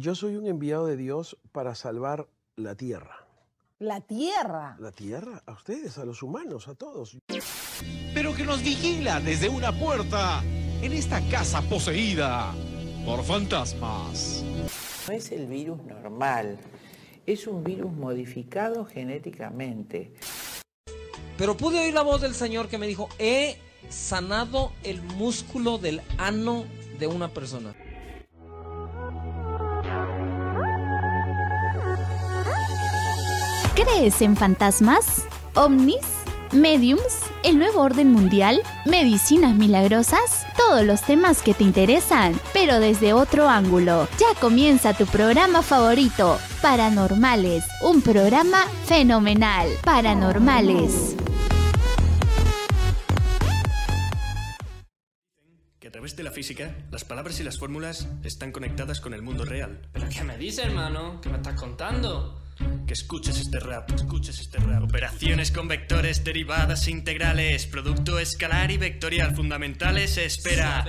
Yo 0.00 0.14
soy 0.14 0.36
un 0.36 0.46
enviado 0.46 0.86
de 0.86 0.96
Dios 0.96 1.36
para 1.52 1.74
salvar 1.74 2.26
la 2.56 2.74
tierra. 2.74 3.26
La 3.78 4.00
tierra. 4.00 4.74
La 4.80 4.92
tierra, 4.92 5.42
a 5.44 5.52
ustedes, 5.52 5.98
a 5.98 6.06
los 6.06 6.22
humanos, 6.22 6.68
a 6.68 6.74
todos. 6.74 7.18
Pero 8.14 8.34
que 8.34 8.44
nos 8.44 8.62
vigila 8.62 9.20
desde 9.20 9.50
una 9.50 9.78
puerta 9.78 10.42
en 10.80 10.94
esta 10.94 11.20
casa 11.28 11.60
poseída 11.60 12.54
por 13.04 13.22
fantasmas. 13.24 14.42
No 15.06 15.12
es 15.12 15.32
el 15.32 15.46
virus 15.46 15.84
normal, 15.84 16.58
es 17.26 17.46
un 17.46 17.62
virus 17.62 17.92
modificado 17.92 18.86
genéticamente. 18.86 20.14
Pero 21.36 21.58
pude 21.58 21.78
oír 21.78 21.92
la 21.92 22.00
voz 22.00 22.22
del 22.22 22.32
Señor 22.32 22.68
que 22.68 22.78
me 22.78 22.86
dijo, 22.86 23.10
he 23.18 23.58
sanado 23.90 24.72
el 24.82 25.02
músculo 25.02 25.76
del 25.76 26.00
ano 26.16 26.64
de 26.98 27.06
una 27.06 27.28
persona. 27.28 27.74
¿Crees 33.82 34.20
en 34.20 34.36
fantasmas? 34.36 35.24
¿Ovnis? 35.54 36.04
¿Mediums? 36.52 37.20
¿El 37.42 37.58
nuevo 37.58 37.80
orden 37.80 38.12
mundial? 38.12 38.60
¿Medicinas 38.84 39.54
milagrosas? 39.54 40.46
Todos 40.54 40.84
los 40.84 41.00
temas 41.00 41.40
que 41.40 41.54
te 41.54 41.64
interesan, 41.64 42.38
pero 42.52 42.78
desde 42.78 43.14
otro 43.14 43.48
ángulo. 43.48 44.06
Ya 44.18 44.38
comienza 44.38 44.92
tu 44.92 45.06
programa 45.06 45.62
favorito, 45.62 46.38
Paranormales, 46.60 47.64
un 47.82 48.02
programa 48.02 48.66
fenomenal. 48.84 49.66
Paranormales. 49.82 51.16
Que 55.78 55.88
a 55.88 55.90
través 55.90 56.16
de 56.16 56.22
la 56.22 56.32
física, 56.32 56.76
las 56.90 57.06
palabras 57.06 57.40
y 57.40 57.44
las 57.44 57.58
fórmulas 57.58 58.08
están 58.24 58.52
conectadas 58.52 59.00
con 59.00 59.14
el 59.14 59.22
mundo 59.22 59.46
real. 59.46 59.88
¿Pero 59.90 60.06
qué 60.10 60.22
me 60.22 60.36
dices, 60.36 60.66
hermano? 60.66 61.22
¿Qué 61.22 61.30
me 61.30 61.36
estás 61.36 61.54
contando? 61.54 62.49
Que 62.86 62.94
escuches 62.94 63.38
este 63.38 63.60
rap, 63.60 63.90
escuches 63.92 64.40
este 64.40 64.58
rap. 64.58 64.82
Operaciones 64.82 65.52
con 65.52 65.68
vectores, 65.68 66.24
derivadas 66.24 66.88
integrales, 66.88 67.66
producto 67.66 68.18
escalar 68.18 68.70
y 68.70 68.78
vectorial 68.78 69.34
fundamentales. 69.34 70.16
Espera, 70.18 70.84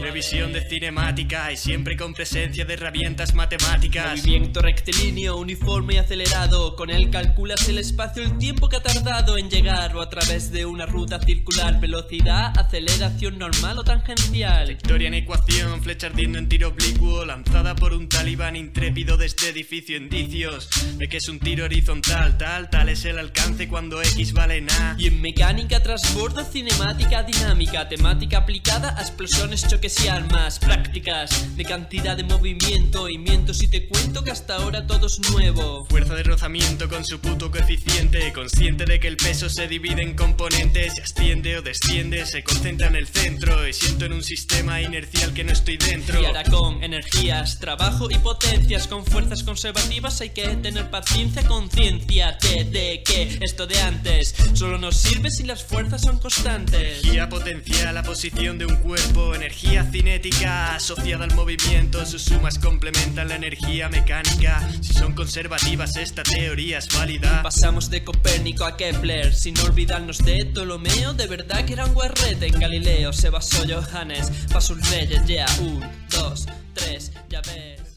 revisión 0.00 0.52
de 0.52 0.68
cinemática 0.68 1.50
y 1.50 1.56
siempre 1.56 1.96
con 1.96 2.12
presencia 2.12 2.64
de 2.64 2.74
herramientas 2.74 3.34
matemáticas. 3.34 4.18
Movimiento 4.18 4.60
rectilíneo, 4.60 5.36
uniforme 5.36 5.94
y 5.94 5.96
acelerado. 5.98 6.76
Con 6.76 6.90
él 6.90 7.10
calculas 7.10 7.66
el 7.68 7.78
espacio, 7.78 8.22
el 8.22 8.36
tiempo 8.36 8.68
que 8.68 8.76
ha 8.76 8.82
tardado 8.82 9.38
en 9.38 9.48
llegar 9.48 9.96
o 9.96 10.02
a 10.02 10.10
través 10.10 10.52
de 10.52 10.66
una 10.66 10.86
ruta 10.86 11.20
circular. 11.20 11.80
Velocidad, 11.80 12.52
aceleración 12.58 13.38
normal 13.38 13.78
o 13.78 13.84
tangencial. 13.84 14.64
Trayectoria 14.64 15.08
en 15.08 15.14
ecuación, 15.14 15.82
flecha 15.82 16.08
ardiendo 16.08 16.38
en 16.38 16.48
tiro 16.48 16.68
oblicuo, 16.68 17.24
lanzada 17.24 17.74
por 17.74 17.94
un 17.94 18.08
talibán 18.08 18.56
intrépido 18.56 19.16
desde 19.16 19.48
edificio 19.48 19.96
indicios 19.96 20.68
de 21.00 21.08
que 21.08 21.16
es 21.16 21.30
un 21.30 21.38
tiro 21.38 21.64
horizontal, 21.64 22.36
tal, 22.36 22.68
tal 22.68 22.90
es 22.90 23.06
el 23.06 23.18
alcance 23.18 23.66
cuando 23.68 24.02
X 24.02 24.34
vale 24.34 24.58
en 24.58 24.70
A. 24.70 24.96
Y 24.98 25.06
en 25.06 25.22
mecánica 25.22 25.82
transbordo, 25.82 26.44
cinemática 26.44 27.22
dinámica, 27.22 27.88
temática 27.88 28.36
aplicada 28.36 28.94
a 28.98 29.00
explosiones, 29.00 29.66
choques 29.66 30.04
y 30.04 30.08
armas, 30.08 30.58
prácticas 30.58 31.56
de 31.56 31.64
cantidad 31.64 32.18
de 32.18 32.24
movimiento 32.24 33.08
y 33.08 33.16
miento 33.16 33.52
y 33.58 33.68
te 33.68 33.88
cuento 33.88 34.22
que 34.22 34.30
hasta 34.30 34.56
ahora 34.56 34.86
todo 34.86 35.06
es 35.06 35.18
nuevo. 35.30 35.86
Fuerza 35.86 36.14
de 36.14 36.22
rozamiento 36.22 36.86
con 36.90 37.02
su 37.06 37.18
puto 37.18 37.50
coeficiente, 37.50 38.30
consciente 38.34 38.84
de 38.84 39.00
que 39.00 39.08
el 39.08 39.16
peso 39.16 39.48
se 39.48 39.68
divide 39.68 40.02
en 40.02 40.14
componentes, 40.14 40.96
se 40.96 41.00
asciende 41.00 41.56
o 41.56 41.62
desciende, 41.62 42.26
se 42.26 42.44
concentra 42.44 42.88
en 42.88 42.96
el 42.96 43.06
centro 43.06 43.66
y 43.66 43.72
siento 43.72 44.04
en 44.04 44.12
un 44.12 44.22
sistema 44.22 44.82
inercial 44.82 45.32
que 45.32 45.44
no 45.44 45.52
estoy 45.52 45.78
dentro. 45.78 46.20
Y 46.20 46.26
ahora 46.26 46.44
con 46.44 46.84
energías, 46.84 47.58
trabajo 47.58 48.10
y 48.10 48.18
potencias, 48.18 48.86
con 48.86 49.06
fuerzas 49.06 49.42
conservativas 49.42 50.20
hay 50.20 50.30
que 50.30 50.46
tener 50.56 50.89
paciencia, 50.90 51.42
conciencia 51.46 52.36
de 52.40 53.02
que 53.04 53.38
esto 53.40 53.66
de 53.66 53.80
antes 53.80 54.34
solo 54.54 54.78
nos 54.78 54.96
sirve 54.96 55.30
si 55.30 55.44
las 55.44 55.64
fuerzas 55.64 56.02
son 56.02 56.18
constantes. 56.18 56.80
Energía 56.80 57.28
potencial, 57.28 57.94
la 57.94 58.02
posición 58.02 58.58
de 58.58 58.66
un 58.66 58.76
cuerpo, 58.76 59.34
energía 59.34 59.84
cinética 59.90 60.74
asociada 60.74 61.24
al 61.24 61.34
movimiento, 61.34 62.04
sus 62.06 62.22
sumas 62.22 62.58
complementan 62.58 63.28
la 63.28 63.36
energía 63.36 63.88
mecánica. 63.88 64.68
Si 64.80 64.92
son 64.92 65.14
conservativas, 65.14 65.96
esta 65.96 66.22
teoría 66.22 66.78
es 66.78 66.88
válida. 66.94 67.42
Pasamos 67.42 67.90
de 67.90 68.04
Copérnico 68.04 68.64
a 68.64 68.76
Kepler, 68.76 69.34
sin 69.34 69.58
olvidarnos 69.60 70.18
de 70.18 70.46
Ptolomeo, 70.46 71.14
de 71.14 71.26
verdad 71.26 71.64
que 71.64 71.74
era 71.74 71.84
un 71.84 71.94
guarrete 71.94 72.46
en 72.46 72.58
Galileo, 72.58 73.12
se 73.12 73.30
basó 73.30 73.64
Johannes, 73.68 74.30
pa' 74.52 74.60
sus 74.60 74.90
leyes, 74.90 75.26
ya, 75.26 75.46
un, 75.60 75.84
dos, 76.10 76.46
tres, 76.74 77.12
ya 77.28 77.40
ves. 77.42 77.89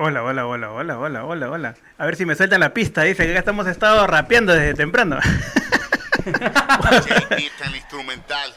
Hola, 0.00 0.22
hola, 0.22 0.46
hola, 0.46 0.70
hola, 0.70 0.96
hola, 0.96 1.24
hola, 1.24 1.50
hola. 1.50 1.74
A 1.98 2.06
ver 2.06 2.14
si 2.14 2.24
me 2.24 2.36
sueltan 2.36 2.60
la 2.60 2.72
pista. 2.72 3.02
Dice 3.02 3.24
que 3.24 3.32
acá 3.32 3.40
estamos 3.40 3.66
estado 3.66 4.06
rapeando 4.06 4.52
desde 4.52 4.74
temprano. 4.74 5.18
el 6.24 7.74
instrumental. 7.74 8.54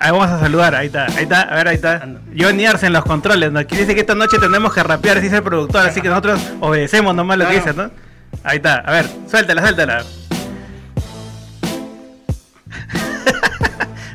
Ahí 0.00 0.10
vamos 0.10 0.28
a 0.28 0.40
saludar, 0.40 0.74
ahí 0.74 0.86
está, 0.86 1.06
ahí 1.06 1.22
está, 1.22 1.42
a 1.42 1.54
ver, 1.54 1.68
ahí 1.68 1.76
está. 1.76 2.04
Johnny 2.36 2.66
Arce 2.66 2.86
en 2.86 2.94
los 2.94 3.04
controles, 3.04 3.52
¿no? 3.52 3.60
Aquí 3.60 3.76
dice 3.76 3.94
que 3.94 4.00
esta 4.00 4.16
noche 4.16 4.38
tenemos 4.40 4.74
que 4.74 4.82
rapear, 4.82 5.20
dice 5.20 5.36
el 5.36 5.44
productor, 5.44 5.86
así 5.86 6.00
que 6.00 6.08
nosotros 6.08 6.40
obedecemos 6.58 7.14
nomás 7.14 7.38
lo 7.38 7.46
que 7.46 7.54
dice, 7.54 7.72
¿no? 7.74 7.88
Ahí 8.42 8.56
está, 8.56 8.78
a 8.78 8.90
ver, 8.90 9.06
suéltala, 9.30 9.62
suéltala. 9.62 10.02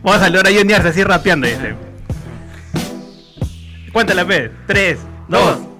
vamos 0.03 0.21
a 0.21 0.25
saludar 0.25 0.47
a 0.47 0.51
Johnny 0.51 0.73
Arce 0.73 0.89
así 0.89 1.01
rapeando, 1.01 1.47
dice. 1.47 1.75
Cuéntala, 3.93 4.25
P. 4.25 4.51
3, 4.67 4.99
2, 5.29 5.57
1. 5.59 5.76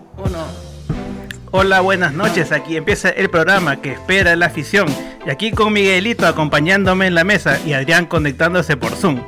Hola, 1.60 1.80
buenas 1.82 2.14
noches. 2.14 2.52
Aquí 2.52 2.78
empieza 2.78 3.10
el 3.10 3.32
programa 3.32 3.82
que 3.82 3.94
espera 3.94 4.36
la 4.36 4.46
afición. 4.46 4.86
Y 5.26 5.32
aquí 5.32 5.52
con 5.52 5.74
Miguelito 5.74 6.28
acompañándome 6.28 7.08
en 7.08 7.16
la 7.16 7.24
mesa 7.24 7.58
y 7.66 7.74
Adrián 7.74 8.06
conectándose 8.06 8.78
por 8.78 8.92
Zoom. 8.92 9.24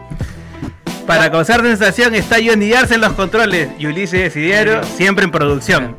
Para 1.07 1.31
causar 1.31 1.61
sensación 1.61 2.13
está 2.13 2.35
Johnny 2.35 2.71
Arce 2.71 2.93
en 2.93 3.01
los 3.01 3.13
controles 3.13 3.69
y 3.79 3.87
Ulises 3.87 4.21
Desiderio 4.21 4.83
siempre 4.83 5.25
en 5.25 5.31
producción. 5.31 5.97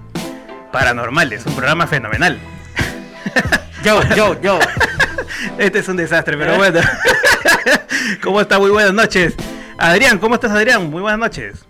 Paranormales, 0.71 1.45
un 1.47 1.55
programa 1.57 1.89
fenomenal. 1.89 2.39
Yo, 3.83 4.01
yo, 4.15 4.41
yo. 4.41 4.59
Este 5.59 5.81
es 5.81 5.89
un 5.89 5.97
desastre, 5.97 6.37
pero 6.39 6.57
bueno. 6.59 6.79
¿Cómo 8.23 8.41
está? 8.41 8.61
Muy 8.61 8.71
buenas 8.71 8.95
noches. 8.95 9.35
Adrián, 9.79 10.19
¿cómo 10.19 10.37
estás 10.37 10.53
Adrián? 10.53 10.91
Muy 10.91 11.03
buenas 11.03 11.19
noches. 11.19 11.65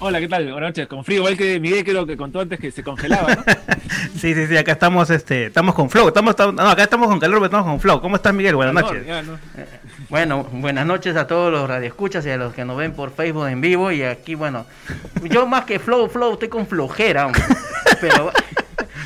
Hola, 0.00 0.20
¿qué 0.20 0.28
tal? 0.28 0.44
Buenas 0.44 0.70
noches. 0.70 0.86
Con 0.86 1.04
frío, 1.04 1.18
igual 1.18 1.36
que 1.36 1.58
Miguel 1.58 1.84
creo 1.84 2.06
que 2.06 2.16
contó 2.16 2.40
antes 2.40 2.60
que 2.60 2.70
se 2.70 2.84
congelaba, 2.84 3.34
¿no? 3.34 3.42
sí, 4.20 4.32
sí, 4.32 4.46
sí, 4.46 4.56
acá 4.56 4.72
estamos, 4.72 5.10
este, 5.10 5.46
estamos 5.46 5.74
con 5.74 5.90
flow. 5.90 6.06
Estamos, 6.08 6.30
estamos- 6.30 6.54
no, 6.54 6.68
acá 6.68 6.84
estamos 6.84 7.08
con 7.08 7.18
calor, 7.18 7.38
pero 7.38 7.46
estamos 7.46 7.66
con 7.66 7.80
flow. 7.80 8.00
¿Cómo 8.00 8.14
estás, 8.14 8.32
Miguel? 8.32 8.54
Buenas 8.54 8.74
No, 8.74 8.80
noches. 8.82 9.06
ya, 9.06 9.22
no. 9.22 9.38
Bueno, 10.08 10.44
buenas 10.52 10.86
noches 10.86 11.16
a 11.16 11.26
todos 11.26 11.52
los 11.52 11.68
radioescuchas 11.68 12.24
y 12.24 12.30
a 12.30 12.36
los 12.38 12.54
que 12.54 12.64
nos 12.64 12.78
ven 12.78 12.92
por 12.92 13.10
Facebook 13.12 13.46
en 13.48 13.60
vivo. 13.60 13.90
Y 13.92 14.02
aquí, 14.04 14.34
bueno, 14.36 14.64
yo 15.24 15.46
más 15.46 15.64
que 15.64 15.78
flow, 15.78 16.08
flow, 16.08 16.34
estoy 16.34 16.48
con 16.48 16.66
flojera, 16.66 17.26
hombre. 17.26 17.42
Pero, 18.00 18.30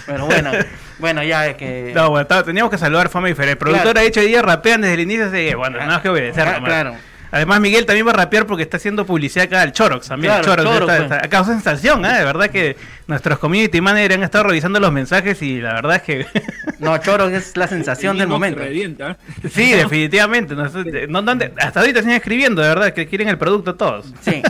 pero 0.06 0.26
bueno, 0.26 0.50
bueno, 0.98 1.22
ya 1.22 1.47
es 1.47 1.56
que. 1.56 1.92
No, 1.94 2.10
bueno, 2.10 2.26
teníamos 2.44 2.70
que 2.70 2.76
saludar 2.76 3.08
Fama 3.08 3.31
y 3.31 3.34
Fer. 3.34 3.48
El 3.48 3.56
productor 3.56 3.97
ha 3.97 4.02
dicho 4.02 4.20
hoy 4.20 4.26
día 4.26 4.42
rapean 4.42 4.82
desde 4.82 4.94
el 4.94 5.00
inicio, 5.00 5.26
así 5.26 5.36
que 5.36 5.54
bueno, 5.54 5.78
nada 5.78 5.92
más 5.92 6.02
que 6.02 6.08
obedecer. 6.10 6.47
Ah, 6.47 6.60
claro. 6.62 6.94
Además, 7.32 7.61
Miguel 7.61 7.87
también 7.87 8.06
va 8.06 8.11
a 8.11 8.14
rapear 8.14 8.46
porque 8.46 8.62
está 8.62 8.76
haciendo 8.76 9.05
publicidad 9.06 9.46
acá 9.46 9.62
al 9.62 9.73
Chorox 9.73 10.06
también. 10.06 10.34
Claro, 10.34 10.44
Chorox, 10.44 10.62
Chorox, 10.69 10.93
está- 10.93 11.06
pues. 11.08 11.17
está- 11.19 11.29
causa 11.29 11.52
sensación, 11.52 12.05
¿eh? 12.05 12.19
De 12.19 12.25
verdad 12.25 12.50
que 12.50 12.76
nuestros 13.06 13.38
community 13.38 13.81
managers 13.81 14.14
han 14.17 14.23
estado 14.23 14.44
revisando 14.44 14.79
los 14.79 14.93
mensajes 14.93 15.40
y 15.43 15.61
la 15.61 15.73
verdad 15.75 15.96
es 15.96 16.02
que. 16.02 16.26
No, 16.79 16.96
Choro 16.99 17.29
es 17.29 17.56
la 17.56 17.67
sensación 17.69 18.19
del 18.19 18.29
momento. 18.29 18.61
revienta. 18.61 19.17
sí, 19.50 19.73
definitivamente. 19.73 20.55
No, 20.55 20.69
sé, 20.69 21.06
no- 21.08 21.23
no- 21.23 21.32
hasta 21.58 21.81
ahorita 21.81 22.00
siguen 22.00 22.17
escribiendo, 22.17 22.61
de 22.62 22.69
verdad, 22.69 22.93
que 22.93 23.06
quieren 23.06 23.29
el 23.29 23.38
producto 23.38 23.75
todos. 23.76 24.12
Sí. 24.20 24.43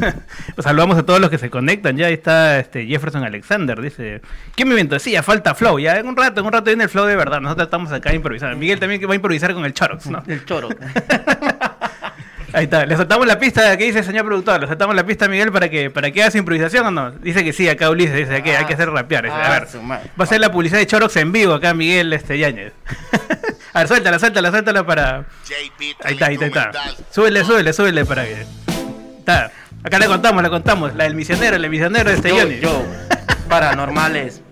Pues 0.54 0.64
saludamos 0.64 0.98
a 0.98 1.02
todos 1.04 1.20
los 1.20 1.30
que 1.30 1.38
se 1.38 1.50
conectan. 1.50 1.96
Ya 1.96 2.06
ahí 2.06 2.14
está 2.14 2.58
este 2.58 2.86
Jefferson 2.86 3.24
Alexander. 3.24 3.80
Dice: 3.80 4.20
¿Quién 4.54 4.68
me 4.68 4.74
inventó? 4.74 4.98
Sí, 4.98 5.12
ya 5.12 5.22
falta 5.22 5.54
flow. 5.54 5.78
Ya 5.78 5.98
en 5.98 6.06
un 6.06 6.16
rato, 6.16 6.40
en 6.40 6.46
un 6.46 6.52
rato 6.52 6.64
viene 6.66 6.84
el 6.84 6.90
flow 6.90 7.06
de 7.06 7.16
verdad. 7.16 7.40
Nosotros 7.40 7.66
estamos 7.66 7.92
acá 7.92 8.12
improvisando. 8.14 8.56
Miguel 8.56 8.78
también 8.80 9.00
que 9.00 9.06
va 9.06 9.12
a 9.12 9.16
improvisar 9.16 9.52
con 9.54 9.64
el 9.64 9.72
Chorox, 9.74 10.06
¿no? 10.06 10.22
El 10.26 10.44
Choro. 10.44 10.68
Ahí 12.52 12.64
está, 12.64 12.84
le 12.84 12.96
soltamos 12.96 13.28
la 13.28 13.38
pista 13.38 13.76
que 13.76 13.84
dice 13.84 14.00
el 14.00 14.04
señor 14.04 14.24
productor, 14.24 14.60
le 14.60 14.66
soltamos 14.66 14.96
la 14.96 15.06
pista 15.06 15.26
a 15.26 15.28
Miguel 15.28 15.52
para 15.52 15.68
que 15.68 15.88
para 15.88 16.10
que 16.10 16.20
haga 16.20 16.32
su 16.32 16.38
improvisación 16.38 16.84
o 16.84 16.90
no. 16.90 17.12
Dice 17.12 17.44
que 17.44 17.52
sí, 17.52 17.68
acá 17.68 17.88
Ulises 17.90 18.16
dice 18.16 18.42
que 18.42 18.56
hay 18.56 18.64
que 18.64 18.74
hacer 18.74 18.90
rapear. 18.90 19.22
dice, 19.26 19.36
a 19.36 19.54
Ah, 19.56 19.60
ver, 19.60 19.68
va 20.20 20.24
a 20.24 20.26
ser 20.26 20.40
la 20.40 20.50
publicidad 20.50 20.80
de 20.80 20.86
Chorox 20.88 21.14
en 21.18 21.30
vivo 21.30 21.54
acá 21.54 21.74
Miguel 21.74 22.12
este 22.12 22.36
Yáñez. 22.38 22.72
a 23.72 23.78
ver, 23.78 23.86
suéltala, 23.88 24.18
suéltala, 24.18 24.50
suéltala 24.50 24.84
para. 24.84 25.20
JP, 25.44 25.80
Ahí 26.02 26.14
está, 26.14 26.26
ahí 26.26 26.34
está, 26.34 26.44
ahí 26.46 26.50
está. 26.50 26.72
Súbele, 27.12 27.44
súbele, 27.44 27.72
súbele 27.72 28.04
para 28.04 28.24
que. 28.24 28.44
Está. 29.20 29.52
Acá 29.82 29.98
le 29.98 30.06
contamos, 30.06 30.42
le 30.42 30.50
contamos. 30.50 30.94
La 30.94 31.04
del 31.04 31.14
misionero, 31.14 31.56
el 31.56 31.70
misionero 31.70 32.10
de 32.10 32.16
este 32.16 32.28
Yo, 32.28 32.46
yo. 32.48 32.82
Paranormales. 33.48 34.42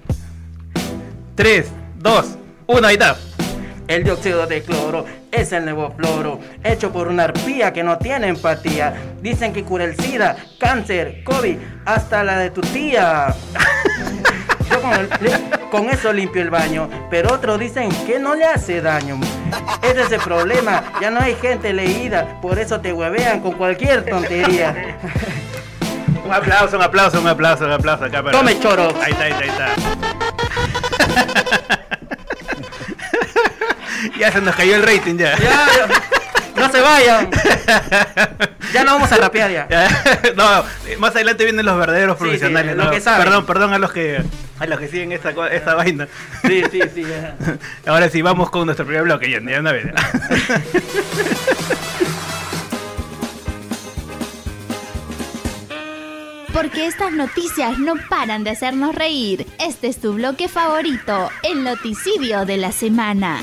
3, 1.34 1.66
2, 1.98 2.38
1, 2.66 2.86
ahí 2.86 2.94
está. 2.94 3.16
El 3.86 4.04
dióxido 4.04 4.46
de 4.46 4.62
cloro 4.62 5.06
es 5.30 5.52
el 5.52 5.64
nuevo 5.64 5.94
floro, 5.96 6.40
hecho 6.62 6.92
por 6.92 7.08
una 7.08 7.24
arpía 7.24 7.72
que 7.72 7.82
no 7.82 7.96
tiene 7.98 8.28
empatía. 8.28 8.94
Dicen 9.22 9.52
que 9.52 9.64
cura 9.64 9.84
el 9.84 9.96
SIDA, 9.96 10.36
cáncer, 10.58 11.22
COVID, 11.24 11.56
hasta 11.84 12.24
la 12.24 12.38
de 12.38 12.50
tu 12.50 12.60
tía. 12.60 13.34
Yo 14.70 14.80
con, 14.82 14.92
el- 14.92 15.08
con 15.70 15.90
eso 15.90 16.12
limpio 16.12 16.42
el 16.42 16.50
baño, 16.50 16.88
pero 17.10 17.32
otros 17.34 17.58
dicen 17.58 17.90
que 18.06 18.18
no 18.18 18.34
le 18.34 18.44
hace 18.44 18.80
daño. 18.80 19.18
Ese 19.82 20.02
es 20.02 20.12
el 20.12 20.20
problema, 20.20 20.82
ya 21.00 21.10
no 21.10 21.20
hay 21.20 21.34
gente 21.36 21.72
leída, 21.72 22.40
por 22.40 22.58
eso 22.58 22.80
te 22.80 22.92
huevean 22.92 23.40
con 23.40 23.52
cualquier 23.52 24.04
tontería. 24.04 24.96
Un 26.24 26.32
aplauso, 26.32 26.76
un 26.76 26.82
aplauso, 26.82 27.20
un 27.20 27.26
aplauso, 27.28 27.64
un 27.64 27.72
aplauso 27.72 28.04
acá 28.04 28.22
para. 28.22 28.36
Tome, 28.36 28.58
choro. 28.60 28.92
Ahí 29.02 29.12
está, 29.12 29.24
ahí 29.24 29.32
está, 29.32 29.42
ahí 29.44 29.48
está. 29.48 29.68
ya 34.18 34.32
se 34.32 34.40
nos 34.40 34.54
cayó 34.54 34.76
el 34.76 34.82
rating 34.82 35.16
ya. 35.16 35.34
No 36.56 36.70
se 36.70 36.80
vayan. 36.80 37.30
Ya 38.72 38.84
no 38.84 38.94
vamos 38.94 39.10
a 39.12 39.16
rapear 39.16 39.50
ya. 39.50 39.66
no, 40.36 40.64
más 40.98 41.14
adelante 41.14 41.44
vienen 41.44 41.64
los 41.64 41.78
verdaderos 41.78 42.18
Sí, 42.18 42.24
sí, 42.24 42.30
profesionales. 42.30 42.76
¿no? 42.76 42.90
Perdón, 42.90 43.46
perdón 43.46 43.72
a 43.72 43.78
los 43.78 43.92
que 43.92 44.22
a 44.60 44.66
los 44.66 44.78
que 44.78 44.88
siguen 44.88 45.12
esta, 45.12 45.30
esta 45.48 45.74
vaina. 45.74 46.08
Sí, 46.42 46.62
sí, 46.70 46.80
sí. 46.94 47.02
ya. 47.02 47.36
Ahora 47.86 48.08
sí, 48.08 48.22
vamos 48.22 48.50
con 48.50 48.66
nuestro 48.66 48.84
primer 48.86 49.04
bloque, 49.04 49.30
ya, 49.30 49.40
ya 49.40 49.60
una 49.60 49.72
vez. 49.72 49.86
Porque 56.52 56.86
estas 56.86 57.12
noticias 57.12 57.78
no 57.78 57.94
paran 58.08 58.42
de 58.42 58.50
hacernos 58.50 58.94
reír. 58.94 59.46
Este 59.60 59.86
es 59.86 59.98
tu 59.98 60.14
bloque 60.14 60.48
favorito, 60.48 61.30
el 61.44 61.62
noticidio 61.62 62.44
de 62.46 62.56
la 62.56 62.72
semana. 62.72 63.38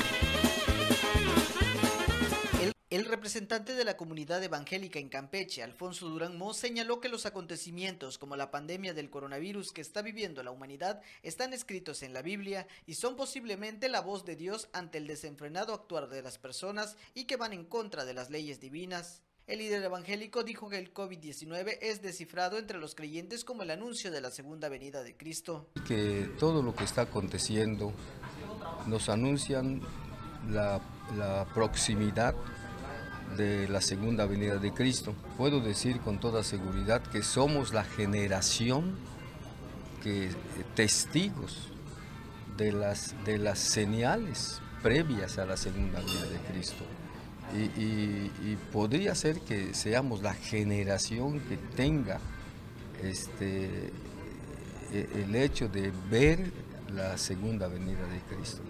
El, 2.96 3.04
representante 3.04 3.74
de 3.74 3.84
la 3.84 3.98
comunidad 3.98 4.42
evangélica 4.42 4.98
en 4.98 5.10
Campeche, 5.10 5.62
Alfonso 5.62 6.08
Durán 6.08 6.38
Mo, 6.38 6.54
señaló 6.54 6.98
que 6.98 7.10
los 7.10 7.26
acontecimientos 7.26 8.16
como 8.16 8.36
la 8.36 8.50
pandemia 8.50 8.94
del 8.94 9.10
coronavirus 9.10 9.72
que 9.72 9.82
está 9.82 10.00
viviendo 10.00 10.42
la 10.42 10.50
humanidad 10.50 11.02
están 11.22 11.52
escritos 11.52 12.02
en 12.02 12.14
la 12.14 12.22
Biblia 12.22 12.66
y 12.86 12.94
son 12.94 13.14
posiblemente 13.14 13.90
la 13.90 14.00
voz 14.00 14.24
de 14.24 14.34
Dios 14.34 14.70
ante 14.72 14.96
el 14.96 15.06
desenfrenado 15.06 15.74
actuar 15.74 16.08
de 16.08 16.22
las 16.22 16.38
personas 16.38 16.96
y 17.12 17.24
que 17.24 17.36
van 17.36 17.52
en 17.52 17.66
contra 17.66 18.06
de 18.06 18.14
las 18.14 18.30
leyes 18.30 18.60
divinas. 18.60 19.20
El 19.46 19.58
líder 19.58 19.82
evangélico 19.82 20.42
dijo 20.42 20.70
que 20.70 20.78
el 20.78 20.94
COVID-19 20.94 21.76
es 21.82 22.00
descifrado 22.00 22.56
entre 22.56 22.78
los 22.78 22.94
creyentes 22.94 23.44
como 23.44 23.62
el 23.62 23.72
anuncio 23.72 24.10
de 24.10 24.22
la 24.22 24.30
segunda 24.30 24.70
venida 24.70 25.02
de 25.02 25.14
Cristo. 25.18 25.68
que 25.86 26.30
todo 26.38 26.62
lo 26.62 26.74
que 26.74 26.84
está 26.84 27.02
aconteciendo 27.02 27.92
nos 28.86 29.10
anuncian 29.10 29.82
la, 30.48 30.80
la 31.14 31.46
proximidad 31.52 32.34
de 33.36 33.68
la 33.68 33.80
segunda 33.80 34.26
venida 34.26 34.56
de 34.56 34.72
Cristo. 34.72 35.14
Puedo 35.36 35.60
decir 35.60 36.00
con 36.00 36.18
toda 36.18 36.42
seguridad 36.42 37.02
que 37.02 37.22
somos 37.22 37.72
la 37.72 37.84
generación 37.84 38.96
que 40.02 40.30
testigos 40.74 41.68
de 42.56 42.72
las, 42.72 43.14
de 43.24 43.38
las 43.38 43.58
señales 43.58 44.60
previas 44.82 45.38
a 45.38 45.46
la 45.46 45.56
segunda 45.56 46.00
venida 46.00 46.26
de 46.26 46.38
Cristo. 46.52 46.84
Y, 47.54 48.56
podría 48.72 49.14
ser 49.14 49.40
que 49.40 49.72
seamos 49.72 50.20
la 50.22 50.34
generación 50.34 51.40
que 51.40 51.56
tenga 51.56 52.20
este, 53.02 53.92
e- 54.92 55.08
el 55.14 55.34
hecho 55.34 55.68
de 55.68 55.92
ver 56.10 56.52
la 56.92 57.16
segunda 57.18 57.68
venida 57.68 58.06
de 58.06 58.20
Cristo. 58.34 58.62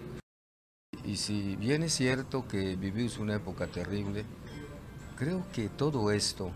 Y 1.05 1.17
si 1.17 1.55
bien 1.55 1.83
es 1.83 1.93
cierto 1.93 2.47
que 2.47 2.75
vivimos 2.75 3.17
una 3.17 3.35
época 3.35 3.67
terrible, 3.67 4.25
creo 5.17 5.43
que 5.51 5.67
todo 5.67 6.11
esto 6.11 6.51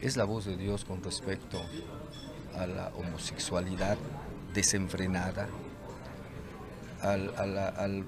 es 0.00 0.16
la 0.16 0.24
voz 0.24 0.44
de 0.44 0.56
Dios 0.56 0.84
con 0.84 1.02
respecto 1.02 1.58
a 2.56 2.66
la 2.66 2.92
homosexualidad 2.94 3.96
desenfrenada, 4.52 5.48
a, 7.02 7.16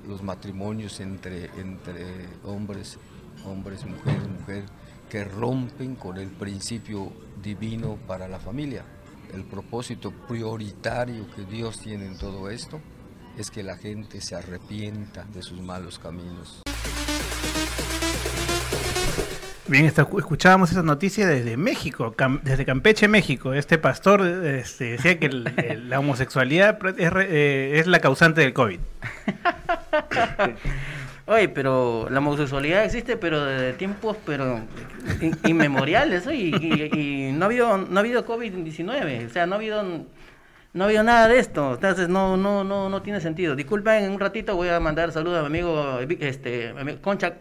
los 0.07 0.23
matrimonios 0.23 1.01
entre, 1.01 1.47
entre 1.61 2.27
hombres, 2.45 2.99
hombres, 3.45 3.85
mujeres, 3.85 4.29
mujer, 4.29 4.65
que 5.11 5.25
rompen 5.25 5.97
con 5.97 6.19
el 6.19 6.29
principio 6.31 7.13
divino 7.43 7.99
para 8.07 8.29
la 8.29 8.39
familia. 8.39 8.85
El 9.35 9.45
propósito 9.45 10.13
prioritario 10.29 11.27
que 11.35 11.45
Dios 11.45 11.81
tiene 11.81 12.07
en 12.07 12.17
todo 12.17 12.49
esto 12.49 12.81
es 13.37 13.51
que 13.51 13.63
la 13.63 13.77
gente 13.77 14.21
se 14.21 14.35
arrepienta 14.35 15.25
de 15.25 15.43
sus 15.43 15.61
malos 15.61 15.99
caminos. 15.99 16.63
Bien, 19.69 19.85
escuchábamos 19.85 20.71
esa 20.71 20.85
noticia 20.85 21.27
desde 21.27 21.57
México, 21.57 22.15
desde 22.45 22.65
Campeche, 22.65 23.09
México. 23.09 23.53
Este 23.53 23.79
pastor 23.79 24.25
este, 24.25 24.93
decía 24.93 25.19
que 25.19 25.27
el- 25.27 25.89
la 25.89 25.99
homosexualidad 25.99 26.79
es, 26.99 27.13
eh, 27.17 27.73
es 27.81 27.89
la 27.89 27.99
causante 27.99 28.43
del 28.43 28.53
COVID. 28.53 28.79
Oye, 31.27 31.49
pero 31.49 32.07
la 32.09 32.21
homosexualidad 32.21 32.85
existe, 32.85 33.17
pero 33.17 33.45
desde 33.45 33.73
tiempos 33.73 34.17
pero 34.25 34.61
in- 35.21 35.37
inmemoriales, 35.45 36.25
y, 36.33 37.31
no 37.33 37.45
ha 37.45 37.47
habido 37.47 37.77
no 37.79 37.97
ha 37.97 38.01
habido 38.01 38.25
COVID-19, 38.25 39.27
o 39.27 39.31
sea, 39.31 39.47
no 39.47 39.55
ha 39.55 39.59
habido 39.59 39.83
no 39.83 40.85
ha 40.85 40.87
habido 40.87 41.03
nada 41.03 41.27
de 41.27 41.41
esto, 41.41 41.75
entonces 41.75 42.09
no 42.09 42.37
no 42.37 42.63
no 42.63 42.89
no 42.89 43.03
tiene 43.03 43.21
sentido. 43.21 43.57
Disculpen, 43.57 44.05
en 44.05 44.13
un 44.13 44.21
ratito 44.21 44.55
voy 44.55 44.69
a 44.69 44.79
mandar 44.79 45.11
saludos 45.11 45.41
a 45.45 45.49
mi 45.49 45.59
amigo 45.59 45.99
este 46.21 46.69
amigo 46.69 46.99
Concha 47.03 47.33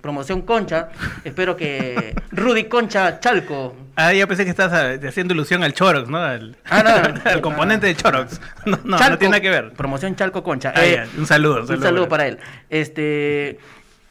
promoción 0.00 0.42
Concha, 0.42 0.88
espero 1.24 1.56
que 1.56 2.14
Rudy 2.30 2.64
Concha 2.64 3.20
Chalco. 3.20 3.76
Ah, 3.96 4.12
ya 4.14 4.26
pensé 4.26 4.44
que 4.44 4.50
estás 4.50 4.72
ah, 4.72 4.94
haciendo 5.06 5.34
ilusión 5.34 5.62
al 5.62 5.74
Chorox, 5.74 6.08
¿no? 6.08 6.18
Al, 6.18 6.56
Ah, 6.70 6.82
no. 7.24 7.30
al 7.30 7.40
componente 7.40 7.86
de 7.86 7.94
Chorox. 7.96 8.40
No, 8.64 8.76
no, 8.76 8.82
no 8.84 8.98
Chalco, 8.98 9.18
tiene 9.18 9.32
nada 9.32 9.40
que 9.42 9.50
ver. 9.50 9.72
Promoción 9.72 10.16
Chalco 10.16 10.42
Concha. 10.42 10.72
Ah, 10.74 10.86
Eh, 10.86 11.06
un 11.18 11.26
saludo, 11.26 11.60
Un 11.60 11.82
saludo, 11.82 12.08
para 12.08 12.26
él. 12.28 12.38
Este, 12.70 13.58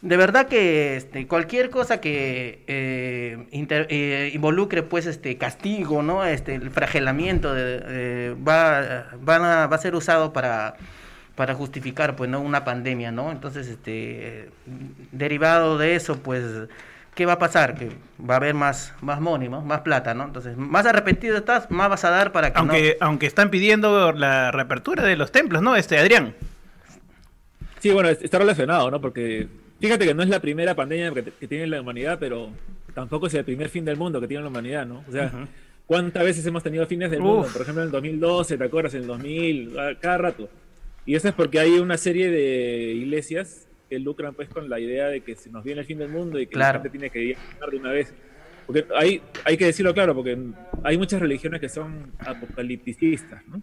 de 0.02 0.18
verdad 0.18 0.48
que 0.48 0.96
este, 0.98 1.26
cualquier 1.26 1.72
cosa 1.72 2.00
que 2.00 2.64
eh, 2.68 3.48
inter- 3.52 3.88
eh, 3.90 4.30
involucre 4.34 4.84
pues 4.84 5.08
este 5.08 5.38
castigo, 5.38 6.04
¿no? 6.04 6.24
Este, 6.24 6.54
el 6.54 6.70
fragelamiento 6.70 7.54
de- 7.56 7.82
eh, 7.88 8.36
va, 8.48 9.08
van 9.22 9.44
a, 9.44 9.68
va 9.68 9.76
a 9.76 9.80
ser 9.80 9.96
usado 9.96 10.34
para 10.34 10.76
para 11.38 11.54
justificar 11.54 12.18
pues 12.18 12.30
no 12.30 12.42
una 12.42 12.66
pandemia, 12.66 13.12
¿no? 13.14 13.32
Entonces, 13.32 13.68
este 13.68 14.50
derivado 15.14 15.78
de 15.78 15.96
eso, 15.96 16.18
pues 16.18 16.44
¿qué 17.16 17.26
va 17.26 17.34
a 17.34 17.40
pasar? 17.40 17.76
Que 17.76 17.90
va 18.20 18.34
a 18.34 18.38
haber 18.38 18.54
más 18.56 18.94
más 19.02 19.22
money, 19.22 19.48
¿no? 19.48 19.62
Más 19.62 19.82
plata, 19.82 20.14
¿no? 20.14 20.26
Entonces, 20.26 20.58
más 20.58 20.86
arrepentido 20.86 21.38
estás, 21.38 21.72
más 21.72 21.90
vas 21.90 22.04
a 22.04 22.10
dar 22.10 22.32
para 22.32 22.52
que 22.52 22.56
no 22.56 22.72
Aunque, 22.74 22.98
aunque 23.00 23.26
están 23.28 23.50
pidiendo 23.52 24.12
la 24.12 24.52
reapertura 24.52 25.04
de 25.04 25.16
los 25.16 25.32
templos, 25.32 25.62
¿no? 25.62 25.76
Este, 25.76 25.98
Adrián. 25.98 26.34
Sí, 27.80 27.92
bueno, 27.92 28.10
es- 28.10 28.22
está 28.22 28.40
relacionado, 28.40 28.90
¿no? 28.90 29.00
Porque 29.00 29.48
fíjate 29.80 30.06
que 30.06 30.14
no 30.14 30.24
es 30.24 30.30
la 30.30 30.40
primera 30.40 30.76
pandemia 30.76 31.12
que, 31.14 31.24
que 31.40 31.48
tiene 31.48 31.68
la 31.68 31.82
humanidad, 31.82 32.18
pero 32.20 32.50
tampoco 32.96 33.28
es 33.28 33.34
el 33.36 33.46
primer 33.46 33.70
fin 33.70 33.86
del 33.86 33.96
mundo 33.98 34.20
que 34.20 34.28
tiene 34.28 34.42
la 34.44 34.50
humanidad, 34.50 34.86
¿no? 34.86 35.04
O 35.08 35.12
sea. 35.12 35.32
¿cuántas 35.86 36.22
veces 36.22 36.46
hemos 36.46 36.64
tenido 36.64 36.86
fines 36.86 37.10
del 37.12 37.22
mundo? 37.22 37.48
Por 37.54 37.62
ejemplo, 37.62 37.82
en 37.82 37.88
el 37.88 37.92
2012, 37.94 38.58
¿te 38.58 38.64
acuerdas? 38.66 38.94
En 38.96 39.02
el 39.04 39.08
2000, 39.08 39.80
a- 39.80 39.96
cada 40.00 40.18
rato. 40.18 40.50
Y 41.08 41.16
eso 41.16 41.28
es 41.30 41.34
porque 41.34 41.60
hay 41.60 41.80
una 41.80 41.98
serie 41.98 42.30
de 42.30 42.92
iglesias 42.94 43.68
que 43.90 43.98
lucran 43.98 44.34
pues 44.36 44.50
con 44.50 44.70
la 44.70 44.80
idea 44.80 45.08
de 45.08 45.22
que 45.22 45.36
se 45.36 45.50
nos 45.50 45.64
viene 45.64 45.80
el 45.82 45.88
fin 45.88 45.98
del 45.98 46.10
mundo 46.10 46.38
y 46.40 46.46
que 46.46 46.52
Claro. 46.54 46.80
la 46.80 46.84
gente 46.84 46.90
tiene 46.90 47.10
que 47.10 47.26
llegar 47.26 47.70
de 47.72 47.78
una 47.78 47.92
vez. 47.92 48.14
Porque 48.68 48.86
hay, 48.96 49.22
hay 49.46 49.56
que 49.58 49.66
decirlo 49.66 49.94
claro, 49.94 50.14
porque 50.14 50.38
hay 50.84 50.98
muchas 50.98 51.22
religiones 51.22 51.62
que 51.62 51.70
son 51.70 52.12
apocalipticistas, 52.20 53.48
¿no? 53.48 53.62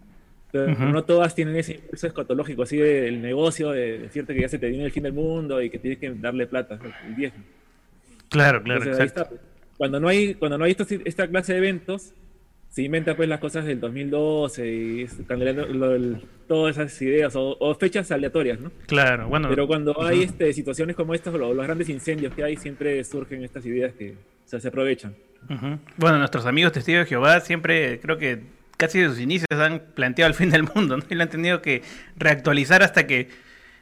Pero 0.51 0.71
Ujú. 0.71 0.85
no 0.85 1.03
todas 1.03 1.35
tienen 1.35 1.55
ese 1.57 1.73
impulso 1.75 2.07
escatológico 2.07 2.63
así 2.63 2.77
del 2.77 3.21
negocio, 3.21 3.71
de 3.71 3.99
decirte 3.99 4.33
que 4.33 4.41
ya 4.41 4.49
se 4.49 4.57
te 4.57 4.67
viene 4.69 4.85
el 4.85 4.91
fin 4.91 5.03
del 5.03 5.13
mundo 5.13 5.61
y 5.61 5.69
que 5.69 5.77
tienes 5.77 5.99
que 5.99 6.09
darle 6.11 6.47
plata, 6.47 6.79
el 7.07 7.15
diezmo. 7.15 7.43
Claro, 8.29 8.63
claro, 8.63 8.81
Entonces, 8.81 9.05
exacto. 9.11 9.35
está. 9.35 9.47
Cuando 9.77 9.99
no 9.99 10.07
hay, 10.07 10.33
cuando 10.35 10.57
no 10.57 10.63
hay 10.63 10.71
estos- 10.71 10.91
esta 10.91 11.27
clase 11.27 11.51
de 11.53 11.59
eventos, 11.59 12.13
se 12.75 12.81
inventa 12.81 13.15
pues 13.15 13.29
las 13.29 13.39
cosas 13.39 13.63
del 13.63 13.79
2012 13.79 14.67
y 14.67 15.07
todas 16.47 16.77
esas 16.77 17.01
ideas 17.01 17.33
o, 17.37 17.55
o 17.57 17.75
fechas 17.75 18.11
aleatorias, 18.11 18.59
¿no? 18.59 18.69
Claro, 18.87 19.29
bueno. 19.29 19.47
Pero 19.47 19.65
cuando 19.65 20.01
hay 20.03 20.23
este, 20.23 20.51
situaciones 20.51 20.95
como 20.97 21.13
estas, 21.13 21.33
o 21.33 21.37
lo- 21.37 21.53
los 21.53 21.65
grandes 21.65 21.87
incendios 21.87 22.33
que 22.33 22.43
hay, 22.43 22.57
siempre 22.57 23.01
surgen 23.05 23.43
estas 23.45 23.65
ideas 23.65 23.93
que 23.93 24.11
o 24.11 24.47
sea, 24.47 24.59
se 24.59 24.67
aprovechan. 24.67 25.15
Bueno, 25.95 26.17
nuestros 26.17 26.45
amigos 26.45 26.73
testigos 26.73 27.05
de 27.05 27.09
Jehová 27.09 27.39
siempre, 27.39 27.99
creo 28.01 28.17
que 28.17 28.39
casi 28.75 28.99
de 28.99 29.07
sus 29.07 29.21
inicios 29.21 29.47
han 29.51 29.79
planteado 29.95 30.27
el 30.29 30.35
fin 30.35 30.49
del 30.49 30.63
mundo, 30.63 30.97
¿no? 30.97 31.03
Y 31.09 31.15
lo 31.15 31.23
han 31.23 31.29
tenido 31.29 31.61
que 31.61 31.81
reactualizar 32.17 32.83
hasta 32.83 33.07
que, 33.07 33.29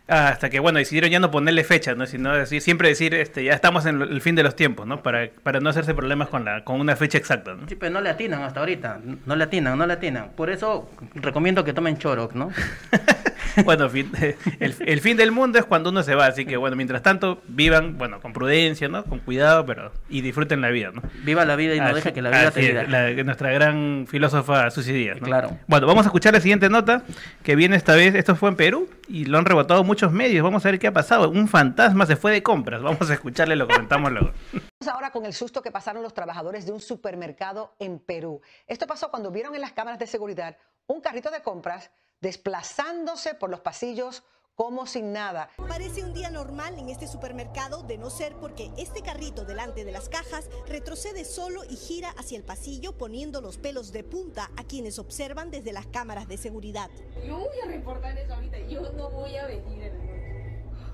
hasta 0.08 0.50
que 0.50 0.60
bueno, 0.60 0.80
decidieron 0.80 1.10
ya 1.10 1.20
no 1.20 1.32
ponerle 1.32 1.64
fecha, 1.64 1.96
¿no? 1.96 2.06
Sino 2.06 2.36
decir, 2.36 2.62
siempre 2.62 2.90
decir, 2.90 3.14
este, 3.14 3.44
ya 3.44 3.54
estamos 3.54 3.86
en 3.86 4.02
el 4.02 4.22
fin 4.22 4.36
de 4.36 4.44
los 4.44 4.56
tiempos, 4.56 4.86
¿no? 4.86 5.02
Para, 5.02 5.30
para 5.44 5.60
no 5.60 5.70
hacerse 5.70 5.94
problemas 5.94 6.28
con, 6.28 6.44
la, 6.44 6.64
con 6.64 6.80
una 6.80 6.96
fecha 6.96 7.18
exacta, 7.18 7.54
¿no? 7.54 7.68
Sí, 7.68 7.76
pero 7.76 7.94
no 7.94 8.02
le 8.02 8.10
atinan 8.10 8.44
hasta 8.44 8.60
ahorita. 8.60 9.00
No 9.26 9.36
le 9.36 9.44
atinan, 9.44 9.78
no 9.78 9.86
le 9.86 9.94
atinan. 9.94 10.32
Por 10.36 10.50
eso 10.50 10.90
recomiendo 11.16 11.64
que 11.64 11.74
tomen 11.74 11.98
Choroc, 11.98 12.34
¿no? 12.34 12.52
bueno, 13.66 13.90
fin- 13.90 14.12
el, 14.60 14.76
el 14.80 15.02
fin 15.02 15.18
del 15.18 15.32
mundo 15.32 15.60
es 15.60 15.66
cuando 15.66 15.90
uno 15.90 16.04
se 16.04 16.16
va, 16.16 16.26
así 16.28 16.46
que 16.46 16.58
bueno, 16.58 16.76
mientras 16.76 17.02
tanto, 17.02 17.42
vivan, 17.48 17.98
bueno, 17.98 18.20
con 18.22 18.34
prudencia, 18.34 18.88
¿no? 18.88 19.04
Con 19.06 19.20
cuidado, 19.20 19.66
pero 19.66 19.92
y 20.10 20.22
disfruten 20.22 20.62
la 20.62 20.70
vida, 20.70 20.92
¿no? 20.94 21.02
Viva 21.24 21.46
la 21.46 21.56
vida 21.56 21.76
y 21.76 21.80
no 21.80 21.86
Así- 21.86 21.96
deja 21.96 22.14
que 22.14 22.22
la 22.22 22.30
vida 22.30 22.52
te 22.52 22.82
es, 22.82 22.90
la- 22.90 23.12
nuestra 23.24 23.52
gran 23.52 24.06
filósofa 24.10 24.70
Susi 24.72 24.92
Díaz, 24.94 25.20
¿no? 25.22 25.28
Claro. 25.28 25.58
Bueno, 25.68 25.88
vamos 25.88 26.06
a 26.06 26.10
escuchar 26.10 26.34
la 26.34 26.40
siguiente 26.42 26.70
nota 26.70 27.04
que 27.44 27.56
viene 27.56 27.76
esta 27.76 27.96
vez, 27.96 28.16
esto 28.16 28.36
fue 28.36 28.50
en 28.50 28.56
Perú 28.56 28.90
y 29.08 29.26
lo 29.26 29.38
han 29.38 29.46
rebotado 29.46 29.84
muchos 29.84 30.12
medios, 30.12 30.44
vamos 30.44 30.66
a 30.66 30.72
ver 30.72 30.80
qué 30.80 30.88
ha 30.88 30.94
pasado, 30.94 31.30
un 31.30 31.48
fantasma 31.48 32.06
se 32.06 32.16
fue 32.16 32.32
de 32.32 32.44
compras, 32.44 32.82
vamos 32.82 33.10
a 33.10 33.14
escucharle, 33.14 33.56
lo 33.56 33.68
comentamos 33.68 34.12
luego. 34.12 34.32
Vamos 34.52 34.94
ahora 34.96 35.12
con 35.12 35.26
el 35.26 35.34
susto 35.34 35.62
que 35.62 35.72
pasaron 35.72 36.04
los 36.04 36.14
trabajadores 36.14 36.66
de 36.66 36.72
un 36.72 36.82
supermercado 36.82 37.76
en 37.80 38.00
Perú. 38.00 38.42
Esto 38.68 38.88
pasó 38.88 39.10
cuando 39.10 39.32
vieron 39.32 39.56
en 39.56 39.62
las 39.62 39.72
cámaras 39.74 40.00
de 40.00 40.08
seguridad 40.08 40.58
un 40.88 41.00
carrito 41.02 41.32
de 41.32 41.42
compras 41.42 41.92
desplazándose 42.24 43.36
por 43.36 43.50
los 43.50 43.60
pasillos 43.60 44.24
como 44.56 44.88
sin 44.88 45.12
nada. 45.12 45.50
Parece 45.68 46.06
un 46.06 46.14
día 46.14 46.30
normal 46.30 46.80
en 46.80 46.88
este 46.88 47.06
supermercado 47.06 47.84
de 47.84 47.98
no 47.98 48.10
ser 48.10 48.34
porque 48.38 48.72
este 48.78 49.02
carrito 49.02 49.44
delante 49.44 49.84
de 49.84 49.92
las 49.92 50.08
cajas 50.08 50.48
retrocede 50.66 51.26
solo 51.26 51.66
y 51.66 51.76
gira 51.76 52.12
hacia 52.12 52.38
el 52.38 52.46
pasillo 52.46 52.98
poniendo 52.98 53.42
los 53.42 53.58
pelos 53.58 53.92
de 53.92 54.06
punta 54.06 54.50
a 54.56 54.64
quienes 54.64 55.00
observan 55.00 55.52
desde 55.52 55.74
las 55.74 55.86
cámaras 55.88 56.30
de 56.30 56.38
seguridad. 56.38 56.90
Yo 57.28 57.40
voy 57.40 57.60
a 57.62 57.68
reportar 57.68 58.18
eso 58.18 58.34
ahorita, 58.36 58.58
yo 58.70 58.90
no 58.94 59.10
voy 59.10 59.36
a 59.36 59.48
venir. 59.48 59.92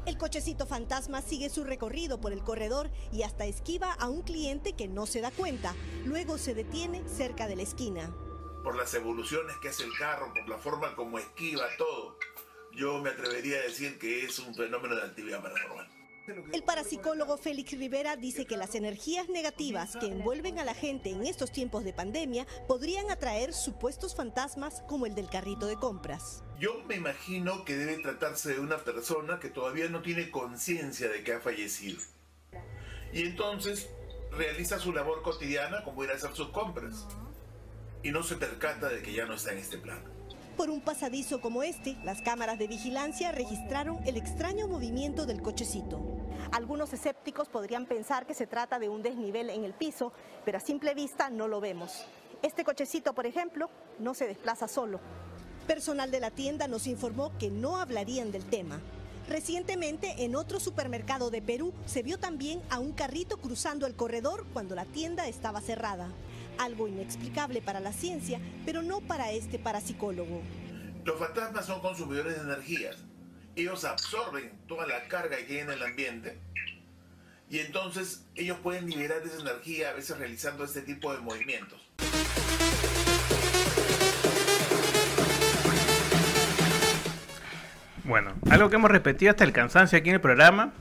El 0.07 0.17
cochecito 0.17 0.65
fantasma 0.65 1.21
sigue 1.21 1.49
su 1.49 1.63
recorrido 1.63 2.19
por 2.19 2.33
el 2.33 2.43
corredor 2.43 2.89
y 3.11 3.21
hasta 3.21 3.45
esquiva 3.45 3.93
a 3.93 4.09
un 4.09 4.23
cliente 4.23 4.73
que 4.73 4.87
no 4.87 5.05
se 5.05 5.21
da 5.21 5.29
cuenta. 5.29 5.75
Luego 6.05 6.39
se 6.39 6.55
detiene 6.55 7.07
cerca 7.07 7.47
de 7.47 7.57
la 7.57 7.61
esquina. 7.61 8.11
Por 8.69 8.77
las 8.77 8.93
evoluciones 8.93 9.57
que 9.57 9.69
hace 9.69 9.83
el 9.83 9.97
carro, 9.97 10.31
por 10.31 10.47
la 10.47 10.59
forma 10.59 10.95
como 10.95 11.17
esquiva 11.17 11.65
todo, 11.79 12.19
yo 12.71 12.99
me 12.99 13.09
atrevería 13.09 13.57
a 13.57 13.63
decir 13.63 13.97
que 13.97 14.23
es 14.23 14.37
un 14.37 14.53
fenómeno 14.53 14.95
de 14.95 15.01
actividad 15.01 15.41
paranormal. 15.41 15.89
El 16.53 16.61
parapsicólogo 16.61 17.39
Félix 17.39 17.71
Rivera 17.71 18.15
dice 18.15 18.45
que 18.45 18.57
las 18.57 18.75
energías 18.75 19.27
negativas 19.27 19.97
que 19.97 20.05
envuelven 20.05 20.59
a 20.59 20.65
la 20.65 20.75
gente 20.75 21.09
en 21.09 21.25
estos 21.25 21.51
tiempos 21.51 21.83
de 21.83 21.93
pandemia 21.93 22.45
podrían 22.67 23.09
atraer 23.09 23.53
supuestos 23.53 24.15
fantasmas 24.15 24.83
como 24.87 25.07
el 25.07 25.15
del 25.15 25.31
carrito 25.31 25.65
de 25.65 25.75
compras. 25.75 26.43
Yo 26.59 26.83
me 26.87 26.93
imagino 26.93 27.65
que 27.65 27.75
debe 27.75 27.97
tratarse 28.03 28.53
de 28.53 28.59
una 28.59 28.77
persona 28.77 29.39
que 29.39 29.49
todavía 29.49 29.89
no 29.89 30.03
tiene 30.03 30.29
conciencia 30.29 31.09
de 31.09 31.23
que 31.23 31.33
ha 31.33 31.39
fallecido. 31.39 31.99
Y 33.13 33.23
entonces 33.23 33.89
realiza 34.31 34.77
su 34.77 34.93
labor 34.93 35.23
cotidiana 35.23 35.83
como 35.83 36.03
ir 36.03 36.11
a 36.11 36.13
hacer 36.13 36.35
sus 36.35 36.49
compras. 36.49 37.07
Y 38.03 38.11
no 38.11 38.23
se 38.23 38.35
percata 38.35 38.89
de 38.89 39.01
que 39.01 39.13
ya 39.13 39.25
no 39.25 39.33
está 39.33 39.51
en 39.51 39.57
este 39.57 39.77
plano. 39.77 40.01
Por 40.55 40.69
un 40.69 40.81
pasadizo 40.81 41.39
como 41.39 41.63
este, 41.63 41.95
las 42.03 42.21
cámaras 42.21 42.59
de 42.59 42.67
vigilancia 42.67 43.31
registraron 43.31 43.99
el 44.05 44.17
extraño 44.17 44.67
movimiento 44.67 45.25
del 45.25 45.41
cochecito. 45.41 46.01
Algunos 46.51 46.91
escépticos 46.91 47.47
podrían 47.47 47.85
pensar 47.85 48.25
que 48.25 48.33
se 48.33 48.47
trata 48.47 48.79
de 48.79 48.89
un 48.89 49.01
desnivel 49.01 49.49
en 49.49 49.63
el 49.63 49.73
piso, 49.73 50.11
pero 50.43 50.57
a 50.57 50.61
simple 50.61 50.93
vista 50.93 51.29
no 51.29 51.47
lo 51.47 51.61
vemos. 51.61 52.05
Este 52.41 52.63
cochecito, 52.63 53.13
por 53.13 53.25
ejemplo, 53.25 53.69
no 53.99 54.13
se 54.13 54.27
desplaza 54.27 54.67
solo. 54.67 54.99
Personal 55.67 56.09
de 56.09 56.19
la 56.19 56.31
tienda 56.31 56.67
nos 56.67 56.87
informó 56.87 57.37
que 57.37 57.49
no 57.49 57.77
hablarían 57.77 58.31
del 58.31 58.45
tema. 58.45 58.81
Recientemente, 59.27 60.23
en 60.23 60.35
otro 60.35 60.59
supermercado 60.59 61.29
de 61.29 61.41
Perú, 61.41 61.73
se 61.85 62.01
vio 62.01 62.17
también 62.17 62.61
a 62.69 62.79
un 62.79 62.93
carrito 62.93 63.37
cruzando 63.37 63.85
el 63.85 63.95
corredor 63.95 64.47
cuando 64.53 64.73
la 64.73 64.85
tienda 64.85 65.27
estaba 65.27 65.61
cerrada. 65.61 66.09
Algo 66.59 66.89
inexplicable 66.89 67.61
para 67.61 67.79
la 67.79 67.93
ciencia, 67.93 68.37
pero 68.65 68.81
no 68.81 68.99
para 68.99 69.31
este 69.31 69.57
parapsicólogo. 69.57 70.41
Los 71.05 71.17
fantasmas 71.17 71.65
son 71.65 71.79
consumidores 71.79 72.35
de 72.35 72.41
energías. 72.41 72.97
Ellos 73.55 73.85
absorben 73.85 74.51
toda 74.67 74.85
la 74.85 75.07
carga 75.07 75.37
que 75.37 75.53
hay 75.53 75.59
en 75.59 75.69
el 75.69 75.81
ambiente. 75.81 76.37
Y 77.49 77.59
entonces 77.59 78.25
ellos 78.35 78.57
pueden 78.61 78.89
liberar 78.89 79.21
esa 79.23 79.39
energía 79.39 79.91
a 79.91 79.93
veces 79.93 80.17
realizando 80.17 80.65
este 80.65 80.81
tipo 80.81 81.13
de 81.13 81.19
movimientos. 81.19 81.79
Bueno, 88.03 88.33
algo 88.51 88.69
que 88.69 88.75
hemos 88.75 88.91
repetido 88.91 89.31
hasta 89.31 89.45
el 89.45 89.53
cansancio 89.53 89.97
aquí 89.97 90.09
en 90.09 90.15
el 90.15 90.21
programa 90.21 90.73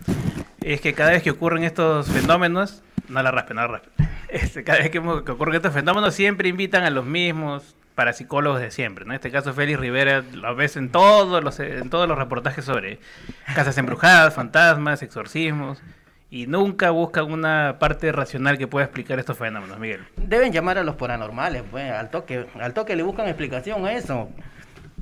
es 0.60 0.80
que 0.80 0.92
cada 0.92 1.12
vez 1.12 1.22
que 1.22 1.30
ocurren 1.30 1.62
estos 1.62 2.08
fenómenos, 2.08 2.82
no 3.08 3.22
la 3.22 3.30
raspen, 3.30 3.54
no 3.56 3.62
la 3.62 3.68
raspen. 3.68 4.17
Este, 4.28 4.64
cada 4.64 4.78
vez 4.80 4.90
que, 4.90 5.00
que 5.00 5.32
ocurren 5.32 5.54
estos 5.54 5.72
fenómenos 5.72 6.14
siempre 6.14 6.48
invitan 6.48 6.84
a 6.84 6.90
los 6.90 7.04
mismos 7.04 7.74
parapsicólogos 7.94 8.60
de 8.60 8.70
siempre. 8.70 9.04
En 9.04 9.12
este 9.12 9.30
caso 9.30 9.52
Félix 9.52 9.80
Rivera 9.80 10.22
lo 10.32 10.54
ves 10.54 10.76
en 10.76 10.90
todos 10.90 11.42
los 11.42 11.58
en 11.58 11.90
todos 11.90 12.06
los 12.06 12.16
reportajes 12.16 12.64
sobre 12.64 13.00
casas 13.54 13.76
embrujadas, 13.76 14.34
fantasmas, 14.34 15.02
exorcismos 15.02 15.82
y 16.30 16.46
nunca 16.46 16.90
buscan 16.90 17.32
una 17.32 17.76
parte 17.78 18.12
racional 18.12 18.58
que 18.58 18.66
pueda 18.66 18.84
explicar 18.84 19.18
estos 19.18 19.38
fenómenos, 19.38 19.78
Miguel. 19.78 20.04
Deben 20.16 20.52
llamar 20.52 20.78
a 20.78 20.84
los 20.84 20.96
paranormales, 20.96 21.62
pues, 21.70 21.90
al 21.90 22.10
toque, 22.10 22.46
al 22.60 22.74
toque 22.74 22.96
le 22.96 23.02
buscan 23.02 23.26
explicación 23.28 23.86
a 23.86 23.92
eso. 23.92 24.28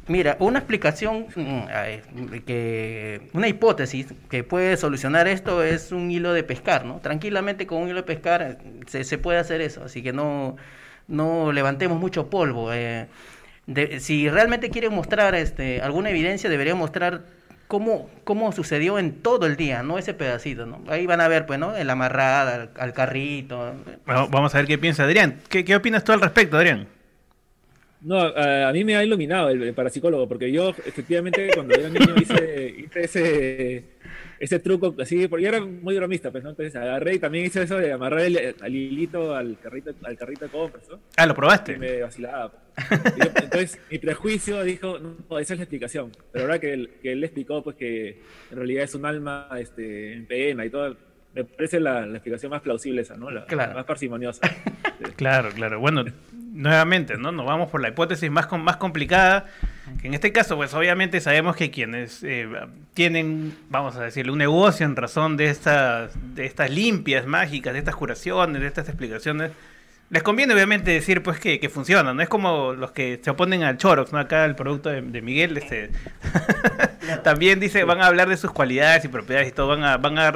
Mira, 0.09 0.37
una 0.39 0.61
explicación, 0.61 1.27
mm, 1.35 2.37
que 2.47 3.23
una 3.33 3.49
hipótesis 3.49 4.07
que 4.31 4.45
puede 4.45 4.77
solucionar 4.77 5.27
esto 5.27 5.65
es 5.65 5.91
un 5.91 6.11
hilo 6.11 6.33
de 6.33 6.45
pescar, 6.45 6.85
¿no? 6.85 7.01
Tranquilamente 7.01 7.67
con 7.67 7.83
un 7.83 7.89
hilo 7.89 7.97
de 7.97 8.03
pescar 8.05 8.43
eh, 8.43 8.57
se, 8.87 9.03
se 9.03 9.19
puede 9.19 9.39
hacer 9.39 9.61
eso, 9.61 9.83
así 9.85 10.03
que 10.03 10.13
no, 10.13 10.57
no 11.09 11.51
levantemos 11.53 11.99
mucho 11.99 12.31
polvo. 12.31 12.73
eh. 12.73 13.09
Si 13.99 14.29
realmente 14.31 14.71
quieren 14.71 14.95
mostrar 14.95 15.35
este, 15.35 15.81
alguna 15.83 16.11
evidencia, 16.11 16.49
deberían 16.49 16.79
mostrar 16.79 17.23
cómo, 17.67 18.09
cómo 18.23 18.53
sucedió 18.53 19.01
en 19.01 19.13
todo 19.23 19.47
el 19.47 19.57
día, 19.57 19.83
no 19.83 19.99
ese 19.99 20.15
pedacito, 20.15 20.67
¿no? 20.67 20.85
Ahí 20.89 21.05
van 21.07 21.21
a 21.21 21.27
ver, 21.27 21.47
pues, 21.47 21.59
¿no? 21.59 21.75
El 21.77 21.91
amarrada 21.91 22.55
al, 22.55 22.71
al 22.79 22.93
carrito. 22.93 23.75
Bueno, 24.07 24.29
vamos 24.31 24.55
a 24.55 24.59
ver 24.59 24.69
qué 24.69 24.79
piensa 24.79 25.03
Adrián. 25.03 25.41
¿Qué, 25.49 25.65
qué 25.65 25.75
opinas 25.75 26.05
tú 26.05 26.13
al 26.13 26.21
respecto, 26.21 26.57
Adrián? 26.57 26.87
No, 28.07 28.29
eh, 28.29 28.65
a 28.65 28.73
mí 28.73 28.85
me 28.85 28.95
ha 28.97 29.03
iluminado 29.03 29.51
el, 29.51 29.61
el 29.63 29.75
parapsicólogo, 29.75 30.29
porque 30.29 30.53
yo 30.53 30.71
efectivamente 30.71 31.51
cuando 31.53 31.75
era 31.75 31.89
niño 31.89 32.15
hice, 32.21 32.75
hice 32.79 33.01
ese, 33.03 33.85
ese 34.39 34.59
truco 34.61 34.95
así, 35.01 35.27
porque 35.27 35.43
yo 35.43 35.49
era 35.49 35.61
muy 35.61 35.97
bromista, 35.97 36.31
pues, 36.31 36.45
¿no? 36.45 36.51
Entonces 36.51 36.77
agarré 36.77 37.15
y 37.15 37.19
también 37.19 37.47
hice 37.47 37.63
eso 37.63 37.77
de 37.79 37.91
amarrar 37.93 38.21
el, 38.21 38.55
al 38.61 38.75
hilito 38.77 39.35
al 39.35 39.59
carrito, 39.59 39.91
al 40.05 40.17
carrito 40.17 40.45
de 40.45 40.51
compras, 40.53 40.85
¿no? 40.89 41.01
Ah, 41.17 41.27
¿lo 41.27 41.35
probaste? 41.35 41.73
Y 41.73 41.79
me 41.79 42.01
vacilaba. 42.03 42.53
Y 43.17 43.21
yo- 43.25 43.31
entonces 43.43 43.81
mi 43.91 43.99
prejuicio 43.99 44.63
dijo, 44.63 44.99
no, 45.01 45.39
esa 45.41 45.55
es 45.55 45.59
la 45.59 45.65
explicación. 45.65 46.13
Pero 46.31 46.45
ahora 46.45 46.61
que 46.61 46.73
él, 46.75 46.91
que 47.03 47.11
él 47.11 47.25
explicó 47.25 47.65
pues 47.65 47.75
que 47.75 48.21
en 48.53 48.57
realidad 48.57 48.85
es 48.85 48.95
un 48.95 49.05
alma 49.05 49.49
este, 49.59 50.13
en 50.13 50.27
pena 50.27 50.65
y 50.65 50.71
todo, 50.71 50.97
me 51.35 51.43
parece 51.45 51.81
la, 51.81 52.07
la 52.07 52.19
explicación 52.19 52.51
más 52.51 52.63
plausible 52.63 53.03
esa, 53.03 53.17
¿no? 53.17 53.33
La, 53.33 53.47
Claro. 53.47 53.75
más 53.75 53.85
parsimoniosa. 53.85 54.43
Claro, 55.17 55.51
claro. 55.55 55.79
Bueno, 55.79 56.05
nuevamente, 56.57 57.17
¿no? 57.17 57.33
Nos 57.33 57.47
vamos 57.47 57.71
por 57.71 57.81
la 57.81 57.89
hipótesis 57.89 58.31
más, 58.31 58.47
com- 58.47 58.63
más 58.63 58.77
complicada, 58.79 59.47
que 60.01 60.09
en 60.09 60.15
este 60.15 60.33
caso, 60.33 60.57
pues 60.57 60.75
obviamente 60.75 61.21
sabemos 61.21 61.55
que 61.57 61.71
quienes 61.71 62.23
eh, 62.25 62.49
tienen, 62.95 63.57
vamos 63.69 63.97
a 63.97 64.03
decirle, 64.03 64.33
un 64.33 64.39
negocio 64.39 64.85
en 64.87 64.97
razón 64.97 65.37
de 65.37 65.51
estas, 65.51 66.13
de 66.35 66.47
estas 66.47 66.71
limpias 66.71 67.27
mágicas, 67.27 67.73
de 67.73 67.79
estas 67.79 67.95
curaciones, 67.95 68.61
de 68.61 68.67
estas 68.67 68.89
explicaciones, 68.89 69.53
les 70.09 70.23
conviene 70.23 70.55
obviamente 70.55 70.93
decir 70.93 71.23
pues 71.23 71.41
que, 71.41 71.59
que 71.59 71.69
funcionan, 71.69 72.17
¿no? 72.17 72.23
Es 72.23 72.29
como 72.29 72.73
los 72.75 72.93
que 72.93 73.21
se 73.23 73.31
oponen 73.31 73.65
al 73.65 73.77
Chorox, 73.77 74.13
¿no? 74.13 74.19
Acá 74.19 74.45
el 74.45 74.55
producto 74.55 74.89
de, 74.89 75.03
de 75.03 75.21
Miguel, 75.23 75.57
este... 75.57 75.91
también 77.25 77.61
dice, 77.61 77.85
van 77.85 78.01
a 78.01 78.07
hablar 78.07 78.29
de 78.29 78.37
sus 78.37 78.51
cualidades 78.53 79.05
y 79.05 79.09
propiedades 79.09 79.49
y 79.49 79.53
todo, 79.53 79.69
van 79.69 79.85
a, 79.85 79.97
van 79.97 80.19
a 80.19 80.33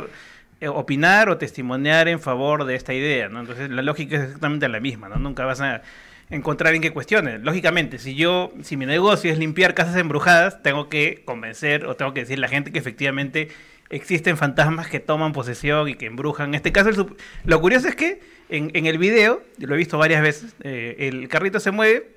eh, 0.60 0.68
opinar 0.68 1.28
o 1.28 1.38
testimoniar 1.38 2.08
en 2.08 2.20
favor 2.20 2.64
de 2.64 2.74
esta 2.74 2.94
idea, 2.94 3.28
¿no? 3.28 3.40
Entonces 3.40 3.70
la 3.70 3.82
lógica 3.82 4.16
es 4.16 4.22
exactamente 4.24 4.68
la 4.68 4.80
misma, 4.80 5.08
¿no? 5.08 5.16
Nunca 5.16 5.44
vas 5.44 5.60
a 5.60 5.82
encontrar 6.30 6.74
en 6.74 6.80
qué 6.82 6.92
cuestione. 6.92 7.38
Lógicamente, 7.38 7.98
si 7.98 8.14
yo, 8.14 8.52
si 8.62 8.76
mi 8.76 8.86
negocio 8.86 9.32
es 9.32 9.38
limpiar 9.38 9.74
casas 9.74 9.96
embrujadas, 9.96 10.62
tengo 10.62 10.88
que 10.88 11.22
convencer 11.24 11.86
o 11.86 11.96
tengo 11.96 12.14
que 12.14 12.20
decirle 12.20 12.46
a 12.46 12.48
la 12.48 12.54
gente 12.54 12.72
que 12.72 12.78
efectivamente 12.78 13.48
existen 13.88 14.36
fantasmas 14.36 14.86
que 14.88 15.00
toman 15.00 15.32
posesión 15.32 15.88
y 15.88 15.94
que 15.96 16.06
embrujan. 16.06 16.50
En 16.50 16.54
este 16.54 16.70
caso, 16.70 16.90
el 16.90 17.06
lo 17.44 17.60
curioso 17.60 17.88
es 17.88 17.96
que 17.96 18.20
en, 18.48 18.70
en 18.74 18.86
el 18.86 18.98
video, 18.98 19.42
lo 19.58 19.74
he 19.74 19.78
visto 19.78 19.98
varias 19.98 20.22
veces, 20.22 20.54
eh, 20.62 20.96
el 21.12 21.26
carrito 21.28 21.58
se 21.58 21.72
mueve 21.72 22.08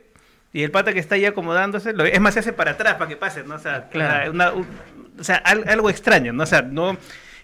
y 0.54 0.62
el 0.62 0.70
pata 0.70 0.94
que 0.94 1.00
está 1.00 1.16
ahí 1.16 1.26
acomodándose, 1.26 1.94
lo- 1.94 2.06
es 2.06 2.20
más, 2.20 2.36
se 2.36 2.42
hace 2.42 2.54
para 2.54 2.72
atrás 2.72 2.96
para 2.96 3.08
que 3.10 3.16
pase, 3.18 3.44
¿no? 3.44 3.56
O 3.56 3.60
sea, 3.60 3.90
Claro. 3.90 4.32
una- 4.32 4.52
un- 4.52 4.68
o 5.20 5.24
sea, 5.24 5.38
al- 5.38 5.68
algo 5.68 5.90
extraño, 5.90 6.32
¿no? 6.34 6.44
O 6.44 6.46
sea, 6.46 6.62
no 6.62 6.96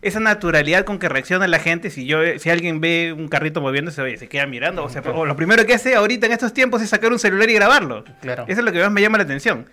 esa 0.02 0.20
naturalidad 0.20 0.86
con 0.86 1.00
que 1.00 1.10
reacciona 1.10 1.48
la 1.48 1.60
gente, 1.60 1.90
si 1.90 2.06
yo 2.06 2.20
si 2.38 2.50
alguien 2.50 2.80
ve 2.80 3.14
un 3.16 3.28
carrito 3.28 3.62
moviéndose, 3.62 4.02
oye, 4.02 4.18
se 4.18 4.28
queda 4.30 4.46
mirando, 4.46 4.84
o 4.84 4.90
sea, 4.90 5.02
o 5.02 5.26
lo 5.26 5.36
primero 5.36 5.66
que 5.66 5.74
hace 5.74 5.96
ahorita 5.96 6.26
en 6.26 6.32
estos 6.32 6.54
tiempos 6.54 6.82
es 6.82 6.90
sacar 6.90 7.12
un 7.12 7.20
celular 7.20 7.50
y 7.50 7.54
grabarlo. 7.54 8.04
Claro. 8.22 8.46
Eso 8.48 8.60
es 8.60 8.66
lo 8.66 8.72
que 8.72 8.80
más 8.80 8.92
me 8.92 9.02
llama 9.02 9.18
la 9.18 9.26
atención. 9.26 9.66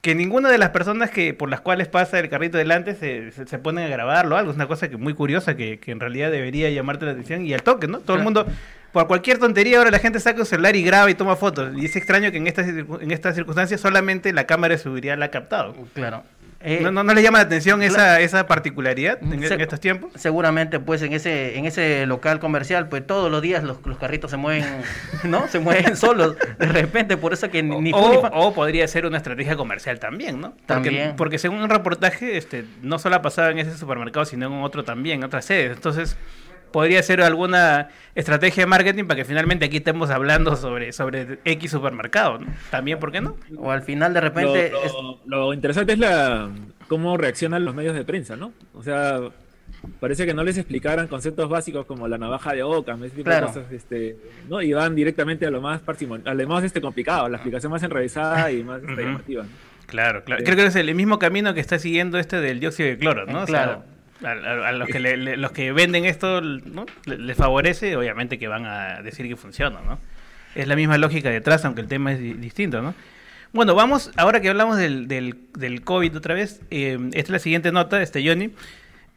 Que 0.00 0.14
ninguna 0.14 0.50
de 0.50 0.56
las 0.56 0.70
personas 0.70 1.10
que 1.10 1.34
por 1.34 1.50
las 1.50 1.60
cuales 1.60 1.86
pasa 1.86 2.18
el 2.18 2.30
carrito 2.30 2.56
delante 2.56 2.94
se, 2.94 3.32
se, 3.32 3.46
se 3.46 3.58
ponen 3.58 3.84
a 3.84 3.88
grabarlo, 3.88 4.36
algo. 4.36 4.50
Es 4.50 4.56
una 4.56 4.66
cosa 4.66 4.88
que 4.88 4.96
muy 4.96 5.12
curiosa 5.12 5.56
que, 5.56 5.78
que 5.78 5.92
en 5.92 6.00
realidad 6.00 6.30
debería 6.30 6.70
llamarte 6.70 7.04
la 7.04 7.12
atención 7.12 7.44
y 7.44 7.52
al 7.52 7.62
toque, 7.62 7.86
¿no? 7.86 7.98
Todo 7.98 8.16
el 8.16 8.22
mundo, 8.22 8.46
por 8.92 9.06
cualquier 9.06 9.36
tontería, 9.36 9.76
ahora 9.76 9.90
la 9.90 9.98
gente 9.98 10.18
saca 10.18 10.40
un 10.40 10.46
celular 10.46 10.74
y 10.74 10.82
graba 10.82 11.10
y 11.10 11.14
toma 11.14 11.36
fotos. 11.36 11.72
Y 11.76 11.84
es 11.84 11.96
extraño 11.96 12.30
que 12.30 12.38
en 12.38 12.46
estas, 12.46 12.66
en 12.66 13.10
estas 13.10 13.34
circunstancias 13.34 13.78
solamente 13.80 14.32
la 14.32 14.46
cámara 14.46 14.74
de 14.74 14.78
seguridad 14.78 15.18
la 15.18 15.26
ha 15.26 15.30
captado. 15.30 15.76
Claro. 15.92 16.24
Eh, 16.62 16.80
¿No, 16.82 16.92
no, 16.92 17.02
no 17.02 17.14
le 17.14 17.22
llama 17.22 17.38
la 17.38 17.44
atención 17.44 17.82
esa, 17.82 18.20
esa 18.20 18.46
particularidad 18.46 19.18
en, 19.22 19.40
Se- 19.48 19.54
en 19.54 19.60
estos 19.62 19.80
tiempos? 19.80 20.10
Seguramente, 20.14 20.78
pues 20.78 21.00
en 21.00 21.14
ese 21.14 21.56
en 21.56 21.64
ese 21.64 22.04
local 22.04 22.38
comercial, 22.38 22.88
pues 22.90 23.06
todos 23.06 23.30
los 23.30 23.40
días 23.40 23.64
los, 23.64 23.78
los 23.86 23.96
carritos 23.96 24.30
se 24.30 24.36
mueven, 24.36 24.64
¿no? 25.24 25.48
Se 25.48 25.58
mueven 25.58 25.96
solos 25.96 26.36
de 26.58 26.66
repente, 26.66 27.16
por 27.16 27.32
eso 27.32 27.50
que 27.50 27.62
ni 27.62 27.92
o 27.94 28.52
podría 28.54 28.86
ser 28.88 29.06
una 29.06 29.16
estrategia 29.16 29.56
comercial 29.56 29.98
también, 29.98 30.38
¿no? 30.40 30.50
Porque, 30.50 30.64
También. 30.66 31.14
porque 31.16 31.38
según 31.38 31.62
un 31.62 31.70
reportaje, 31.70 32.36
este, 32.36 32.66
no 32.82 32.98
solo 32.98 33.16
ha 33.16 33.22
pasado 33.22 33.48
en 33.50 33.58
ese 33.58 33.78
supermercado, 33.78 34.26
sino 34.26 34.46
en 34.46 34.52
otro 34.62 34.84
también, 34.84 35.20
en 35.20 35.24
otras 35.24 35.46
sedes. 35.46 35.74
Entonces, 35.74 36.18
podría 36.72 37.02
ser 37.02 37.20
alguna 37.22 37.88
estrategia 38.14 38.62
de 38.62 38.66
marketing 38.66 39.04
para 39.04 39.16
que 39.16 39.24
finalmente 39.24 39.64
aquí 39.66 39.78
estemos 39.78 40.10
hablando 40.10 40.56
sobre, 40.56 40.92
sobre 40.92 41.38
X 41.44 41.70
supermercado, 41.70 42.38
¿no? 42.38 42.46
También, 42.70 42.98
¿por 42.98 43.12
qué 43.12 43.20
no? 43.20 43.36
O 43.56 43.70
al 43.70 43.82
final 43.82 44.12
de 44.14 44.20
repente 44.20 44.72
lo- 44.72 45.20
lo 45.26 45.54
interesante 45.54 45.92
es 45.94 45.98
la 45.98 46.50
cómo 46.88 47.16
reaccionan 47.16 47.64
los 47.64 47.74
medios 47.74 47.94
de 47.94 48.04
prensa, 48.04 48.36
¿no? 48.36 48.52
O 48.74 48.82
sea, 48.82 49.20
parece 50.00 50.26
que 50.26 50.34
no 50.34 50.42
les 50.42 50.58
explicaran 50.58 51.06
conceptos 51.08 51.48
básicos 51.48 51.86
como 51.86 52.08
la 52.08 52.18
navaja 52.18 52.52
de 52.52 52.62
Ockham, 52.62 53.02
ese 53.04 53.16
tipo 53.16 53.24
Claro. 53.30 53.46
de 53.46 53.52
cosas, 53.52 53.72
este, 53.72 54.16
¿no? 54.48 54.60
Y 54.60 54.72
van 54.72 54.94
directamente 54.94 55.46
a 55.46 55.50
lo 55.50 55.60
más 55.60 55.80
parsimon 55.80 56.26
a 56.26 56.34
lo 56.34 56.48
más 56.48 56.64
este 56.64 56.80
complicado, 56.80 57.28
la 57.28 57.36
explicación 57.36 57.70
más 57.72 57.82
enraizada 57.82 58.50
y 58.50 58.64
más 58.64 58.82
este, 58.82 59.02
llamativa. 59.02 59.42
¿no? 59.44 59.48
Claro, 59.86 60.22
claro. 60.24 60.40
Sí. 60.40 60.44
Creo 60.44 60.56
que 60.56 60.66
es 60.66 60.76
el 60.76 60.94
mismo 60.94 61.18
camino 61.18 61.52
que 61.54 61.60
está 61.60 61.78
siguiendo 61.78 62.18
este 62.18 62.40
del 62.40 62.60
dióxido 62.60 62.88
de 62.90 62.98
cloro, 62.98 63.26
¿no? 63.26 63.42
O 63.42 63.46
sea, 63.46 63.64
Claro. 63.64 63.84
A, 64.24 64.72
los 64.72 64.88
que 64.88 65.00
le- 65.00 65.36
los 65.36 65.52
que 65.52 65.72
venden 65.72 66.04
esto, 66.04 66.40
Les 67.06 67.36
favorece, 67.36 67.96
obviamente 67.96 68.38
que 68.38 68.48
van 68.48 68.66
a 68.66 69.02
decir 69.02 69.26
que 69.28 69.36
funciona, 69.36 69.80
¿no? 69.80 69.98
Es 70.54 70.66
la 70.66 70.76
misma 70.76 70.98
lógica 70.98 71.30
detrás, 71.30 71.64
aunque 71.64 71.80
el 71.80 71.88
tema 71.88 72.12
es 72.12 72.18
di- 72.18 72.34
distinto, 72.34 72.82
¿no? 72.82 72.94
Bueno, 73.52 73.74
vamos, 73.74 74.10
ahora 74.16 74.40
que 74.40 74.48
hablamos 74.48 74.76
del, 74.76 75.08
del, 75.08 75.36
COVID 75.82 76.16
otra 76.16 76.34
vez, 76.34 76.60
eh, 76.70 76.98
esta 77.08 77.18
es 77.18 77.30
la 77.30 77.38
siguiente 77.38 77.72
nota, 77.72 78.00
este 78.02 78.26
Johnny. 78.26 78.50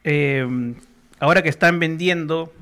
Eh, 0.03 0.73
ahora 1.19 1.41
que 1.43 1.49
están 1.49 1.79
vendiendo, 1.79 2.53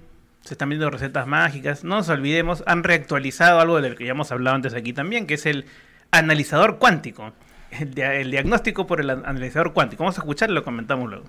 se 0.43 0.53
están 0.53 0.69
vendiendo 0.69 0.89
recetas 0.91 1.27
mágicas, 1.27 1.83
no 1.83 1.95
nos 1.95 2.10
olvidemos, 2.10 2.63
han 2.65 2.83
reactualizado 2.83 3.60
algo 3.60 3.81
del 3.81 3.95
que 3.95 4.05
ya 4.05 4.12
hemos 4.12 4.31
hablado 4.31 4.55
antes 4.55 4.74
aquí 4.74 4.93
también, 4.93 5.27
que 5.27 5.36
es 5.36 5.45
el 5.45 5.65
analizador 6.12 6.77
cuántico. 6.77 7.33
El, 7.71 7.93
dia- 7.93 8.15
el 8.15 8.31
diagnóstico 8.31 8.86
por 8.86 9.00
el 9.00 9.10
an- 9.10 9.24
analizador 9.25 9.71
cuántico. 9.71 10.03
Vamos 10.03 10.17
a 10.17 10.21
escucharlo 10.21 10.55
lo 10.55 10.63
comentamos 10.63 11.10
luego. 11.10 11.25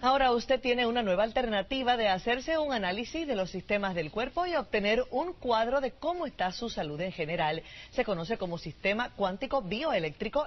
Ahora 0.00 0.32
usted 0.32 0.60
tiene 0.60 0.86
una 0.86 1.02
nueva 1.02 1.24
alternativa 1.24 1.96
de 1.96 2.08
hacerse 2.08 2.58
un 2.58 2.72
análisis 2.72 3.26
de 3.26 3.36
los 3.36 3.50
sistemas 3.50 3.94
del 3.94 4.10
cuerpo 4.10 4.46
y 4.46 4.54
obtener 4.54 5.04
un 5.10 5.32
cuadro 5.32 5.80
de 5.80 5.92
cómo 5.92 6.26
está 6.26 6.52
su 6.52 6.68
salud 6.68 7.00
en 7.00 7.12
general. 7.12 7.62
Se 7.90 8.04
conoce 8.04 8.36
como 8.36 8.58
sistema 8.58 9.10
cuántico 9.14 9.62
bioeléctrico. 9.62 10.46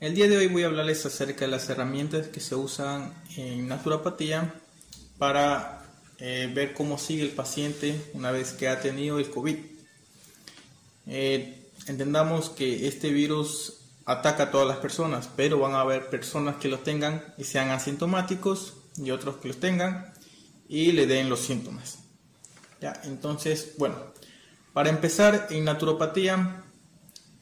El 0.00 0.14
día 0.14 0.28
de 0.28 0.36
hoy 0.36 0.46
voy 0.46 0.62
a 0.62 0.66
hablarles 0.66 1.04
acerca 1.06 1.44
de 1.44 1.50
las 1.50 1.68
herramientas 1.68 2.28
que 2.28 2.40
se 2.40 2.54
usan 2.54 3.12
en 3.36 3.66
naturopatía 3.66 4.54
para 5.18 5.84
eh, 6.20 6.50
ver 6.54 6.72
cómo 6.72 6.98
sigue 6.98 7.22
el 7.22 7.30
paciente 7.30 8.00
una 8.14 8.30
vez 8.30 8.52
que 8.52 8.68
ha 8.68 8.80
tenido 8.80 9.18
el 9.18 9.28
COVID. 9.30 9.56
Eh, 11.08 11.70
entendamos 11.86 12.50
que 12.50 12.86
este 12.86 13.10
virus 13.10 13.78
ataca 14.08 14.44
a 14.44 14.50
todas 14.50 14.66
las 14.66 14.78
personas, 14.78 15.28
pero 15.36 15.58
van 15.58 15.74
a 15.74 15.82
haber 15.82 16.08
personas 16.08 16.56
que 16.56 16.68
lo 16.68 16.78
tengan 16.78 17.22
y 17.36 17.44
sean 17.44 17.68
asintomáticos 17.68 18.72
y 18.96 19.10
otros 19.10 19.36
que 19.36 19.48
los 19.48 19.60
tengan 19.60 20.14
y 20.66 20.92
le 20.92 21.06
den 21.06 21.28
los 21.28 21.40
síntomas. 21.40 21.98
Ya, 22.80 22.98
entonces, 23.04 23.74
bueno, 23.76 23.96
para 24.72 24.88
empezar 24.88 25.48
en 25.50 25.64
naturopatía 25.64 26.64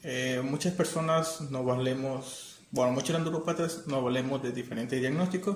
eh, 0.03 0.41
muchas 0.43 0.73
personas 0.73 1.39
nos 1.39 1.65
valemos, 1.65 2.59
bueno, 2.71 2.91
muchos 2.91 3.17
naturopatas 3.17 3.87
nos 3.87 4.03
valemos 4.03 4.43
de 4.43 4.51
diferentes 4.51 4.99
diagnósticos. 4.99 5.55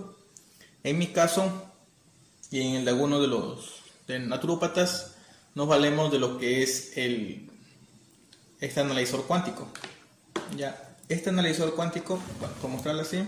En 0.81 0.97
mi 0.97 1.07
caso, 1.07 1.73
y 2.49 2.61
en 2.61 2.75
el 2.75 2.85
de 2.85 2.91
algunos 2.91 3.21
de 3.21 3.27
los 3.27 3.81
de 4.07 4.19
naturópatas, 4.19 5.15
nos 5.55 5.67
valemos 5.67 6.09
de 6.09 6.19
lo 6.19 6.37
que 6.37 6.63
es 6.63 6.97
el 6.97 7.49
este 8.61 8.79
analizador 8.79 9.25
cuántico. 9.25 9.67
Ya, 10.55 10.90
este 11.11 11.29
analizador 11.29 11.75
cuántico, 11.75 12.19
por 12.61 12.69
mostrarlo 12.69 13.01
así, 13.01 13.27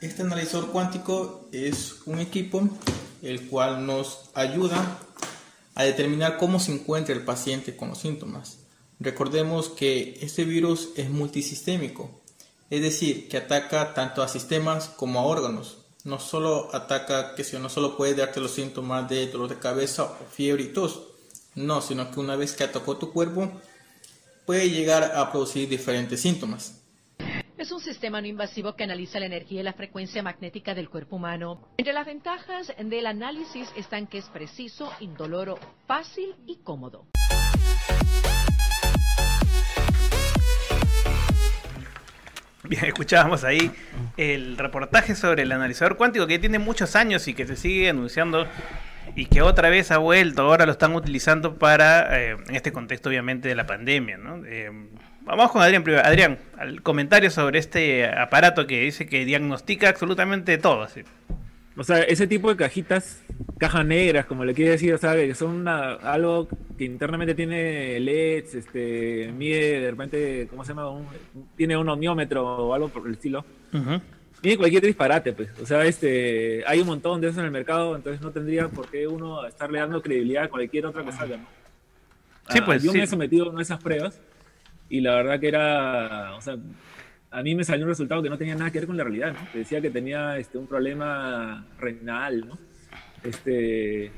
este 0.00 0.22
analizador 0.22 0.70
cuántico 0.70 1.48
es 1.52 1.96
un 2.06 2.18
equipo 2.18 2.68
el 3.20 3.46
cual 3.48 3.86
nos 3.86 4.30
ayuda 4.34 4.98
a 5.74 5.84
determinar 5.84 6.38
cómo 6.38 6.60
se 6.60 6.72
encuentra 6.72 7.14
el 7.14 7.24
paciente 7.24 7.76
con 7.76 7.90
los 7.90 7.98
síntomas. 7.98 8.58
Recordemos 9.00 9.68
que 9.68 10.18
este 10.22 10.44
virus 10.44 10.90
es 10.96 11.10
multisistémico, 11.10 12.10
es 12.70 12.80
decir, 12.80 13.28
que 13.28 13.36
ataca 13.36 13.92
tanto 13.92 14.22
a 14.22 14.28
sistemas 14.28 14.88
como 14.88 15.20
a 15.20 15.24
órganos. 15.24 15.78
No 16.04 16.18
solo 16.18 16.74
ataca 16.74 17.34
que 17.34 17.44
si 17.44 17.58
no 17.58 17.68
solo 17.68 17.96
puede 17.96 18.14
darte 18.14 18.40
los 18.40 18.52
síntomas 18.52 19.08
de 19.08 19.28
dolor 19.28 19.48
de 19.50 19.58
cabeza 19.58 20.04
o 20.04 20.16
fiebre 20.32 20.64
y 20.64 20.72
tos, 20.72 21.02
no, 21.54 21.82
sino 21.82 22.10
que 22.10 22.18
una 22.18 22.34
vez 22.34 22.54
que 22.54 22.64
atacó 22.64 22.96
tu 22.96 23.12
cuerpo 23.12 23.52
puede 24.46 24.70
llegar 24.70 25.12
a 25.14 25.30
producir 25.30 25.68
diferentes 25.68 26.20
síntomas. 26.20 26.78
Es 27.58 27.70
un 27.70 27.80
sistema 27.80 28.20
no 28.20 28.26
invasivo 28.26 28.74
que 28.74 28.84
analiza 28.84 29.20
la 29.20 29.26
energía 29.26 29.60
y 29.60 29.62
la 29.62 29.72
frecuencia 29.72 30.22
magnética 30.22 30.74
del 30.74 30.88
cuerpo 30.88 31.16
humano. 31.16 31.68
Entre 31.76 31.92
las 31.92 32.06
ventajas 32.06 32.72
del 32.76 33.06
análisis 33.06 33.68
están 33.76 34.08
que 34.08 34.18
es 34.18 34.24
preciso, 34.30 34.92
indoloro, 34.98 35.58
fácil 35.86 36.34
y 36.44 36.56
cómodo. 36.56 37.06
Bien, 42.64 42.84
escuchábamos 42.86 43.44
ahí 43.44 43.70
el 44.16 44.56
reportaje 44.56 45.14
sobre 45.14 45.42
el 45.42 45.52
analizador 45.52 45.96
cuántico 45.96 46.26
que 46.26 46.38
tiene 46.38 46.58
muchos 46.58 46.96
años 46.96 47.28
y 47.28 47.34
que 47.34 47.46
se 47.46 47.54
sigue 47.54 47.90
anunciando 47.90 48.46
y 49.16 49.26
que 49.26 49.42
otra 49.42 49.68
vez 49.68 49.90
ha 49.90 49.98
vuelto, 49.98 50.42
ahora 50.42 50.66
lo 50.66 50.72
están 50.72 50.94
utilizando 50.94 51.56
para, 51.58 52.20
eh, 52.20 52.36
en 52.48 52.54
este 52.56 52.72
contexto 52.72 53.08
obviamente 53.08 53.48
de 53.48 53.54
la 53.54 53.66
pandemia, 53.66 54.16
¿no? 54.18 54.42
Eh, 54.46 54.70
vamos 55.22 55.50
con 55.50 55.62
Adrián 55.62 55.82
primero. 55.84 56.04
Adrián, 56.04 56.38
al 56.58 56.82
comentario 56.82 57.30
sobre 57.30 57.58
este 57.58 58.06
aparato 58.06 58.66
que 58.66 58.80
dice 58.80 59.06
que 59.06 59.24
diagnostica 59.24 59.88
absolutamente 59.88 60.56
todo. 60.58 60.82
así. 60.82 61.02
O 61.74 61.84
sea, 61.84 62.00
ese 62.00 62.26
tipo 62.26 62.50
de 62.50 62.56
cajitas, 62.56 63.22
cajas 63.58 63.86
negras, 63.86 64.26
como 64.26 64.44
le 64.44 64.52
quiere 64.52 64.72
decir, 64.72 64.92
o 64.92 64.98
sea, 64.98 65.14
que 65.14 65.34
son 65.34 65.50
una- 65.54 65.94
algo 65.94 66.46
que 66.76 66.84
internamente 66.84 67.34
tiene 67.34 67.98
LEDs, 67.98 68.54
este, 68.56 69.32
mide 69.34 69.80
de 69.80 69.90
repente, 69.90 70.46
¿cómo 70.50 70.64
se 70.64 70.72
llama? 70.72 70.90
Un- 70.90 71.06
tiene 71.56 71.74
un 71.78 71.88
ohmiómetro 71.88 72.44
o 72.44 72.74
algo 72.74 72.88
por 72.90 73.06
el 73.06 73.14
estilo. 73.14 73.44
Tiene 74.42 74.58
cualquier 74.58 74.82
disparate, 74.82 75.32
pues. 75.32 75.48
O 75.62 75.64
sea, 75.64 75.84
este, 75.86 76.62
hay 76.66 76.80
un 76.80 76.86
montón 76.88 77.20
de 77.20 77.28
eso 77.28 77.38
en 77.40 77.46
el 77.46 77.52
mercado, 77.52 77.96
entonces 77.96 78.20
no 78.20 78.30
tendría 78.32 78.68
por 78.68 78.90
qué 78.90 79.06
uno 79.06 79.46
estarle 79.46 79.78
dando 79.78 80.02
credibilidad 80.02 80.44
a 80.44 80.48
cualquier 80.48 80.84
otra 80.84 81.10
salga, 81.12 81.36
¿no? 81.38 81.46
Sí, 82.50 82.58
Ah, 82.60 82.64
pues, 82.66 82.82
Yo 82.82 82.90
sí. 82.92 82.98
me 82.98 83.04
he 83.04 83.06
sometido 83.06 83.46
a 83.46 83.48
una 83.50 83.58
de 83.58 83.62
esas 83.62 83.80
pruebas 83.82 84.20
y 84.90 85.00
la 85.00 85.14
verdad 85.14 85.38
que 85.40 85.48
era, 85.48 86.34
o 86.36 86.40
sea, 86.42 86.56
a 87.30 87.42
mí 87.42 87.54
me 87.54 87.62
salió 87.64 87.84
un 87.84 87.90
resultado 87.90 88.20
que 88.22 88.28
no 88.28 88.36
tenía 88.36 88.56
nada 88.56 88.70
que 88.72 88.80
ver 88.80 88.88
con 88.88 88.96
la 88.96 89.04
realidad, 89.04 89.32
¿no? 89.32 89.38
Decía 89.54 89.80
que 89.80 89.90
tenía 89.90 90.36
este, 90.36 90.58
un 90.58 90.66
problema 90.66 91.64
renal, 91.78 92.48
¿no? 92.48 92.58
Este, 93.22 94.10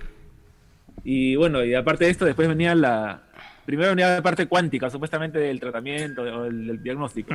y 1.04 1.36
bueno, 1.36 1.62
y 1.62 1.74
aparte 1.74 2.06
de 2.06 2.10
esto, 2.10 2.24
después 2.24 2.48
venía 2.48 2.74
la, 2.74 3.22
primero 3.66 3.90
venía 3.90 4.14
la 4.14 4.22
parte 4.22 4.46
cuántica, 4.46 4.88
supuestamente 4.88 5.38
del 5.38 5.60
tratamiento 5.60 6.22
o 6.22 6.44
del, 6.44 6.66
del 6.66 6.82
diagnóstico. 6.82 7.34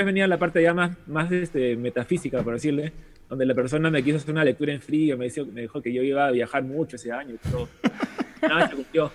Después 0.00 0.14
venía 0.14 0.26
la 0.26 0.38
parte 0.38 0.62
ya 0.62 0.72
más, 0.72 0.92
más 1.06 1.30
este, 1.30 1.76
metafísica, 1.76 2.42
por 2.42 2.54
decirle, 2.54 2.90
donde 3.28 3.44
la 3.44 3.54
persona 3.54 3.90
me 3.90 4.02
quiso 4.02 4.16
hacer 4.16 4.30
una 4.30 4.44
lectura 4.44 4.72
en 4.72 4.80
frío, 4.80 5.18
me, 5.18 5.26
dijo, 5.26 5.44
me 5.44 5.60
dijo 5.60 5.82
que 5.82 5.92
yo 5.92 6.02
iba 6.02 6.26
a 6.26 6.30
viajar 6.30 6.62
mucho 6.62 6.96
ese 6.96 7.12
año 7.12 7.34
y 7.34 7.50
todo. 7.50 7.68
Nada 8.42 8.68
se 8.68 8.76
cumplió. 8.76 9.12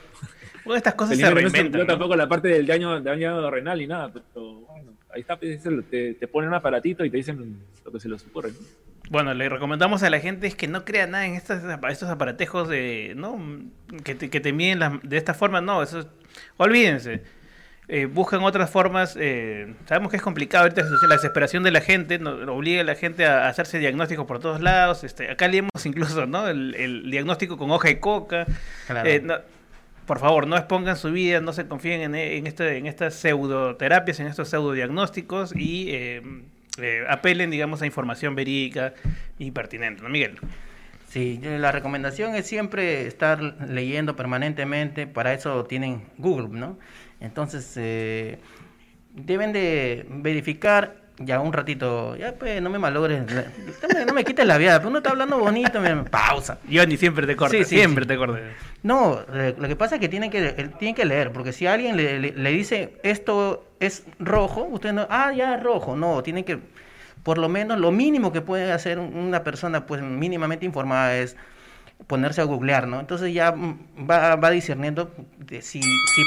Bueno, 0.63 0.77
estas 0.77 0.93
cosas 0.93 1.17
se 1.17 1.23
Felizmente 1.23 1.43
no 1.43 1.53
reinventan. 1.53 1.81
¿no? 1.81 1.87
tampoco 1.87 2.15
la 2.15 2.29
parte 2.29 2.49
del 2.49 2.67
daño, 2.67 3.01
daño 3.01 3.49
renal 3.49 3.79
ni 3.79 3.87
nada, 3.87 4.11
pero 4.13 4.59
bueno, 4.61 4.91
ahí 5.11 5.21
está, 5.21 5.39
pues, 5.39 5.59
te, 5.89 6.13
te 6.13 6.27
ponen 6.27 6.49
un 6.49 6.55
aparatito 6.55 7.03
y 7.03 7.09
te 7.09 7.17
dicen 7.17 7.57
lo 7.83 7.91
que 7.91 7.99
se 7.99 8.07
les 8.07 8.23
ocurre. 8.27 8.51
¿no? 8.51 8.57
Bueno, 9.09 9.33
le 9.33 9.49
recomendamos 9.49 10.03
a 10.03 10.11
la 10.11 10.19
gente 10.19 10.45
es 10.45 10.53
que 10.55 10.67
no 10.67 10.85
crea 10.85 11.07
nada 11.07 11.25
en 11.25 11.33
estos, 11.33 11.61
estos 11.89 12.09
aparatejos 12.09 12.69
de, 12.69 13.13
¿no? 13.15 13.39
que, 14.03 14.13
te, 14.13 14.29
que 14.29 14.39
te 14.39 14.53
miden 14.53 14.77
las- 14.79 15.01
de 15.01 15.17
esta 15.17 15.33
forma. 15.33 15.61
No, 15.61 15.81
eso 15.81 16.01
es- 16.01 16.07
olvídense. 16.57 17.23
Eh, 17.87 18.05
buscan 18.07 18.41
otras 18.43 18.69
formas. 18.69 19.15
eh, 19.19 19.73
sabemos 19.87 20.09
que 20.11 20.17
es 20.17 20.23
complicado 20.23 20.63
ahorita 20.63 20.83
la 21.07 21.15
desesperación 21.15 21.61
de 21.63 21.71
la 21.71 21.81
gente, 21.81 22.17
no, 22.19 22.31
obliga 22.53 22.81
a 22.81 22.83
la 22.83 22.95
gente 22.95 23.25
a 23.25 23.47
hacerse 23.47 23.77
diagnósticos 23.79 24.25
por 24.25 24.39
todos 24.39 24.61
lados. 24.61 25.03
Este, 25.03 25.29
acá 25.29 25.47
leemos 25.47 25.85
incluso 25.85 26.25
¿no? 26.25 26.47
el, 26.47 26.73
el 26.75 27.11
diagnóstico 27.11 27.57
con 27.57 27.69
hoja 27.71 27.89
y 27.89 27.97
coca. 27.97 28.45
Claro. 28.87 29.09
Eh, 29.09 29.21
no- 29.23 29.37
por 30.07 30.19
favor, 30.19 30.45
no 30.45 30.55
expongan 30.55 30.97
su 30.97 31.11
vida, 31.11 31.41
no 31.41 31.51
se 31.51 31.67
confíen 31.67 32.01
en, 32.01 32.13
en, 32.15 32.45
este, 32.45 32.77
en 32.77 32.85
estas 32.85 33.15
pseudoterapias, 33.15 34.19
en 34.19 34.27
estos 34.27 34.49
pseudodiagnósticos 34.49 35.55
y 35.55 35.89
eh, 35.89 36.21
eh, 36.79 37.03
apelen, 37.09 37.49
digamos, 37.49 37.81
a 37.81 37.87
información 37.87 38.35
verídica 38.35 38.93
y 39.39 39.49
pertinente. 39.49 40.03
¿no, 40.03 40.09
Miguel? 40.09 40.37
Sí, 41.09 41.39
la 41.41 41.71
recomendación 41.71 42.35
es 42.35 42.45
siempre 42.45 43.07
estar 43.07 43.41
leyendo 43.67 44.15
permanentemente, 44.15 45.07
para 45.07 45.33
eso 45.33 45.63
tienen 45.65 46.03
Google, 46.17 46.49
¿no? 46.49 46.77
Entonces, 47.19 47.73
eh, 47.77 48.39
deben 49.13 49.53
de 49.53 50.05
verificar 50.09 50.95
ya 51.17 51.39
un 51.39 51.53
ratito, 51.53 52.17
ya 52.17 52.33
pues 52.33 52.61
no 52.61 52.69
me 52.69 52.77
malogres, 52.77 53.23
no 54.05 54.13
me 54.13 54.25
quites 54.25 54.45
la 54.45 54.57
viada, 54.57 54.79
pero 54.79 54.89
uno 54.89 54.97
está 54.97 55.11
hablando 55.11 55.39
bonito, 55.39 55.79
me, 55.79 55.95
pausa. 56.03 56.59
Yo 56.67 56.85
ni 56.85 56.97
siempre 56.97 57.25
te 57.25 57.37
Sí, 57.49 57.63
sí, 57.63 57.77
siempre 57.79 58.03
sí. 58.03 58.09
te 58.09 58.17
corto. 58.17 58.37
No, 58.83 59.21
eh, 59.33 59.55
lo 59.57 59.67
que 59.69 59.77
pasa 59.77 59.95
es 59.95 60.01
que 60.01 60.09
tienen 60.09 60.29
que, 60.29 60.45
eh, 60.45 60.69
tienen 60.77 60.93
que 60.93 61.05
leer, 61.05 61.31
porque 61.31 61.53
si 61.53 61.67
alguien 61.67 61.95
le, 61.95 62.19
le- 62.19 62.33
le 62.33 62.51
dice 62.51 62.97
esto 63.03 63.65
es 63.79 64.03
rojo, 64.19 64.63
usted 64.69 64.91
no, 64.91 65.07
ah, 65.09 65.31
ya 65.33 65.55
es 65.55 65.63
rojo, 65.63 65.95
no, 65.95 66.21
tienen 66.21 66.43
que, 66.43 66.59
por 67.23 67.37
lo 67.37 67.47
menos, 67.47 67.79
lo 67.79 67.91
mínimo 67.91 68.33
que 68.33 68.41
puede 68.41 68.73
hacer 68.73 68.99
un- 68.99 69.15
una 69.15 69.41
persona, 69.43 69.85
pues 69.85 70.01
mínimamente 70.01 70.65
informada 70.65 71.15
es 71.17 71.37
ponerse 72.07 72.41
a 72.41 72.43
googlear, 72.43 72.87
¿no? 72.89 72.99
Entonces 72.99 73.33
ya 73.33 73.53
mm, 73.53 74.05
va, 74.09 74.35
va 74.35 74.49
discerniendo 74.51 75.13
de 75.39 75.61
si... 75.61 75.81
si... 75.81 76.21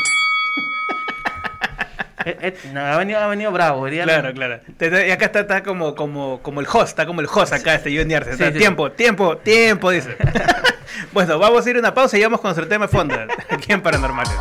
Eh, 2.24 2.36
eh, 2.40 2.58
no, 2.72 2.80
ha, 2.80 2.96
venido, 2.96 3.20
ha 3.20 3.26
venido 3.28 3.52
bravo. 3.52 3.86
Claro, 3.86 4.32
claro. 4.32 4.60
Y 4.80 5.10
acá 5.10 5.26
está, 5.26 5.40
está 5.40 5.62
como, 5.62 5.94
como, 5.94 6.40
como 6.42 6.60
el 6.60 6.66
host, 6.66 6.88
está 6.88 7.06
como 7.06 7.20
el 7.20 7.28
host 7.32 7.52
acá, 7.52 7.74
este 7.74 7.96
Johnny 7.96 8.14
Arce. 8.14 8.36
Sí, 8.36 8.58
tiempo, 8.58 8.90
tiempo, 8.92 9.36
tiempo, 9.38 9.90
dice. 9.90 10.16
bueno, 11.12 11.38
vamos 11.38 11.66
a 11.66 11.70
ir 11.70 11.76
a 11.76 11.78
una 11.80 11.94
pausa 11.94 12.18
y 12.18 12.22
vamos 12.22 12.40
con 12.40 12.48
nuestro 12.48 12.66
tema 12.66 12.86
de 12.86 12.92
fondo, 12.92 13.14
aquí 13.50 13.72
en 13.72 13.82
Paranormales. 13.82 14.34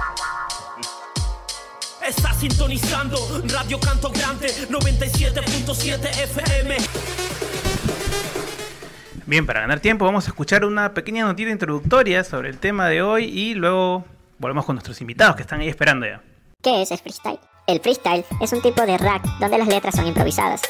Está 2.05 2.33
sintonizando 2.33 3.17
Radio 3.53 3.79
Canto 3.79 4.09
Grande 4.11 4.47
97.7 4.47 6.23
FM. 6.23 6.77
Bien, 9.25 9.45
para 9.45 9.59
ganar 9.59 9.81
tiempo 9.81 10.05
vamos 10.05 10.25
a 10.25 10.29
escuchar 10.29 10.63
una 10.63 10.93
pequeña 10.93 11.25
notita 11.25 11.51
introductoria 11.51 12.23
sobre 12.23 12.49
el 12.49 12.59
tema 12.59 12.87
de 12.87 13.01
hoy 13.01 13.25
y 13.25 13.55
luego 13.55 14.05
volvemos 14.39 14.65
con 14.65 14.75
nuestros 14.75 15.01
invitados 15.01 15.35
que 15.35 15.41
están 15.41 15.59
ahí 15.59 15.67
esperando 15.67 16.05
ya. 16.05 16.21
¿Qué 16.63 16.81
es 16.81 16.91
el 16.91 16.97
freestyle? 16.97 17.39
El 17.67 17.81
freestyle 17.81 18.23
es 18.39 18.53
un 18.53 18.61
tipo 18.61 18.85
de 18.85 18.97
rap 18.97 19.21
donde 19.41 19.57
las 19.57 19.67
letras 19.67 19.93
son 19.93 20.07
improvisadas. 20.07 20.61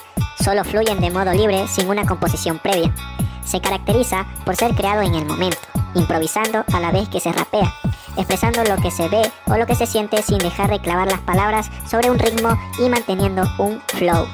Solo 0.43 0.63
fluyen 0.63 0.99
de 0.99 1.11
modo 1.11 1.31
libre 1.31 1.67
sin 1.67 1.87
una 1.87 2.07
composición 2.07 2.57
previa. 2.57 2.91
Se 3.45 3.61
caracteriza 3.61 4.25
por 4.43 4.55
ser 4.55 4.73
creado 4.73 5.03
en 5.03 5.13
el 5.13 5.23
momento, 5.23 5.59
improvisando 5.93 6.65
a 6.73 6.79
la 6.79 6.91
vez 6.91 7.07
que 7.07 7.19
se 7.19 7.31
rapea, 7.31 7.71
expresando 8.17 8.63
lo 8.63 8.77
que 8.77 8.89
se 8.89 9.07
ve 9.09 9.21
o 9.45 9.57
lo 9.57 9.67
que 9.67 9.75
se 9.75 9.85
siente 9.85 10.23
sin 10.23 10.39
dejar 10.39 10.71
de 10.71 10.79
clavar 10.79 11.07
las 11.07 11.21
palabras 11.21 11.69
sobre 11.87 12.09
un 12.09 12.17
ritmo 12.17 12.57
y 12.79 12.89
manteniendo 12.89 13.43
un 13.59 13.79
flow. 13.89 14.25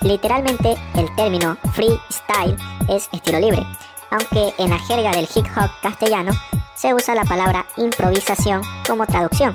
Literalmente, 0.00 0.76
el 0.96 1.14
término 1.14 1.56
freestyle 1.72 2.56
es 2.88 3.08
estilo 3.12 3.38
libre, 3.38 3.64
aunque 4.10 4.54
en 4.58 4.70
la 4.70 4.78
jerga 4.80 5.12
del 5.12 5.28
hip 5.32 5.46
hop 5.56 5.70
castellano 5.80 6.32
se 6.74 6.94
usa 6.94 7.14
la 7.14 7.24
palabra 7.24 7.64
improvisación 7.76 8.62
como 8.88 9.06
traducción. 9.06 9.54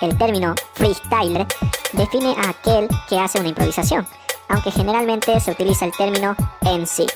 El 0.00 0.16
término 0.18 0.54
freestyler 0.74 1.46
define 1.92 2.34
a 2.36 2.50
aquel 2.50 2.88
que 3.08 3.18
hace 3.18 3.40
una 3.40 3.48
improvisación, 3.48 4.06
aunque 4.48 4.70
generalmente 4.70 5.38
se 5.40 5.50
utiliza 5.50 5.86
el 5.86 5.92
término 5.92 6.36
en 6.62 6.86
sí. 6.86 7.06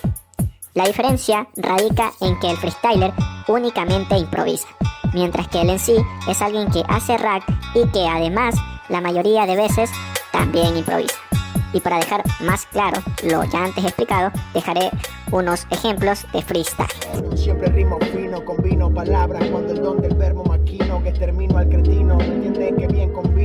La 0.74 0.84
diferencia 0.84 1.48
radica 1.56 2.12
en 2.20 2.38
que 2.40 2.50
el 2.50 2.56
freestyler 2.56 3.12
únicamente 3.48 4.16
improvisa, 4.16 4.68
mientras 5.12 5.48
que 5.48 5.60
el 5.60 5.70
en 5.70 5.78
sí 5.78 5.96
es 6.28 6.40
alguien 6.40 6.70
que 6.70 6.84
hace 6.88 7.18
rap 7.18 7.42
y 7.74 7.86
que 7.88 8.06
además 8.06 8.54
la 8.88 9.00
mayoría 9.00 9.46
de 9.46 9.56
veces 9.56 9.90
también 10.32 10.76
improvisa. 10.76 11.29
Y 11.72 11.80
para 11.80 11.98
dejar 11.98 12.22
más 12.40 12.66
claro 12.66 13.02
lo 13.22 13.44
ya 13.44 13.64
antes 13.64 13.84
explicado, 13.84 14.30
dejaré 14.54 14.90
unos 15.30 15.66
ejemplos 15.70 16.26
de 16.32 16.42
freestyle. 16.42 16.88
Siempre 17.36 17.68
rimo 17.68 17.98
fino, 18.12 18.44
combino 18.44 18.92
palabras 18.92 19.44
cuando 19.50 19.72
el 19.72 19.82
don 19.82 20.00
del 20.00 20.14
verbo 20.14 20.44
maquino 20.44 21.02
que 21.02 21.12
termino 21.12 21.58
al 21.58 21.68
cretino. 21.68 22.16
No 22.16 22.22
entiende 22.22 22.74
que 22.76 22.86
bien 22.86 23.12
combino 23.12 23.39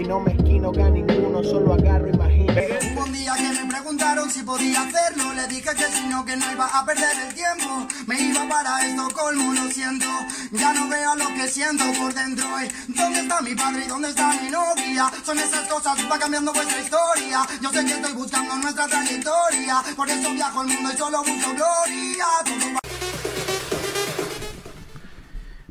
y 0.00 0.04
no 0.06 0.20
me 0.20 0.32
esquino 0.32 0.72
que 0.72 0.82
a 0.82 0.90
ninguno, 0.90 1.42
solo 1.42 1.74
agarro 1.74 2.08
imagino. 2.08 2.52
Hubo 2.94 3.04
un 3.04 3.12
día 3.12 3.34
que 3.36 3.48
me 3.62 3.68
preguntaron 3.70 4.30
si 4.30 4.42
podía 4.42 4.82
hacerlo, 4.82 5.32
le 5.34 5.46
dije 5.48 5.68
que 5.76 5.84
si 5.84 6.06
no, 6.06 6.24
que 6.24 6.36
no 6.36 6.50
iba 6.52 6.66
a 6.66 6.84
perder 6.84 7.10
el 7.28 7.34
tiempo. 7.34 7.86
Me 8.06 8.20
iba 8.20 8.48
para 8.48 8.86
Estocolmo, 8.86 9.52
lo 9.52 9.70
siento, 9.70 10.06
ya 10.52 10.72
no 10.72 10.88
veo 10.88 11.14
lo 11.16 11.28
que 11.34 11.46
siento 11.48 11.84
por 11.98 12.14
dentro. 12.14 12.46
eh. 12.60 12.68
¿Dónde 12.88 13.20
está 13.20 13.40
mi 13.42 13.54
padre 13.54 13.82
y 13.84 13.88
dónde 13.88 14.08
está 14.08 14.32
mi 14.42 14.50
novia? 14.50 15.10
Son 15.24 15.38
esas 15.38 15.68
cosas, 15.68 15.98
va 16.10 16.18
cambiando 16.18 16.52
vuestra 16.52 16.80
historia. 16.80 17.40
Yo 17.60 17.70
sé 17.70 17.84
que 17.84 17.92
estoy 17.92 18.12
buscando 18.14 18.56
nuestra 18.56 18.86
trayectoria, 18.88 19.82
por 19.96 20.08
eso 20.08 20.32
viajo 20.32 20.60
al 20.60 20.66
mundo 20.68 20.90
y 20.92 20.96
solo 20.96 21.18
busco 21.18 21.50
gloria. 21.54 22.26
Todo 22.44 22.74
va- 22.74 22.80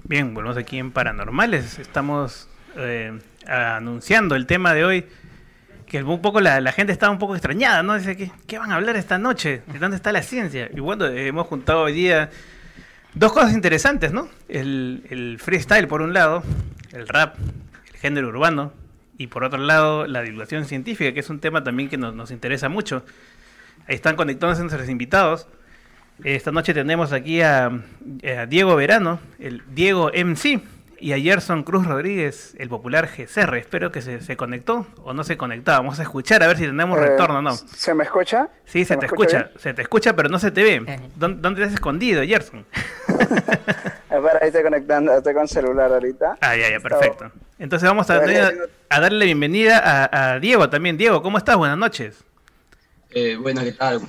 Bien, 0.03 0.33
volvemos 0.33 0.57
aquí 0.57 0.77
en 0.79 0.91
Paranormales. 0.91 1.77
Estamos 1.79 2.47
eh, 2.79 3.19
anunciando 3.47 4.35
el 4.35 4.45
tema 4.45 4.73
de 4.73 4.85
hoy. 4.85 5.05
Que 5.85 6.03
un 6.03 6.21
poco 6.21 6.39
la, 6.39 6.71
gente 6.71 6.93
estaba 6.93 7.11
un 7.11 7.17
poco 7.17 7.33
extrañada, 7.35 7.81
¿no? 7.81 7.97
Dice, 7.97 8.15
¿qué, 8.15 8.31
¿qué 8.45 8.59
van 8.59 8.71
a 8.71 8.75
hablar 8.75 8.95
esta 8.95 9.17
noche? 9.17 9.63
¿De 9.65 9.79
dónde 9.79 9.97
está 9.97 10.11
la 10.11 10.21
ciencia? 10.21 10.69
Y 10.71 10.79
bueno, 10.79 11.07
eh, 11.07 11.27
hemos 11.27 11.47
juntado 11.47 11.81
hoy 11.81 11.93
día 11.93 12.29
dos 13.15 13.33
cosas 13.33 13.53
interesantes, 13.53 14.13
¿no? 14.13 14.29
El, 14.47 15.03
el 15.09 15.39
freestyle 15.39 15.87
por 15.87 16.03
un 16.03 16.13
lado, 16.13 16.43
el 16.91 17.07
rap, 17.07 17.37
el 17.91 17.99
género 17.99 18.27
urbano, 18.27 18.71
y 19.17 19.27
por 19.27 19.43
otro 19.43 19.57
lado 19.59 20.05
la 20.05 20.21
divulgación 20.21 20.65
científica, 20.65 21.11
que 21.11 21.21
es 21.21 21.29
un 21.31 21.39
tema 21.39 21.63
también 21.63 21.89
que 21.89 21.97
nos, 21.97 22.13
nos 22.13 22.29
interesa 22.29 22.69
mucho. 22.69 23.03
Ahí 23.87 23.95
están 23.95 24.15
conectándose 24.15 24.61
nuestros 24.61 24.87
invitados. 24.89 25.47
Esta 26.23 26.51
noche 26.51 26.73
tenemos 26.75 27.13
aquí 27.13 27.41
a 27.41 27.81
Diego 28.47 28.75
Verano, 28.75 29.19
el 29.39 29.63
Diego 29.73 30.11
MC, 30.13 30.61
y 30.99 31.13
a 31.13 31.19
Gerson 31.19 31.63
Cruz 31.63 31.85
Rodríguez, 31.85 32.55
el 32.57 32.69
popular 32.69 33.07
GCR. 33.07 33.57
Espero 33.57 33.91
que 33.91 34.01
se, 34.01 34.21
se 34.21 34.37
conectó 34.37 34.87
o 35.03 35.13
no 35.13 35.23
se 35.23 35.37
conectó. 35.37 35.71
Vamos 35.71 35.99
a 35.99 36.03
escuchar 36.03 36.43
a 36.43 36.47
ver 36.47 36.57
si 36.57 36.65
tenemos 36.65 36.97
Eh, 36.97 37.01
retorno 37.01 37.39
o 37.39 37.41
no. 37.41 37.55
¿Se 37.55 37.93
me 37.93 38.03
escucha? 38.03 38.49
Sí, 38.65 38.85
se, 38.85 38.97
te 38.97 39.05
escucha 39.05 39.39
escucha, 39.39 39.59
se 39.59 39.73
te 39.73 39.81
escucha, 39.81 40.15
pero 40.15 40.29
no 40.29 40.39
se 40.39 40.51
te 40.51 40.63
ve. 40.63 40.99
¿Dónde, 41.15 41.41
dónde 41.41 41.61
te 41.61 41.67
has 41.67 41.73
escondido, 41.73 42.23
Gerson? 42.23 42.65
Espera, 44.09 44.39
ahí 44.41 44.47
estoy 44.47 44.63
conectando, 44.63 45.13
estoy 45.15 45.33
con 45.33 45.47
celular 45.47 45.91
ahorita. 45.91 46.37
Ah, 46.41 46.55
ya, 46.55 46.69
ya, 46.69 46.79
perfecto. 46.79 47.31
Entonces 47.59 47.87
vamos 47.87 48.09
a, 48.09 48.19
darle 48.19 49.19
la 49.19 49.25
bienvenida 49.25 49.79
a, 49.79 50.33
a 50.33 50.39
Diego 50.39 50.69
también. 50.69 50.97
Diego, 50.97 51.21
¿cómo 51.21 51.37
estás? 51.37 51.57
Buenas 51.57 51.77
noches. 51.77 52.23
Eh, 53.11 53.37
bueno, 53.39 53.61
¿qué 53.61 53.71
tal? 53.71 54.01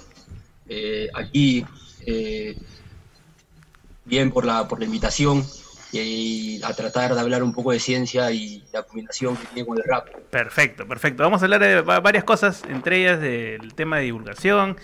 Eh, 0.68 1.08
aquí, 1.14 1.66
eh, 2.06 2.56
bien 4.04 4.30
por 4.30 4.44
la, 4.44 4.68
por 4.68 4.78
la 4.78 4.84
invitación 4.84 5.44
y 5.92 6.60
a 6.62 6.72
tratar 6.74 7.14
de 7.14 7.20
hablar 7.20 7.42
un 7.42 7.52
poco 7.52 7.72
de 7.72 7.80
ciencia 7.80 8.30
y 8.30 8.62
la 8.72 8.82
combinación 8.82 9.36
que 9.36 9.46
tiene 9.46 9.66
con 9.66 9.78
el 9.78 9.84
rap. 9.84 10.08
Perfecto, 10.30 10.86
perfecto. 10.86 11.22
Vamos 11.22 11.42
a 11.42 11.46
hablar 11.46 11.60
de 11.60 11.80
va- 11.80 12.00
varias 12.00 12.24
cosas, 12.24 12.62
entre 12.68 12.98
ellas 12.98 13.20
del 13.20 13.74
tema 13.74 13.96
de 13.98 14.04
divulgación, 14.04 14.76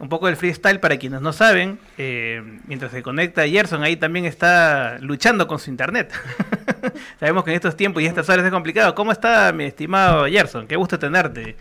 un 0.00 0.08
poco 0.08 0.26
del 0.26 0.36
freestyle 0.36 0.80
para 0.80 0.96
quienes 0.96 1.20
no 1.20 1.32
saben. 1.32 1.78
eh, 1.96 2.42
mientras 2.66 2.92
se 2.92 3.02
conecta 3.02 3.46
Gerson, 3.48 3.82
ahí 3.82 3.96
también 3.96 4.24
está 4.24 4.98
luchando 5.00 5.46
con 5.48 5.58
su 5.58 5.70
internet. 5.70 6.12
Sabemos 7.20 7.44
que 7.44 7.50
en 7.50 7.56
estos 7.56 7.76
tiempos 7.76 8.02
y 8.02 8.06
estas 8.06 8.28
horas 8.28 8.44
es 8.44 8.50
complicado. 8.52 8.94
¿Cómo 8.94 9.12
está 9.12 9.52
mi 9.52 9.64
estimado 9.64 10.26
Gerson? 10.26 10.66
Qué 10.66 10.76
gusto 10.76 10.98
tenerte. 10.98 11.56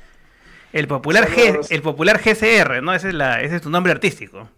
El 0.73 0.87
popular, 0.87 1.27
G, 1.29 1.65
el 1.69 1.81
popular 1.81 2.19
GCR, 2.19 2.83
¿no? 2.83 2.93
Ese 2.93 3.07
es, 3.09 3.13
la, 3.13 3.41
ese 3.41 3.55
es 3.55 3.61
tu 3.61 3.69
nombre 3.69 3.91
artístico. 3.91 4.49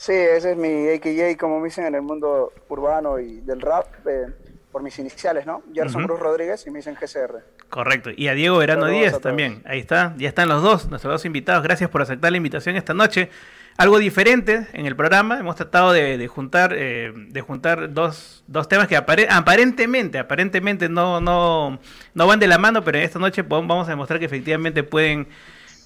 Sí, 0.00 0.12
ese 0.12 0.52
es 0.52 0.56
mi 0.56 0.88
AKJ, 0.88 1.36
como 1.38 1.60
me 1.60 1.66
dicen 1.66 1.84
en 1.84 1.94
el 1.94 2.00
mundo 2.00 2.54
urbano 2.70 3.18
y 3.18 3.40
del 3.40 3.60
rap, 3.60 3.84
eh, 4.08 4.28
por 4.72 4.82
mis 4.82 4.98
iniciales, 4.98 5.44
¿no? 5.44 5.62
Gerson 5.74 6.04
Ujú. 6.04 6.14
Cruz 6.14 6.20
Rodríguez 6.20 6.66
y 6.66 6.70
me 6.70 6.78
dicen 6.78 6.94
GCR. 6.98 7.42
Correcto. 7.68 8.08
Y 8.16 8.28
a 8.28 8.32
Diego 8.34 8.56
Verano 8.56 8.86
Saludos 8.86 8.98
Díaz 9.00 9.20
también. 9.20 9.62
Ahí 9.66 9.78
está. 9.78 10.14
Ya 10.16 10.28
están 10.28 10.48
los 10.48 10.62
dos, 10.62 10.88
nuestros 10.88 11.12
dos 11.12 11.24
invitados. 11.26 11.62
Gracias 11.62 11.90
por 11.90 12.00
aceptar 12.00 12.30
la 12.30 12.38
invitación 12.38 12.76
esta 12.76 12.94
noche. 12.94 13.28
Algo 13.76 13.98
diferente 13.98 14.68
en 14.72 14.86
el 14.86 14.96
programa. 14.96 15.38
Hemos 15.38 15.56
tratado 15.56 15.92
de, 15.92 16.16
de 16.16 16.28
juntar, 16.28 16.72
eh, 16.74 17.12
de 17.14 17.40
juntar 17.42 17.92
dos, 17.92 18.42
dos 18.46 18.68
temas 18.68 18.88
que 18.88 18.96
apare- 18.96 19.26
aparentemente, 19.30 20.18
aparentemente 20.18 20.88
no, 20.88 21.20
no, 21.20 21.78
no 22.14 22.26
van 22.26 22.40
de 22.40 22.46
la 22.46 22.56
mano, 22.56 22.82
pero 22.82 22.96
esta 22.98 23.18
noche 23.18 23.42
vamos 23.42 23.86
a 23.86 23.90
demostrar 23.90 24.18
que 24.18 24.24
efectivamente 24.26 24.82
pueden, 24.82 25.28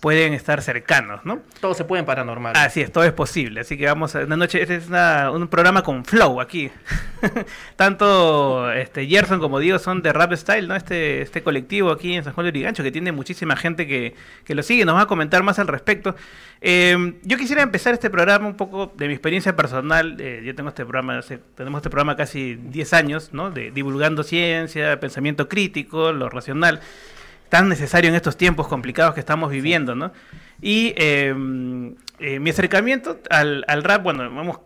pueden 0.05 0.35
estar 0.35 0.61
cercanos, 0.61 1.25
¿no? 1.25 1.41
Todo 1.63 1.73
se 1.73 1.83
puede 1.87 2.01
en 2.01 2.05
paranormal. 2.05 2.53
Así 2.57 2.83
es, 2.83 2.93
todo 2.93 3.05
es 3.05 3.13
posible. 3.15 3.61
Así 3.61 3.79
que 3.79 3.87
vamos 3.87 4.15
a 4.15 4.19
una 4.21 4.37
noche, 4.37 4.61
este 4.61 4.75
es 4.77 4.89
una- 4.89 5.31
un 5.31 5.49
programa 5.49 5.81
con 5.83 6.05
flow 6.05 6.43
aquí. 6.43 6.71
Tanto 7.77 8.71
este 8.71 9.07
Gerson 9.07 9.41
como 9.41 9.59
Diego 9.61 9.79
son 9.79 10.03
de 10.03 10.13
Rap 10.13 10.35
Style, 10.35 10.69
¿no? 10.69 10.77
Este, 10.77 11.23
este 11.23 11.43
colectivo 11.43 11.91
aquí 11.91 12.13
en 12.13 12.23
San 12.23 12.35
Juan 12.35 12.45
de 12.45 12.51
Urigancho 12.51 12.83
que 12.83 12.93
tiene 12.93 13.13
muchísima 13.13 13.57
gente 13.57 13.87
que, 13.87 14.15
que 14.45 14.55
lo 14.55 14.63
sigue, 14.63 14.85
nos 14.85 14.95
va 14.97 15.03
a 15.03 15.07
comentar 15.07 15.43
más 15.43 15.59
al 15.59 15.69
respecto. 15.69 16.15
Eh, 16.61 17.15
yo 17.23 17.39
quisiera 17.39 17.63
empezar 17.63 17.95
este 17.95 18.11
programa 18.11 18.47
un 18.47 18.59
poco 18.59 18.93
de 18.99 19.07
mi 19.09 19.15
experiencia 19.15 19.57
personal. 19.57 20.17
Eh, 20.21 20.43
yo 20.45 20.55
tengo 20.55 20.69
este 20.69 20.85
programa, 20.85 21.21
tenemos 21.55 21.79
este 21.79 21.89
programa 21.89 22.15
casi 22.15 22.57
10 22.57 22.93
años, 22.93 23.31
¿no? 23.33 23.51
De 23.51 23.71
divulgando 23.71 24.23
ciencia, 24.23 25.01
pensamiento 25.01 25.49
crítico, 25.49 26.13
lo 26.13 26.29
racional 26.29 26.81
tan 27.49 27.69
necesario 27.69 28.09
en 28.11 28.15
estos 28.17 28.37
tiempos 28.37 28.69
complicados 28.69 29.15
que 29.15 29.21
estamos 29.21 29.51
viviendo, 29.51 29.95
¿no? 29.95 30.13
Y 30.61 30.95
eh, 30.97 31.35
eh, 32.19 32.39
mi 32.41 32.51
acercamiento 32.51 33.19
al, 33.31 33.65
al 33.69 33.83
rap, 33.85 34.03
bueno, 34.03 34.23
vamos, 34.35 34.59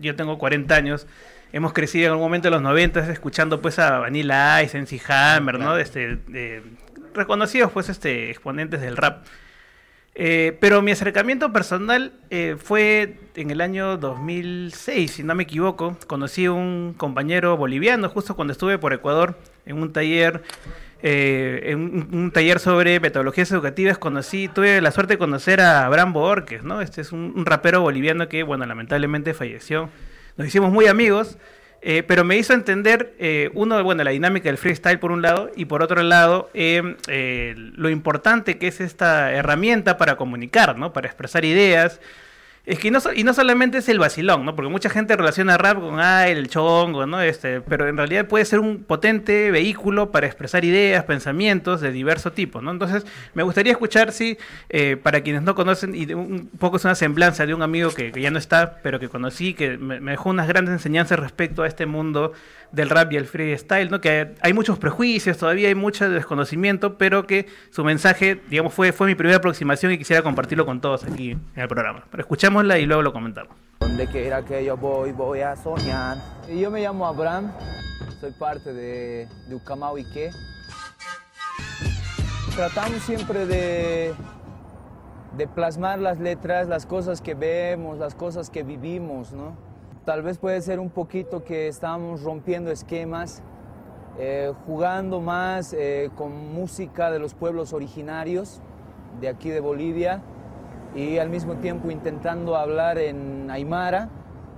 yo 0.00 0.14
tengo 0.16 0.38
40 0.38 0.74
años, 0.74 1.06
hemos 1.52 1.72
crecido 1.72 2.06
en 2.06 2.10
algún 2.12 2.24
momento 2.26 2.48
en 2.48 2.54
los 2.54 2.62
90 2.62 3.10
escuchando 3.10 3.60
pues 3.62 3.78
a 3.78 3.98
Vanilla 3.98 4.62
Ice, 4.62 4.78
MC 4.80 5.00
Hammer, 5.10 5.58
¿no? 5.58 5.76
Este, 5.78 6.16
de- 6.28 6.62
reconocidos 7.14 7.72
pues 7.72 7.88
este 7.88 8.30
exponentes 8.30 8.80
del 8.80 8.96
rap. 8.96 9.24
Eh, 10.18 10.56
pero 10.60 10.80
mi 10.80 10.92
acercamiento 10.92 11.52
personal 11.52 12.12
eh, 12.30 12.56
fue 12.58 13.18
en 13.34 13.50
el 13.50 13.60
año 13.60 13.98
2006, 13.98 15.10
si 15.10 15.22
no 15.22 15.34
me 15.34 15.42
equivoco. 15.42 15.96
Conocí 16.06 16.46
a 16.46 16.52
un 16.52 16.94
compañero 16.96 17.56
boliviano 17.58 18.08
justo 18.08 18.34
cuando 18.34 18.52
estuve 18.52 18.78
por 18.78 18.94
Ecuador 18.94 19.38
en 19.66 19.76
un 19.80 19.92
taller, 19.92 20.42
eh, 21.02 21.74
un, 21.74 22.30
taller 22.32 22.58
sobre 22.58 23.00
metodologías 23.00 23.50
educativas. 23.52 23.98
Conocí, 23.98 24.48
tuve 24.48 24.80
la 24.80 24.90
suerte 24.90 25.14
de 25.14 25.18
conocer 25.18 25.60
a 25.60 25.86
Abraham 25.86 26.12
Borges, 26.12 26.62
¿no? 26.62 26.80
Este 26.80 27.00
es 27.00 27.12
un, 27.12 27.44
rapero 27.46 27.82
boliviano 27.82 28.28
que, 28.28 28.42
bueno, 28.42 28.66
lamentablemente 28.66 29.34
falleció. 29.34 29.90
Nos 30.36 30.48
hicimos 30.48 30.72
muy 30.72 30.86
amigos. 30.86 31.38
Eh, 31.82 32.02
pero 32.02 32.24
me 32.24 32.36
hizo 32.36 32.52
entender, 32.52 33.14
eh, 33.18 33.50
uno, 33.54 33.84
bueno, 33.84 34.02
la 34.02 34.10
dinámica 34.10 34.48
del 34.48 34.58
freestyle 34.58 34.98
por 34.98 35.12
un 35.12 35.22
lado, 35.22 35.52
y 35.54 35.66
por 35.66 35.82
otro 35.82 36.02
lado, 36.02 36.50
eh, 36.52 37.54
lo 37.76 37.90
importante 37.90 38.58
que 38.58 38.66
es 38.66 38.80
esta 38.80 39.32
herramienta 39.32 39.96
para 39.96 40.16
comunicar, 40.16 40.76
¿no? 40.78 40.92
Para 40.92 41.06
expresar 41.06 41.44
ideas. 41.44 42.00
Es 42.66 42.80
que 42.80 42.90
no, 42.90 42.98
y 43.14 43.22
no 43.22 43.32
solamente 43.32 43.78
es 43.78 43.88
el 43.88 44.00
vacilón, 44.00 44.44
¿no? 44.44 44.56
Porque 44.56 44.68
mucha 44.68 44.90
gente 44.90 45.16
relaciona 45.16 45.56
rap 45.56 45.78
con, 45.78 46.00
ah, 46.00 46.26
el 46.26 46.48
chongo, 46.48 47.06
¿no? 47.06 47.22
Este, 47.22 47.60
pero 47.60 47.86
en 47.86 47.96
realidad 47.96 48.26
puede 48.26 48.44
ser 48.44 48.58
un 48.58 48.82
potente 48.82 49.52
vehículo 49.52 50.10
para 50.10 50.26
expresar 50.26 50.64
ideas, 50.64 51.04
pensamientos 51.04 51.80
de 51.80 51.92
diverso 51.92 52.32
tipo, 52.32 52.60
¿no? 52.60 52.72
Entonces, 52.72 53.06
me 53.34 53.44
gustaría 53.44 53.70
escuchar, 53.70 54.10
si, 54.10 54.36
eh, 54.68 54.96
para 55.00 55.20
quienes 55.20 55.42
no 55.42 55.54
conocen, 55.54 55.94
y 55.94 56.12
un 56.12 56.48
poco 56.58 56.78
es 56.78 56.84
una 56.84 56.96
semblanza 56.96 57.46
de 57.46 57.54
un 57.54 57.62
amigo 57.62 57.90
que, 57.90 58.10
que 58.10 58.20
ya 58.20 58.32
no 58.32 58.38
está, 58.38 58.80
pero 58.82 58.98
que 58.98 59.08
conocí, 59.08 59.54
que 59.54 59.78
me 59.78 60.00
dejó 60.00 60.30
unas 60.30 60.48
grandes 60.48 60.72
enseñanzas 60.72 61.20
respecto 61.20 61.62
a 61.62 61.68
este 61.68 61.86
mundo 61.86 62.32
del 62.72 62.90
rap 62.90 63.12
y 63.12 63.16
el 63.16 63.26
freestyle, 63.26 63.90
¿no? 63.90 64.00
Que 64.00 64.34
hay 64.40 64.52
muchos 64.52 64.78
prejuicios, 64.78 65.38
todavía 65.38 65.68
hay 65.68 65.74
mucho 65.74 66.08
desconocimiento, 66.08 66.98
pero 66.98 67.26
que 67.26 67.46
su 67.70 67.84
mensaje, 67.84 68.40
digamos, 68.48 68.74
fue, 68.74 68.92
fue 68.92 69.06
mi 69.06 69.14
primera 69.14 69.38
aproximación 69.38 69.92
y 69.92 69.98
quisiera 69.98 70.22
compartirlo 70.22 70.66
con 70.66 70.80
todos 70.80 71.04
aquí 71.04 71.32
en 71.32 71.42
el 71.54 71.68
programa. 71.68 72.04
Pero 72.10 72.22
escuchémosla 72.22 72.78
y 72.78 72.86
luego 72.86 73.02
lo 73.02 73.12
comentamos. 73.12 73.54
Donde 73.80 74.06
quiera 74.06 74.44
que 74.44 74.64
yo 74.64 74.76
voy, 74.76 75.12
voy 75.12 75.40
a 75.40 75.56
soñar. 75.56 76.18
Y 76.48 76.60
yo 76.60 76.70
me 76.70 76.80
llamo 76.80 77.06
Abraham, 77.06 77.52
soy 78.20 78.32
parte 78.32 78.72
de, 78.72 79.28
de 79.48 79.54
Ucamau 79.54 79.96
Ike. 79.96 80.30
Tratamos 82.54 83.02
siempre 83.02 83.44
de, 83.46 84.14
de 85.36 85.46
plasmar 85.46 85.98
las 85.98 86.18
letras, 86.18 86.68
las 86.68 86.86
cosas 86.86 87.20
que 87.20 87.34
vemos, 87.34 87.98
las 87.98 88.14
cosas 88.14 88.48
que 88.48 88.62
vivimos, 88.62 89.32
¿no? 89.32 89.65
Tal 90.06 90.22
vez 90.22 90.38
puede 90.38 90.60
ser 90.60 90.78
un 90.78 90.90
poquito 90.90 91.42
que 91.42 91.66
estamos 91.66 92.22
rompiendo 92.22 92.70
esquemas, 92.70 93.42
eh, 94.20 94.52
jugando 94.64 95.20
más 95.20 95.72
eh, 95.72 96.10
con 96.14 96.54
música 96.54 97.10
de 97.10 97.18
los 97.18 97.34
pueblos 97.34 97.72
originarios 97.72 98.60
de 99.20 99.28
aquí 99.28 99.50
de 99.50 99.58
Bolivia 99.58 100.22
y 100.94 101.18
al 101.18 101.28
mismo 101.28 101.56
tiempo 101.56 101.90
intentando 101.90 102.54
hablar 102.54 102.98
en 102.98 103.50
Aymara, 103.50 104.08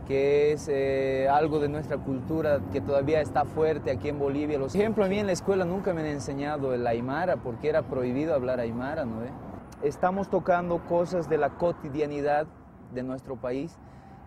que 0.07 0.53
es 0.53 0.69
eh, 0.69 1.31
algo 1.33 1.61
de 1.61 1.71
nuestra 1.71 1.97
cultura 1.97 2.61
que 2.71 2.83
todavía 2.83 3.23
está 3.23 3.47
fuerte 3.47 3.91
aquí 3.91 4.11
en 4.11 4.19
Bolivia. 4.19 4.59
Por 4.59 4.69
ejemplo, 4.69 5.03
a 5.07 5.09
mí 5.09 5.19
en 5.19 5.29
la 5.29 5.33
escuela 5.33 5.65
nunca 5.65 5.95
me 5.95 6.03
han 6.03 6.09
enseñado 6.09 6.75
el 6.75 6.87
Aymara 6.87 7.39
porque 7.39 7.71
era 7.71 7.81
prohibido 7.81 8.35
hablar 8.35 8.61
Aymara, 8.61 9.07
¿no? 9.07 9.23
Estamos 9.83 10.29
tocando 10.29 10.85
cosas 10.87 11.27
de 11.31 11.39
la 11.39 11.49
cotidianidad 11.49 12.47
de 12.93 13.03
nuestro 13.03 13.37
país 13.37 13.79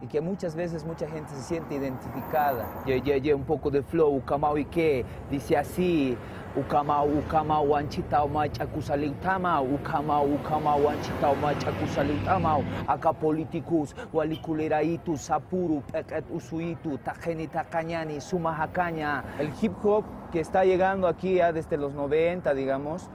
y 0.02 0.08
que 0.08 0.20
muchas 0.20 0.56
veces 0.56 0.84
mucha 0.84 1.08
gente 1.08 1.32
se 1.34 1.44
siente 1.44 1.76
identificada. 1.76 2.66
Ye, 2.86 3.02
ye, 3.02 3.22
ye, 3.22 3.34
un 3.34 3.44
poco 3.44 3.70
de 3.70 3.84
flow, 3.84 4.16
Ucamau 4.16 4.58
y 4.58 4.66
qué, 4.66 5.06
dice 5.30 5.58
así, 5.58 6.18
Ucamau, 6.56 7.08
Ucamau, 7.20 7.76
Anchitao, 7.76 8.28
Machakusaliu 8.28 9.14
Tamau, 9.22 9.66
Ucamau, 9.76 10.34
Ucamau, 10.34 10.90
Anchitao, 10.90 11.36
Machakusaliu 11.36 12.18
Tamau, 12.26 12.64
acá 12.88 13.14
politicus, 13.14 13.96
Walikuliraitu, 14.12 15.18
Sapuru, 15.18 15.82
Peket 15.92 16.26
Usuitu, 16.32 16.98
Tajeni 16.98 17.48
Takanyani, 17.48 18.20
Sumahacaña. 18.20 19.24
El 19.40 19.52
hip 19.62 19.74
hop 19.84 20.04
que 20.32 20.40
está 20.40 20.66
llegando 20.66 21.08
aquí 21.08 21.36
ya 21.36 21.54
desde 21.54 21.78
los 21.78 21.94
90, 21.94 22.54
digamos, 22.54 23.10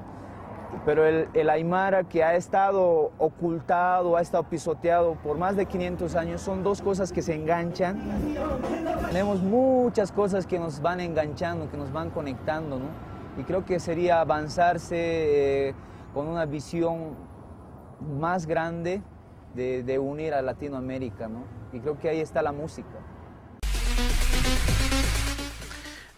pero 0.85 1.07
el, 1.07 1.29
el 1.35 1.51
Aymara 1.51 2.05
que 2.05 2.23
ha 2.23 2.35
estado 2.35 3.13
ocultado, 3.19 4.17
ha 4.17 4.21
estado 4.21 4.45
pisoteado 4.45 5.15
por 5.15 5.39
más 5.39 5.57
de 5.57 5.67
500 5.67 6.15
años, 6.17 6.41
son 6.41 6.63
dos 6.63 6.83
cosas 6.83 7.13
que 7.13 7.23
se 7.23 7.35
enganchan. 7.35 8.01
Tenemos 9.09 9.41
muchas 9.41 10.13
cosas 10.13 10.47
que 10.47 10.59
nos 10.59 10.81
van 10.81 11.01
enganchando, 11.01 11.71
que 11.71 11.77
nos 11.77 11.93
van 11.93 12.11
conectando, 12.11 12.79
¿no? 12.79 12.87
Y 13.39 13.45
creo 13.45 13.65
que 13.65 13.81
sería 13.81 14.21
avanzarse 14.21 14.97
eh, 15.69 15.75
con 16.15 16.27
una 16.27 16.47
visión 16.47 17.15
más 18.19 18.47
grande 18.47 19.03
de, 19.55 19.83
de 19.83 19.99
unir 19.99 20.35
a 20.35 20.43
Latinoamérica, 20.43 21.29
¿no? 21.29 21.45
Y 21.73 21.81
creo 21.81 21.99
que 21.99 22.09
ahí 22.09 22.21
está 22.21 22.43
la 22.43 22.53
música. 22.53 22.97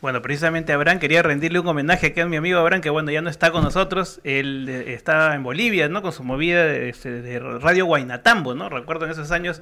Bueno, 0.01 0.23
precisamente 0.23 0.73
Abraham 0.73 1.01
quería 1.01 1.23
rendirle 1.23 1.59
un 1.59 1.67
homenaje 1.67 2.09
aquí 2.09 2.21
a 2.21 2.27
mi 2.27 2.37
amigo 2.37 2.61
Abraham, 2.61 2.81
que 2.81 2.91
bueno, 2.91 3.11
ya 3.11 3.21
no 3.21 3.31
está 3.31 3.51
con 3.51 3.65
nosotros. 3.65 4.21
Él 4.23 4.69
eh, 4.69 4.95
está 4.95 5.35
en 5.35 5.43
Bolivia, 5.43 5.89
¿no? 5.89 6.03
Con 6.03 6.13
su 6.13 6.23
movida 6.23 6.65
de, 6.65 6.89
este, 6.89 7.21
de 7.21 7.41
Radio 7.41 7.87
Guainatambo, 7.87 8.55
¿no? 8.55 8.69
Recuerdo 8.69 9.07
en 9.07 9.11
esos 9.11 9.33
años. 9.33 9.61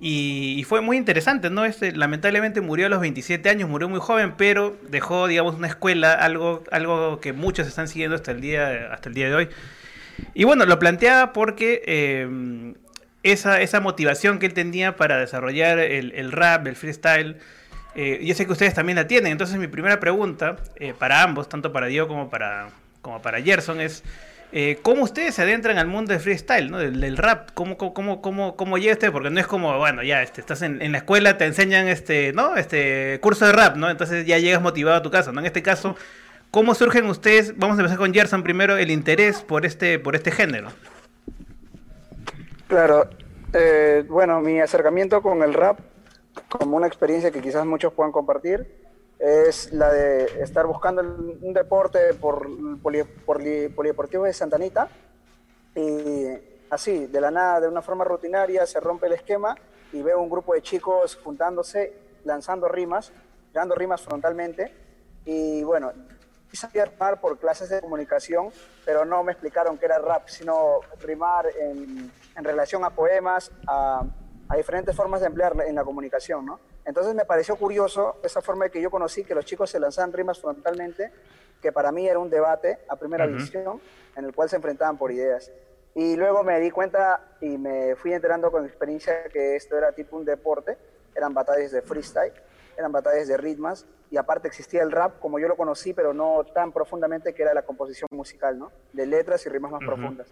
Y, 0.00 0.54
y 0.56 0.64
fue 0.64 0.80
muy 0.80 0.96
interesante, 0.96 1.50
¿no? 1.50 1.66
Este, 1.66 1.92
lamentablemente 1.92 2.62
murió 2.62 2.86
a 2.86 2.88
los 2.88 3.00
27 3.00 3.46
años, 3.50 3.68
murió 3.68 3.90
muy 3.90 4.00
joven, 4.00 4.34
pero 4.38 4.74
dejó, 4.88 5.26
digamos, 5.26 5.56
una 5.56 5.66
escuela, 5.66 6.14
algo, 6.14 6.64
algo 6.70 7.20
que 7.20 7.34
muchos 7.34 7.66
están 7.66 7.88
siguiendo 7.88 8.16
hasta 8.16 8.30
el 8.30 8.40
día, 8.40 8.90
hasta 8.94 9.10
el 9.10 9.14
día 9.14 9.28
de 9.28 9.34
hoy. 9.34 9.48
Y 10.32 10.44
bueno, 10.44 10.64
lo 10.64 10.78
planteaba 10.78 11.34
porque 11.34 11.82
eh, 11.84 12.74
esa, 13.22 13.60
esa 13.60 13.80
motivación 13.80 14.38
que 14.38 14.46
él 14.46 14.54
tenía 14.54 14.96
para 14.96 15.18
desarrollar 15.18 15.78
el, 15.78 16.12
el 16.12 16.32
rap, 16.32 16.66
el 16.66 16.76
freestyle, 16.76 17.36
eh, 18.00 18.24
yo 18.24 18.32
sé 18.32 18.46
que 18.46 18.52
ustedes 18.52 18.74
también 18.74 18.94
la 18.94 19.08
tienen. 19.08 19.32
Entonces 19.32 19.56
mi 19.56 19.66
primera 19.66 19.98
pregunta 19.98 20.54
eh, 20.76 20.94
para 20.96 21.20
ambos, 21.20 21.48
tanto 21.48 21.72
para 21.72 21.88
Diego 21.88 22.06
como 22.06 22.30
para, 22.30 22.68
como 23.02 23.20
para 23.20 23.42
Gerson, 23.42 23.80
es 23.80 24.04
eh, 24.52 24.78
¿cómo 24.82 25.02
ustedes 25.02 25.34
se 25.34 25.42
adentran 25.42 25.78
al 25.78 25.88
mundo 25.88 26.12
del 26.12 26.22
freestyle, 26.22 26.70
¿no? 26.70 26.78
del, 26.78 27.16
rap? 27.16 27.50
¿Cómo, 27.54 27.76
cómo, 27.76 28.22
cómo, 28.22 28.54
cómo, 28.54 28.78
llega 28.78 28.92
usted? 28.92 29.10
Porque 29.10 29.30
no 29.30 29.40
es 29.40 29.48
como, 29.48 29.76
bueno, 29.78 30.04
ya 30.04 30.22
este, 30.22 30.40
estás 30.40 30.62
en, 30.62 30.80
en 30.80 30.92
la 30.92 30.98
escuela, 30.98 31.38
te 31.38 31.46
enseñan 31.46 31.88
este, 31.88 32.32
¿no? 32.34 32.56
este 32.56 33.18
curso 33.20 33.46
de 33.46 33.52
rap, 33.52 33.74
¿no? 33.74 33.90
Entonces 33.90 34.24
ya 34.24 34.38
llegas 34.38 34.62
motivado 34.62 34.96
a 34.96 35.02
tu 35.02 35.10
casa, 35.10 35.32
¿no? 35.32 35.40
En 35.40 35.46
este 35.46 35.64
caso, 35.64 35.96
¿cómo 36.52 36.76
surgen 36.76 37.04
ustedes? 37.06 37.58
Vamos 37.58 37.78
a 37.78 37.80
empezar 37.80 37.98
con 37.98 38.14
Gerson 38.14 38.44
primero, 38.44 38.76
el 38.76 38.92
interés 38.92 39.42
por 39.42 39.66
este, 39.66 39.98
por 39.98 40.14
este 40.14 40.30
género. 40.30 40.68
Claro, 42.68 43.10
bueno, 44.06 44.40
mi 44.40 44.60
acercamiento 44.60 45.20
con 45.20 45.42
el 45.42 45.52
rap, 45.52 45.80
como 46.48 46.76
una 46.76 46.86
experiencia 46.86 47.30
que 47.30 47.40
quizás 47.40 47.64
muchos 47.66 47.92
puedan 47.92 48.12
compartir, 48.12 48.86
es 49.18 49.72
la 49.72 49.92
de 49.92 50.42
estar 50.42 50.66
buscando 50.66 51.02
un 51.02 51.52
deporte 51.52 52.14
por 52.14 52.46
por 52.82 52.92
li- 52.92 53.68
Polideportivo 53.68 54.24
de 54.24 54.32
Santa 54.32 54.56
Anita 54.56 54.88
y 55.74 56.28
así, 56.70 57.06
de 57.06 57.20
la 57.20 57.30
nada, 57.30 57.60
de 57.60 57.68
una 57.68 57.82
forma 57.82 58.04
rutinaria, 58.04 58.66
se 58.66 58.78
rompe 58.80 59.06
el 59.06 59.14
esquema 59.14 59.56
y 59.92 60.02
veo 60.02 60.20
un 60.20 60.30
grupo 60.30 60.54
de 60.54 60.62
chicos 60.62 61.16
juntándose, 61.16 61.92
lanzando 62.24 62.68
rimas, 62.68 63.10
dando 63.52 63.74
rimas 63.74 64.02
frontalmente 64.02 64.72
y 65.24 65.62
bueno, 65.64 65.92
quise 66.50 66.68
rimar 66.68 67.20
por 67.20 67.38
clases 67.38 67.68
de 67.70 67.80
comunicación, 67.80 68.50
pero 68.84 69.04
no 69.04 69.22
me 69.24 69.32
explicaron 69.32 69.76
que 69.78 69.86
era 69.86 69.98
rap, 69.98 70.28
sino 70.28 70.80
rimar 71.00 71.46
en, 71.60 72.10
en 72.36 72.44
relación 72.44 72.84
a 72.84 72.90
poemas, 72.90 73.50
a, 73.66 74.04
a 74.48 74.56
diferentes 74.56 74.94
formas 74.96 75.20
de 75.20 75.26
emplear 75.26 75.54
en 75.66 75.74
la 75.74 75.84
comunicación, 75.84 76.46
¿no? 76.46 76.60
Entonces 76.84 77.14
me 77.14 77.24
pareció 77.24 77.56
curioso 77.56 78.16
esa 78.22 78.40
forma 78.40 78.64
de 78.66 78.70
que 78.70 78.80
yo 78.80 78.90
conocí 78.90 79.24
que 79.24 79.34
los 79.34 79.44
chicos 79.44 79.70
se 79.70 79.78
lanzaban 79.78 80.12
rimas 80.12 80.40
frontalmente, 80.40 81.12
que 81.60 81.70
para 81.72 81.92
mí 81.92 82.08
era 82.08 82.18
un 82.18 82.30
debate 82.30 82.78
a 82.88 82.96
primera 82.96 83.26
Ujú. 83.26 83.34
visión, 83.34 83.80
en 84.16 84.24
el 84.24 84.34
cual 84.34 84.48
se 84.48 84.56
enfrentaban 84.56 84.96
por 84.96 85.12
ideas. 85.12 85.50
Y 85.94 86.16
luego 86.16 86.42
me 86.44 86.58
di 86.60 86.70
cuenta 86.70 87.36
y 87.40 87.58
me 87.58 87.94
fui 87.96 88.12
enterando 88.12 88.50
con 88.50 88.64
experiencia 88.64 89.24
que 89.24 89.56
esto 89.56 89.76
era 89.76 89.92
tipo 89.92 90.16
un 90.16 90.24
deporte, 90.24 90.78
eran 91.14 91.34
batallas 91.34 91.72
de 91.72 91.82
freestyle, 91.82 92.32
eran 92.76 92.92
batallas 92.92 93.28
de 93.28 93.36
ritmos, 93.36 93.86
y 94.10 94.16
aparte 94.16 94.48
existía 94.48 94.82
el 94.82 94.90
rap 94.90 95.18
como 95.18 95.38
yo 95.38 95.48
lo 95.48 95.56
conocí, 95.56 95.92
pero 95.92 96.14
no 96.14 96.44
tan 96.54 96.72
profundamente 96.72 97.34
que 97.34 97.42
era 97.42 97.52
la 97.52 97.62
composición 97.62 98.08
musical, 98.12 98.58
¿no? 98.58 98.72
De 98.92 99.04
letras 99.04 99.44
y 99.44 99.50
rimas 99.50 99.72
más 99.72 99.84
profundas. 99.84 100.28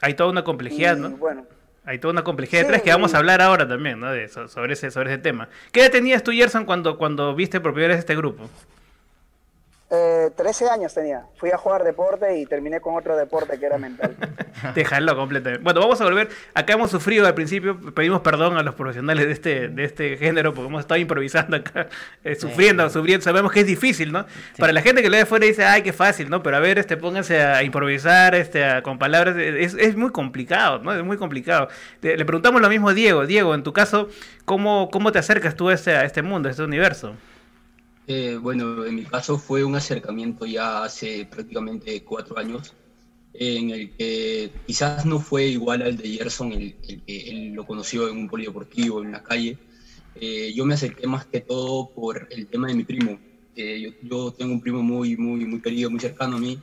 Hay 0.00 0.14
toda 0.14 0.30
una 0.30 0.44
complejidad, 0.44 0.96
Y, 0.96 1.00
¿no? 1.00 1.10
bueno, 1.18 1.46
Hay 1.86 1.98
toda 1.98 2.12
una 2.12 2.24
complejidad 2.24 2.60
Sí, 2.60 2.66
detrás 2.66 2.82
que 2.82 2.90
vamos 2.90 3.14
a 3.14 3.18
hablar 3.18 3.42
ahora 3.42 3.68
también, 3.68 4.00
¿no? 4.00 4.10
De 4.10 4.28
sobre, 4.28 4.72
ese, 4.72 4.90
sobre 4.90 5.12
ese 5.12 5.18
tema. 5.22 5.48
¿Qué 5.70 5.80
edad 5.80 5.90
tenías 5.90 6.22
tú, 6.22 6.32
Gerson, 6.32 6.64
cuando, 6.64 6.96
cuando 6.96 7.34
viste 7.34 7.60
por 7.60 7.72
primera 7.72 7.92
vez 7.92 8.00
este 8.00 8.16
grupo? 8.16 8.48
Eh, 9.96 10.30
13 10.36 10.68
años 10.70 10.92
tenía. 10.92 11.26
Fui 11.36 11.50
a 11.50 11.56
jugar 11.56 11.84
deporte 11.84 12.38
y 12.38 12.46
terminé 12.46 12.80
con 12.80 12.96
otro 12.96 13.16
deporte 13.16 13.58
que 13.58 13.66
era 13.66 13.78
mental. 13.78 14.16
Te 14.74 14.84
jaló 14.84 15.14
completamente. 15.14 15.62
Bueno, 15.62 15.80
vamos 15.80 16.00
a 16.00 16.04
volver. 16.04 16.28
Acá 16.54 16.72
hemos 16.72 16.90
sufrido 16.90 17.26
al 17.26 17.34
principio, 17.34 17.78
pedimos 17.94 18.20
perdón 18.22 18.56
a 18.56 18.62
los 18.62 18.74
profesionales 18.74 19.26
de 19.26 19.32
este, 19.32 19.68
de 19.68 19.84
este 19.84 20.16
género 20.16 20.52
porque 20.54 20.68
hemos 20.68 20.80
estado 20.80 20.98
improvisando 21.00 21.56
acá, 21.58 21.88
eh, 22.24 22.34
sufriendo, 22.34 22.88
sufriendo. 22.90 23.22
Sabemos 23.22 23.52
que 23.52 23.60
es 23.60 23.66
difícil, 23.66 24.10
¿no? 24.10 24.26
Para 24.58 24.72
la 24.72 24.80
gente 24.82 25.02
que 25.02 25.10
lo 25.10 25.16
ve 25.16 25.22
afuera 25.22 25.46
dice, 25.46 25.64
ay, 25.64 25.82
qué 25.82 25.92
fácil, 25.92 26.30
¿no? 26.30 26.42
Pero 26.42 26.56
a 26.56 26.60
ver, 26.60 26.78
este, 26.78 26.96
pónganse 26.96 27.40
a 27.42 27.62
improvisar 27.62 28.34
este, 28.34 28.64
a- 28.64 28.82
con 28.82 28.98
palabras. 28.98 29.36
Es, 29.36 29.74
es 29.74 29.96
muy 29.96 30.10
complicado, 30.10 30.78
¿no? 30.78 30.92
Es 30.94 31.04
muy 31.04 31.18
complicado. 31.18 31.68
Le, 32.00 32.16
le 32.16 32.24
preguntamos 32.24 32.60
lo 32.60 32.68
mismo 32.68 32.88
a 32.88 32.94
Diego. 32.94 33.26
Diego, 33.26 33.54
en 33.54 33.62
tu 33.62 33.72
caso, 33.72 34.08
¿cómo, 34.44 34.88
cómo 34.90 35.12
te 35.12 35.18
acercas 35.18 35.54
tú 35.54 35.68
a 35.68 35.74
este, 35.74 35.94
a 35.94 36.04
este 36.04 36.22
mundo, 36.22 36.48
a 36.48 36.50
este 36.52 36.62
universo? 36.62 37.14
Eh, 38.06 38.36
bueno, 38.36 38.84
en 38.84 38.94
mi 38.94 39.04
caso 39.04 39.38
fue 39.38 39.64
un 39.64 39.76
acercamiento 39.76 40.44
ya 40.44 40.84
hace 40.84 41.24
prácticamente 41.24 42.02
cuatro 42.04 42.38
años, 42.38 42.74
en 43.32 43.70
el 43.70 43.96
que 43.96 44.52
quizás 44.66 45.06
no 45.06 45.18
fue 45.18 45.46
igual 45.46 45.82
al 45.82 45.96
de 45.96 46.08
Gerson, 46.10 46.52
el, 46.52 46.76
que 46.82 47.30
él 47.30 47.52
lo 47.52 47.64
conoció 47.64 48.08
en 48.08 48.18
un 48.18 48.28
polideportivo, 48.28 49.02
en 49.02 49.12
la 49.12 49.22
calle. 49.22 49.58
Eh, 50.14 50.52
yo 50.54 50.66
me 50.66 50.74
acerqué 50.74 51.06
más 51.06 51.26
que 51.26 51.40
todo 51.40 51.90
por 51.94 52.28
el 52.30 52.46
tema 52.48 52.68
de 52.68 52.74
mi 52.74 52.84
primo. 52.84 53.18
Eh, 53.56 53.80
yo, 53.80 53.90
yo 54.02 54.32
tengo 54.32 54.52
un 54.52 54.60
primo 54.60 54.82
muy, 54.82 55.16
muy, 55.16 55.46
muy 55.46 55.60
querido, 55.60 55.90
muy 55.90 56.00
cercano 56.00 56.36
a 56.36 56.40
mí, 56.40 56.58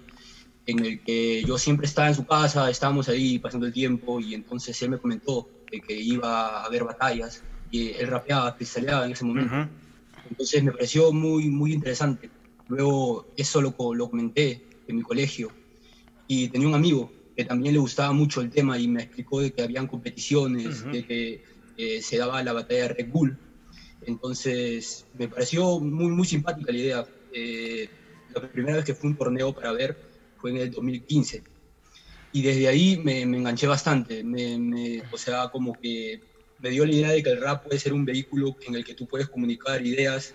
en 0.66 0.86
el 0.86 1.04
que 1.04 1.44
yo 1.44 1.58
siempre 1.58 1.88
estaba 1.88 2.08
en 2.08 2.16
su 2.16 2.26
casa, 2.26 2.70
estábamos 2.70 3.10
ahí 3.10 3.40
pasando 3.40 3.66
el 3.66 3.74
tiempo 3.74 4.20
y 4.20 4.36
entonces 4.36 4.80
él 4.84 4.92
me 4.92 5.00
comentó 5.00 5.50
de 5.72 5.82
que 5.82 5.94
iba 6.00 6.60
a 6.60 6.66
haber 6.66 6.84
batallas 6.84 7.44
y 7.72 7.90
él 7.90 8.08
rapeaba, 8.08 8.56
cristaleaba 8.56 9.06
en 9.06 9.14
ese 9.14 9.26
momento. 9.26 9.81
Entonces 10.32 10.64
me 10.64 10.74
pareció 10.74 11.14
muy, 11.14 11.50
muy 11.52 11.74
interesante. 11.74 12.34
Luego 12.70 13.30
eso 13.36 13.62
lo, 13.62 13.76
lo 13.96 14.10
comenté 14.10 14.66
en 14.88 14.98
mi 14.98 15.04
colegio 15.04 15.58
y 16.28 16.50
tenía 16.50 16.68
un 16.68 16.76
amigo 16.76 17.16
que 17.36 17.46
también 17.46 17.74
le 17.74 17.80
gustaba 17.80 18.14
mucho 18.14 18.42
el 18.42 18.50
tema 18.52 18.80
y 18.80 18.88
me 18.88 19.04
explicó 19.04 19.42
de 19.42 19.52
que 19.52 19.64
habían 19.64 19.88
competiciones, 19.88 20.82
Ujú. 20.82 20.92
de 20.92 21.06
que 21.06 21.42
eh, 21.78 22.02
se 22.02 22.18
daba 22.18 22.44
la 22.44 22.54
batalla 22.54 22.84
de 22.84 22.88
Red 22.90 23.08
Bull. 23.10 23.40
Entonces 24.02 25.08
me 25.14 25.30
pareció 25.30 25.80
muy, 25.82 26.10
muy 26.12 26.28
simpática 26.28 26.72
la 26.72 26.80
idea. 26.80 27.06
Eh, 27.32 27.90
la 28.30 28.52
primera 28.52 28.78
vez 28.78 28.86
que 28.86 28.96
fue 28.96 29.10
un 29.10 29.18
torneo 29.18 29.54
para 29.54 29.72
ver 29.74 29.98
fue 30.36 30.52
en 30.52 30.58
el 30.58 30.72
2015 30.72 31.46
y 32.32 32.42
desde 32.44 32.68
ahí 32.68 32.98
me, 33.04 33.26
me 33.26 33.38
enganché 33.38 33.68
bastante. 33.68 34.24
Me, 34.24 34.58
me- 34.60 35.04
o 35.10 35.18
sea, 35.18 35.50
como 35.50 35.78
que 35.82 36.20
me 36.62 36.70
dio 36.70 36.86
la 36.86 36.94
idea 36.94 37.12
de 37.12 37.24
que 37.24 37.32
el 37.32 37.42
rap 37.42 37.64
puede 37.64 37.80
ser 37.80 37.94
un 37.94 38.06
vehículo 38.06 38.56
en 38.68 38.76
el 38.76 38.86
que 38.86 38.94
tú 38.94 39.08
puedes 39.08 39.28
comunicar 39.28 39.86
ideas, 39.86 40.34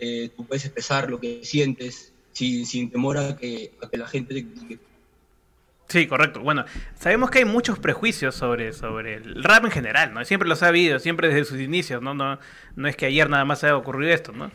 eh, 0.00 0.30
tú 0.36 0.46
puedes 0.46 0.64
expresar 0.64 1.10
lo 1.10 1.20
que 1.20 1.40
sientes 1.42 2.12
sin, 2.32 2.66
sin 2.66 2.90
temor 2.90 3.18
a 3.18 3.36
que, 3.36 3.72
a 3.82 3.88
que 3.88 3.96
la 3.96 4.06
gente 4.06 4.34
te 4.34 4.44
critique. 4.44 4.78
Sí, 5.88 6.06
correcto. 6.06 6.40
Bueno, 6.40 6.64
sabemos 6.94 7.30
que 7.30 7.40
hay 7.40 7.44
muchos 7.44 7.80
prejuicios 7.80 8.36
sobre, 8.36 8.72
sobre 8.72 9.14
el 9.14 9.42
rap 9.42 9.64
en 9.64 9.72
general, 9.72 10.14
¿no? 10.14 10.24
Siempre 10.24 10.48
los 10.48 10.62
ha 10.62 10.68
habido, 10.68 11.00
siempre 11.00 11.28
desde 11.28 11.44
sus 11.44 11.60
inicios, 11.60 12.00
¿no? 12.00 12.14
No, 12.14 12.38
no 12.76 12.88
es 12.88 12.94
que 12.94 13.06
ayer 13.06 13.28
nada 13.28 13.44
más 13.44 13.64
haya 13.64 13.76
ocurrido 13.76 14.12
esto, 14.12 14.30
¿no? 14.30 14.52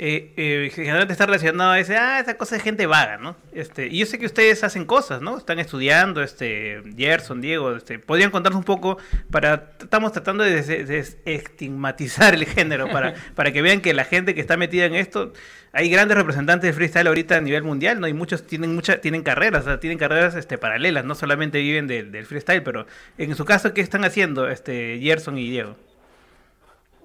Eh, 0.00 0.32
eh, 0.36 0.70
generalmente 0.72 1.12
está 1.12 1.26
relacionado 1.26 1.72
a 1.72 1.80
ese, 1.80 1.96
ah, 1.96 2.20
esa 2.20 2.36
cosa 2.36 2.54
de 2.54 2.60
gente 2.62 2.86
vaga, 2.86 3.16
¿no? 3.18 3.36
Este, 3.52 3.88
y 3.88 3.98
yo 3.98 4.06
sé 4.06 4.16
que 4.20 4.26
ustedes 4.26 4.62
hacen 4.62 4.84
cosas, 4.84 5.20
¿no? 5.22 5.36
Están 5.36 5.58
estudiando, 5.58 6.22
este, 6.22 6.82
Gerson, 6.96 7.40
Diego, 7.40 7.74
este, 7.74 7.98
podrían 7.98 8.30
contarnos 8.30 8.58
un 8.58 8.64
poco 8.64 8.98
para, 9.32 9.72
estamos 9.80 10.12
tratando 10.12 10.44
de 10.44 10.62
des- 10.62 10.86
desestigmatizar 10.86 12.34
el 12.34 12.46
género, 12.46 12.88
para, 12.90 13.14
para 13.34 13.50
que 13.52 13.60
vean 13.60 13.80
que 13.80 13.92
la 13.92 14.04
gente 14.04 14.36
que 14.36 14.40
está 14.40 14.56
metida 14.56 14.84
en 14.84 14.94
esto, 14.94 15.32
hay 15.72 15.90
grandes 15.90 16.16
representantes 16.16 16.68
de 16.68 16.72
freestyle 16.74 17.08
ahorita 17.08 17.36
a 17.36 17.40
nivel 17.40 17.64
mundial, 17.64 17.98
¿no? 18.00 18.06
Y 18.06 18.12
muchos 18.14 18.46
tienen 18.46 18.74
mucha, 18.76 19.00
tienen 19.00 19.22
carreras, 19.24 19.62
o 19.62 19.64
sea, 19.64 19.80
tienen 19.80 19.98
carreras 19.98 20.36
este, 20.36 20.58
paralelas, 20.58 21.04
no 21.04 21.16
solamente 21.16 21.58
viven 21.58 21.88
del, 21.88 22.12
del 22.12 22.24
freestyle, 22.24 22.62
pero 22.62 22.86
en 23.18 23.34
su 23.34 23.44
caso, 23.44 23.74
¿qué 23.74 23.80
están 23.80 24.04
haciendo 24.04 24.48
este, 24.48 25.00
Gerson 25.02 25.38
y 25.38 25.50
Diego? 25.50 25.76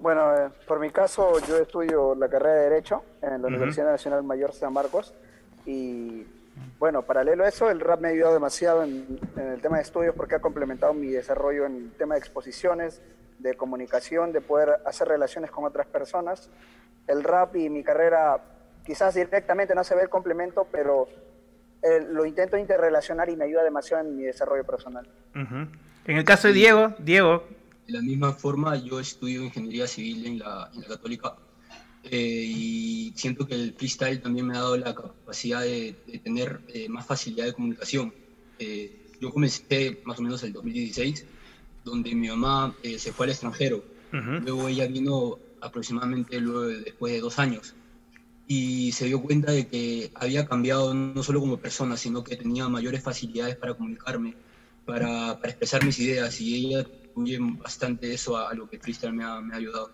Bueno, 0.04 0.36
eh, 0.36 0.50
por 0.68 0.80
mi 0.80 0.90
caso, 0.90 1.38
yo 1.48 1.56
estudio 1.56 2.14
la 2.14 2.28
carrera 2.28 2.56
de 2.56 2.68
Derecho 2.68 3.02
en 3.22 3.40
la. 3.40 3.48
Universidad 3.48 3.86
Nacional 3.86 4.22
Mayor 4.22 4.52
San 4.52 4.70
Marcos 4.70 5.14
y 5.64 6.26
bueno, 6.78 7.00
paralelo 7.00 7.42
a 7.42 7.48
eso, 7.48 7.70
el 7.70 7.80
rap 7.80 8.02
me 8.02 8.08
ha 8.08 8.10
ayudado 8.10 8.34
demasiado 8.34 8.82
en, 8.82 9.18
en 9.34 9.48
el 9.52 9.62
tema 9.62 9.78
de 9.78 9.82
estudios 9.82 10.14
porque 10.14 10.34
ha 10.34 10.40
complementado 10.40 10.92
mi 10.92 11.06
desarrollo 11.06 11.64
en 11.64 11.76
el 11.76 11.90
tema 11.92 12.16
de 12.16 12.18
exposiciones, 12.18 13.00
de 13.38 13.54
comunicación, 13.54 14.30
de 14.34 14.42
poder 14.42 14.76
hacer 14.84 15.08
relaciones 15.08 15.50
con 15.50 15.64
otras 15.64 15.86
personas. 15.86 16.50
El 17.06 17.24
rap 17.24 17.56
y 17.56 17.70
mi 17.70 17.82
carrera 17.82 18.42
quizás 18.84 19.14
directamente 19.14 19.74
no 19.74 19.84
se 19.84 19.94
ve 19.94 20.02
el 20.02 20.10
complemento, 20.10 20.68
pero 20.70 21.08
eh, 21.80 22.06
lo 22.10 22.26
intento 22.26 22.58
interrelacionar 22.58 23.30
y 23.30 23.36
me 23.36 23.46
ayuda 23.46 23.64
demasiado 23.64 24.06
en 24.06 24.18
mi 24.18 24.24
desarrollo 24.24 24.64
personal. 24.64 25.08
En 25.34 26.16
el 26.18 26.24
caso 26.26 26.48
de 26.48 26.52
Diego, 26.52 26.92
Diego, 26.98 27.44
De 27.86 27.92
la 27.92 28.00
misma 28.02 28.32
forma, 28.32 28.76
yo 28.76 28.98
estudio 29.00 29.42
ingeniería 29.44 29.86
civil 29.86 30.24
en 30.26 30.38
la, 30.38 30.68
en 30.72 30.80
la 30.80 30.86
Católica 30.88 31.34
eh, 32.02 32.44
y 32.46 33.12
siento 33.16 33.46
que 33.46 33.54
el 33.54 33.74
freestyle 33.74 34.20
también 34.22 34.46
me 34.46 34.56
ha 34.56 34.60
dado 34.60 34.76
la 34.76 34.94
capacidad 34.94 35.62
de, 35.62 35.98
de 36.06 36.18
tener 36.20 36.62
eh, 36.68 36.88
más 36.88 37.06
facilidad 37.06 37.44
de 37.46 37.52
comunicación. 37.52 38.14
Eh, 38.58 39.10
yo 39.20 39.30
comencé 39.30 39.98
más 40.04 40.18
o 40.18 40.22
menos 40.22 40.42
el 40.42 40.52
2016, 40.52 41.26
donde 41.82 42.14
mi 42.14 42.28
mamá 42.28 42.74
eh, 42.82 42.98
se 42.98 43.12
fue 43.12 43.26
al 43.26 43.30
extranjero. 43.30 43.84
Luego 44.44 44.68
ella 44.68 44.86
vino 44.86 45.38
aproximadamente 45.60 46.40
luego 46.40 46.62
de- 46.62 46.80
después 46.80 47.12
de 47.12 47.20
dos 47.20 47.38
años 47.38 47.76
y 48.46 48.92
se 48.92 49.06
dio 49.06 49.20
cuenta 49.22 49.52
de 49.52 49.66
que 49.66 50.10
había 50.14 50.46
cambiado 50.46 50.94
no 50.94 51.22
solo 51.22 51.40
como 51.40 51.58
persona, 51.60 51.96
sino 51.96 52.22
que 52.22 52.36
tenía 52.36 52.68
mayores 52.68 53.02
facilidades 53.02 53.56
para 53.56 53.74
comunicarme, 53.74 54.36
para, 54.84 55.38
para 55.38 55.50
expresar 55.50 55.84
mis 55.84 55.98
ideas 55.98 56.38
y 56.40 56.54
ella 56.54 56.84
bastante 57.58 58.12
eso 58.12 58.36
a, 58.36 58.52
lo 58.54 58.68
que 58.68 58.78
freestyle 58.78 59.12
me 59.12 59.24
ha, 59.24 59.40
me 59.40 59.54
ha 59.54 59.56
ayudado. 59.58 59.90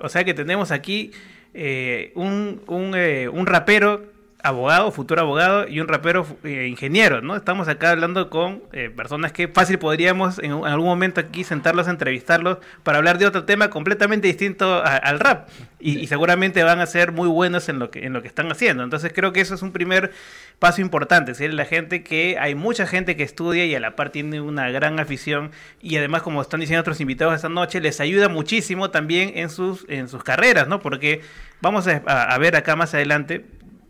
O 0.00 0.08
sea 0.08 0.24
que 0.24 0.34
tenemos 0.34 0.70
aquí 0.70 1.10
eh, 1.52 2.12
un, 2.14 2.62
un, 2.68 2.94
eh, 2.94 3.28
un 3.28 3.46
rapero 3.46 4.17
abogado, 4.42 4.92
futuro 4.92 5.20
abogado, 5.20 5.66
y 5.66 5.80
un 5.80 5.88
rapero 5.88 6.24
eh, 6.44 6.68
ingeniero, 6.68 7.20
¿no? 7.20 7.34
Estamos 7.34 7.66
acá 7.66 7.90
hablando 7.90 8.30
con 8.30 8.62
eh, 8.72 8.88
personas 8.88 9.32
que 9.32 9.48
fácil 9.48 9.78
podríamos 9.80 10.38
en, 10.38 10.52
algún 10.52 10.86
momento 10.86 11.20
aquí 11.20 11.42
sentarlos, 11.42 11.88
entrevistarlos 11.88 12.58
para 12.84 12.98
hablar 12.98 13.18
de 13.18 13.26
otro 13.26 13.44
tema 13.44 13.68
completamente 13.68 14.28
distinto 14.28 14.74
a- 14.76 14.96
al 14.96 15.18
rap. 15.18 15.48
Y, 15.80 16.06
seguramente 16.06 16.62
van 16.62 16.80
a 16.80 16.86
ser 16.86 17.12
muy 17.12 17.28
buenos 17.28 17.68
en 17.68 17.78
lo, 17.80 17.90
que, 17.90 18.04
en 18.06 18.12
lo 18.12 18.22
que 18.22 18.28
están 18.28 18.50
haciendo. 18.50 18.82
Entonces 18.84 19.12
creo 19.14 19.32
que 19.32 19.40
eso 19.40 19.54
es 19.56 19.62
un 19.62 19.72
primer 19.72 20.12
paso 20.58 20.80
importante, 20.80 21.32
es 21.32 21.38
decir, 21.38 21.54
la 21.54 21.64
gente 21.64 22.02
que 22.02 22.36
hay 22.40 22.54
mucha 22.56 22.84
gente 22.86 23.14
que 23.16 23.22
estudia 23.22 23.64
y 23.64 23.74
a 23.76 23.80
la 23.80 23.94
par 23.94 24.10
tiene 24.10 24.40
una 24.40 24.70
gran 24.70 24.98
afición 24.98 25.52
y 25.80 25.96
además 25.96 26.22
como 26.22 26.42
están 26.42 26.58
diciendo 26.58 26.80
otros 26.80 27.00
invitados 27.00 27.34
esta 27.36 27.48
noche 27.48 27.80
les 27.80 28.00
ayuda 28.00 28.28
muchísimo 28.28 28.90
también 28.90 29.32
en 29.36 29.50
sus 29.50 29.84
en 29.88 30.08
sus 30.08 30.24
carreras, 30.24 30.66
¿no? 30.66 30.80
Porque 30.80 31.20
vamos 31.60 31.86
a, 31.86 32.02
a- 32.06 32.34
a 32.34 32.38
ver 32.38 32.56
acá 32.56 32.74
más 32.74 32.92
adelante 32.94 33.44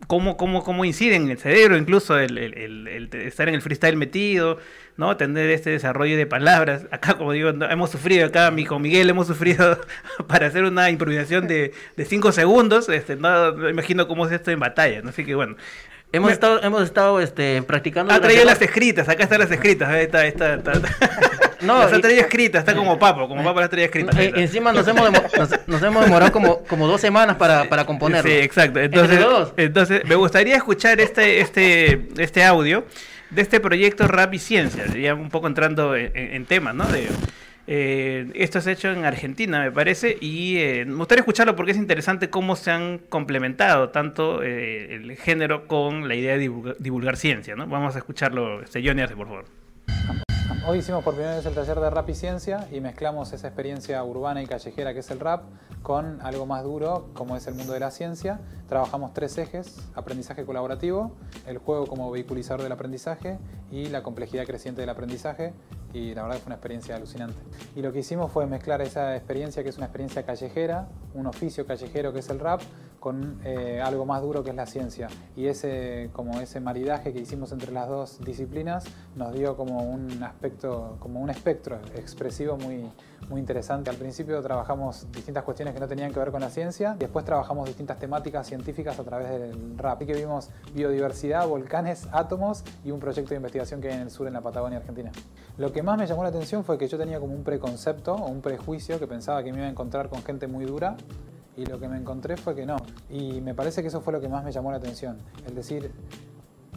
cómo, 0.09 0.37
cómo, 0.37 0.63
cómo 0.63 0.85
incide 0.85 1.15
en 1.15 1.29
el 1.29 1.37
cerebro 1.37 1.77
incluso 1.77 2.17
el, 2.17 2.39
el- 2.39 2.57
el- 2.57 2.87
el 2.87 3.21
estar 3.21 3.47
en 3.47 3.53
el 3.53 3.61
freestyle 3.61 3.95
metido, 3.95 4.57
¿no? 4.97 5.15
Tener 5.17 5.51
este 5.51 5.69
desarrollo 5.69 6.17
de 6.17 6.25
palabras. 6.25 6.87
Acá, 6.89 7.13
como 7.13 7.31
digo, 7.31 7.49
hemos 7.49 7.91
sufrido, 7.91 8.25
acá 8.25 8.49
mi, 8.49 8.65
con 8.65 8.81
Miguel 8.81 9.07
hemos 9.07 9.27
sufrido 9.27 9.79
para 10.27 10.47
hacer 10.47 10.63
una 10.63 10.89
improvisación 10.89 11.47
de, 11.47 11.73
de 11.95 12.05
cinco 12.05 12.31
segundos. 12.31 12.89
Este, 12.89 13.15
no, 13.17 13.51
no 13.51 13.69
imagino 13.69 14.07
cómo 14.07 14.25
es 14.25 14.31
esto 14.31 14.49
en 14.49 14.59
batalla, 14.59 15.01
¿no? 15.03 15.09
Así 15.11 15.23
que 15.23 15.35
bueno. 15.35 15.55
Hemos 16.11 16.29
Me- 16.29 16.33
estado, 16.33 16.63
hemos 16.63 16.81
estado 16.81 17.21
este, 17.21 17.61
practicando. 17.61 18.11
Ha 18.11 18.19
traído 18.19 18.43
las 18.43 18.59
escritas, 18.63 19.07
acá 19.07 19.23
están 19.25 19.41
las 19.41 19.51
escritas. 19.51 19.87
Ahí 19.89 20.05
está, 20.05 20.25
está, 20.25 20.55
está. 20.55 20.71
No, 21.61 21.97
y- 21.97 22.01
traído 22.01 22.21
escritas, 22.21 22.59
está 22.59 22.73
como 22.75 22.97
papo, 22.97 23.27
como 23.27 23.43
papo 23.43 23.59
las 23.59 23.69
traía 23.69 23.85
escritas. 23.85 24.15
Ahí 24.15 24.27
Eh, 24.27 24.33
encima 24.35 24.71
nos 24.71 24.87
hemos, 24.87 25.11
nos, 25.11 25.67
nos 25.67 25.83
hemos 25.83 26.03
demorado 26.05 26.31
como, 26.31 26.63
como 26.63 26.87
dos 26.87 27.01
semanas 27.01 27.35
para, 27.37 27.65
para 27.69 27.85
componerlo. 27.85 28.29
Sí, 28.29 28.37
exacto. 28.37 28.79
Entonces, 28.79 29.19
entonces, 29.57 30.01
me 30.05 30.15
gustaría 30.15 30.55
escuchar 30.55 30.99
este, 31.01 31.41
este, 31.41 32.07
este 32.17 32.43
audio 32.43 32.85
de 33.29 33.41
este 33.41 33.59
proyecto 33.59 34.07
Rap 34.07 34.33
y 34.33 34.39
Ciencia, 34.39 34.85
ya 34.87 35.13
un 35.13 35.29
poco 35.29 35.47
entrando 35.47 35.95
en, 35.95 36.11
en- 36.15 36.45
temas, 36.45 36.73
¿no? 36.73 36.85
De, 36.87 37.07
eh, 37.67 38.25
esto 38.33 38.57
es 38.57 38.65
hecho 38.65 38.89
en 38.91 39.05
Argentina, 39.05 39.59
me 39.61 39.71
parece, 39.71 40.17
y 40.19 40.57
eh, 40.57 40.85
me 40.87 40.95
gustaría 40.95 41.19
escucharlo 41.19 41.55
porque 41.55 41.73
es 41.73 41.77
interesante 41.77 42.31
cómo 42.31 42.55
se 42.55 42.71
han 42.71 42.97
complementado 42.97 43.89
tanto 43.89 44.41
eh, 44.41 44.95
el 44.95 45.15
género 45.17 45.67
con 45.67 46.07
la 46.07 46.15
idea 46.15 46.35
de 46.35 46.47
divulga- 46.49 46.75
divulgar 46.79 47.17
ciencia, 47.17 47.55
¿no? 47.55 47.67
Vamos 47.67 47.95
a 47.95 47.99
escucharlo, 47.99 48.63
este, 48.63 48.81
Johnny 48.83 49.03
por 49.15 49.27
favor. 49.27 49.45
Hoy 50.67 50.79
hicimos 50.79 51.03
por 51.03 51.13
primera 51.13 51.35
vez 51.35 51.45
el 51.45 51.53
taller 51.53 51.79
de 51.79 51.89
rap 51.89 52.09
y 52.09 52.13
ciencia 52.13 52.67
y 52.71 52.81
mezclamos 52.81 53.31
esa 53.31 53.47
experiencia 53.47 54.03
urbana 54.03 54.43
y 54.43 54.45
callejera 54.45 54.93
que 54.93 54.99
es 54.99 55.09
el 55.09 55.19
rap 55.19 55.43
con 55.81 56.21
algo 56.21 56.45
más 56.45 56.63
duro 56.63 57.09
como 57.13 57.37
es 57.37 57.47
el 57.47 57.55
mundo 57.55 57.73
de 57.73 57.79
la 57.79 57.91
ciencia. 57.91 58.39
Trabajamos 58.67 59.13
tres 59.13 59.37
ejes, 59.37 59.77
aprendizaje 59.95 60.45
colaborativo, 60.45 61.15
el 61.47 61.57
juego 61.59 61.87
como 61.87 62.11
vehiculizador 62.11 62.61
del 62.61 62.71
aprendizaje 62.73 63.39
y 63.71 63.87
la 63.87 64.03
complejidad 64.03 64.45
creciente 64.45 64.81
del 64.81 64.89
aprendizaje 64.89 65.53
y 65.93 66.13
la 66.13 66.23
verdad 66.23 66.37
que 66.37 66.41
fue 66.41 66.49
una 66.49 66.55
experiencia 66.55 66.95
alucinante. 66.95 67.39
Y 67.75 67.81
lo 67.81 67.91
que 67.91 67.99
hicimos 67.99 68.31
fue 68.31 68.45
mezclar 68.45 68.81
esa 68.81 69.15
experiencia 69.15 69.63
que 69.63 69.69
es 69.69 69.77
una 69.77 69.87
experiencia 69.87 70.23
callejera, 70.23 70.87
un 71.13 71.27
oficio 71.27 71.65
callejero 71.65 72.13
que 72.13 72.19
es 72.19 72.29
el 72.29 72.39
rap, 72.39 72.61
con 72.99 73.39
eh, 73.45 73.81
algo 73.81 74.05
más 74.05 74.21
duro 74.21 74.43
que 74.43 74.49
es 74.49 74.55
la 74.55 74.65
ciencia. 74.65 75.07
Y 75.35 75.47
ese, 75.47 76.09
como 76.13 76.39
ese 76.41 76.59
maridaje 76.59 77.13
que 77.13 77.19
hicimos 77.19 77.51
entre 77.51 77.71
las 77.71 77.87
dos 77.87 78.19
disciplinas 78.23 78.85
nos 79.15 79.33
dio 79.33 79.55
como 79.55 79.83
un 79.83 80.21
aspecto, 80.23 80.97
como 80.99 81.21
un 81.21 81.29
espectro 81.29 81.79
expresivo 81.95 82.57
muy, 82.57 82.89
muy 83.27 83.39
interesante. 83.39 83.89
Al 83.89 83.95
principio 83.95 84.41
trabajamos 84.41 85.07
distintas 85.11 85.43
cuestiones 85.43 85.73
que 85.73 85.79
no 85.79 85.87
tenían 85.87 86.13
que 86.13 86.19
ver 86.19 86.31
con 86.31 86.41
la 86.41 86.49
ciencia, 86.49 86.95
después 86.97 87.25
trabajamos 87.25 87.67
distintas 87.67 87.99
temáticas 87.99 88.47
científicas 88.47 88.99
a 88.99 89.03
través 89.03 89.29
del 89.29 89.77
rap. 89.77 89.97
Así 89.97 90.05
que 90.05 90.13
vimos 90.13 90.49
biodiversidad, 90.73 91.47
volcanes, 91.47 92.07
átomos 92.11 92.63
y 92.85 92.91
un 92.91 92.99
proyecto 92.99 93.31
de 93.31 93.35
investigación 93.35 93.81
que 93.81 93.89
hay 93.89 93.95
en 93.95 94.01
el 94.01 94.11
sur, 94.11 94.27
en 94.27 94.33
la 94.33 94.41
Patagonia 94.41 94.77
Argentina. 94.77 95.11
Lo 95.57 95.73
que 95.73 95.83
más 95.83 95.97
me 95.97 96.07
llamó 96.07 96.23
la 96.23 96.29
atención 96.29 96.63
fue 96.63 96.77
que 96.77 96.87
yo 96.87 96.97
tenía 96.97 97.19
como 97.19 97.33
un 97.33 97.43
preconcepto 97.43 98.15
o 98.15 98.27
un 98.27 98.41
prejuicio 98.41 98.99
que 98.99 99.07
pensaba 99.07 99.43
que 99.43 99.51
me 99.51 99.57
iba 99.57 99.67
a 99.67 99.69
encontrar 99.69 100.07
con 100.07 100.23
gente 100.23 100.47
muy 100.47 100.65
dura 100.65 100.95
y 101.57 101.65
lo 101.65 101.79
que 101.79 101.89
me 101.89 101.97
encontré 101.97 102.37
fue 102.37 102.55
que 102.55 102.65
no. 102.65 102.77
Y 103.09 103.41
me 103.41 103.53
parece 103.53 103.81
que 103.81 103.89
eso 103.89 103.99
fue 103.99 104.13
lo 104.13 104.21
que 104.21 104.29
más 104.29 104.45
me 104.45 104.51
llamó 104.53 104.71
la 104.71 104.77
atención. 104.77 105.17
Es 105.45 105.53
decir, 105.53 105.91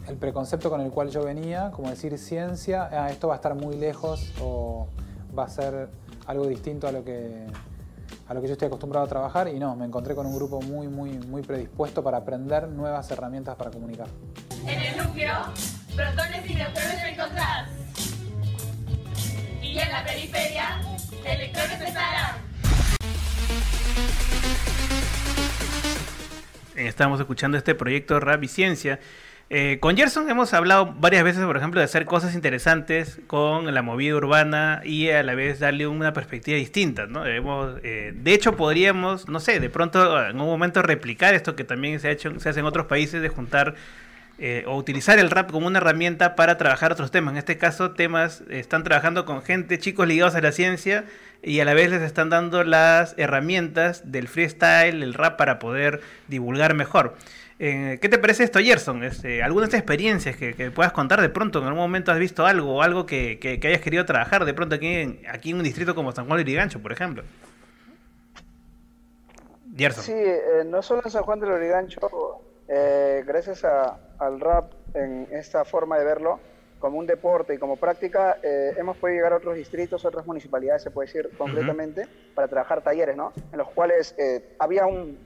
el 0.07 0.17
preconcepto 0.17 0.69
con 0.69 0.81
el 0.81 0.91
cual 0.91 1.09
yo 1.09 1.23
venía, 1.23 1.71
como 1.71 1.89
decir 1.89 2.17
ciencia, 2.17 2.89
ah, 2.91 3.09
esto 3.09 3.29
va 3.29 3.35
a 3.35 3.37
estar 3.37 3.55
muy 3.55 3.77
lejos 3.77 4.33
o 4.41 4.87
va 5.37 5.45
a 5.45 5.49
ser 5.49 5.89
algo 6.27 6.47
distinto 6.47 6.87
a 6.87 6.91
lo 6.91 7.03
que 7.03 7.45
a 8.27 8.33
lo 8.33 8.41
que 8.41 8.47
yo 8.47 8.53
estoy 8.53 8.67
acostumbrado 8.67 9.05
a 9.05 9.09
trabajar 9.09 9.47
y 9.47 9.59
no, 9.59 9.75
me 9.75 9.85
encontré 9.85 10.15
con 10.15 10.25
un 10.25 10.35
grupo 10.35 10.61
muy 10.61 10.87
muy 10.87 11.11
muy 11.11 11.41
predispuesto 11.41 12.03
para 12.03 12.17
aprender 12.17 12.67
nuevas 12.67 13.09
herramientas 13.11 13.55
para 13.55 13.71
comunicar. 13.71 14.07
En 14.65 14.79
el 14.79 14.97
núcleo, 14.97 15.33
protones 15.95 16.49
y 16.49 16.55
neutrones 16.55 17.03
encontrás. 17.05 17.69
Y 19.61 19.77
en 19.79 19.91
la 19.91 20.03
periferia, 20.05 20.81
electrones 21.25 21.81
estarán. 21.81 22.35
Estamos 26.75 27.19
escuchando 27.19 27.57
este 27.57 27.75
proyecto 27.75 28.19
Rap 28.19 28.43
y 28.43 28.47
Ciencia. 28.47 28.99
Eh, 29.49 29.77
con 29.79 29.95
Gerson 29.95 30.29
hemos 30.29 30.53
hablado 30.53 30.93
varias 30.97 31.23
veces, 31.23 31.45
por 31.45 31.57
ejemplo, 31.57 31.79
de 31.79 31.85
hacer 31.85 32.05
cosas 32.05 32.33
interesantes 32.33 33.19
con 33.27 33.71
la 33.73 33.81
movida 33.81 34.15
urbana 34.15 34.81
y 34.83 35.09
a 35.09 35.21
la 35.21 35.35
vez 35.35 35.59
darle 35.59 35.85
una 35.85 36.13
perspectiva 36.13 36.57
distinta, 36.57 37.05
¿no? 37.05 37.23
Eh, 37.25 38.13
de 38.15 38.33
hecho, 38.33 38.55
podríamos, 38.55 39.27
no 39.27 39.39
sé, 39.39 39.59
de 39.59 39.69
pronto 39.69 40.27
en 40.27 40.39
un 40.39 40.47
momento 40.47 40.81
replicar 40.81 41.33
esto 41.33 41.55
que 41.55 41.63
también 41.63 41.99
se 41.99 42.07
ha 42.07 42.11
hecho, 42.11 42.39
se 42.39 42.49
hace 42.49 42.61
en 42.61 42.65
otros 42.65 42.87
países 42.87 43.21
de 43.21 43.29
juntar 43.29 43.75
eh, 44.39 44.63
o 44.65 44.75
utilizar 44.75 45.19
el 45.19 45.29
rap 45.29 45.51
como 45.51 45.67
una 45.67 45.77
herramienta 45.77 46.35
para 46.35 46.57
trabajar 46.57 46.91
otros 46.91 47.11
temas. 47.11 47.33
En 47.33 47.37
este 47.37 47.57
caso, 47.59 47.91
temas 47.91 48.43
están 48.49 48.83
trabajando 48.83 49.25
con 49.25 49.43
gente, 49.43 49.77
chicos 49.77 50.07
ligados 50.07 50.33
a 50.33 50.41
la 50.41 50.51
ciencia 50.51 51.05
y 51.43 51.59
a 51.59 51.65
la 51.65 51.75
vez 51.75 51.91
les 51.91 52.01
están 52.01 52.29
dando 52.29 52.63
las 52.63 53.13
herramientas 53.17 54.11
del 54.11 54.27
freestyle, 54.27 55.03
el 55.03 55.13
rap 55.13 55.37
para 55.37 55.59
poder 55.59 56.01
divulgar 56.27 56.73
mejor. 56.73 57.15
Eh, 57.65 57.97
¿Qué 58.01 58.09
te 58.09 58.17
parece 58.17 58.43
esto, 58.43 58.59
Gerson? 58.59 59.05
Este, 59.05 59.41
¿Algunas 59.41 59.73
experiencias 59.73 60.35
que, 60.35 60.69
puedas 60.69 60.91
contar 60.91 61.21
de 61.21 61.29
pronto? 61.29 61.59
¿En 61.59 61.65
algún 61.65 61.79
momento 61.79 62.11
has 62.11 62.19
visto 62.19 62.45
algo 62.45 62.75
o 62.75 62.81
algo 62.81 63.05
que, 63.05 63.39
hayas 63.63 63.79
querido 63.79 64.03
trabajar 64.05 64.43
de 64.43 64.53
pronto 64.53 64.75
aquí 64.75 64.87
en, 64.87 65.21
aquí 65.29 65.51
en 65.51 65.57
un 65.59 65.63
distrito 65.63 65.95
como 65.95 66.11
San 66.11 66.27
Juan 66.27 66.39
de 66.39 66.43
Lurigancho, 66.43 66.81
por 66.81 66.91
ejemplo? 66.91 67.23
Gerson. 69.77 70.03
Sí, 70.03 70.11
eh, 70.13 70.65
no 70.65 70.81
solo 70.81 71.03
en 71.05 71.11
San 71.11 71.23
Juan 71.23 71.39
de 71.39 71.47
Lurigancho, 71.47 72.41
eh, 72.67 73.23
gracias 73.25 73.63
al 73.63 74.41
rap 74.41 74.73
en 74.93 75.29
esta 75.31 75.63
forma 75.63 75.97
de 75.97 76.03
verlo, 76.03 76.41
como 76.79 76.99
un 76.99 77.07
deporte 77.07 77.53
y 77.53 77.57
como 77.59 77.77
práctica, 77.77 78.39
eh, 78.43 78.73
hemos 78.75 78.97
podido 78.97 79.15
llegar 79.15 79.31
a 79.31 79.37
otros 79.37 79.55
distritos, 79.55 80.03
otras 80.03 80.25
municipalidades, 80.25 80.83
se 80.83 80.91
puede 80.91 81.07
decir 81.07 81.29
concretamente, 81.37 82.07
para 82.35 82.49
trabajar 82.49 82.81
talleres, 82.81 83.15
¿no? 83.15 83.31
En 83.53 83.57
los 83.57 83.69
cuales 83.69 84.13
eh, 84.17 84.53
había 84.59 84.85
un, 84.85 85.17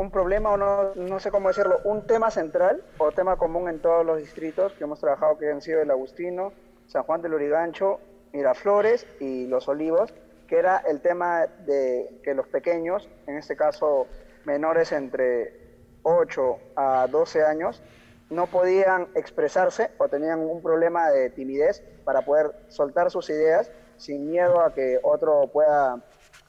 un, 0.00 0.10
problema, 0.10 0.52
o 0.52 0.56
no, 0.56 0.94
no 0.94 1.20
sé 1.20 1.30
cómo 1.30 1.48
decirlo, 1.48 1.78
un 1.84 2.06
tema 2.06 2.30
central 2.30 2.82
o 2.98 3.12
tema 3.12 3.36
común 3.36 3.68
en 3.68 3.80
todos 3.80 4.04
los 4.04 4.18
distritos 4.18 4.72
que 4.72 4.84
hemos 4.84 5.00
trabajado, 5.00 5.38
que 5.38 5.50
han 5.50 5.60
sido 5.60 5.82
el 5.82 5.90
Agustino, 5.90 6.52
San 6.86 7.02
Juan 7.02 7.22
del 7.22 7.32
Lurigancho, 7.32 8.00
Miraflores 8.32 9.06
y 9.20 9.46
Los 9.46 9.68
Olivos, 9.68 10.12
que 10.48 10.58
era 10.58 10.78
el 10.78 11.00
tema 11.00 11.46
de 11.66 12.20
que 12.24 12.34
los 12.34 12.48
pequeños, 12.48 13.08
en 13.26 13.36
este 13.36 13.56
caso 13.56 14.06
menores 14.44 14.92
entre 14.92 15.60
8 16.02 16.58
a 16.76 17.06
12 17.10 17.44
años, 17.44 17.82
no 18.30 18.46
podían 18.46 19.08
expresarse 19.14 19.90
o 19.98 20.08
tenían 20.08 20.40
un 20.40 20.62
problema 20.62 21.10
de 21.10 21.30
timidez 21.30 21.82
para 22.04 22.22
poder 22.22 22.52
soltar 22.68 23.10
sus 23.10 23.28
ideas 23.28 23.70
sin 23.96 24.30
miedo 24.30 24.60
a 24.60 24.72
que 24.72 24.98
otro 25.02 25.48
pueda 25.52 26.00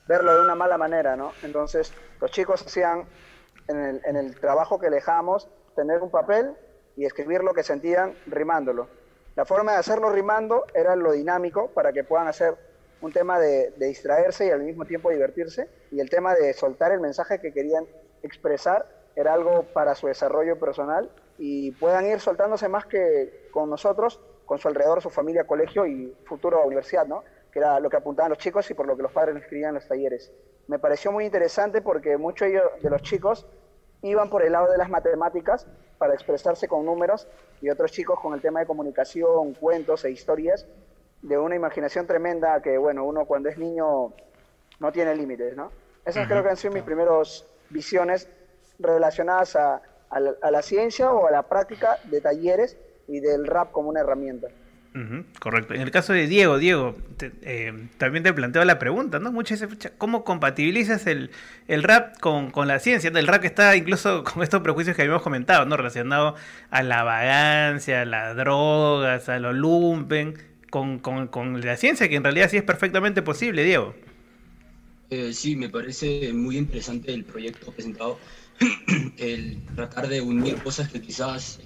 verlo 0.07 0.35
de 0.35 0.41
una 0.41 0.55
mala 0.55 0.77
manera, 0.77 1.15
¿no? 1.15 1.31
Entonces, 1.43 1.93
los 2.19 2.31
chicos 2.31 2.61
hacían 2.65 3.05
en 3.71 4.15
el, 4.15 4.39
trabajo 4.39 4.79
que 4.79 4.89
dejamos 4.89 5.49
tener 5.75 6.01
un 6.01 6.09
papel 6.09 6.55
y 6.95 7.05
escribir 7.05 7.43
lo 7.43 7.53
que 7.53 7.63
sentían 7.63 8.13
rimándolo. 8.27 8.87
La 9.35 9.45
forma 9.45 9.73
de 9.73 9.77
hacerlo 9.79 10.09
rimando 10.09 10.65
era 10.73 10.95
lo 10.95 11.13
dinámico 11.13 11.69
para 11.69 11.93
que 11.93 12.03
puedan 12.03 12.27
hacer 12.27 12.55
un 13.01 13.11
tema 13.11 13.39
de, 13.39 13.71
de 13.77 13.87
distraerse 13.87 14.47
y 14.47 14.49
al 14.51 14.61
mismo 14.61 14.85
tiempo 14.85 15.09
divertirse 15.09 15.67
y 15.91 15.99
el 15.99 16.09
tema 16.09 16.35
de 16.35 16.53
soltar 16.53 16.91
el 16.91 16.99
mensaje 16.99 17.39
que 17.39 17.51
querían 17.51 17.85
expresar 18.21 18.85
era 19.15 19.33
algo 19.33 19.63
para 19.73 19.95
su 19.95 20.07
desarrollo 20.07 20.59
personal 20.59 21.09
y 21.37 21.71
puedan 21.71 22.05
ir 22.05 22.19
soltándose 22.19 22.67
más 22.67 22.85
que 22.85 23.49
con 23.51 23.69
nosotros, 23.69 24.19
con 24.45 24.59
su 24.59 24.67
alrededor, 24.67 25.01
su 25.01 25.09
familia, 25.09 25.45
colegio 25.45 25.85
y 25.85 26.15
futuro 26.25 26.63
universidad, 26.65 27.07
¿no? 27.07 27.23
que 27.51 27.59
era 27.59 27.79
lo 27.79 27.89
que 27.89 27.97
apuntaban 27.97 28.29
los 28.29 28.37
chicos 28.37 28.69
y 28.71 28.73
por 28.73 28.87
lo 28.87 28.95
que 28.95 29.03
los 29.03 29.11
padres 29.11 29.35
escribían 29.35 29.69
en 29.69 29.75
los 29.75 29.87
talleres. 29.87 30.31
Me 30.67 30.79
pareció 30.79 31.11
muy 31.11 31.25
interesante 31.25 31.81
porque 31.81 32.17
muchos 32.17 32.47
de 32.49 32.89
los 32.89 33.01
chicos 33.01 33.45
iban 34.01 34.29
por 34.29 34.43
el 34.43 34.51
lado 34.53 34.71
de 34.71 34.77
las 34.77 34.89
matemáticas 34.89 35.67
para 35.97 36.13
expresarse 36.13 36.67
con 36.67 36.85
números 36.85 37.27
y 37.61 37.69
otros 37.69 37.91
chicos 37.91 38.19
con 38.19 38.33
el 38.33 38.41
tema 38.41 38.59
de 38.59 38.65
comunicación, 38.65 39.53
cuentos 39.53 40.03
e 40.05 40.11
historias 40.11 40.65
de 41.21 41.37
una 41.37 41.55
imaginación 41.55 42.07
tremenda 42.07 42.61
que, 42.61 42.77
bueno, 42.77 43.05
uno 43.05 43.25
cuando 43.25 43.49
es 43.49 43.57
niño 43.57 44.13
no 44.79 44.91
tiene 44.91 45.15
límites, 45.15 45.55
¿no? 45.55 45.71
Esas 46.03 46.27
creo 46.27 46.41
que 46.41 46.49
han 46.49 46.57
sido 46.57 46.73
mis 46.73 46.83
primeras 46.83 47.45
visiones 47.69 48.27
relacionadas 48.79 49.55
a, 49.55 49.81
a 50.11 50.51
la, 50.51 50.61
ciencia 50.61 51.11
o 51.11 51.27
a 51.27 51.31
la 51.31 51.43
práctica 51.43 51.97
de 52.05 52.19
talleres 52.19 52.77
y 53.07 53.19
del 53.19 53.47
rap 53.47 53.71
como 53.71 53.89
una 53.89 54.01
herramienta. 54.01 54.47
Correcto. 55.39 55.73
En 55.73 55.81
el 55.81 55.91
caso 55.91 56.11
de 56.11 56.27
Diego, 56.27 56.57
Diego, 56.57 56.97
eh, 57.43 57.87
también 57.97 58.23
te 58.23 58.33
planteo 58.33 58.65
la 58.65 58.77
pregunta, 58.77 59.19
¿no? 59.19 59.31
Muchas 59.31 59.61
veces, 59.61 59.93
¿cómo 59.97 60.25
compatibilizas 60.25 61.07
el, 61.07 61.31
el 61.67 61.83
rap 61.83 62.19
con, 62.19 62.51
con, 62.51 62.67
la 62.67 62.79
ciencia? 62.79 63.09
El 63.09 63.27
rap 63.27 63.45
está 63.45 63.75
incluso 63.75 64.23
con 64.25 64.43
estos 64.43 64.61
prejuicios 64.61 64.95
que 64.95 65.03
habíamos 65.03 65.21
comentado, 65.21 65.65
¿no? 65.65 65.77
Relacionado 65.77 66.35
a 66.71 66.83
la 66.83 67.03
vagancia, 67.03 68.01
a 68.01 68.05
las 68.05 68.35
drogas, 68.35 69.29
a 69.29 69.39
lo 69.39 69.53
lumpen, 69.53 70.35
con, 70.69 70.99
con, 70.99 71.27
con, 71.27 71.61
la 71.61 71.77
ciencia, 71.77 72.09
que 72.09 72.15
en 72.15 72.23
realidad 72.23 72.49
sí 72.49 72.57
es 72.57 72.63
perfectamente 72.63 73.21
posible, 73.21 73.63
Diego. 73.63 73.95
Eh, 75.09 75.33
sí, 75.33 75.55
me 75.55 75.69
parece 75.69 76.31
muy 76.33 76.57
interesante 76.57 77.13
el 77.13 77.23
proyecto 77.23 77.71
presentado 77.71 78.19
el 79.17 79.57
tratar 79.75 80.07
de 80.07 80.21
unir 80.21 80.55
cosas 80.57 80.89
que 80.89 81.01
quizás 81.01 81.59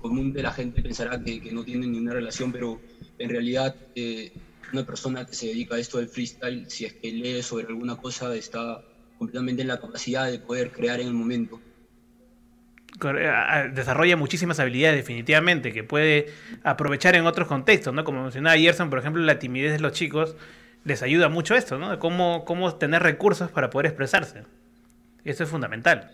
común 0.00 0.32
de 0.32 0.42
la 0.42 0.52
gente 0.52 0.82
pensará 0.82 1.22
que, 1.22 1.40
que 1.40 1.52
no 1.52 1.64
tienen 1.64 1.92
ninguna 1.92 2.14
relación, 2.14 2.52
pero 2.52 2.80
en 3.18 3.30
realidad 3.30 3.74
eh, 3.94 4.32
una 4.72 4.84
persona 4.84 5.26
que 5.26 5.34
se 5.34 5.46
dedica 5.46 5.76
a 5.76 5.78
esto 5.78 5.98
del 5.98 6.08
freestyle, 6.08 6.68
si 6.68 6.84
es 6.86 6.94
que 6.94 7.10
lee 7.12 7.42
sobre 7.42 7.66
alguna 7.66 7.96
cosa, 7.96 8.34
está 8.34 8.82
completamente 9.18 9.62
en 9.62 9.68
la 9.68 9.80
capacidad 9.80 10.30
de 10.30 10.38
poder 10.38 10.70
crear 10.72 11.00
en 11.00 11.08
el 11.08 11.14
momento. 11.14 11.60
Desarrolla 13.72 14.16
muchísimas 14.16 14.58
habilidades 14.60 14.96
definitivamente 14.96 15.72
que 15.72 15.84
puede 15.84 16.26
aprovechar 16.64 17.14
en 17.14 17.24
otros 17.26 17.46
contextos, 17.46 17.94
¿no? 17.94 18.04
Como 18.04 18.22
mencionaba 18.22 18.56
Gerson, 18.56 18.90
por 18.90 18.98
ejemplo, 18.98 19.22
la 19.22 19.38
timidez 19.38 19.72
de 19.72 19.80
los 19.80 19.92
chicos 19.92 20.36
les 20.84 21.02
ayuda 21.02 21.28
mucho 21.28 21.54
esto, 21.54 21.78
¿no? 21.78 21.98
Cómo, 21.98 22.44
cómo 22.44 22.74
tener 22.76 23.02
recursos 23.02 23.50
para 23.50 23.70
poder 23.70 23.86
expresarse. 23.86 24.44
Eso 25.24 25.44
es 25.44 25.50
fundamental. 25.50 26.10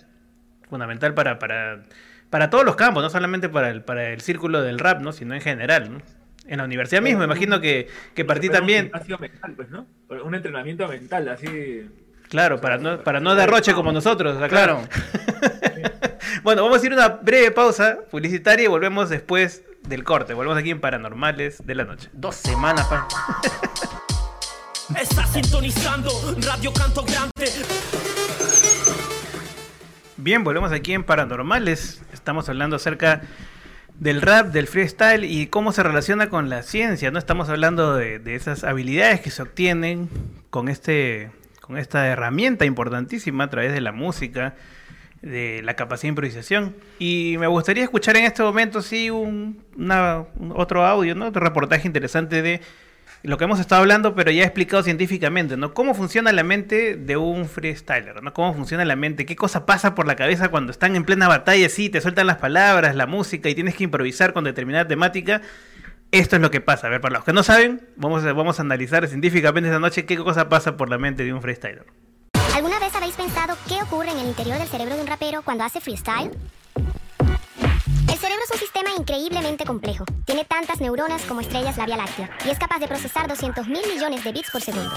Fundamental 0.68 1.14
para, 1.14 1.38
para, 1.38 1.84
para 2.30 2.50
todos 2.50 2.64
los 2.64 2.76
campos, 2.76 3.02
no 3.02 3.10
solamente 3.10 3.48
para 3.48 3.70
el, 3.70 3.82
para 3.82 4.10
el 4.10 4.20
círculo 4.20 4.62
del 4.62 4.78
rap, 4.78 5.00
¿no? 5.00 5.12
sino 5.12 5.34
en 5.34 5.40
general. 5.40 5.92
¿no? 5.92 6.02
En 6.46 6.58
la 6.58 6.64
universidad 6.64 7.02
mismo, 7.02 7.24
imagino 7.24 7.60
que, 7.60 7.88
que 8.14 8.24
partí 8.24 8.48
también. 8.48 8.90
Un 8.94 9.20
mental, 9.20 9.52
pues, 9.56 9.70
¿no? 9.70 9.86
Un 10.08 10.34
entrenamiento 10.34 10.86
mental, 10.86 11.28
así. 11.28 11.88
Claro, 12.28 12.60
para 12.60 12.78
no, 12.78 13.02
para 13.02 13.20
no 13.20 13.34
derroche 13.34 13.74
como 13.74 13.92
nosotros, 13.92 14.36
claro. 14.48 14.82
bueno, 16.42 16.62
vamos 16.64 16.82
a 16.82 16.86
ir 16.86 16.92
a 16.92 16.96
una 16.96 17.08
breve 17.08 17.50
pausa 17.50 17.98
publicitaria 18.10 18.64
y 18.64 18.68
volvemos 18.68 19.08
después 19.08 19.62
del 19.86 20.04
corte. 20.04 20.34
Volvemos 20.34 20.58
aquí 20.58 20.70
en 20.70 20.80
Paranormales 20.80 21.64
de 21.66 21.74
la 21.74 21.84
Noche. 21.84 22.08
Dos 22.12 22.36
semanas, 22.36 22.86
pa. 22.86 23.08
Está 25.00 25.26
sintonizando 25.26 26.10
Radio 26.42 26.72
Canto 26.72 27.04
Grande. 27.04 27.50
Bien, 30.26 30.42
volvemos 30.42 30.72
aquí 30.72 30.92
en 30.92 31.04
Paranormales. 31.04 32.02
Estamos 32.12 32.48
hablando 32.48 32.74
acerca 32.74 33.22
del 34.00 34.20
rap, 34.20 34.48
del 34.48 34.66
freestyle 34.66 35.22
y 35.22 35.46
cómo 35.46 35.70
se 35.70 35.84
relaciona 35.84 36.28
con 36.30 36.48
la 36.50 36.64
ciencia. 36.64 37.12
No 37.12 37.20
estamos 37.20 37.48
hablando 37.48 37.94
de, 37.94 38.20
esas 38.34 38.64
habilidades 38.64 39.20
que 39.20 39.30
se 39.30 39.42
obtienen 39.42 40.08
con 40.50 40.68
este, 40.68 41.30
con 41.60 41.78
esta 41.78 42.08
herramienta 42.08 42.64
importantísima 42.64 43.44
a 43.44 43.50
través 43.50 43.72
de 43.72 43.80
la 43.80 43.92
música, 43.92 44.56
de 45.22 45.62
la 45.62 45.74
capacidad 45.74 46.08
de 46.08 46.08
improvisación. 46.08 46.74
Y 46.98 47.36
me 47.38 47.46
gustaría 47.46 47.84
escuchar 47.84 48.16
en 48.16 48.24
este 48.24 48.42
momento, 48.42 48.82
sí, 48.82 49.10
un, 49.10 49.62
una- 49.76 50.24
un 50.40 50.52
otro 50.56 50.84
audio. 50.84 51.14
Otro 51.24 51.40
reportaje 51.40 51.86
interesante 51.86 52.42
de 52.42 52.62
lo 53.26 53.38
que 53.38 53.44
hemos 53.44 53.58
estado 53.58 53.82
hablando, 53.82 54.14
pero 54.14 54.30
ya 54.30 54.44
explicado 54.44 54.82
científicamente, 54.84 55.56
¿no? 55.56 55.74
Cómo 55.74 55.94
funciona 55.94 56.30
la 56.30 56.44
mente 56.44 56.96
de 56.96 57.16
un 57.16 57.48
freestyler, 57.48 58.22
¿no? 58.22 58.32
Cómo 58.32 58.54
funciona 58.54 58.84
la 58.84 58.94
mente, 58.94 59.26
qué 59.26 59.34
cosa 59.34 59.66
pasa 59.66 59.96
por 59.96 60.06
la 60.06 60.14
cabeza 60.14 60.48
cuando 60.48 60.70
están 60.70 60.94
en 60.94 61.04
plena 61.04 61.26
batalla, 61.26 61.68
sí, 61.68 61.90
te 61.90 62.00
sueltan 62.00 62.28
las 62.28 62.36
palabras, 62.36 62.94
la 62.94 63.06
música 63.06 63.48
y 63.48 63.54
tienes 63.56 63.74
que 63.74 63.84
improvisar 63.84 64.32
con 64.32 64.44
determinada 64.44 64.86
temática. 64.86 65.42
Esto 66.12 66.36
es 66.36 66.42
lo 66.42 66.52
que 66.52 66.60
pasa. 66.60 66.86
A 66.86 66.90
ver, 66.90 67.00
para 67.00 67.16
los 67.16 67.24
que 67.24 67.32
no 67.32 67.42
saben, 67.42 67.88
vamos 67.96 68.22
vamos 68.22 68.60
a 68.60 68.62
analizar 68.62 69.06
científicamente 69.08 69.68
esta 69.68 69.80
noche 69.80 70.06
qué 70.06 70.16
cosa 70.16 70.48
pasa 70.48 70.76
por 70.76 70.88
la 70.88 70.98
mente 70.98 71.24
de 71.24 71.32
un 71.32 71.42
freestyler. 71.42 71.84
¿Alguna 72.54 72.78
vez 72.78 72.94
habéis 72.94 73.14
pensado 73.16 73.56
qué 73.68 73.82
ocurre 73.82 74.12
en 74.12 74.18
el 74.18 74.28
interior 74.28 74.56
del 74.56 74.68
cerebro 74.68 74.94
de 74.94 75.00
un 75.00 75.06
rapero 75.08 75.42
cuando 75.42 75.64
hace 75.64 75.80
freestyle? 75.80 76.30
El 78.16 78.22
cerebro 78.22 78.44
es 78.46 78.50
un 78.50 78.58
sistema 78.58 78.90
increíblemente 78.96 79.66
complejo. 79.66 80.06
Tiene 80.24 80.46
tantas 80.46 80.80
neuronas 80.80 81.20
como 81.24 81.42
estrellas 81.42 81.76
la 81.76 81.84
Vía 81.84 81.98
Láctea 81.98 82.30
y 82.46 82.48
es 82.48 82.58
capaz 82.58 82.78
de 82.78 82.88
procesar 82.88 83.28
200 83.28 83.68
mil 83.68 83.86
millones 83.92 84.24
de 84.24 84.32
bits 84.32 84.50
por 84.50 84.62
segundo. 84.62 84.90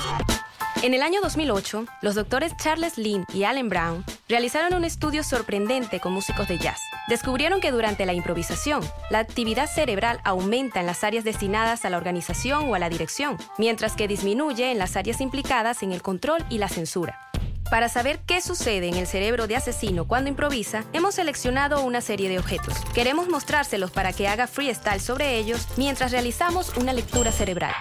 En 0.84 0.94
el 0.94 1.02
año 1.02 1.20
2008, 1.22 1.86
los 2.02 2.16
doctores 2.16 2.56
Charles 2.56 2.98
Lynn 2.98 3.26
y 3.34 3.44
Allen 3.44 3.68
Brown 3.68 4.06
realizaron 4.30 4.74
un 4.74 4.86
estudio 4.86 5.26
sorprendente 5.26 6.00
con 6.00 6.14
músicos 6.14 6.48
de 6.48 6.60
jazz. 6.60 6.80
Descubrieron 7.10 7.60
que 7.60 7.72
durante 7.72 8.06
la 8.06 8.14
improvisación, 8.14 8.90
la 9.10 9.20
actividad 9.20 9.70
cerebral 9.70 10.22
aumenta 10.24 10.80
en 10.80 10.86
las 10.86 11.04
áreas 11.04 11.26
destinadas 11.26 11.84
a 11.84 11.90
la 11.90 11.98
organización 11.98 12.70
o 12.70 12.76
a 12.76 12.80
la 12.80 12.88
dirección, 12.88 13.38
mientras 13.58 13.98
que 13.98 14.08
disminuye 14.08 14.72
en 14.72 14.78
las 14.78 14.96
áreas 14.96 15.20
implicadas 15.20 15.84
en 15.84 15.92
el 15.92 16.02
control 16.02 16.46
y 16.50 16.60
la 16.60 16.70
censura. 16.70 17.29
Para 17.70 17.88
saber 17.88 18.20
qué 18.26 18.42
sucede 18.42 18.88
en 18.88 18.96
el 18.96 19.06
cerebro 19.06 19.46
de 19.46 19.56
asesino 19.56 20.08
cuando 20.08 20.30
improvisa, 20.30 20.86
hemos 20.92 21.16
seleccionado 21.16 21.84
una 21.84 22.02
serie 22.02 22.28
de 22.28 22.40
objetos. 22.40 22.74
Queremos 22.96 23.30
mostrárselos 23.30 23.92
para 23.92 24.12
que 24.12 24.28
haga 24.28 24.48
freestyle 24.48 25.00
sobre 25.00 25.38
ellos 25.38 25.68
mientras 25.78 26.12
realizamos 26.12 26.76
una 26.78 26.94
lectura 26.94 27.32
cerebral. 27.32 27.74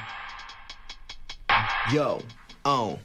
Yo, 1.91 2.19
oh. 2.65 2.99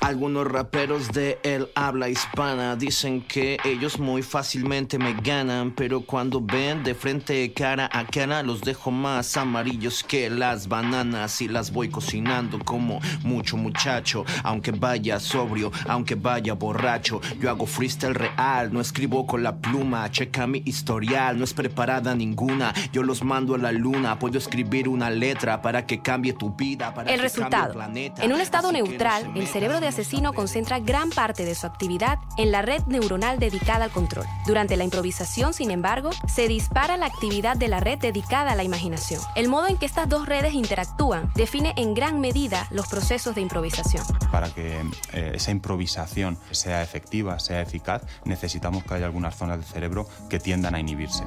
Algunos 0.00 0.46
raperos 0.46 1.12
de 1.12 1.38
el 1.42 1.68
habla 1.74 2.08
hispana 2.08 2.74
dicen 2.74 3.20
que 3.20 3.58
ellos 3.64 3.98
muy 3.98 4.22
fácilmente 4.22 4.98
me 4.98 5.12
ganan, 5.12 5.72
pero 5.72 6.00
cuando 6.00 6.40
ven 6.40 6.82
de 6.82 6.94
frente 6.94 7.52
cara 7.52 7.88
a 7.92 8.06
cara 8.06 8.42
los 8.42 8.62
dejo 8.62 8.90
más 8.90 9.36
amarillos 9.36 10.02
que 10.02 10.30
las 10.30 10.68
bananas 10.68 11.42
y 11.42 11.48
las 11.48 11.70
voy 11.70 11.90
cocinando 11.90 12.58
como 12.60 12.98
mucho 13.22 13.58
muchacho, 13.58 14.24
aunque 14.42 14.70
vaya 14.70 15.20
sobrio, 15.20 15.70
aunque 15.86 16.14
vaya 16.14 16.54
borracho, 16.54 17.20
yo 17.38 17.50
hago 17.50 17.66
freestyle 17.66 18.14
real, 18.14 18.72
no 18.72 18.80
escribo 18.80 19.26
con 19.26 19.42
la 19.42 19.58
pluma, 19.58 20.10
checa 20.10 20.46
mi 20.46 20.62
historial, 20.64 21.38
no 21.38 21.44
es 21.44 21.52
preparada 21.52 22.14
ninguna, 22.14 22.72
yo 22.90 23.02
los 23.02 23.22
mando 23.22 23.54
a 23.54 23.58
la 23.58 23.70
luna, 23.70 24.18
puedo 24.18 24.38
escribir 24.38 24.88
una 24.88 25.10
letra 25.10 25.60
para 25.60 25.84
que 25.86 26.00
cambie 26.00 26.32
tu 26.32 26.54
vida, 26.54 26.94
para 26.94 27.10
El 27.10 27.16
que 27.16 27.22
resultado. 27.22 27.74
cambie 27.74 28.06
el 28.06 28.12
planeta. 28.12 28.24
En 28.24 28.32
un 28.32 28.40
estado 28.40 28.68
Así 28.68 28.76
que 28.76 28.82
no 28.82 28.88
neutral, 28.88 29.32
el 29.36 29.46
cerebro 29.46 29.78
de 29.80 29.89
asesino 29.90 30.32
concentra 30.32 30.80
gran 30.80 31.10
parte 31.10 31.44
de 31.44 31.54
su 31.54 31.66
actividad 31.66 32.18
en 32.36 32.50
la 32.50 32.62
red 32.62 32.82
neuronal 32.86 33.38
dedicada 33.38 33.84
al 33.84 33.90
control. 33.90 34.26
Durante 34.46 34.76
la 34.76 34.84
improvisación, 34.84 35.52
sin 35.52 35.70
embargo, 35.70 36.10
se 36.26 36.48
dispara 36.48 36.96
la 36.96 37.06
actividad 37.06 37.56
de 37.56 37.68
la 37.68 37.80
red 37.80 37.98
dedicada 37.98 38.52
a 38.52 38.54
la 38.54 38.64
imaginación. 38.64 39.20
El 39.36 39.48
modo 39.48 39.68
en 39.68 39.76
que 39.76 39.86
estas 39.86 40.08
dos 40.08 40.26
redes 40.26 40.54
interactúan 40.54 41.30
define 41.34 41.74
en 41.76 41.94
gran 41.94 42.20
medida 42.20 42.66
los 42.70 42.88
procesos 42.88 43.34
de 43.34 43.42
improvisación. 43.42 44.04
Para 44.32 44.48
que 44.50 44.80
eh, 45.12 45.32
esa 45.34 45.50
improvisación 45.50 46.38
sea 46.50 46.82
efectiva, 46.82 47.38
sea 47.38 47.60
eficaz, 47.60 48.02
necesitamos 48.24 48.84
que 48.84 48.94
haya 48.94 49.06
algunas 49.06 49.36
zonas 49.36 49.58
del 49.58 49.66
cerebro 49.66 50.08
que 50.28 50.40
tiendan 50.40 50.74
a 50.74 50.80
inhibirse. 50.80 51.24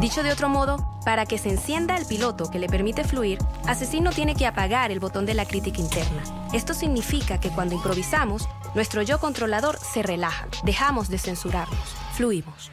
Dicho 0.00 0.22
de 0.22 0.30
otro 0.30 0.50
modo, 0.50 0.76
para 1.06 1.24
que 1.24 1.38
se 1.38 1.48
encienda 1.48 1.96
el 1.96 2.04
piloto 2.04 2.50
que 2.50 2.58
le 2.58 2.68
permite 2.68 3.02
fluir, 3.02 3.38
Asesino 3.66 4.10
tiene 4.10 4.34
que 4.34 4.46
apagar 4.46 4.90
el 4.90 5.00
botón 5.00 5.24
de 5.24 5.32
la 5.32 5.46
crítica 5.46 5.80
interna. 5.80 6.22
Esto 6.52 6.74
significa 6.74 7.40
que 7.40 7.50
cuando 7.56 7.74
improvisamos, 7.74 8.48
nuestro 8.76 9.02
yo 9.02 9.18
controlador 9.18 9.76
se 9.78 10.02
relaja, 10.04 10.46
dejamos 10.62 11.08
de 11.08 11.18
censurarnos, 11.18 11.96
fluimos. 12.14 12.70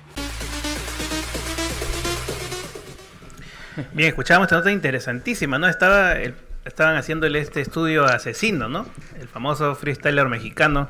Bien, 3.94 4.10
escuchábamos 4.10 4.48
esta 4.48 4.58
nota 4.58 4.72
interesantísima, 4.72 5.58
¿no? 5.58 5.68
Estaba 5.68 6.14
el- 6.14 6.36
estaban 6.66 6.96
haciéndole 6.96 7.40
este 7.40 7.62
estudio 7.62 8.06
a 8.06 8.16
Asesino, 8.16 8.70
¿no? 8.70 8.86
El 9.20 9.28
famoso 9.28 9.74
freestyler 9.76 10.28
mexicano, 10.28 10.88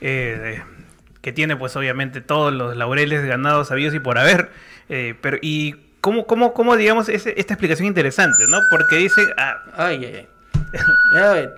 eh, 0.00 0.62
que 1.22 1.32
tiene 1.32 1.56
pues 1.56 1.74
obviamente 1.76 2.20
todos 2.20 2.52
los 2.52 2.76
laureles 2.76 3.24
ganados, 3.24 3.68
sabidos 3.68 3.94
y 3.94 4.00
por 4.00 4.18
haber. 4.18 4.50
eh, 4.88 5.14
pero, 5.22 5.38
y 5.40 5.76
cómo, 6.02 6.26
cómo, 6.26 6.52
cómo 6.52 6.76
digamos, 6.76 7.08
esta 7.08 7.30
explicación 7.30 7.86
interesante, 7.86 8.46
¿no? 8.48 8.58
Porque 8.68 8.96
dice... 8.96 9.22
ah, 9.38 9.62
Ay, 9.76 10.04
ay, 10.04 10.28
ay. 11.14 11.48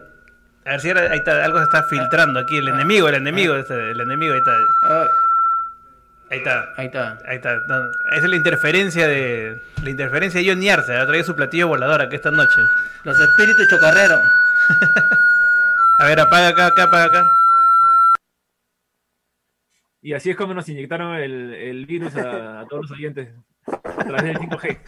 A 0.67 0.71
ver 0.71 0.81
si 0.81 0.91
ahí 0.91 1.19
está, 1.19 1.45
algo 1.45 1.59
se 1.59 1.65
está 1.65 1.83
filtrando 1.85 2.41
aquí, 2.41 2.57
el 2.57 2.69
enemigo, 2.69 3.09
el 3.09 3.17
enemigo, 3.17 3.55
este, 3.55 3.91
el 3.91 4.01
enemigo, 4.01 4.33
ahí 4.33 4.39
está. 4.39 4.57
Ahí 6.31 6.39
está. 6.39 6.73
Ahí 6.77 6.87
está. 6.87 7.19
Ahí 7.27 7.37
está. 7.37 7.61
No, 7.69 7.91
esa 7.91 8.25
es 8.25 8.29
la 8.29 8.37
interferencia 8.37 9.07
de. 9.07 9.61
La 9.83 9.91
interferencia 9.91 10.41
de 10.41 10.49
Johnny 10.49 10.69
Arce. 10.71 10.97
Ha 10.97 11.07
traído 11.07 11.25
su 11.25 11.37
platillo 11.37 11.69
volador 11.69 12.01
aquí 12.01 12.17
esta 12.17 12.31
noche. 12.31 12.61
Los 13.05 13.21
espíritus 13.21 13.69
chocarreros. 13.69 14.21
A 16.01 16.07
ver, 16.07 16.19
apaga 16.19 16.49
acá, 16.49 16.67
acá, 16.67 16.83
apaga 16.85 17.05
acá. 17.05 17.31
Y 20.03 20.12
así 20.12 20.31
es 20.31 20.37
como 20.37 20.55
nos 20.55 20.69
inyectaron 20.69 21.15
el, 21.17 21.55
el 21.55 21.87
virus 21.87 22.17
a, 22.17 22.61
a 22.61 22.67
todos 22.67 22.83
los 22.83 22.91
oyentes 22.91 23.29
a 23.67 24.05
través 24.05 24.25
del 24.25 24.39
5G. 24.39 24.79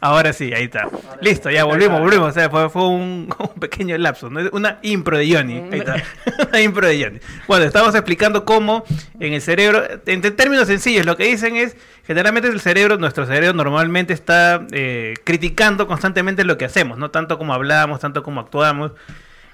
Ahora 0.00 0.32
sí, 0.32 0.52
ahí 0.54 0.64
está. 0.64 0.88
Listo, 1.20 1.50
ya 1.50 1.64
volvimos, 1.64 2.00
volvimos. 2.00 2.28
O 2.30 2.32
sea, 2.32 2.48
fue, 2.48 2.70
fue 2.70 2.86
un, 2.88 3.28
un 3.38 3.60
pequeño 3.60 3.96
lapso. 3.98 4.30
¿no? 4.30 4.40
Una 4.52 4.78
impro 4.82 5.18
de 5.18 5.30
Johnny. 5.32 5.62
Ahí 5.72 5.80
está. 5.80 5.96
Una 6.48 6.60
impro 6.60 6.86
de 6.86 7.02
Johnny. 7.02 7.18
Bueno, 7.46 7.64
estamos 7.66 7.94
explicando 7.94 8.44
cómo 8.44 8.84
en 9.18 9.34
el 9.34 9.42
cerebro, 9.42 9.82
en 10.06 10.20
términos 10.36 10.66
sencillos, 10.68 11.04
lo 11.04 11.16
que 11.16 11.24
dicen 11.24 11.56
es, 11.56 11.76
generalmente 12.06 12.48
el 12.48 12.60
cerebro, 12.60 12.96
nuestro 12.96 13.26
cerebro 13.26 13.52
normalmente 13.52 14.12
está 14.14 14.66
eh, 14.72 15.14
criticando 15.24 15.86
constantemente 15.86 16.44
lo 16.44 16.56
que 16.56 16.64
hacemos, 16.64 16.96
no 16.98 17.10
tanto 17.10 17.36
como 17.38 17.52
hablamos, 17.52 18.00
tanto 18.00 18.22
como 18.22 18.40
actuamos. 18.40 18.92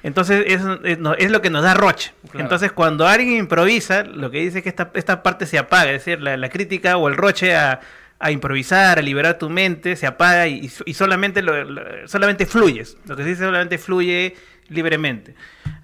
Entonces 0.03 0.45
es, 0.47 0.61
no- 1.01 1.15
es 1.15 1.31
lo 1.33 1.43
que 1.43 1.51
nos 1.51 1.65
da 1.65 1.75
roche. 1.75 2.13
Claro. 2.31 2.45
Entonces 2.45 2.71
cuando 2.71 3.09
alguien 3.09 3.39
improvisa, 3.39 4.05
lo 4.05 4.31
que 4.31 4.39
dice 4.39 4.59
es 4.59 4.63
que 4.63 4.69
esta, 4.69 4.91
esta 4.95 5.23
parte 5.25 5.47
se 5.47 5.59
apaga, 5.59 5.91
es 5.91 6.05
decir, 6.05 6.21
la, 6.23 6.37
la 6.37 6.49
crítica 6.49 6.97
o 6.97 7.09
el 7.09 7.17
roche 7.17 7.57
a, 7.57 7.81
a 8.19 8.31
improvisar, 8.31 8.99
a 8.99 9.03
liberar 9.03 9.39
tu 9.39 9.51
mente, 9.51 9.95
se 9.97 10.07
apaga 10.07 10.47
y, 10.47 10.71
y 10.87 10.95
solamente, 10.95 11.43
lo- 11.43 12.09
solamente 12.09 12.47
fluyes. 12.47 12.97
Lo 13.07 13.17
que 13.17 13.23
se 13.25 13.29
dice 13.31 13.45
solamente 13.45 13.79
fluye 13.79 14.35
libremente. 14.69 15.35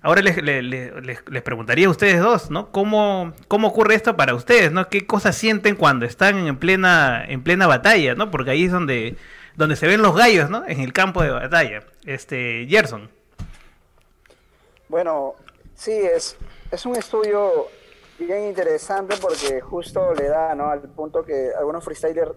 Ahora 0.00 0.22
les, 0.22 0.42
les, 0.42 0.64
les- 0.64 1.22
les 1.28 1.42
preguntaría 1.42 1.86
a 1.86 1.90
ustedes 1.90 2.20
dos, 2.20 2.50
¿no? 2.50 2.72
¿Cómo, 2.72 3.34
¿Cómo 3.48 3.68
ocurre 3.68 3.94
esto 3.94 4.16
para 4.16 4.34
ustedes, 4.34 4.72
¿no? 4.72 4.88
¿Qué 4.88 5.06
cosas 5.06 5.36
sienten 5.36 5.76
cuando 5.76 6.04
están 6.06 6.46
en 6.46 6.56
plena, 6.56 7.24
en 7.28 7.42
plena 7.42 7.66
batalla, 7.66 8.14
¿no? 8.14 8.30
Porque 8.30 8.50
ahí 8.50 8.64
es 8.64 8.72
donde, 8.72 9.16
donde 9.56 9.76
se 9.76 9.86
ven 9.86 10.02
los 10.02 10.16
gallos, 10.16 10.50
¿no? 10.50 10.64
En 10.66 10.80
el 10.80 10.92
campo 10.92 11.22
de 11.22 11.30
batalla. 11.30 11.84
Este, 12.04 12.66
Gerson. 12.68 13.10
Bueno, 14.88 15.34
sí, 15.74 15.92
es, 15.92 16.36
es 16.70 16.84
un 16.86 16.96
estudio 16.96 17.68
bien 18.22 18.48
interesante 18.48 19.16
porque 19.20 19.60
justo 19.60 20.14
le 20.14 20.28
da 20.28 20.54
¿no? 20.54 20.68
al 20.68 20.80
punto 20.80 21.24
que 21.24 21.52
algunos 21.56 21.84
freestylers 21.84 22.32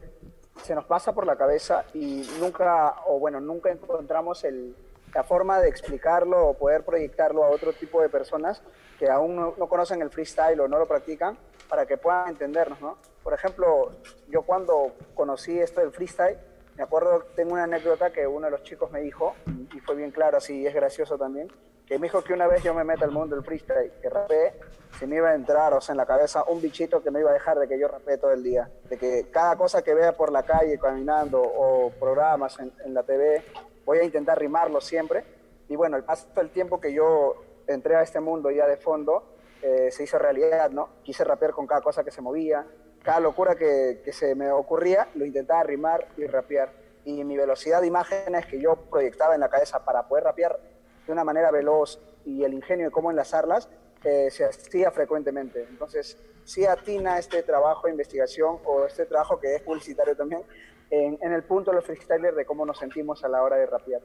se 0.63 0.73
nos 0.73 0.85
pasa 0.85 1.13
por 1.13 1.25
la 1.25 1.35
cabeza 1.35 1.85
y 1.93 2.27
nunca, 2.39 2.95
o 3.07 3.19
bueno, 3.19 3.39
nunca 3.39 3.71
encontramos 3.71 4.43
el, 4.43 4.75
la 5.13 5.23
forma 5.23 5.59
de 5.59 5.69
explicarlo 5.69 6.47
o 6.47 6.53
poder 6.53 6.83
proyectarlo 6.83 7.43
a 7.43 7.49
otro 7.49 7.73
tipo 7.73 8.01
de 8.01 8.09
personas 8.09 8.61
que 8.99 9.09
aún 9.09 9.35
no, 9.35 9.53
no 9.57 9.67
conocen 9.67 10.01
el 10.01 10.09
freestyle 10.09 10.59
o 10.59 10.67
no 10.67 10.79
lo 10.79 10.87
practican 10.87 11.37
para 11.69 11.85
que 11.85 11.97
puedan 11.97 12.29
entendernos, 12.29 12.79
¿no? 12.81 12.97
Por 13.23 13.33
ejemplo, 13.33 13.91
yo 14.29 14.43
cuando 14.43 14.93
conocí 15.15 15.59
esto 15.59 15.81
del 15.81 15.91
freestyle, 15.91 16.37
me 16.77 16.83
acuerdo, 16.83 17.23
tengo 17.35 17.53
una 17.53 17.63
anécdota 17.63 18.11
que 18.11 18.27
uno 18.27 18.45
de 18.45 18.51
los 18.51 18.63
chicos 18.63 18.91
me 18.91 19.01
dijo, 19.01 19.33
y 19.73 19.79
fue 19.79 19.95
bien 19.95 20.11
claro, 20.11 20.37
así 20.37 20.67
es 20.67 20.73
gracioso 20.73 21.17
también, 21.17 21.47
que 21.87 21.99
me 21.99 22.07
dijo 22.07 22.23
que 22.23 22.33
una 22.33 22.47
vez 22.47 22.63
yo 22.63 22.73
me 22.73 22.83
meto 22.83 23.05
al 23.05 23.11
mundo 23.11 23.35
del 23.35 23.45
freestyle, 23.45 23.91
que 24.01 24.09
rapé, 24.09 24.53
se 24.97 25.05
me 25.05 25.17
iba 25.17 25.29
a 25.29 25.35
entrar, 25.35 25.73
o 25.73 25.81
sea, 25.81 25.93
en 25.93 25.97
la 25.97 26.05
cabeza 26.05 26.43
un 26.47 26.61
bichito 26.61 27.03
que 27.03 27.11
no 27.11 27.19
iba 27.19 27.29
a 27.29 27.33
dejar 27.33 27.59
de 27.59 27.67
que 27.67 27.77
yo 27.79 27.87
rapé 27.87 28.17
todo 28.17 28.31
el 28.31 28.43
día, 28.43 28.69
de 28.89 28.97
que 28.97 29.27
cada 29.29 29.55
cosa 29.55 29.83
que 29.83 29.93
vea 29.93 30.13
por 30.13 30.31
la 30.31 30.43
calle 30.43 30.79
caminando 30.79 31.41
o 31.41 31.91
programas 31.91 32.59
en, 32.59 32.71
en 32.83 32.93
la 32.93 33.03
TV, 33.03 33.43
voy 33.85 33.99
a 33.99 34.03
intentar 34.03 34.39
rimarlo 34.39 34.81
siempre. 34.81 35.23
Y 35.69 35.75
bueno, 35.75 35.97
el 35.97 36.03
paso 36.03 36.27
del 36.35 36.49
tiempo 36.49 36.79
que 36.79 36.93
yo 36.93 37.35
entré 37.67 37.95
a 37.95 38.01
este 38.01 38.19
mundo 38.19 38.49
ya 38.51 38.67
de 38.67 38.77
fondo, 38.77 39.35
eh, 39.61 39.89
se 39.91 40.03
hizo 40.03 40.17
realidad, 40.17 40.69
¿no? 40.71 40.89
Quise 41.03 41.23
rapear 41.23 41.51
con 41.51 41.67
cada 41.67 41.81
cosa 41.81 42.03
que 42.03 42.11
se 42.11 42.21
movía, 42.21 42.65
cada 43.03 43.19
locura 43.19 43.55
que, 43.55 44.01
que 44.03 44.11
se 44.11 44.35
me 44.35 44.51
ocurría, 44.51 45.07
lo 45.15 45.25
intentaba 45.25 45.63
rimar 45.63 46.07
y 46.17 46.25
rapear. 46.25 46.71
Y 47.03 47.23
mi 47.23 47.37
velocidad 47.37 47.81
de 47.81 47.87
imágenes 47.87 48.45
que 48.47 48.59
yo 48.59 48.75
proyectaba 48.75 49.35
en 49.35 49.41
la 49.41 49.49
cabeza 49.49 49.85
para 49.85 50.07
poder 50.07 50.23
rapear 50.23 50.59
de 51.05 51.13
una 51.13 51.23
manera 51.23 51.51
veloz 51.51 51.99
y 52.25 52.43
el 52.43 52.53
ingenio 52.53 52.85
de 52.85 52.91
cómo 52.91 53.11
enlazarlas, 53.11 53.69
eh, 54.03 54.29
se 54.31 54.45
hacía 54.45 54.91
frecuentemente. 54.91 55.65
Entonces, 55.69 56.17
sí 56.43 56.65
atina 56.65 57.17
este 57.19 57.43
trabajo 57.43 57.87
de 57.87 57.91
investigación 57.91 58.57
o 58.65 58.85
este 58.85 59.05
trabajo 59.05 59.39
que 59.39 59.55
es 59.55 59.61
publicitario 59.61 60.15
también 60.15 60.41
en, 60.89 61.17
en 61.21 61.33
el 61.33 61.43
punto 61.43 61.71
de 61.71 61.77
los 61.77 61.85
freestylers 61.85 62.35
de 62.35 62.45
cómo 62.45 62.65
nos 62.65 62.77
sentimos 62.77 63.23
a 63.23 63.29
la 63.29 63.41
hora 63.41 63.57
de 63.57 63.65
rapear. 63.65 64.01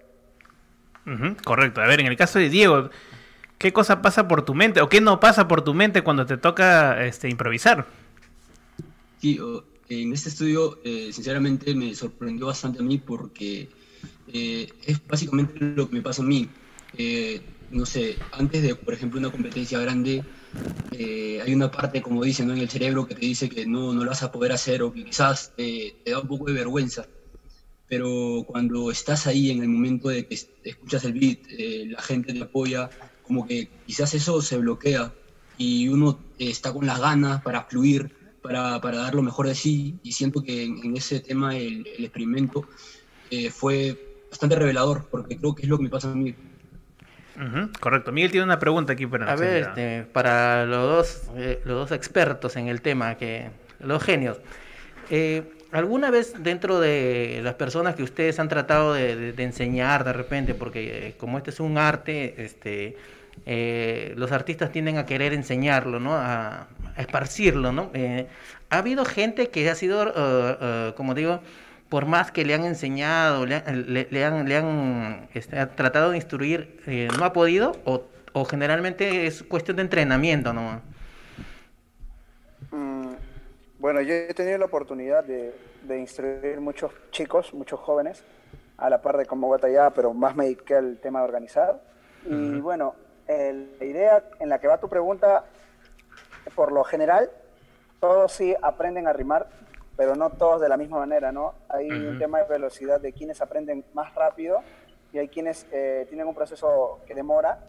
Correcto. 1.45 1.81
A 1.81 1.87
ver, 1.87 2.01
en 2.01 2.07
el 2.07 2.17
caso 2.17 2.39
de 2.39 2.49
Diego, 2.49 2.91
¿qué 3.59 3.73
cosa 3.73 4.03
pasa 4.03 4.29
por 4.29 4.45
tu 4.45 4.55
mente 4.55 4.81
o 4.81 4.89
qué 4.89 5.01
no 5.01 5.19
pasa 5.19 5.49
por 5.49 5.63
tu 5.63 5.75
mente 5.75 6.03
cuando 6.03 6.27
te 6.27 6.37
toca 6.37 7.05
este, 7.05 7.29
improvisar? 7.29 7.87
Sí, 9.19 9.39
en 9.89 10.13
este 10.13 10.29
estudio, 10.29 10.79
eh, 10.85 11.11
sinceramente, 11.13 11.75
me 11.75 11.95
sorprendió 11.95 12.47
bastante 12.47 12.81
a 12.81 12.83
mí 12.83 12.99
porque 12.99 13.69
eh, 14.29 14.69
es 14.85 15.07
básicamente 15.07 15.59
lo 15.61 15.89
que 15.89 15.97
me 15.97 16.03
pasa 16.03 16.23
a 16.23 16.25
mí. 16.25 16.49
Eh, 16.93 17.41
no 17.71 17.87
sé, 17.87 18.27
antes 18.33 18.63
de, 18.63 18.75
por 18.77 18.95
ejemplo, 18.95 19.19
una 19.21 19.31
competencia 19.31 19.79
grande, 19.81 20.29
eh, 20.91 21.41
hay 21.43 21.55
una 21.55 21.71
parte, 21.71 22.03
como 22.03 22.25
dicen, 22.25 22.49
¿no? 22.49 22.55
en 22.55 22.61
el 22.61 22.71
cerebro 22.71 23.07
que 23.07 23.15
te 23.15 23.27
dice 23.27 23.49
que 23.49 23.67
no, 23.67 23.93
no 23.95 24.05
lo 24.05 24.11
vas 24.11 24.23
a 24.23 24.33
poder 24.33 24.53
hacer 24.53 24.83
o 24.83 24.93
que 24.93 25.05
quizás 25.05 25.55
te, 25.57 26.01
te 26.05 26.11
da 26.13 26.21
un 26.21 26.29
poco 26.29 26.47
de 26.47 26.55
vergüenza. 26.55 27.09
Pero 27.87 28.45
cuando 28.47 28.91
estás 28.91 29.27
ahí 29.27 29.51
en 29.51 29.63
el 29.63 29.69
momento 29.69 30.09
de 30.09 30.27
que 30.27 30.35
es- 30.35 30.53
escuchas 30.63 31.05
el 31.05 31.15
beat, 31.15 31.41
eh, 31.51 31.87
la 31.89 32.03
gente 32.03 32.33
te 32.33 32.43
apoya, 32.43 32.91
como 33.23 33.47
que 33.47 33.75
quizás 33.85 34.15
eso 34.15 34.43
se 34.43 34.59
bloquea 34.59 35.15
y 35.57 35.89
uno 35.89 36.27
está 36.39 36.73
con 36.73 36.87
las 36.87 37.01
ganas 37.01 37.43
para 37.43 37.67
fluir, 37.69 38.13
para, 38.41 38.81
para 38.81 38.99
dar 38.99 39.15
lo 39.15 39.23
mejor 39.23 39.47
de 39.49 39.55
sí. 39.55 40.01
Y 40.03 40.13
siento 40.13 40.43
que 40.43 40.65
en, 40.65 40.97
ese 40.97 41.21
tema 41.21 41.57
el, 41.57 41.87
el 41.87 42.05
experimento 42.05 42.69
fue 43.53 43.99
bastante 44.31 44.57
revelador, 44.57 45.09
porque 45.11 45.37
creo 45.37 45.55
que 45.55 45.63
es 45.63 45.69
lo 45.69 45.77
que 45.79 45.85
me 45.85 45.91
pasa 45.91 46.13
a 46.13 46.15
mí. 46.15 46.37
Correcto. 47.81 48.13
Miguel 48.13 48.31
tiene 48.31 48.45
una 48.45 48.59
pregunta 48.59 48.93
aquí 48.93 49.07
para 49.07 49.33
A 49.33 49.37
ver, 49.37 49.63
este, 49.63 50.03
para 50.13 50.67
los 50.67 50.83
dos, 50.83 51.23
eh, 51.37 51.61
los 51.65 51.77
dos 51.77 51.93
expertos 51.93 52.57
en 52.57 52.69
el 52.69 52.81
tema, 52.83 53.17
que 53.17 53.49
los 53.81 54.03
genios, 54.03 54.39
eh, 55.11 55.43
¿alguna 55.73 56.11
vez 56.11 56.35
dentro 56.43 56.81
de 56.81 57.41
las 57.43 57.55
personas 57.55 57.95
que 57.95 58.03
ustedes 58.03 58.39
han 58.39 58.49
tratado 58.49 58.93
de, 58.95 59.17
de- 59.17 59.33
de 59.33 59.43
enseñar 59.43 60.05
de 60.05 60.13
repente, 60.13 60.55
porque 60.55 61.09
eh, 61.09 61.15
como 61.19 61.39
este 61.39 61.51
es 61.51 61.61
un 61.61 61.79
arte, 61.79 62.35
este, 62.45 62.97
eh, 63.47 64.13
los 64.17 64.33
artistas 64.33 64.71
tienden 64.73 64.99
a 64.99 65.07
querer 65.07 65.33
enseñarlo, 65.33 65.99
¿no? 66.01 66.15
A, 66.15 66.67
a 66.97 67.01
esparcirlo, 67.01 67.73
¿no? 67.73 67.91
Eh, 67.95 68.27
¿Ha 68.69 68.79
habido 68.79 69.05
gente 69.05 69.49
que 69.49 69.69
ha 69.71 69.75
sido, 69.75 70.95
como 70.97 71.15
digo, 71.15 71.41
por 71.91 72.07
más 72.07 72.31
que 72.33 72.45
le 72.47 72.55
han 72.55 72.65
enseñado, 72.65 73.47
le 73.47 73.57
han, 73.57 73.93
le, 73.93 74.09
le 74.11 74.25
han, 74.25 74.49
le 74.49 74.57
han, 74.57 75.29
este, 75.35 75.59
ha 75.59 75.69
tratado 75.77 76.13
de 76.13 76.17
instruir, 76.17 76.81
eh, 76.87 77.09
no 77.19 77.25
ha 77.27 77.33
podido 77.35 77.73
o, 77.85 78.05
o 78.33 78.45
generalmente 78.47 79.27
es 79.27 79.43
cuestión 79.43 79.77
de 79.77 79.83
entrenamiento 79.83 80.53
nomás? 80.55 80.81
Mm, 82.71 83.15
Bueno, 83.79 84.01
yo 84.03 84.15
he 84.15 84.35
tenido 84.35 84.59
la 84.59 84.67
oportunidad 84.67 85.25
de, 85.25 85.55
de 85.83 85.99
instruir 85.99 86.61
muchos 86.61 86.93
chicos, 87.11 87.53
muchos 87.55 87.81
jóvenes, 87.81 88.23
a 88.77 88.91
la 88.91 89.01
par 89.03 89.17
de 89.17 89.27
cómo 89.27 89.49
batallar, 89.49 89.93
pero 89.95 90.13
más 90.15 90.37
me 90.37 90.45
dediqué 90.45 90.77
al 90.77 90.99
tema 90.99 91.21
de 91.21 91.25
organizar. 91.25 91.81
Y 92.27 92.61
bueno, 92.61 92.95
el- 93.27 93.71
la 93.79 93.85
idea 93.87 94.25
en 94.39 94.51
la 94.51 94.59
que 94.59 94.69
va 94.69 94.79
tu 94.79 94.89
pregunta, 94.89 95.45
por 96.55 96.73
lo 96.73 96.85
general, 96.85 97.31
todos 98.01 98.33
sí 98.33 98.55
aprenden 98.63 99.09
a 99.09 99.13
rimar, 99.15 99.49
pero 100.01 100.17
no 100.17 100.31
todos 100.31 100.63
de 100.63 100.69
la 100.71 100.79
misma 100.79 101.01
manera, 101.01 101.31
¿no? 101.31 101.53
Hay 101.69 101.93
un 101.93 102.09
Ujú. 102.13 102.19
tema 102.19 102.39
de 102.39 102.45
velocidad 102.49 102.99
de 102.99 103.13
quienes 103.13 103.43
aprenden 103.43 103.85
más 103.93 104.15
rápido 104.15 104.63
y 105.13 105.19
hay 105.19 105.29
quienes 105.29 105.67
eh, 105.71 106.07
tienen 106.09 106.27
un 106.27 106.35
proceso 106.35 107.03
que 107.07 107.15
demora, 107.15 107.63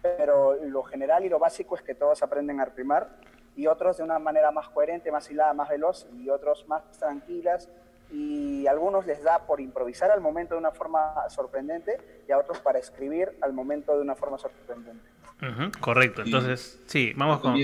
pero 0.00 0.54
lo 0.62 0.84
general 0.84 1.24
y 1.24 1.28
lo 1.28 1.40
básico 1.40 1.74
es 1.74 1.82
que 1.82 1.96
todos 1.96 2.22
aprenden 2.22 2.60
a 2.60 2.66
rimar 2.66 3.18
y 3.56 3.66
otros 3.66 3.96
de 3.96 4.04
una 4.04 4.20
manera 4.20 4.52
más 4.52 4.68
coherente, 4.68 5.10
más 5.10 5.28
hilada, 5.28 5.54
más 5.54 5.70
veloz 5.70 6.06
y 6.12 6.30
otros 6.30 6.64
más 6.68 6.84
tranquilas 7.00 7.68
y 8.08 8.64
a 8.68 8.70
algunos 8.70 9.04
les 9.04 9.20
da 9.24 9.44
por 9.44 9.60
improvisar 9.60 10.12
al 10.12 10.20
momento 10.20 10.54
de 10.54 10.60
una 10.60 10.70
forma 10.70 11.12
sorprendente 11.30 11.98
y 12.28 12.30
a 12.30 12.38
otros 12.38 12.60
para 12.60 12.78
escribir 12.78 13.36
al 13.40 13.52
momento 13.52 13.96
de 13.96 14.02
una 14.02 14.14
forma 14.14 14.38
sorprendente. 14.38 15.10
Ujú, 15.40 15.72
correcto. 15.80 16.22
Entonces, 16.22 16.80
sí, 16.86 17.12
vamos 17.16 17.40
con 17.40 17.54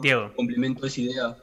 Diego. 0.00 0.32
complemento 0.36 0.86
esa 0.86 1.00
idea 1.00 1.36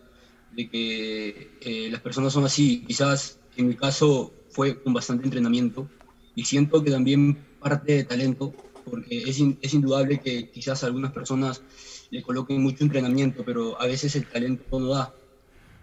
de 0.51 0.69
que 0.69 1.57
eh, 1.61 1.89
las 1.89 2.01
personas 2.01 2.33
son 2.33 2.45
así. 2.45 2.83
Quizás 2.85 3.39
en 3.55 3.67
mi 3.67 3.75
caso 3.75 4.33
fue 4.49 4.81
con 4.81 4.93
bastante 4.93 5.25
entrenamiento 5.25 5.89
y 6.35 6.45
siento 6.45 6.83
que 6.83 6.91
también 6.91 7.37
parte 7.59 7.93
de 7.93 8.03
talento, 8.03 8.53
porque 8.85 9.23
es, 9.23 9.39
es 9.61 9.73
indudable 9.73 10.19
que 10.19 10.49
quizás 10.49 10.83
algunas 10.83 11.11
personas 11.11 11.63
le 12.09 12.21
coloquen 12.21 12.61
mucho 12.61 12.83
entrenamiento, 12.83 13.43
pero 13.45 13.79
a 13.79 13.85
veces 13.85 14.15
el 14.15 14.25
talento 14.25 14.79
no 14.79 14.87
da. 14.89 15.15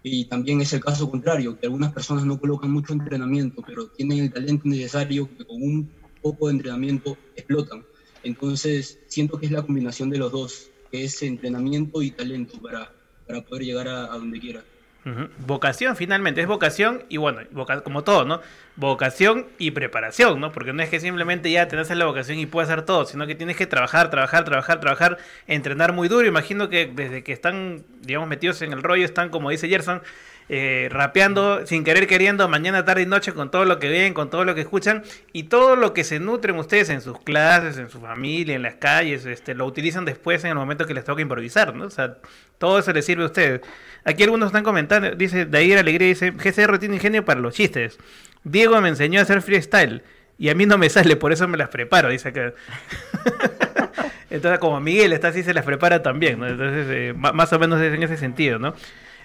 Y 0.03 0.27
también 0.27 0.61
es 0.61 0.73
el 0.73 0.81
caso 0.81 1.11
contrario, 1.11 1.59
que 1.59 1.66
algunas 1.66 1.93
personas 1.93 2.25
no 2.25 2.39
colocan 2.39 2.71
mucho 2.71 2.93
entrenamiento, 2.93 3.62
pero 3.66 3.89
tienen 3.89 4.21
el 4.21 4.33
talento 4.33 4.69
necesario 4.69 5.29
que 5.37 5.45
con 5.45 5.62
un 5.62 5.91
poco 6.23 6.47
de 6.47 6.55
entrenamiento 6.55 7.19
explotan. 7.35 7.85
Entonces, 8.23 8.99
siento 9.07 9.39
que 9.39 9.47
es 9.47 9.53
la 9.53 9.62
combinación 9.62 10.11
de 10.11 10.19
los 10.19 10.33
dos, 10.33 10.71
que 10.91 11.05
es 11.05 11.23
entrenamiento 11.23 12.03
y 12.03 12.11
talento 12.11 12.61
para, 12.61 12.93
para 13.29 13.43
poder 13.43 13.62
llegar 13.64 13.87
a, 13.87 14.07
donde 14.07 14.41
quiera. 14.41 14.62
Vocación, 15.47 15.97
finalmente, 15.97 16.43
es 16.43 16.47
vocación 16.47 17.03
y 17.09 17.16
bueno, 17.16 17.41
voca- 17.53 17.81
como 17.83 18.05
todo, 18.05 18.26
¿no? 18.26 18.43
Vocación 18.76 19.47
y 19.57 19.70
preparación, 19.70 20.39
¿no? 20.39 20.53
Porque 20.53 20.74
no 20.74 20.83
es 20.83 20.91
que 20.91 21.01
simplemente 21.01 21.51
ya 21.51 21.66
tenés 21.66 21.89
la 21.89 22.05
vocación 22.05 22.39
y 22.39 22.45
puedes 22.45 22.68
hacer 22.68 22.85
todo, 22.85 23.07
sino 23.07 23.26
que 23.26 23.35
tienes 23.35 23.57
que 23.57 23.66
trabajar, 23.66 24.11
trabajar, 24.11 24.45
trabajar, 24.45 24.81
trabajar, 24.81 25.16
entrenar 25.47 25.95
muy 25.95 26.09
duro. 26.09 26.26
Imagino 26.26 26.68
que 26.68 26.91
desde 26.95 27.22
que 27.22 27.33
están, 27.33 27.85
digamos, 28.03 28.29
metidos 28.29 28.61
en 28.61 28.72
el 28.74 28.83
rollo, 28.83 29.05
están, 29.07 29.31
como 29.31 29.49
dice 29.49 29.66
Gerson, 29.68 30.03
eh, 30.51 30.88
rapeando 30.90 31.66
sin 31.66 31.84
querer 31.84 32.07
queriendo 32.07 32.49
mañana, 32.49 32.84
tarde 32.84 33.03
y 33.03 33.07
noche 33.07 33.32
con 33.32 33.51
todo 33.51 33.64
lo 33.66 33.78
que 33.78 33.88
ven, 33.88 34.14
con 34.14 34.30
todo 34.30 34.44
lo 34.44 34.55
que 34.55 34.62
escuchan 34.62 35.03
y 35.32 35.44
todo 35.44 35.76
lo 35.76 35.92
que 35.92 36.05
se 36.05 36.20
nutren 36.20 36.57
ustedes 36.57 36.88
en 36.88 37.03
sus 37.03 37.20
clases, 37.20 37.76
en 37.76 37.90
su 37.90 38.01
familia, 38.01 38.57
en 38.57 38.62
las 38.62 38.76
calles, 38.76 39.26
este, 39.26 39.55
lo 39.55 39.66
utilizan 39.66 40.05
después 40.07 40.42
en 40.44 40.51
el 40.51 40.57
momento 40.57 40.86
que 40.86 40.94
les 40.94 41.05
toca 41.05 41.20
improvisar, 41.20 41.74
¿no? 41.74 41.84
O 41.84 41.90
sea, 41.90 42.16
todo 42.57 42.78
eso 42.78 42.92
les 42.92 43.05
sirve 43.05 43.24
a 43.24 43.26
ustedes. 43.26 43.61
Aquí 44.05 44.22
algunos 44.22 44.46
están 44.46 44.64
comentando, 44.64 45.11
dice 45.11 45.44
Dair 45.44 45.78
Alegría, 45.78 46.09
dice, 46.09 46.30
GCR 46.30 46.78
tiene 46.78 46.94
ingenio 46.94 47.24
para 47.24 47.40
los 47.40 47.55
chistes. 47.55 47.99
Diego 48.42 48.80
me 48.80 48.88
enseñó 48.88 49.20
a 49.20 49.24
hacer 49.24 49.42
freestyle 49.42 50.03
y 50.38 50.49
a 50.49 50.55
mí 50.55 50.64
no 50.64 50.78
me 50.78 50.88
sale, 50.88 51.16
por 51.16 51.32
eso 51.32 51.46
me 51.46 51.59
las 51.59 51.68
preparo, 51.68 52.09
dice 52.09 52.28
acá. 52.28 52.55
Entonces, 54.30 54.59
como 54.61 54.80
Miguel 54.80 55.12
está 55.12 55.28
así, 55.28 55.42
se 55.42 55.53
las 55.53 55.64
prepara 55.64 56.03
también, 56.03 56.38
¿no? 56.38 56.46
Entonces, 56.46 56.86
eh, 56.90 57.14
más 57.14 57.53
o 57.53 57.59
menos 57.59 57.80
en 57.80 58.03
ese 58.03 58.16
sentido, 58.16 58.59
¿no? 58.59 58.74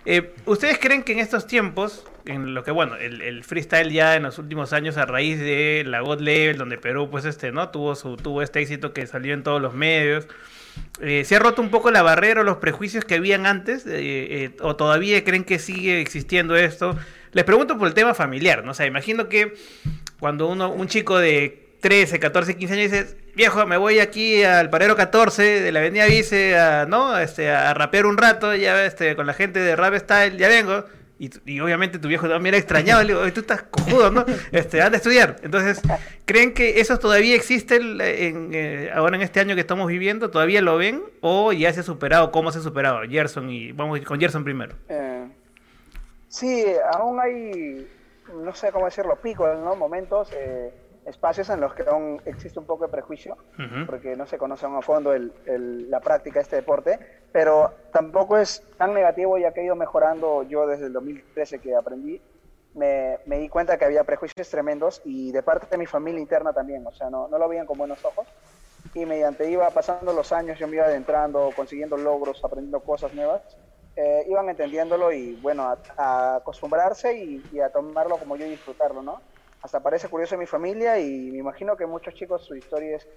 Eh, 0.06 0.34
¿Ustedes 0.45 0.80
creen 0.80 1.04
que 1.04 1.14
en 1.14 1.20
estos 1.20 1.47
tiempos, 1.47 2.06
en 2.26 2.54
lo 2.54 2.64
que, 2.64 2.72
bueno, 2.72 2.95
el, 2.95 3.22
el 3.22 3.43
freestyle 3.43 3.91
ya 3.91 4.16
en 4.16 4.24
los 4.24 4.38
últimos 4.38 4.74
años 4.74 4.97
a 4.97 5.06
raíz 5.06 5.39
de 5.39 5.84
la 5.86 6.01
God 6.01 6.20
Level, 6.20 6.58
donde 6.58 6.78
Perú, 6.78 7.10
pues, 7.10 7.26
este, 7.26 7.51
¿no? 7.51 7.70
Tuvo, 7.70 7.95
su, 7.95 8.18
tuvo 8.18 8.41
este 8.41 8.62
éxito 8.62 8.93
que 8.93 9.08
salió 9.08 9.34
en 9.34 9.43
todos 9.43 9.62
los 9.62 9.74
medios, 9.74 10.28
eh, 11.01 11.24
¿se 11.24 11.36
ha 11.36 11.39
roto 11.39 11.62
un 11.62 11.70
poco 11.70 11.91
la 11.91 12.01
barrera 12.01 12.41
o 12.41 12.43
los 12.43 12.58
prejuicios 12.58 13.06
que 13.06 13.16
habían 13.16 13.45
antes? 13.45 13.86
Eh, 13.88 14.56
¿O 14.62 14.76
todavía 14.76 15.24
creen 15.24 15.43
que 15.43 15.60
sigue 15.60 16.01
existiendo 16.01 16.56
esto? 16.56 16.97
Les 17.32 17.43
pregunto 17.45 17.78
por 17.78 17.88
el 17.88 17.93
tema 17.93 18.14
familiar, 18.14 18.64
¿no? 18.64 18.72
O 18.72 18.74
sea, 18.74 18.86
imagino 18.86 19.30
que 19.30 19.56
cuando 20.20 20.47
uno, 20.47 20.72
un 20.72 20.88
chico 20.88 21.18
de 21.18 21.62
13, 21.84 22.17
14, 22.17 22.55
15 22.55 22.73
años 22.75 22.91
dice, 22.91 23.17
viejo, 23.36 23.65
me 23.65 23.75
voy 23.75 23.99
aquí 23.99 24.41
al 24.41 24.69
parero 24.69 24.95
14 24.95 25.43
de 25.61 25.71
la 25.73 25.79
avenida 25.79 26.05
Vice 26.05 26.57
a, 26.57 26.86
¿no? 26.86 27.17
este, 27.17 27.51
a 27.51 27.73
rapear 27.73 28.05
un 28.05 28.17
rato, 28.17 28.55
ya 28.55 28.86
este, 28.86 29.17
con 29.17 29.27
la 29.27 29.34
gente 29.34 29.59
de 29.59 29.75
Rap 29.75 29.93
Style, 29.95 30.38
ya 30.38 30.47
vengo. 30.47 30.86
Y, 31.19 31.29
y 31.45 31.59
obviamente 31.59 31.99
tu 31.99 32.07
viejo 32.07 32.29
también 32.29 32.55
era 32.55 32.59
extrañado, 32.59 33.01
le 33.01 33.09
digo, 33.09 33.19
"Oye, 33.19 33.34
tú 33.34 33.41
estás 33.41 33.63
cojudo, 33.63 34.11
¿no? 34.11 34.25
Este, 34.53 34.81
anda 34.81 34.95
a 34.95 34.97
estudiar. 34.97 35.36
Entonces, 35.43 35.81
¿creen 36.25 36.53
que 36.53 36.79
eso 36.79 36.97
todavía 36.99 37.36
existe 37.36 37.75
en, 37.75 37.99
en, 37.99 38.51
eh, 38.53 38.89
ahora 38.93 39.17
en 39.17 39.21
este 39.21 39.41
año 39.41 39.53
que 39.53 39.61
estamos 39.61 39.89
viviendo? 39.89 40.31
¿Todavía 40.31 40.61
lo 40.61 40.77
ven? 40.77 41.03
¿O 41.19 41.51
ya 41.51 41.73
se 41.73 41.81
ha 41.81 41.84
superado? 41.84 42.31
¿Cómo 42.31 42.53
se 42.53 42.59
ha 42.59 42.61
superado? 42.61 43.01
Gerson, 43.09 43.49
y 43.49 43.73
vamos 43.73 43.99
con 44.01 44.21
Gerson 44.21 44.45
primero. 44.45 44.73
Eh, 44.88 45.27
sí, 46.29 46.65
aún 46.93 47.19
hay, 47.19 47.88
no 48.34 48.55
sé 48.55 48.71
cómo 48.71 48.86
decirlo, 48.86 49.17
picos, 49.21 49.49
¿no? 49.59 49.75
Momentos, 49.75 50.29
eh, 50.34 50.71
espacios 51.06 51.49
en 51.49 51.60
los 51.62 51.74
que 51.74 51.84
aún 51.88 52.22
existe 52.26 52.60
un 52.60 52.66
poco 52.66 52.86
de 52.86 52.91
prejuicio, 52.91 53.38
Ujú. 53.58 53.86
porque 53.86 54.16
no 54.16 54.26
se 54.26 54.38
conoce 54.38 54.66
aún 54.66 54.78
a 54.78 54.82
fondo 54.82 55.14
el- 55.14 55.34
el- 55.45 55.89
la 55.89 55.99
práctica 55.99 56.39
de 56.39 56.43
este 56.43 56.56
deporte, 56.58 56.99
pero 57.32 57.74
tampoco 57.91 58.38
es 58.38 58.64
tan 58.78 58.93
negativo 58.93 59.38
ya 59.38 59.51
que 59.54 59.62
he 59.62 59.66
ido 59.66 59.76
mejorando 59.76 60.43
yo 60.43 60.66
desde 60.68 60.88
el 60.88 60.93
2013 60.93 61.60
que 61.60 61.76
aprendí. 61.76 62.22
Me, 62.74 63.20
me 63.28 63.38
di 63.38 63.49
cuenta 63.49 63.78
que 63.78 63.86
había 63.86 64.04
prejuicios 64.04 64.49
tremendos 64.49 65.01
y 65.06 65.32
de 65.32 65.43
parte 65.43 65.68
de 65.70 65.78
mi 65.78 65.86
familia 65.86 66.20
interna 66.22 66.54
también, 66.54 66.86
o 66.88 66.91
sea, 66.91 67.10
no, 67.10 67.28
no 67.28 67.38
lo 67.38 67.47
veían 67.47 67.68
con 67.68 67.78
buenos 67.78 68.04
ojos. 68.04 68.28
Y 68.95 69.06
mediante 69.06 69.49
iba 69.49 69.70
pasando 69.72 70.14
los 70.14 70.32
años, 70.32 70.58
yo 70.60 70.68
me 70.68 70.78
iba 70.78 70.86
adentrando, 70.86 71.51
consiguiendo 71.56 71.97
logros, 71.97 72.43
aprendiendo 72.43 72.84
cosas 72.84 73.14
nuevas, 73.14 73.41
eh, 73.95 74.24
iban 74.28 74.49
entendiéndolo 74.49 75.12
y 75.12 75.36
bueno, 75.36 75.64
a, 75.68 75.80
a 75.97 76.36
acostumbrarse 76.38 77.16
y, 77.16 77.47
y 77.51 77.60
a 77.60 77.72
tomarlo 77.72 78.18
como 78.20 78.36
yo 78.38 78.45
y 78.45 78.49
disfrutarlo, 78.51 79.01
¿no? 79.04 79.22
Hasta 79.64 79.82
parece 79.82 80.09
curioso 80.09 80.36
en 80.36 80.39
mi 80.39 80.45
familia 80.45 80.99
y 80.99 81.32
me 81.32 81.38
imagino 81.38 81.78
que 81.78 81.86
muchos 81.86 82.14
chicos 82.14 82.43
su 82.43 82.53
historia 82.53 82.97
es 82.97 83.07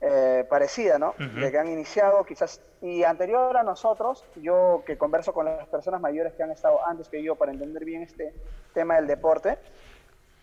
eh, 0.00 0.46
parecida, 0.48 0.96
¿no? 0.96 1.14
De 1.18 1.50
que 1.50 1.58
han 1.58 1.66
iniciado 1.66 2.24
quizás, 2.24 2.60
y 2.80 3.02
anterior 3.02 3.56
a 3.56 3.64
nosotros, 3.64 4.24
yo 4.36 4.84
que 4.86 4.96
converso 4.96 5.32
con 5.34 5.46
las 5.46 5.66
personas 5.66 6.00
mayores 6.00 6.34
que 6.34 6.44
han 6.44 6.52
estado 6.52 6.86
antes 6.86 7.08
que 7.08 7.20
yo 7.20 7.34
para 7.34 7.50
entender 7.50 7.84
bien 7.84 8.02
este 8.02 8.32
tema 8.74 8.94
del 8.94 9.08
deporte 9.08 9.58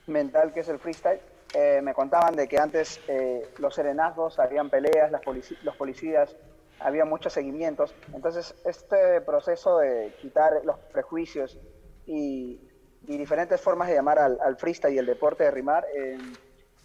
mental 0.07 0.51
que 0.53 0.59
es 0.59 0.67
el 0.67 0.77
freestyle, 0.77 1.21
eh, 1.53 1.79
me 1.81 1.93
contaban 1.93 2.35
de 2.35 2.49
que 2.49 2.57
antes 2.57 2.99
eh, 3.07 3.47
los 3.59 3.75
serenazgos, 3.75 4.39
habían 4.39 4.69
peleas, 4.69 5.09
las 5.09 5.21
los 5.63 5.77
policías, 5.77 6.35
había 6.79 7.05
muchos 7.05 7.31
seguimientos. 7.31 7.95
Entonces, 8.13 8.55
este 8.65 9.21
proceso 9.21 9.77
de 9.77 10.13
quitar 10.19 10.65
los 10.65 10.77
prejuicios 10.91 11.57
y, 12.05 12.59
y 13.07 13.17
diferentes 13.17 13.59
formas 13.59 13.87
de 13.89 13.95
llamar 13.95 14.19
al, 14.19 14.39
al 14.41 14.55
freestyle 14.57 14.93
y 14.93 14.97
el 14.97 15.05
deporte 15.05 15.43
de 15.43 15.51
rimar, 15.51 15.85
eh, 15.95 16.17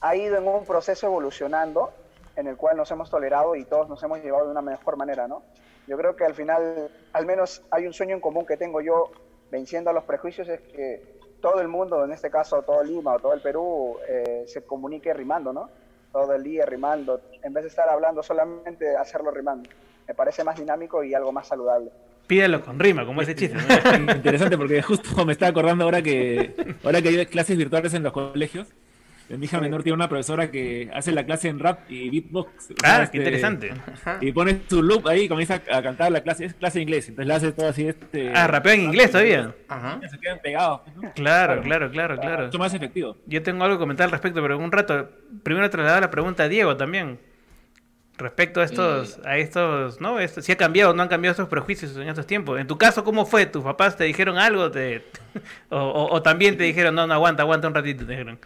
ha 0.01 0.16
ido 0.16 0.37
en 0.37 0.47
un 0.47 0.64
proceso 0.64 1.07
evolucionando 1.07 1.93
en 2.37 2.47
el 2.47 2.57
cual 2.57 2.77
nos 2.77 2.91
hemos 2.91 3.11
tolerado 3.11 3.57
y 3.57 3.64
todos 3.64 3.89
nos 3.89 4.03
hemos 4.03 4.23
llevado 4.23 4.47
de 4.47 4.53
una 4.53 4.62
mejor 4.62 4.97
manera, 4.97 5.27
¿no? 5.27 5.43
Yo 5.87 5.97
creo 5.97 6.14
que 6.14 6.25
al 6.25 6.35
final, 6.35 6.91
al 7.12 7.27
menos 7.27 7.62
hay 7.71 7.87
un 7.87 7.93
sueño 7.93 8.14
en 8.14 8.21
común 8.21 8.47
que 8.47 8.57
tengo 8.57 8.81
yo 8.81 9.11
venciendo 9.51 9.91
a 9.91 9.93
los 9.93 10.05
prejuicios, 10.05 10.49
es 10.49 10.61
que 10.61 11.19
todo 11.41 11.61
el 11.61 11.69
mundo, 11.69 12.05
en 12.05 12.12
este 12.12 12.31
caso 12.31 12.62
todo 12.62 12.83
Lima 12.83 13.14
o 13.14 13.19
todo 13.19 13.33
el 13.33 13.41
Perú, 13.41 13.97
eh, 14.07 14.45
se 14.47 14.62
comunique 14.62 15.12
rimando, 15.14 15.53
¿no? 15.53 15.71
Todo 16.12 16.35
el 16.35 16.43
día 16.43 16.66
rimando, 16.66 17.21
en 17.43 17.53
vez 17.53 17.64
de 17.64 17.71
estar 17.71 17.89
hablando 17.89 18.23
solamente, 18.23 18.97
hacerlo 18.97 19.31
rimando. 19.31 19.69
Me 20.07 20.14
parece 20.14 20.45
más 20.45 20.57
dinámico 20.59 21.03
y 21.03 21.14
algo 21.14 21.33
más 21.33 21.49
saludable. 21.49 21.91
Pídelo 22.29 22.61
con 22.61 22.79
rima, 22.79 23.05
como 23.05 23.22
ese 23.22 23.35
chiste. 23.35 23.57
Interesante 24.14 24.57
porque 24.57 24.81
justo 24.83 25.24
me 25.26 25.33
estaba 25.33 25.51
acordando 25.51 25.83
ahora 25.85 26.01
que 26.03 26.55
ahora 26.85 27.03
que 27.03 27.09
hay 27.09 27.26
clases 27.26 27.57
virtuales 27.57 27.93
en 27.95 28.05
los 28.05 28.12
colegios. 28.12 28.68
Mi 29.31 29.45
hija 29.45 29.61
menor 29.61 29.83
tiene 29.83 29.95
una 29.95 30.09
profesora 30.09 30.51
que 30.51 30.89
hace 30.95 31.12
la 31.12 31.26
clase 31.26 31.49
en 31.49 31.59
rap 31.59 31.81
y 31.91 32.09
beatbox. 32.09 32.68
Ah, 32.83 33.03
Este, 33.03 33.12
qué 33.12 33.18
interesante. 33.18 33.74
Y 34.22 34.33
pone 34.33 34.61
su 34.70 34.83
loop 34.83 35.07
ahí 35.07 35.24
y 35.24 35.29
comienza 35.29 35.61
a 35.70 35.83
cantar 35.83 36.11
la 36.12 36.22
clase. 36.22 36.47
Es 36.47 36.55
clase 36.55 36.79
de 36.79 36.85
inglés, 36.85 37.09
entonces 37.11 37.29
la 37.29 37.35
hace 37.37 37.53
todo 37.53 37.68
así. 37.68 37.87
Este, 37.89 38.33
Ah, 38.35 38.47
rapea 38.47 38.72
en 38.72 38.81
inglés 38.85 39.11
todavía. 39.11 39.55
Se 40.11 40.18
quedan 40.18 40.39
pegados. 40.43 40.81
¿no? 40.97 41.12
Claro, 41.12 41.61
claro, 41.61 41.91
claro, 41.91 42.16
claro. 42.18 42.47
Mucho 42.47 42.59
más 42.59 42.72
efectivo. 42.72 43.18
Yo 43.26 43.43
tengo 43.43 43.64
algo 43.64 43.76
que 43.76 43.81
comentar 43.81 44.05
al 44.07 44.12
respecto, 44.12 44.41
pero 44.41 44.55
en 44.57 44.62
un 44.62 44.72
rato. 44.72 45.11
Primero 45.43 45.68
trasladar 45.68 46.01
la 46.01 46.11
pregunta 46.11 46.45
a 46.45 46.49
Diego 46.49 46.74
también. 46.79 47.18
Respecto 48.19 48.61
a 48.61 48.64
estos, 48.64 49.21
a 49.25 49.39
estos, 49.39 50.01
¿no? 50.01 50.19
Esto- 50.19 50.43
si 50.43 50.51
ha 50.53 50.57
cambiado 50.57 50.91
o 50.91 50.95
no 50.95 51.03
han 51.05 51.09
cambiado 51.09 51.33
estos 51.33 51.49
prejuicios 51.49 51.97
en 51.97 52.09
estos 52.09 52.27
tiempos. 52.27 52.59
En 52.61 52.66
tu 52.66 52.77
caso, 52.77 53.05
¿cómo 53.05 53.27
fue? 53.27 53.47
¿Tus 53.47 53.62
papás 53.62 53.97
te 53.97 54.05
dijeron 54.05 54.39
algo? 54.39 54.71
Te, 54.71 55.05
o, 55.71 55.79
o- 55.79 56.14
o 56.14 56.23
también 56.23 56.57
te 56.57 56.64
dijeron, 56.64 56.95
no, 56.97 57.07
no, 57.07 57.14
aguanta, 57.14 57.43
aguanta 57.45 57.69
un 57.69 57.75
ratito, 57.75 58.05
te 58.05 58.12
dijeron. 58.12 58.39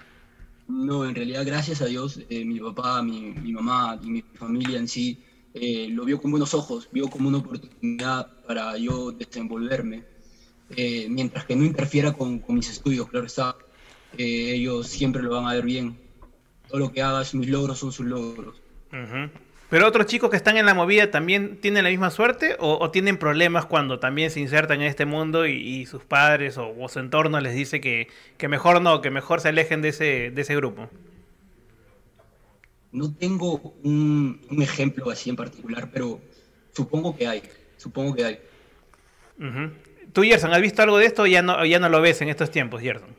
No, 0.66 1.04
en 1.04 1.14
realidad, 1.14 1.44
gracias 1.44 1.82
a 1.82 1.86
Dios, 1.86 2.20
eh, 2.28 2.44
mi 2.44 2.58
papá, 2.60 3.02
mi, 3.02 3.32
mi 3.32 3.52
mamá 3.52 3.98
y 4.02 4.10
mi 4.10 4.22
familia 4.34 4.78
en 4.78 4.88
sí 4.88 5.18
eh, 5.54 5.88
lo 5.90 6.04
vio 6.04 6.20
con 6.20 6.30
buenos 6.30 6.54
ojos, 6.54 6.88
vio 6.92 7.10
como 7.10 7.28
una 7.28 7.38
oportunidad 7.38 8.30
para 8.46 8.76
yo 8.78 9.12
desenvolverme, 9.12 10.04
eh, 10.70 11.08
mientras 11.10 11.46
que 11.46 11.56
no 11.56 11.64
interfiera 11.64 12.12
con, 12.12 12.40
con 12.40 12.56
mis 12.56 12.70
estudios, 12.70 13.08
claro 13.08 13.26
está. 13.26 13.56
Eh, 14.12 14.52
ellos 14.54 14.88
siempre 14.88 15.22
lo 15.22 15.30
van 15.30 15.46
a 15.46 15.54
ver 15.54 15.64
bien. 15.64 15.98
Todo 16.68 16.80
lo 16.80 16.92
que 16.92 17.02
hagas, 17.02 17.34
mis 17.34 17.48
logros 17.48 17.78
son 17.78 17.92
sus 17.92 18.06
logros. 18.06 18.62
Ujú. 18.92 19.30
Pero 19.72 19.88
otros 19.88 20.04
chicos 20.04 20.28
que 20.28 20.36
están 20.36 20.58
en 20.58 20.66
la 20.66 20.74
movida 20.74 21.10
también 21.10 21.58
tienen 21.58 21.84
la 21.84 21.88
misma 21.88 22.10
suerte 22.10 22.56
o, 22.58 22.76
o 22.78 22.90
tienen 22.90 23.16
problemas 23.16 23.64
cuando 23.64 23.98
también 23.98 24.30
se 24.30 24.38
insertan 24.38 24.82
en 24.82 24.86
este 24.86 25.06
mundo 25.06 25.46
y, 25.46 25.52
y 25.52 25.86
sus 25.86 26.04
padres 26.04 26.58
o, 26.58 26.74
o 26.78 26.88
su 26.90 26.98
entorno 26.98 27.40
les 27.40 27.54
dice 27.54 27.80
que, 27.80 28.08
que 28.36 28.48
mejor 28.48 28.82
no, 28.82 29.00
que 29.00 29.10
mejor 29.10 29.40
se 29.40 29.48
alejen 29.48 29.80
de 29.80 29.88
ese, 29.88 30.30
de 30.30 30.42
ese 30.42 30.54
grupo. 30.56 30.90
No 32.90 33.14
tengo 33.14 33.72
un, 33.82 34.42
un 34.50 34.62
ejemplo 34.62 35.08
así 35.08 35.30
en 35.30 35.36
particular, 35.36 35.88
pero 35.90 36.20
supongo 36.72 37.16
que 37.16 37.26
hay, 37.26 37.42
supongo 37.78 38.14
que 38.14 38.24
hay. 38.26 38.40
¿Tú, 40.12 40.20
Gerson, 40.20 40.52
has 40.52 40.60
visto 40.60 40.82
algo 40.82 40.98
de 40.98 41.06
esto 41.06 41.22
o 41.22 41.26
ya 41.26 41.40
no, 41.40 41.64
ya 41.64 41.78
no 41.78 41.88
lo 41.88 42.02
ves 42.02 42.20
en 42.20 42.28
estos 42.28 42.50
tiempos, 42.50 42.82
Gerson? 42.82 43.16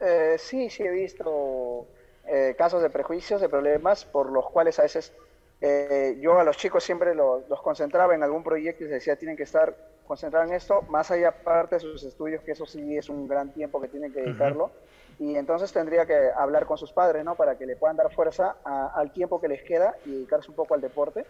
Eh, 0.00 0.34
sí, 0.36 0.68
sí 0.68 0.82
he 0.82 0.90
visto 0.90 1.86
eh, 2.26 2.56
casos 2.58 2.82
de 2.82 2.90
prejuicios, 2.90 3.40
de 3.40 3.48
problemas, 3.48 4.04
por 4.04 4.32
los 4.32 4.50
cuales 4.50 4.80
a 4.80 4.82
veces 4.82 5.12
eh, 5.60 6.16
yo 6.20 6.38
a 6.38 6.44
los 6.44 6.56
chicos 6.56 6.84
siempre 6.84 7.14
lo- 7.14 7.44
los 7.48 7.60
concentraba 7.62 8.14
en 8.14 8.22
algún 8.22 8.42
proyecto 8.44 8.84
y 8.84 8.86
les 8.86 8.94
decía, 8.94 9.16
tienen 9.16 9.36
que 9.36 9.42
estar 9.44 9.76
concentrados 10.04 10.48
en 10.50 10.56
esto, 10.56 10.82
más 10.88 11.10
allá 11.10 11.32
parte 11.42 11.76
de 11.76 11.80
sus 11.80 12.02
estudios, 12.04 12.42
que 12.42 12.52
eso 12.52 12.64
sí 12.66 12.96
es 12.96 13.08
un 13.10 13.26
gran 13.28 13.52
tiempo 13.52 13.80
que 13.80 13.88
tienen 13.88 14.12
que 14.12 14.20
dedicarlo. 14.20 14.70
Y 15.18 15.36
entonces 15.36 15.72
tendría 15.72 16.06
que 16.06 16.30
hablar 16.36 16.64
con 16.66 16.78
sus 16.78 16.92
padres, 16.92 17.24
¿no? 17.24 17.34
Para 17.36 17.58
que 17.58 17.66
le 17.66 17.76
puedan 17.76 17.96
dar 17.96 18.10
fuerza 18.12 18.56
a- 18.64 18.92
al 18.94 19.12
tiempo 19.12 19.40
que 19.40 19.48
les 19.48 19.62
queda 19.64 19.94
y 20.04 20.12
dedicarse 20.12 20.50
un 20.50 20.56
poco 20.56 20.74
al 20.74 20.80
deporte. 20.80 21.26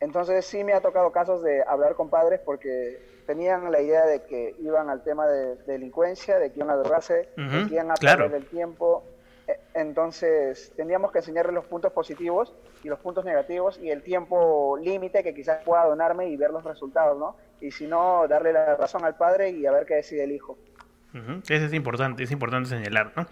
Entonces 0.00 0.46
sí 0.46 0.62
me 0.64 0.72
ha 0.72 0.80
tocado 0.80 1.10
casos 1.12 1.42
de 1.42 1.62
hablar 1.66 1.94
con 1.94 2.08
padres 2.08 2.40
porque 2.44 3.00
tenían 3.26 3.70
la 3.70 3.80
idea 3.80 4.06
de 4.06 4.22
que 4.22 4.54
iban 4.60 4.88
al 4.88 5.02
tema 5.02 5.26
de 5.26 5.56
delincuencia, 5.66 6.38
de 6.38 6.50
que 6.52 6.60
iban 6.60 6.70
a 6.70 6.76
drogarse, 6.76 7.14
de 7.14 7.26
Ujú, 7.58 7.68
que 7.68 7.74
iban 7.74 7.90
a 7.90 7.94
claro. 7.94 8.24
perder 8.24 8.42
el 8.42 8.48
tiempo. 8.48 9.04
Entonces 9.74 10.72
teníamos 10.76 11.12
que 11.12 11.18
enseñarles 11.18 11.54
los 11.54 11.64
puntos 11.64 11.92
positivos 11.92 12.52
y 12.84 12.88
los 12.88 12.98
puntos 12.98 13.24
negativos 13.24 13.78
y 13.82 13.90
el 13.90 14.02
tiempo 14.02 14.78
límite 14.82 15.22
que 15.22 15.34
quizás 15.34 15.62
pueda 15.64 15.84
donarme 15.84 16.28
y 16.28 16.36
ver 16.36 16.50
los 16.50 16.64
resultados, 16.64 17.18
¿no? 17.18 17.36
Y 17.60 17.70
si 17.70 17.86
no, 17.86 18.26
darle 18.28 18.52
la 18.52 18.76
razón 18.76 19.04
al 19.04 19.16
padre 19.16 19.50
y 19.50 19.66
a 19.66 19.72
ver 19.72 19.86
qué 19.86 19.94
decide 19.94 20.24
el 20.24 20.32
hijo. 20.32 20.58
Ujú, 21.14 21.40
Eso 21.48 21.64
es 21.66 21.72
importante, 21.72 22.22
es 22.22 22.30
importante 22.30 22.68
señalar, 22.68 23.12
¿no? 23.16 23.26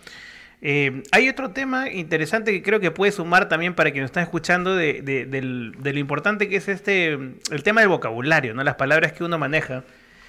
Eh, 0.63 1.03
hay 1.13 1.29
otro 1.29 1.51
tema 1.51 1.91
interesante 1.91 2.51
que 2.51 2.63
creo 2.63 2.81
que 2.81 2.91
puede 2.91 3.13
sumar 3.13 3.47
también 3.49 3.75
para 3.75 3.91
quienes 3.91 4.09
están 4.09 4.23
escuchando 4.23 4.75
de, 4.75 5.03
de- 5.03 5.27
del- 5.27 5.73
de 5.79 5.93
lo 5.93 5.99
importante 5.99 6.49
que 6.49 6.57
es 6.57 6.69
este 6.69 7.11
el 7.13 7.63
tema 7.63 7.83
del 7.83 7.91
vocabulario, 7.91 8.55
¿no? 8.55 8.65
Las 8.65 8.77
palabras 8.77 9.13
que 9.13 9.23
uno 9.23 9.37
maneja. 9.37 9.85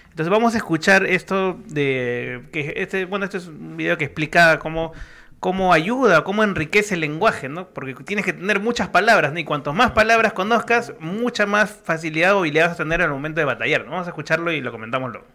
Entonces 0.09 0.29
vamos 0.29 0.53
a 0.55 0.57
escuchar 0.57 1.05
esto 1.05 1.57
de 1.67 2.41
que 2.51 2.73
este 2.77 3.05
bueno 3.05 3.23
este 3.25 3.37
es 3.37 3.47
un 3.47 3.77
video 3.77 3.97
que 3.97 4.03
explica 4.05 4.59
cómo 4.59 4.91
cómo 5.39 5.73
ayuda, 5.73 6.23
cómo 6.23 6.43
enriquece 6.43 6.95
el 6.95 7.01
lenguaje, 7.01 7.49
¿no? 7.49 7.69
Porque 7.69 7.93
tienes 8.03 8.25
que 8.25 8.33
tener 8.33 8.59
muchas 8.59 8.89
palabras, 8.89 9.33
¿no? 9.33 9.39
Y 9.39 9.45
cuanto 9.45 9.73
más 9.73 9.91
palabras 9.91 10.33
conozcas, 10.33 10.93
mucha 10.99 11.45
más 11.45 11.71
facilidad 11.71 12.35
o 12.35 12.39
habilidad 12.39 12.69
vas 12.69 12.79
a 12.79 12.83
tener 12.83 13.01
al 13.01 13.11
momento 13.11 13.39
de 13.39 13.45
batallar. 13.45 13.85
Vamos 13.85 14.07
a 14.07 14.11
escucharlo 14.11 14.51
y 14.51 14.61
lo 14.61 14.71
comentamos 14.71 15.11
luego. 15.11 15.27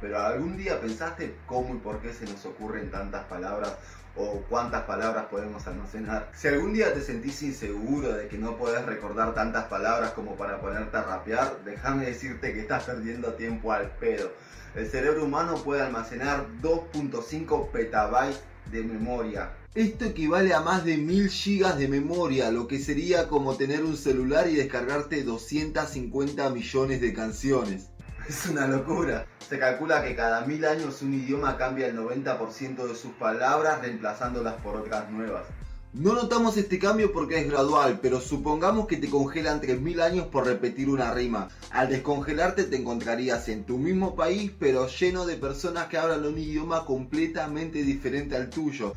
Pero 0.00 0.18
algún 0.18 0.56
día 0.56 0.80
pensaste 0.80 1.36
cómo 1.46 1.74
y 1.74 1.78
por 1.78 2.00
qué 2.00 2.12
se 2.12 2.24
nos 2.24 2.44
ocurren 2.46 2.90
tantas 2.90 3.24
palabras 3.24 3.76
o 4.16 4.42
cuántas 4.48 4.82
palabras 4.82 5.26
podemos 5.26 5.66
almacenar. 5.66 6.30
Si 6.34 6.48
algún 6.48 6.72
día 6.72 6.92
te 6.92 7.00
sentís 7.00 7.42
inseguro 7.42 8.12
de 8.14 8.28
que 8.28 8.38
no 8.38 8.56
podés 8.56 8.84
recordar 8.84 9.34
tantas 9.34 9.64
palabras 9.64 10.12
como 10.12 10.36
para 10.36 10.60
ponerte 10.60 10.96
a 10.96 11.02
rapear, 11.02 11.58
déjame 11.64 12.06
decirte 12.06 12.52
que 12.52 12.60
estás 12.60 12.84
perdiendo 12.84 13.34
tiempo 13.34 13.72
al 13.72 13.90
pedo. 13.92 14.32
El 14.74 14.88
cerebro 14.88 15.24
humano 15.24 15.56
puede 15.56 15.82
almacenar 15.82 16.46
2.5 16.62 17.70
petabytes 17.70 18.40
de 18.70 18.82
memoria. 18.82 19.52
Esto 19.74 20.04
equivale 20.04 20.52
a 20.52 20.60
más 20.60 20.84
de 20.84 20.96
1000 20.96 21.28
gigas 21.28 21.78
de 21.78 21.88
memoria, 21.88 22.50
lo 22.50 22.66
que 22.66 22.78
sería 22.78 23.28
como 23.28 23.56
tener 23.56 23.84
un 23.84 23.96
celular 23.96 24.48
y 24.48 24.56
descargarte 24.56 25.22
250 25.22 26.50
millones 26.50 27.00
de 27.00 27.12
canciones. 27.12 27.90
Es 28.28 28.46
una 28.46 28.66
locura. 28.66 29.26
Se 29.48 29.58
calcula 29.58 30.04
que 30.04 30.14
cada 30.14 30.44
mil 30.46 30.64
años 30.64 31.02
un 31.02 31.14
idioma 31.14 31.56
cambia 31.56 31.88
el 31.88 31.96
90% 31.96 32.86
de 32.86 32.94
sus 32.94 33.12
palabras 33.12 33.80
reemplazándolas 33.80 34.54
por 34.62 34.76
otras 34.76 35.10
nuevas. 35.10 35.46
No 35.92 36.14
notamos 36.14 36.56
este 36.56 36.78
cambio 36.78 37.12
porque 37.12 37.40
es 37.40 37.50
gradual, 37.50 37.98
pero 38.00 38.20
supongamos 38.20 38.86
que 38.86 38.96
te 38.96 39.10
congelan 39.10 39.60
3.000 39.60 40.00
años 40.00 40.26
por 40.28 40.46
repetir 40.46 40.88
una 40.88 41.12
rima. 41.12 41.48
Al 41.72 41.88
descongelarte 41.88 42.62
te 42.62 42.76
encontrarías 42.76 43.48
en 43.48 43.64
tu 43.64 43.76
mismo 43.76 44.14
país, 44.14 44.52
pero 44.56 44.86
lleno 44.86 45.26
de 45.26 45.36
personas 45.36 45.88
que 45.88 45.98
hablan 45.98 46.24
un 46.24 46.38
idioma 46.38 46.84
completamente 46.84 47.82
diferente 47.82 48.36
al 48.36 48.50
tuyo. 48.50 48.92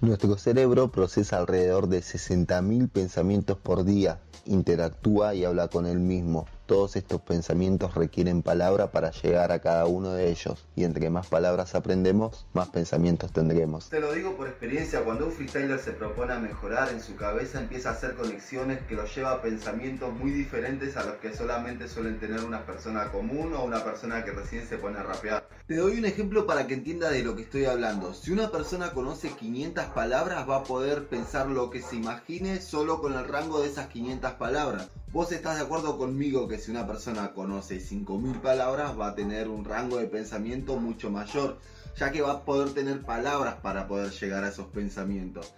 Nuestro 0.00 0.38
cerebro 0.38 0.90
procesa 0.90 1.36
alrededor 1.36 1.86
de 1.86 1.98
60.000 1.98 2.88
pensamientos 2.88 3.58
por 3.58 3.84
día, 3.84 4.18
interactúa 4.46 5.34
y 5.34 5.44
habla 5.44 5.68
con 5.68 5.84
él 5.84 5.98
mismo. 5.98 6.46
Todos 6.68 6.96
estos 6.96 7.22
pensamientos 7.22 7.94
requieren 7.94 8.42
palabra 8.42 8.92
para 8.92 9.10
llegar 9.10 9.52
a 9.52 9.60
cada 9.60 9.86
uno 9.86 10.12
de 10.12 10.28
ellos, 10.28 10.66
y 10.76 10.84
entre 10.84 11.08
más 11.08 11.26
palabras 11.26 11.74
aprendemos, 11.74 12.44
más 12.52 12.68
pensamientos 12.68 13.32
tendremos. 13.32 13.88
Te 13.88 14.00
lo 14.00 14.12
digo 14.12 14.36
por 14.36 14.48
experiencia, 14.48 15.02
cuando 15.02 15.24
un 15.24 15.32
freestyler 15.32 15.78
se 15.78 15.92
propone 15.92 16.34
a 16.34 16.38
mejorar 16.38 16.90
en 16.90 17.00
su 17.00 17.16
cabeza 17.16 17.58
empieza 17.58 17.88
a 17.88 17.92
hacer 17.92 18.16
conexiones 18.16 18.82
que 18.82 18.96
lo 18.96 19.06
lleva 19.06 19.32
a 19.32 19.40
pensamientos 19.40 20.12
muy 20.12 20.30
diferentes 20.30 20.98
a 20.98 21.04
los 21.04 21.14
que 21.14 21.34
solamente 21.34 21.88
suelen 21.88 22.20
tener 22.20 22.44
una 22.44 22.66
persona 22.66 23.10
común 23.10 23.54
o 23.54 23.64
una 23.64 23.82
persona 23.82 24.22
que 24.22 24.32
recién 24.32 24.68
se 24.68 24.76
pone 24.76 24.98
a 24.98 25.04
rapear. 25.04 25.48
Te 25.66 25.76
doy 25.76 25.98
un 25.98 26.04
ejemplo 26.04 26.46
para 26.46 26.66
que 26.66 26.74
entiendas 26.74 27.12
de 27.12 27.22
lo 27.22 27.34
que 27.34 27.42
estoy 27.42 27.64
hablando. 27.64 28.12
Si 28.12 28.30
una 28.30 28.50
persona 28.50 28.92
conoce 28.92 29.30
500 29.30 29.86
palabras 29.86 30.46
va 30.46 30.56
a 30.56 30.64
poder 30.64 31.08
pensar 31.08 31.46
lo 31.46 31.70
que 31.70 31.80
se 31.80 31.96
imagine 31.96 32.60
solo 32.60 33.00
con 33.00 33.14
el 33.14 33.26
rango 33.26 33.62
de 33.62 33.68
esas 33.68 33.88
500 33.88 34.32
palabras. 34.32 34.90
Vos 35.10 35.32
estás 35.32 35.56
de 35.56 35.64
acuerdo 35.64 35.96
conmigo 35.96 36.46
que 36.48 36.58
si 36.58 36.70
una 36.70 36.86
persona 36.86 37.32
conoce 37.32 37.80
5000 37.80 38.40
palabras 38.42 38.98
va 38.98 39.08
a 39.08 39.14
tener 39.14 39.48
un 39.48 39.64
rango 39.64 39.96
de 39.96 40.06
pensamiento 40.06 40.76
mucho 40.76 41.10
mayor, 41.10 41.58
ya 41.96 42.12
que 42.12 42.20
va 42.20 42.32
a 42.32 42.44
poder 42.44 42.74
tener 42.74 43.00
palabras 43.00 43.54
para 43.62 43.88
poder 43.88 44.10
llegar 44.10 44.44
a 44.44 44.48
esos 44.48 44.66
pensamientos. 44.66 45.54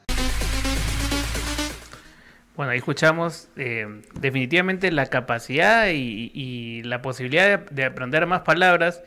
Bueno, 2.54 2.70
ahí 2.70 2.78
escuchamos 2.78 3.48
eh, 3.56 4.02
definitivamente 4.20 4.92
la 4.92 5.06
capacidad 5.06 5.88
y, 5.92 6.82
la 6.84 7.02
posibilidad 7.02 7.68
de 7.70 7.84
aprender 7.84 8.26
más 8.26 8.42
palabras 8.42 9.02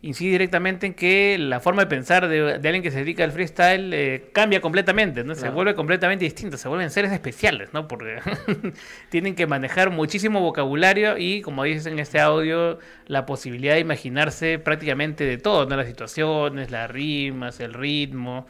incide 0.00 0.30
directamente 0.30 0.86
en 0.86 0.94
que 0.94 1.36
la 1.40 1.58
forma 1.58 1.82
de 1.82 1.88
pensar 1.88 2.28
de, 2.28 2.58
de 2.58 2.68
alguien 2.68 2.82
que 2.82 2.90
se 2.92 2.98
dedica 2.98 3.24
al 3.24 3.32
freestyle 3.32 3.92
eh, 3.92 4.30
cambia 4.32 4.60
completamente, 4.60 5.24
¿no? 5.24 5.34
Se 5.34 5.40
Claro. 5.40 5.54
vuelve 5.56 5.74
completamente 5.74 6.24
distinto, 6.24 6.56
se 6.56 6.68
vuelven 6.68 6.90
seres 6.90 7.10
especiales, 7.10 7.70
¿no? 7.72 7.88
Porque 7.88 8.18
tienen 9.10 9.34
que 9.34 9.46
manejar 9.48 9.90
muchísimo 9.90 10.40
vocabulario 10.40 11.18
y, 11.18 11.42
como 11.42 11.64
dices 11.64 11.86
en 11.86 11.98
este 11.98 12.20
audio, 12.20 12.78
la 13.06 13.26
posibilidad 13.26 13.74
de 13.74 13.80
imaginarse 13.80 14.60
prácticamente 14.60 15.24
de 15.24 15.36
todo, 15.36 15.66
¿no? 15.66 15.76
Las 15.76 15.88
situaciones, 15.88 16.70
las 16.70 16.88
rimas, 16.90 17.58
el 17.58 17.74
ritmo, 17.74 18.46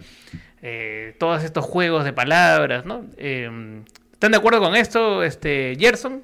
eh, 0.61 1.15
todos 1.19 1.45
estos 1.45 1.65
juegos 1.65 2.05
de 2.05 2.13
palabras, 2.13 2.85
¿no? 2.85 3.07
Eh, 3.17 3.81
¿Están 4.13 4.33
de 4.33 4.37
acuerdo 4.37 4.61
con 4.61 4.77
esto, 4.77 5.23
este, 5.23 5.77
Gerson? 5.79 6.23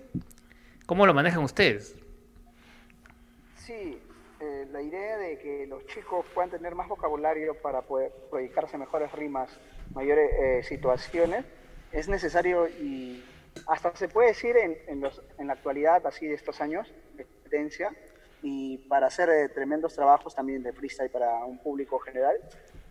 ¿Cómo 0.85 1.07
lo 1.07 1.14
manejan 1.14 1.43
ustedes? 1.43 1.97
Idea 4.85 5.16
de 5.16 5.39
que 5.39 5.66
los 5.66 5.87
chicos 5.87 6.26
puedan 6.35 6.51
tener 6.51 6.74
más 6.74 6.89
vocabulario 6.89 7.55
para 7.55 7.80
poder 7.80 8.12
proyectarse 8.28 8.76
mejores 8.76 9.11
rimas, 9.12 9.59
mayores 9.95 10.30
eh, 10.39 10.62
situaciones, 10.62 11.47
es 11.91 12.07
necesario 12.07 12.68
y 12.68 13.24
hasta 13.66 13.97
se 13.97 14.09
puede 14.09 14.28
decir 14.28 14.55
en, 14.59 14.76
en, 14.87 15.01
los, 15.01 15.22
en 15.39 15.47
la 15.47 15.55
actualidad, 15.55 16.07
así 16.07 16.26
de 16.26 16.35
estos 16.35 16.61
años 16.61 16.93
de 17.14 17.24
competencia, 17.24 17.95
y 18.43 18.76
para 18.87 19.07
hacer 19.07 19.30
eh, 19.30 19.49
tremendos 19.49 19.95
trabajos 19.95 20.35
también 20.35 20.62
de 20.62 20.74
freestyle 20.74 21.11
para 21.11 21.45
un 21.47 21.59
público 21.62 21.99
general, 21.99 22.37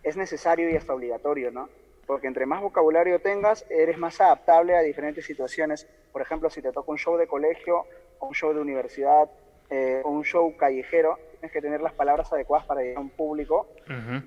es 0.02 0.16
necesario 0.16 0.68
y 0.68 0.74
hasta 0.74 0.94
obligatorio, 0.94 1.52
¿no? 1.52 1.68
Porque 2.08 2.26
entre 2.26 2.44
más 2.44 2.60
vocabulario 2.60 3.20
tengas, 3.20 3.64
eres 3.70 3.98
más 3.98 4.20
adaptable 4.20 4.76
a 4.76 4.80
diferentes 4.80 5.24
situaciones. 5.24 5.86
Por 6.12 6.22
ejemplo, 6.22 6.50
si 6.50 6.60
te 6.60 6.72
toca 6.72 6.90
un 6.90 6.98
show 6.98 7.16
de 7.16 7.28
colegio, 7.28 7.86
un 8.20 8.34
show 8.34 8.52
de 8.52 8.60
universidad, 8.60 9.30
eh, 9.70 10.02
un 10.04 10.24
show 10.24 10.56
callejero, 10.56 11.18
tienes 11.44 11.52
que 11.52 11.60
tener 11.60 11.82
las 11.82 11.92
palabras 11.92 12.32
adecuadas 12.32 12.66
para 12.66 12.80
llegar 12.80 12.96
a 12.98 13.00
un 13.00 13.10
público 13.10 13.68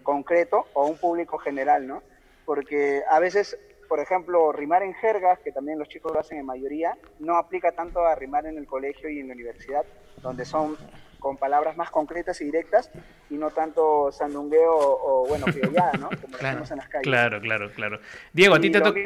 concreto 0.03 0.67
o 0.73 0.85
un 0.85 0.97
público 0.99 1.37
general, 1.39 1.87
¿no? 1.87 2.03
Porque 2.45 3.01
a 3.09 3.19
veces, 3.19 3.57
por 3.89 3.99
ejemplo, 3.99 4.51
rimar 4.51 4.83
en 4.83 4.93
jergas, 4.93 5.39
que 5.39 5.51
también 5.51 5.79
los 5.79 5.87
chicos 5.89 6.11
lo 6.13 6.19
hacen 6.19 6.37
en 6.37 6.45
mayoría, 6.45 6.95
no 7.19 7.35
aplica 7.37 7.71
tanto 7.71 8.05
a 8.05 8.13
rimar 8.13 8.45
en 8.45 8.57
el 8.59 8.67
colegio 8.67 9.09
y 9.09 9.19
en 9.19 9.29
la 9.29 9.33
universidad, 9.33 9.83
donde 10.21 10.45
son 10.45 10.77
con 11.19 11.37
palabras 11.37 11.75
más 11.75 11.89
concretas 11.89 12.39
y 12.41 12.45
directas 12.45 12.91
y 13.31 13.37
no 13.37 13.49
tanto 13.49 14.11
sandungueo 14.11 14.71
o, 14.75 15.23
o, 15.23 15.27
bueno, 15.27 15.47
criollada, 15.51 15.97
¿no? 15.97 16.09
Como 16.21 16.33
lo 16.33 16.37
Claro, 16.37 16.49
hacemos 16.59 16.71
en 16.71 16.77
las 16.77 16.87
calles. 16.89 17.03
claro, 17.09 17.41
claro, 17.41 17.71
claro. 17.73 17.99
Diego, 18.31 18.53
a 18.53 18.59
ti 18.59 18.69
te 18.69 18.79
toca... 18.79 18.99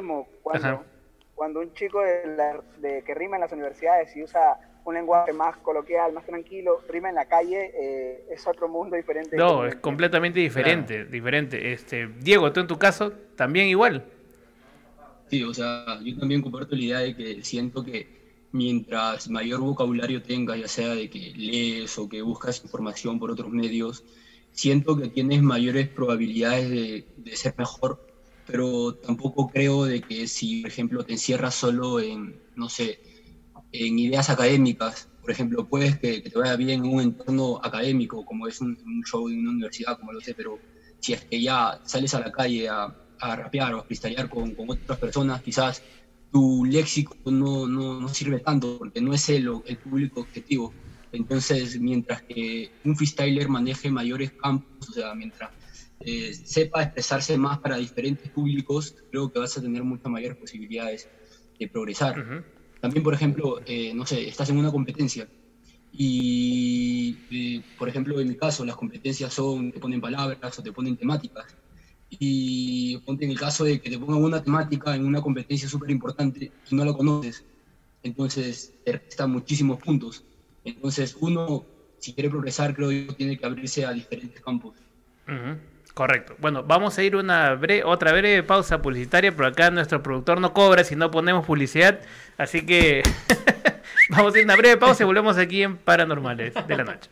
cuando, 0.44 0.68
Ajá. 0.68 0.84
cuando 1.34 1.60
un 1.62 1.74
chico 1.74 2.02
de, 2.02 2.28
la- 2.36 2.62
de 2.78 3.04
que 3.06 3.14
rima 3.16 3.38
en 3.38 3.42
las 3.42 3.54
universidades 3.54 4.14
y 4.18 4.24
usa 4.24 4.58
un 4.84 4.96
lenguaje 4.96 5.34
más 5.34 5.58
coloquial, 5.58 6.14
más 6.14 6.26
tranquilo, 6.26 6.82
rima 6.90 7.10
en 7.10 7.16
la 7.16 7.26
calle, 7.26 7.72
eh, 7.76 8.26
es 8.32 8.48
otro 8.48 8.68
mundo 8.68 8.96
diferente. 8.96 9.36
No, 9.38 9.66
es 9.66 9.76
completamente 9.76 10.40
diferente, 10.40 11.06
diferente. 11.06 11.72
Este, 11.74 12.08
Diego, 12.20 12.52
tú 12.52 12.62
en 12.62 12.68
tu 12.68 12.78
caso 12.78 13.12
también 13.36 13.68
igual. 13.68 14.04
Sí, 15.30 15.44
o 15.44 15.54
sea, 15.54 16.00
yo 16.04 16.18
también 16.18 16.42
comparto 16.42 16.76
la 16.76 16.82
idea 16.82 17.00
de 17.00 17.16
que 17.16 17.44
siento 17.44 17.84
que 17.84 18.22
mientras 18.52 19.30
mayor 19.30 19.62
vocabulario 19.62 20.22
tengas, 20.22 20.60
ya 20.60 20.68
sea 20.68 20.90
de 20.90 21.10
que 21.10 21.32
lees 21.36 21.98
o 21.98 22.10
que 22.10 22.22
buscas 22.22 22.64
información 22.64 23.20
por 23.20 23.32
otros 23.32 23.50
medios, 23.50 24.04
siento 24.52 24.98
que 24.98 25.08
tienes 25.08 25.42
mayores 25.42 25.88
probabilidades 25.88 26.70
de, 26.70 27.06
de 27.16 27.36
ser 27.36 27.54
mejor, 27.58 28.06
pero 28.46 28.96
tampoco 28.96 29.48
creo 29.48 29.86
de 29.86 30.02
que 30.02 30.28
si, 30.28 30.64
por 30.64 30.72
ejemplo, 30.72 31.06
te 31.06 31.14
encierras 31.14 31.56
solo 31.56 32.00
en, 32.02 32.36
no 32.56 32.68
sé, 32.68 33.00
en 33.72 34.00
ideas 34.00 34.30
académicas, 34.30 35.10
por 35.20 35.32
ejemplo, 35.32 35.68
puedes 35.68 36.00
que, 36.00 36.22
que 36.22 36.30
te 36.30 36.40
vaya 36.40 36.56
bien 36.56 36.86
en 36.86 36.94
un 36.94 37.02
entorno 37.02 37.60
académico, 37.64 38.26
como 38.26 38.48
es 38.48 38.60
un, 38.62 38.70
un 38.70 39.04
show 39.04 39.28
de 39.28 39.38
una 39.38 39.52
universidad, 39.52 39.98
como 39.98 40.12
lo 40.14 40.22
sé, 40.22 40.34
pero 40.36 40.62
si 41.00 41.14
es 41.14 41.26
que 41.30 41.42
ya 41.42 41.80
sales 41.84 42.14
a 42.14 42.20
la 42.20 42.32
calle 42.32 42.70
a, 42.70 42.94
a 43.20 43.36
rapear 43.36 43.74
o 43.74 43.80
a 43.80 43.86
freestylear 43.86 44.30
con, 44.30 44.54
con 44.56 44.70
otras 44.70 45.00
personas, 45.00 45.42
quizás 45.42 45.84
tu 46.32 46.66
léxico 46.66 47.14
no, 47.26 47.68
no, 47.68 48.00
no 48.00 48.08
sirve 48.10 48.40
tanto 48.40 48.78
porque 48.78 49.02
no 49.02 49.14
es 49.14 49.28
el, 49.30 49.50
el 49.66 49.80
público 49.80 50.22
objetivo. 50.22 50.78
Entonces, 51.12 51.80
mientras 51.80 52.24
que 52.28 52.70
un 52.84 52.96
freestyler 52.96 53.50
maneje 53.50 53.92
mayores 53.92 54.32
campos, 54.34 54.90
o 54.90 54.94
sea, 54.94 55.14
mientras 55.14 55.52
eh, 56.00 56.34
sepa 56.34 56.84
expresarse 56.84 57.38
más 57.38 57.60
para 57.60 57.78
diferentes 57.78 58.32
públicos, 58.32 58.96
creo 59.10 59.30
que 59.30 59.40
vas 59.40 59.58
a 59.58 59.62
tener 59.62 59.84
muchas 59.84 60.12
mayores 60.12 60.38
posibilidades 60.38 61.12
de 61.60 61.68
progresar. 61.68 62.16
También, 62.82 63.04
por 63.04 63.14
ejemplo, 63.14 63.62
eh, 63.66 63.94
no 63.96 64.06
sé, 64.06 64.28
estás 64.28 64.50
en 64.50 64.58
una 64.60 64.72
competencia 64.72 65.30
y, 65.92 67.22
eh, 67.30 67.64
por 67.78 67.90
ejemplo, 67.90 68.20
en 68.20 68.30
mi 68.30 68.36
caso, 68.38 68.66
las 68.66 68.76
competencias 68.76 69.34
son, 69.34 69.72
te 69.72 69.80
ponen 69.80 70.02
palabras 70.02 70.60
o 70.60 70.64
te 70.64 70.72
ponen 70.74 70.98
temáticas. 70.98 71.46
Y 72.10 72.98
ponte 73.00 73.26
en 73.26 73.32
el 73.32 73.40
caso 73.40 73.64
de 73.66 73.80
que 73.82 73.90
te 73.90 74.00
pongan 74.00 74.24
una 74.24 74.44
temática 74.44 74.96
en 74.96 75.06
una 75.06 75.22
competencia 75.22 75.70
súper 75.70 75.92
importante 75.92 76.54
y 76.64 76.76
no 76.76 76.86
la 76.86 76.94
conoces, 76.94 77.46
entonces 78.04 78.76
te 78.84 78.94
restan 78.94 79.32
muchísimos 79.32 79.80
puntos. 79.80 80.26
Entonces, 80.64 81.16
uno, 81.22 81.68
si 81.98 82.14
quiere 82.14 82.30
progresar, 82.30 82.76
creo 82.76 82.92
yo, 82.92 83.16
tiene 83.16 83.38
que 83.38 83.46
abrirse 83.46 83.86
a 83.86 83.94
diferentes 83.94 84.42
campos. 84.42 84.84
Ujú, 85.28 85.60
Correcto. 85.94 86.36
Bueno, 86.40 86.64
vamos 86.64 86.98
a 86.98 87.04
ir 87.04 87.16
una 87.18 87.54
bre- 87.56 87.84
otra 87.86 88.12
breve 88.14 88.44
pausa 88.44 88.82
publicitaria, 88.82 89.36
pero 89.36 89.48
acá 89.50 89.70
nuestro 89.72 90.02
productor 90.02 90.40
no 90.40 90.54
cobra 90.54 90.84
si 90.86 90.96
no 90.96 91.12
ponemos 91.12 91.46
publicidad, 91.46 92.02
así 92.42 92.66
que 92.66 93.04
vamos 94.10 94.34
a 94.34 94.38
ir 94.38 94.44
a 94.44 94.46
una 94.46 94.56
breve 94.56 94.78
pausa 94.78 95.04
y 95.04 95.06
volvemos 95.06 95.38
aquí 95.38 95.64
en 95.64 95.78
Paranormales 95.78 96.54
de 96.68 96.78
la 96.78 96.84
Noche. 96.84 97.10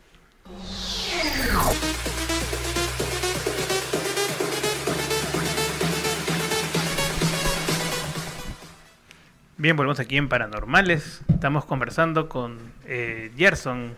Bien, 9.56 9.76
volvemos 9.76 10.00
aquí 10.00 10.16
en 10.16 10.28
Paranormales. 10.28 11.20
Estamos 11.28 11.64
conversando 11.64 12.28
con 12.28 12.58
eh, 12.86 13.30
Gerson 13.36 13.94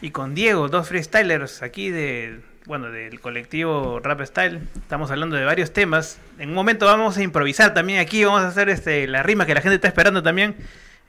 y 0.00 0.10
con 0.10 0.34
Diego, 0.34 0.68
dos 0.68 0.88
freestylers 0.88 1.62
aquí 1.62 1.90
de, 1.90 2.40
bueno, 2.66 2.90
del 2.90 3.20
colectivo 3.20 4.00
Rap 4.02 4.22
Style. 4.22 4.60
Estamos 4.76 5.10
hablando 5.10 5.36
de 5.36 5.44
varios 5.44 5.72
temas. 5.72 6.18
En 6.38 6.50
un 6.50 6.54
momento 6.54 6.86
vamos 6.86 7.16
a 7.18 7.22
improvisar 7.22 7.74
también 7.74 7.98
aquí, 8.00 8.24
vamos 8.24 8.40
a 8.42 8.48
hacer 8.48 8.68
este, 8.70 9.06
la 9.06 9.22
rima 9.22 9.44
que 9.46 9.54
la 9.54 9.60
gente 9.60 9.74
está 9.74 9.88
esperando 9.88 10.22
también. 10.22 10.54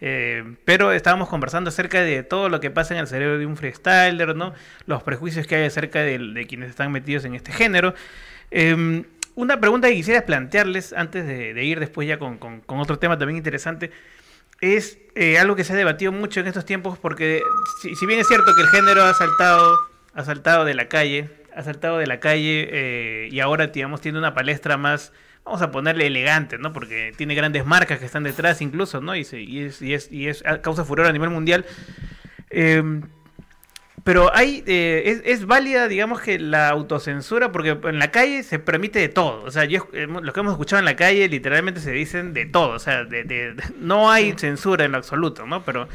Eh, 0.01 0.43
pero 0.65 0.91
estábamos 0.91 1.29
conversando 1.29 1.69
acerca 1.69 2.01
de 2.01 2.21
todo 2.23 2.49
lo 2.49 2.59
que 2.59 2.69
pasa 2.69 2.93
en 2.93 2.99
el 2.99 3.07
cerebro 3.07 3.37
de 3.39 3.45
un 3.45 3.55
freestyler, 3.55 4.35
¿no? 4.35 4.53
Los 4.85 5.01
prejuicios 5.03 5.47
que 5.47 5.55
hay 5.55 5.65
acerca 5.65 5.99
de, 6.01 6.45
quienes 6.47 6.69
están 6.69 6.91
metidos 6.91 7.23
en 7.23 7.35
este 7.35 7.53
género. 7.53 7.93
Eh, 8.51 9.03
una 9.35 9.59
pregunta 9.61 9.87
que 9.87 9.95
quisiera 9.95 10.25
plantearles 10.25 10.91
antes 10.93 11.25
de, 11.25 11.53
de 11.53 11.63
ir 11.63 11.79
después 11.79 12.07
ya 12.07 12.19
con, 12.19 12.37
con- 12.37 12.61
con 12.61 12.79
otro 12.79 12.99
tema 12.99 13.17
también 13.17 13.37
interesante 13.37 13.91
es 14.61 14.97
eh, 15.15 15.37
algo 15.37 15.57
que 15.57 15.65
se 15.65 15.73
ha 15.73 15.75
debatido 15.75 16.13
mucho 16.13 16.39
en 16.39 16.47
estos 16.47 16.63
tiempos 16.65 16.97
porque 16.97 17.41
si, 17.81 17.93
si 17.95 18.05
bien 18.05 18.19
es 18.21 18.27
cierto 18.27 18.55
que 18.55 18.61
el 18.61 18.67
género 18.69 19.03
ha 19.03 19.13
saltado, 19.13 19.77
ha 20.13 20.23
saltado 20.23 20.63
de 20.63 20.73
la 20.73 20.87
calle, 20.87 21.29
ha 21.55 21.63
saltado 21.63 21.97
de 21.97 22.07
la 22.07 22.19
calle 22.19 22.67
eh, 22.71 23.29
y 23.31 23.39
ahora 23.39 23.67
digamos 23.67 24.01
tiene 24.01 24.17
una 24.19 24.33
palestra 24.33 24.77
más, 24.77 25.13
vamos 25.43 25.61
a 25.61 25.71
ponerle 25.71 26.07
elegante, 26.07 26.57
¿no? 26.57 26.73
Porque 26.73 27.13
tiene 27.17 27.35
grandes 27.35 27.65
marcas 27.65 27.99
que 27.99 28.05
están 28.05 28.23
detrás 28.23 28.61
incluso, 28.61 29.01
¿no? 29.01 29.15
Y, 29.15 29.23
se- 29.23 29.41
y 29.41 29.61
es, 29.65 29.81
y 29.81 29.93
es, 29.93 30.11
y 30.11 30.27
es 30.27 30.43
causa 30.61 30.85
furor 30.85 31.07
a 31.07 31.11
nivel 31.13 31.29
mundial. 31.29 31.65
Eh, 32.51 33.01
pero 34.03 34.35
hay 34.35 34.63
eh, 34.67 35.03
es, 35.07 35.21
es 35.25 35.45
válida, 35.47 35.87
digamos 35.87 36.21
que 36.21 36.37
la 36.37 36.69
autocensura, 36.69 37.51
porque 37.51 37.71
en 37.85 37.97
la 37.97 38.11
calle 38.11 38.43
se 38.43 38.59
permite 38.59 38.99
de 38.99 39.09
todo. 39.09 39.43
O 39.43 39.49
sea, 39.51 39.65
yo, 39.65 39.87
lo 39.93 40.31
que 40.33 40.39
hemos 40.39 40.53
escuchado 40.53 40.79
en 40.79 40.85
la 40.85 40.95
calle 40.95 41.27
literalmente 41.27 41.79
se 41.79 41.91
dicen 41.91 42.33
de 42.33 42.45
todo. 42.45 42.69
O 42.75 42.79
sea, 42.79 43.03
de- 43.05 43.55
no 43.79 44.11
hay 44.11 44.33
censura 44.37 44.85
en 44.85 44.91
lo 44.91 44.97
absoluto, 44.99 45.47
¿no? 45.47 45.63
Pero 45.63 45.87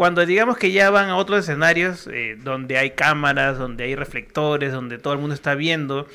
cuando 0.00 0.24
digamos 0.24 0.56
que 0.56 0.72
ya 0.72 0.88
van 0.88 1.10
a 1.10 1.16
otros 1.16 1.40
escenarios 1.40 2.08
eh, 2.10 2.34
donde 2.42 2.78
hay 2.78 2.92
cámaras, 2.92 3.58
donde 3.58 3.84
hay 3.84 3.94
reflectores, 3.94 4.72
donde 4.72 4.96
todo 4.96 5.12
el 5.12 5.18
mundo 5.18 5.34
está 5.34 5.54
viendo, 5.54 6.06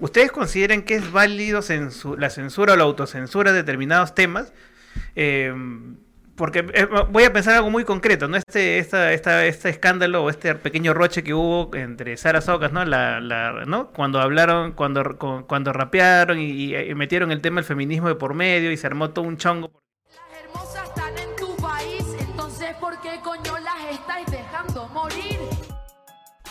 ¿ustedes 0.00 0.32
consideran 0.32 0.82
que 0.82 0.96
es 0.96 1.12
válido 1.12 1.60
la 2.18 2.30
censura 2.30 2.72
o 2.72 2.76
la 2.76 2.82
autocensura 2.82 3.52
de 3.52 3.58
determinados 3.58 4.16
temas? 4.16 4.52
Eh, 5.14 5.54
porque 6.34 6.66
eh, 6.74 6.88
voy 7.10 7.22
a 7.22 7.32
pensar 7.32 7.54
algo 7.54 7.70
muy 7.70 7.84
concreto, 7.84 8.26
¿no? 8.26 8.36
Este, 8.36 8.78
esta, 8.80 9.12
esta, 9.12 9.46
este 9.46 9.68
escándalo 9.68 10.24
o 10.24 10.30
este 10.30 10.56
pequeño 10.56 10.92
roche 10.92 11.22
que 11.22 11.32
hubo 11.32 11.70
entre 11.76 12.16
Sara 12.16 12.40
Socas, 12.40 12.72
¿no? 12.72 12.84
La, 12.84 13.20
¿no? 13.64 13.92
Cuando 13.92 14.18
hablaron, 14.20 14.72
cuando, 14.72 15.04
cu- 15.18 15.46
cuando 15.46 15.72
rapearon 15.72 16.40
y, 16.40 16.74
y 16.74 16.94
metieron 16.96 17.30
el 17.30 17.40
tema 17.42 17.60
del 17.60 17.64
feminismo 17.66 18.08
de 18.08 18.16
por 18.16 18.34
medio 18.34 18.72
y 18.72 18.76
se 18.76 18.88
armó 18.88 19.10
todo 19.10 19.24
un 19.26 19.36
chongo. 19.36 19.70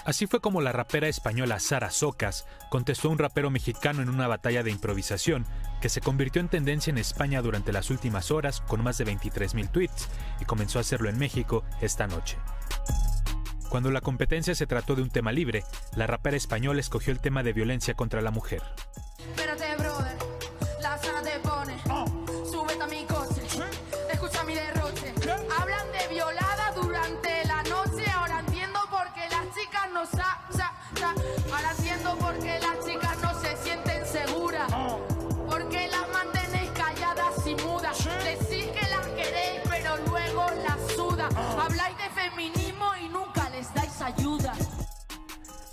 Así 0.10 0.26
fue 0.26 0.42
como 0.42 0.60
la 0.60 0.72
rapera 0.72 1.08
española 1.08 1.60
Sara 1.60 1.92
Socas 1.92 2.48
contestó 2.70 3.10
a 3.10 3.12
un 3.12 3.20
rapero 3.20 3.52
mexicano 3.52 4.02
en 4.02 4.10
una 4.10 4.28
batalla 4.28 4.64
de 4.64 4.72
improvisación 4.72 5.46
que 5.82 5.90
se 5.90 6.02
convirtió 6.02 6.42
en 6.42 6.48
tendencia 6.48 6.90
en 6.90 6.98
España 6.98 7.44
durante 7.44 7.72
las 7.72 7.92
últimas 7.92 8.32
horas 8.32 8.62
con 8.62 8.84
más 8.84 8.98
de 8.98 9.06
23.000 9.06 9.70
tweets 9.70 10.10
y 10.42 10.46
comenzó 10.46 10.80
a 10.80 10.82
hacerlo 10.82 11.10
en 11.10 11.20
México 11.20 11.64
esta 11.80 12.08
noche. 12.08 12.40
Cuando 13.70 13.92
la 13.92 14.02
competencia 14.02 14.56
se 14.56 14.66
trató 14.66 14.96
de 14.96 15.04
un 15.04 15.12
tema 15.12 15.32
libre, 15.32 15.64
la 15.96 16.08
rapera 16.08 16.38
española 16.38 16.80
escogió 16.80 17.14
el 17.14 17.20
tema 17.20 17.44
de 17.44 17.54
violencia 17.54 17.94
contra 17.94 18.22
la 18.22 18.32
mujer. 18.32 18.64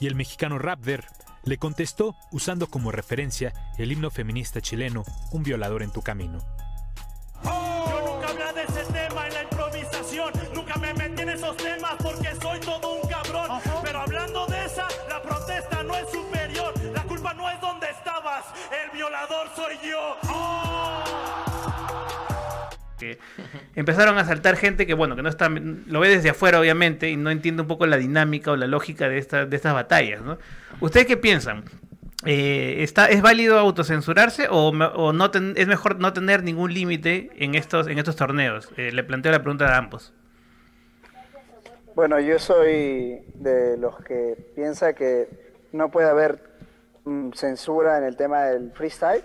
Y 0.01 0.07
el 0.07 0.15
mexicano 0.15 0.59
Rapder 0.59 1.05
le 1.45 1.59
contestó 1.59 2.17
usando 2.33 2.67
como 2.67 2.91
referencia 2.91 3.53
el 3.79 3.93
himno 3.93 4.11
feminista 4.11 4.61
chileno 4.61 5.05
Un 5.31 5.43
violador 5.43 5.83
en 5.83 5.93
tu 5.93 6.03
camino. 6.03 6.39
Yo 7.45 8.03
nunca 8.05 8.29
hablé 8.29 8.53
de 8.53 8.63
ese 8.65 8.93
tema 8.93 9.27
en 9.29 9.35
la 9.35 9.43
improvisación. 9.45 10.33
Nunca 10.55 10.77
me 10.77 10.93
metí 10.95 11.23
en 11.23 11.29
esos 11.31 11.57
temas 11.57 11.95
porque 12.03 12.35
soy 12.43 12.61
todo 12.61 13.01
un 13.01 13.09
cabrón. 13.09 13.61
Pero 13.83 14.01
hablando 14.01 14.47
de 14.47 14.65
esa, 14.65 14.89
la 15.09 15.23
protesta 15.23 15.83
no 15.83 15.95
es 15.95 16.11
superior. 16.11 16.75
La 16.93 17.03
culpa 17.05 17.33
no 17.35 17.49
es 17.49 17.61
donde 17.61 17.89
estabas. 17.91 18.45
El 18.85 18.91
violador 18.91 19.49
soy 19.55 19.79
yo. 19.89 20.76
Que 22.97 23.19
empezaron 23.75 24.19
a 24.19 24.25
saltar 24.25 24.57
gente 24.57 24.87
que 24.87 24.95
bueno 24.95 25.17
que 25.17 25.23
no 25.23 25.29
está 25.29 25.49
lo 25.49 26.01
ve 26.01 26.09
desde 26.09 26.31
afuera 26.31 26.61
obviamente 26.61 27.11
y 27.11 27.17
no 27.17 27.31
entiende 27.31 27.63
un 27.63 27.69
poco 27.69 27.87
la 27.87 27.97
dinámica 27.97 28.51
o 28.53 28.57
la 28.57 28.67
lógica 28.67 29.09
de 29.09 29.19
esta, 29.19 29.47
de 29.47 29.57
estas 29.57 29.75
batallas 29.75 30.23
¿no? 30.23 30.39
ustedes 30.81 31.07
qué 31.07 31.17
piensan 31.17 31.65
Eh, 32.25 32.83
está 32.83 33.07
es 33.07 33.21
válido 33.21 33.59
autocensurarse 33.59 34.49
o, 34.51 34.73
no 34.73 35.31
es 35.55 35.67
mejor 35.69 36.01
no 36.01 36.13
tener 36.13 36.43
ningún 36.43 36.73
límite 36.73 37.31
en 37.37 37.55
estos 37.55 37.87
en 37.87 37.99
estos 37.99 38.17
torneos 38.17 38.69
Eh, 38.77 38.91
le 38.91 39.05
planteo 39.05 39.31
la 39.31 39.43
pregunta 39.43 39.67
a 39.69 39.77
ambos. 39.77 40.13
Bueno, 41.95 42.19
yo 42.21 42.39
soy 42.39 43.23
de 43.35 43.77
los 43.79 43.97
que 44.05 44.37
piensa 44.55 44.93
que 44.93 45.29
no 45.73 45.91
puede 45.91 46.09
haber 46.09 46.56
censura 47.35 47.99
en 47.99 48.05
el 48.05 48.17
tema 48.17 48.45
del 48.45 48.73
freestyle, 48.73 49.25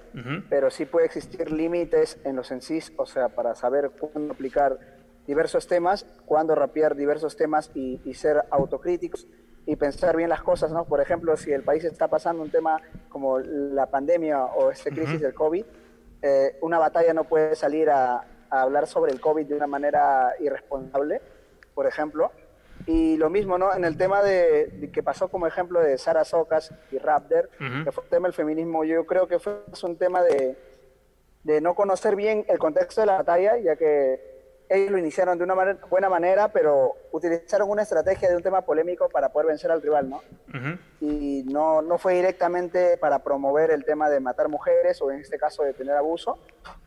pero 0.50 0.70
sí 0.70 0.86
puede 0.86 1.08
existir 1.08 1.52
límites 1.52 2.20
en 2.24 2.36
los 2.36 2.52
MCs, 2.52 2.94
o 2.98 3.06
sea, 3.06 3.30
para 3.30 3.56
saber 3.56 3.92
cuándo 3.92 4.34
aplicar 4.34 4.78
diversos 5.26 5.68
temas, 5.68 6.06
cuándo 6.26 6.56
rapear 6.56 6.96
diversos 6.96 7.36
temas 7.36 7.72
y, 7.74 8.00
y 8.06 8.14
ser 8.14 8.44
autocríticos 8.52 9.28
y 9.66 9.76
pensar 9.76 10.16
bien 10.16 10.30
las 10.30 10.42
cosas, 10.42 10.72
¿no? 10.72 10.86
Por 10.86 11.02
ejemplo, 11.02 11.36
si 11.38 11.52
el 11.52 11.64
país 11.64 11.84
está 11.84 12.08
pasando 12.08 12.42
un 12.42 12.50
tema 12.50 12.82
como 13.10 13.40
la 13.40 13.88
pandemia 13.88 14.46
o 14.46 14.72
esta 14.72 14.90
crisis 14.90 15.22
del 15.22 15.34
COVID, 15.34 15.66
eh, 16.22 16.58
una 16.62 16.80
batalla 16.80 17.14
no 17.14 17.24
puede 17.24 17.56
salir 17.56 17.90
a, 17.90 18.24
a 18.50 18.62
hablar 18.62 18.88
sobre 18.88 19.12
el 19.12 19.20
COVID 19.20 19.46
de 19.46 19.56
una 19.56 19.68
manera 19.68 20.34
irresponsable, 20.40 21.22
por 21.74 21.88
ejemplo. 21.88 22.32
Y 22.88 23.18
lo 23.18 23.30
mismo, 23.30 23.58
¿no? 23.58 23.74
En 23.74 23.86
el 23.86 23.98
tema 23.98 24.22
de, 24.24 24.68
de 24.68 24.92
que 24.92 25.04
pasó 25.04 25.28
como 25.30 25.48
ejemplo 25.48 25.80
de 25.80 25.98
Sara 25.98 26.24
Socas 26.26 26.74
y 26.92 26.98
Raptor, 26.98 27.50
Ujú. 27.60 27.84
que 27.86 27.92
fue 27.92 28.04
el 28.04 28.10
tema 28.10 28.28
del 28.28 28.34
feminismo, 28.34 28.84
yo 28.84 29.06
creo 29.06 29.28
que 29.28 29.40
fue 29.40 29.62
un 29.84 29.98
tema 29.98 30.22
de, 30.24 30.58
de 31.44 31.62
no 31.62 31.76
conocer 31.76 32.16
bien 32.16 32.46
el 32.48 32.58
contexto 32.60 33.02
de 33.02 33.08
la 33.08 33.18
batalla, 33.18 33.58
ya 33.58 33.76
que 33.76 34.30
ellos 34.70 34.90
lo 34.92 34.98
iniciaron 34.98 35.38
de 35.38 35.44
una 35.44 35.54
manera- 35.54 35.80
buena 35.90 36.08
manera, 36.10 36.48
pero 36.48 36.94
utilizaron 37.12 37.70
una 37.70 37.82
estrategia 37.82 38.30
de 38.30 38.38
un 38.38 38.42
tema 38.42 38.62
polémico 38.62 39.10
para 39.10 39.30
poder 39.30 39.48
vencer 39.48 39.70
al 39.70 39.82
rival, 39.82 40.10
¿no? 40.10 40.22
y 41.02 41.44
no, 41.44 41.82
no 41.82 41.98
fue 41.98 42.14
directamente 42.16 42.98
para 42.98 43.20
promover 43.20 43.72
el 43.72 43.84
tema 43.86 44.10
de 44.10 44.20
matar 44.20 44.48
mujeres 44.50 45.02
o 45.02 45.12
en 45.12 45.20
este 45.20 45.38
caso 45.38 45.64
de 45.64 45.74
tener 45.74 45.96
abuso, 45.96 46.38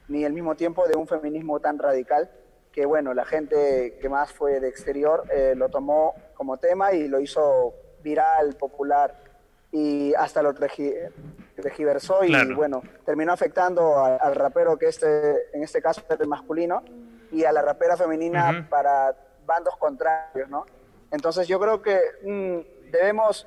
ni 0.09 0.25
al 0.25 0.33
mismo 0.33 0.55
tiempo 0.55 0.87
de 0.89 0.97
un 0.97 1.07
feminismo 1.07 1.61
tan 1.61 1.79
radical 1.79 2.31
que 2.75 2.85
bueno, 2.85 3.15
la 3.15 3.25
gente 3.25 3.99
que 4.01 4.09
más 4.09 4.33
fue 4.33 4.59
de 4.59 4.69
exterior 4.69 5.23
eh, 5.31 5.55
lo 5.57 5.69
tomó 5.69 6.13
como 6.35 6.57
tema 6.57 6.93
y 6.93 7.07
lo 7.07 7.21
hizo 7.21 7.73
viral, 8.03 8.57
popular 8.57 9.15
y 9.71 10.13
hasta 10.15 10.43
lo 10.43 10.53
regi- 10.53 10.93
regiversó 11.57 12.25
y 12.25 12.29
Claro. 12.29 12.57
bueno, 12.57 12.83
terminó 13.07 13.33
afectando 13.33 13.97
a- 13.99 14.17
al 14.17 14.35
rapero 14.35 14.77
que 14.77 14.87
este, 14.89 15.57
en 15.57 15.63
este 15.63 15.81
caso 15.81 16.03
es 16.09 16.21
el 16.21 16.27
masculino 16.27 16.83
y 17.31 17.45
a 17.45 17.53
la 17.53 17.63
rapera 17.63 17.97
femenina 17.97 18.67
para 18.69 19.15
bandos 19.47 19.77
contrarios, 19.77 20.49
¿no? 20.49 20.67
Entonces 21.13 21.47
yo 21.47 21.61
creo 21.61 21.81
que 21.81 22.01
mm, 22.25 22.91
debemos 22.91 23.47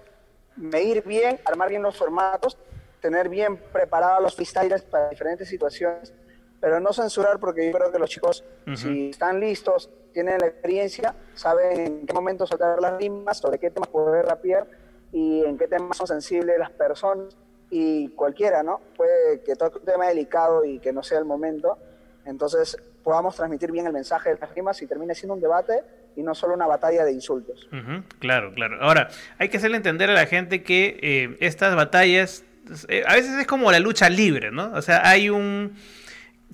medir 0.56 1.04
bien, 1.04 1.38
armar 1.44 1.68
bien 1.68 1.82
los 1.82 1.98
formatos, 1.98 2.58
tener 3.02 3.28
bien 3.28 3.58
preparados 3.74 4.22
los 4.24 4.36
freestylers 4.36 4.84
para 4.84 5.10
diferentes 5.10 5.50
situaciones, 5.50 6.14
pero 6.60 6.80
no 6.80 6.92
censurar 6.94 7.40
porque 7.40 7.68
yo 7.68 7.78
creo 7.78 7.92
que 7.92 8.00
los 8.00 8.10
chicos, 8.10 8.44
Ujú. 8.66 8.76
si 8.78 9.10
están 9.10 9.40
listos, 9.40 9.90
tienen 10.14 10.40
la 10.40 10.48
experiencia, 10.48 11.14
saben 11.36 11.80
en 11.80 12.06
qué 12.06 12.14
momento 12.14 12.48
soltar 12.48 12.82
las 12.82 12.98
rimas, 12.98 13.38
sobre 13.38 13.60
qué 13.60 13.70
temas 13.70 13.90
poder 13.90 14.26
rapear 14.26 14.68
y 15.12 15.44
en 15.46 15.58
qué 15.58 15.68
temas 15.68 15.96
son 15.98 16.08
sensibles 16.08 16.58
las 16.58 16.72
personas 16.72 17.36
y 17.70 18.10
cualquiera, 18.10 18.64
¿no? 18.64 18.82
Puede 18.96 19.42
que 19.44 19.56
toque 19.56 19.80
un 19.80 19.86
tema 19.86 20.08
delicado 20.08 20.64
y 20.66 20.80
que 20.80 20.92
no 20.92 21.04
sea 21.04 21.20
el 21.20 21.26
momento, 21.26 21.78
entonces 22.26 22.78
podamos 23.04 23.36
transmitir 23.36 23.72
bien 23.72 23.86
el 23.88 23.94
mensaje 23.94 24.32
de 24.34 24.38
las 24.40 24.54
rimas 24.54 24.82
y 24.82 24.88
termine 24.88 25.14
siendo 25.16 25.36
un 25.36 25.42
debate 25.42 25.84
y 26.16 26.24
no 26.24 26.34
solo 26.34 26.56
una 26.56 26.66
batalla 26.68 27.06
de 27.06 27.12
insultos. 27.12 27.70
Ujú, 27.72 28.04
Claro, 28.20 28.52
claro. 28.54 28.78
Ahora, 28.82 29.10
hay 29.38 29.50
que 29.50 29.58
hacerle 29.58 29.78
entender 29.78 30.10
a 30.10 30.14
la 30.14 30.26
gente 30.26 30.64
que 30.64 30.98
eh, 31.02 31.38
estas 31.40 31.76
batallas 31.76 32.44
eh, 32.90 33.04
a 33.08 33.14
veces 33.16 33.38
es 33.40 33.48
como 33.48 33.72
la 33.72 33.80
lucha 33.80 34.10
libre, 34.10 34.52
¿no? 34.52 34.74
O 34.74 34.82
sea, 34.82 35.08
hay 35.08 35.30
un... 35.30 35.76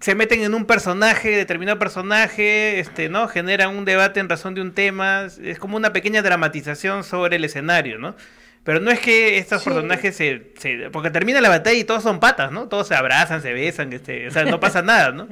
Se 0.04 0.16
meten 0.16 0.42
en 0.44 0.54
un 0.54 0.66
personaje, 0.66 1.30
determinado 1.30 1.80
personaje, 1.80 2.82
este, 2.82 3.08
¿no? 3.08 3.30
Generan 3.30 3.70
un 3.78 3.86
debate 3.86 4.20
en 4.20 4.28
razón 4.28 4.54
de 4.54 4.60
un 4.60 4.74
tema. 4.74 5.28
Es 5.42 5.60
como 5.60 5.78
una 5.78 5.94
pequeña 5.94 6.22
dramatización 6.22 7.06
sobre 7.06 7.38
el 7.38 7.46
escenario, 7.46 7.98
¿no? 8.00 8.14
Pero 8.66 8.82
no 8.82 8.92
es 8.92 9.00
que 9.00 9.38
estos 9.38 9.64
Sí. 9.64 9.70
personajes 9.70 10.14
se, 10.18 10.52
se- 10.58 10.90
Porque 10.92 11.10
termina 11.10 11.40
la 11.40 11.48
batalla 11.48 11.78
y 11.78 11.86
todos 11.86 12.04
son 12.04 12.20
patas, 12.20 12.52
¿no? 12.52 12.68
Todos 12.68 12.90
se 12.90 12.96
abrazan, 12.96 13.42
se 13.42 13.54
besan, 13.54 13.94
este, 13.94 14.28
o 14.28 14.32
sea, 14.32 14.44
no 14.44 14.60
pasa 14.60 14.82
nada, 14.82 15.12
¿no? 15.14 15.26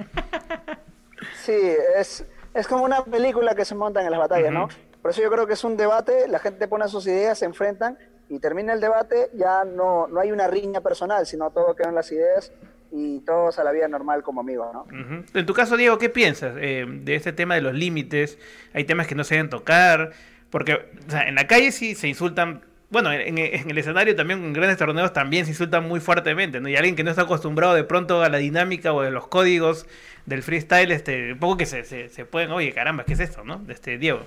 Sí, 1.43 1.51
es, 1.97 2.23
es 2.53 2.65
como 2.65 2.85
una 2.85 3.03
película 3.03 3.55
que 3.55 3.65
se 3.65 3.75
montan 3.75 4.05
en 4.05 4.11
las 4.11 4.19
batallas, 4.21 4.53
¿no? 4.53 4.69
Por 5.01 5.11
eso 5.11 5.21
yo 5.21 5.29
creo 5.29 5.47
que 5.47 5.53
es 5.53 5.63
un 5.65 5.75
debate, 5.75 6.29
la 6.29 6.39
gente 6.39 6.69
pone 6.69 6.87
sus 6.87 7.05
ideas, 7.07 7.37
se 7.39 7.43
enfrentan 7.45 7.97
y 8.29 8.39
termina 8.39 8.71
el 8.71 8.79
debate, 8.79 9.31
ya 9.33 9.65
no, 9.65 10.07
no 10.07 10.21
hay 10.21 10.31
una 10.31 10.47
riña 10.47 10.79
personal, 10.79 11.25
sino 11.25 11.49
todo 11.51 11.75
quedan 11.75 11.93
las 11.95 12.09
ideas 12.13 12.53
y 12.91 13.19
todos 13.19 13.57
a 13.57 13.63
la 13.63 13.71
vida 13.71 13.87
normal 13.87 14.21
como 14.23 14.41
amigos, 14.41 14.67
¿no? 14.73 14.85
En 15.33 15.45
tu 15.45 15.53
caso, 15.53 15.77
Diego, 15.77 15.97
¿qué 15.97 16.09
piensas 16.09 16.55
eh, 16.59 16.85
de 16.87 17.15
este 17.15 17.31
tema 17.33 17.55
de 17.55 17.61
los 17.61 17.73
límites? 17.73 18.37
Hay 18.73 18.83
temas 18.83 19.07
que 19.07 19.15
no 19.15 19.23
se 19.23 19.35
deben 19.35 19.49
tocar, 19.49 20.11
porque 20.49 20.73
o 21.07 21.11
sea, 21.11 21.27
en 21.27 21.35
la 21.35 21.47
calle 21.47 21.71
sí 21.71 21.95
se 21.95 22.07
insultan, 22.07 22.61
bueno, 22.89 23.11
en, 23.13 23.37
en 23.37 23.69
el 23.69 23.77
escenario 23.77 24.15
también, 24.15 24.43
en 24.43 24.53
grandes 24.53 24.77
torneos 24.77 25.13
también 25.13 25.45
se 25.45 25.51
insultan 25.51 25.87
muy 25.87 25.99
fuertemente, 25.99 26.59
¿no? 26.59 26.67
Y 26.67 26.75
alguien 26.75 26.95
que 26.95 27.03
no 27.03 27.09
está 27.09 27.23
acostumbrado 27.23 27.73
de 27.73 27.83
pronto 27.85 28.21
a 28.21 28.29
la 28.29 28.37
dinámica 28.37 28.93
o 28.93 29.01
de 29.01 29.11
los 29.11 29.27
códigos 29.27 29.87
del 30.25 30.43
freestyle, 30.43 30.91
este, 30.91 31.33
un 31.33 31.39
poco 31.39 31.57
que 31.57 31.65
se, 31.65 31.83
se, 31.85 32.09
se 32.09 32.25
pueden, 32.25 32.51
oye, 32.51 32.73
caramba, 32.73 33.05
¿qué 33.05 33.13
es 33.13 33.19
esto, 33.21 33.43
no? 33.43 33.61
Este, 33.69 33.97
Diego. 33.97 34.25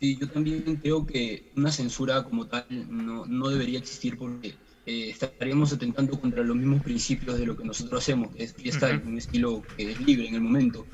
Sí, 0.00 0.16
yo 0.20 0.28
también 0.28 0.76
creo 0.76 1.04
que 1.06 1.50
una 1.56 1.72
censura 1.72 2.22
como 2.22 2.46
tal 2.46 2.64
no, 2.70 3.26
no 3.26 3.48
debería 3.48 3.80
existir 3.80 4.16
porque 4.16 4.54
eh, 4.88 5.10
estaríamos 5.10 5.70
atentando 5.72 6.18
contra 6.18 6.42
los 6.42 6.56
mismos 6.56 6.82
principios 6.82 7.38
de 7.38 7.44
lo 7.44 7.54
que 7.54 7.64
nosotros 7.64 8.02
hacemos, 8.02 8.32
que 8.34 8.44
es 8.44 8.54
freestyle, 8.54 9.00
Ujú. 9.00 9.08
un 9.10 9.18
estilo 9.18 9.66
que 9.76 9.92
es 9.92 9.98
libre 10.00 10.28
en 10.28 10.34
el 10.36 10.40
momento. 10.40 10.88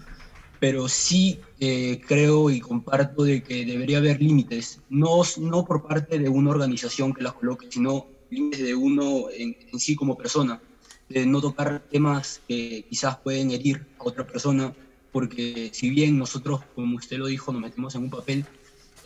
Pero 0.59 0.89
sí 0.89 1.45
eh, 1.61 2.01
creo 2.05 2.51
y 2.51 2.59
comparto 2.59 3.23
de 3.23 3.43
que 3.45 3.65
debería 3.65 3.99
haber 3.99 4.21
límites, 4.21 4.83
no, 4.89 5.23
no 5.39 5.65
por 5.65 5.87
parte 5.87 6.19
de 6.19 6.29
una 6.29 6.51
organización 6.51 7.13
que 7.15 7.23
las 7.23 7.35
coloque, 7.35 7.69
sino 7.71 8.09
límites 8.31 8.63
de 8.65 8.75
uno 8.75 9.31
en, 9.31 9.55
en 9.73 9.79
sí 9.79 9.95
como 9.95 10.17
persona, 10.17 10.61
de 11.09 11.25
no 11.27 11.41
tocar 11.41 11.87
temas 11.89 12.43
que 12.49 12.85
quizás 12.89 13.19
pueden 13.23 13.53
herir 13.53 13.87
a 13.99 14.05
otra 14.09 14.27
persona, 14.27 14.77
porque 15.13 15.71
si 15.73 15.91
bien 15.91 16.19
nosotros, 16.19 16.63
como 16.75 16.97
usted 16.97 17.19
lo 17.19 17.27
dijo, 17.27 17.53
nos 17.53 17.63
metemos 17.63 17.95
en 17.95 18.03
un 18.03 18.11
papel, 18.11 18.45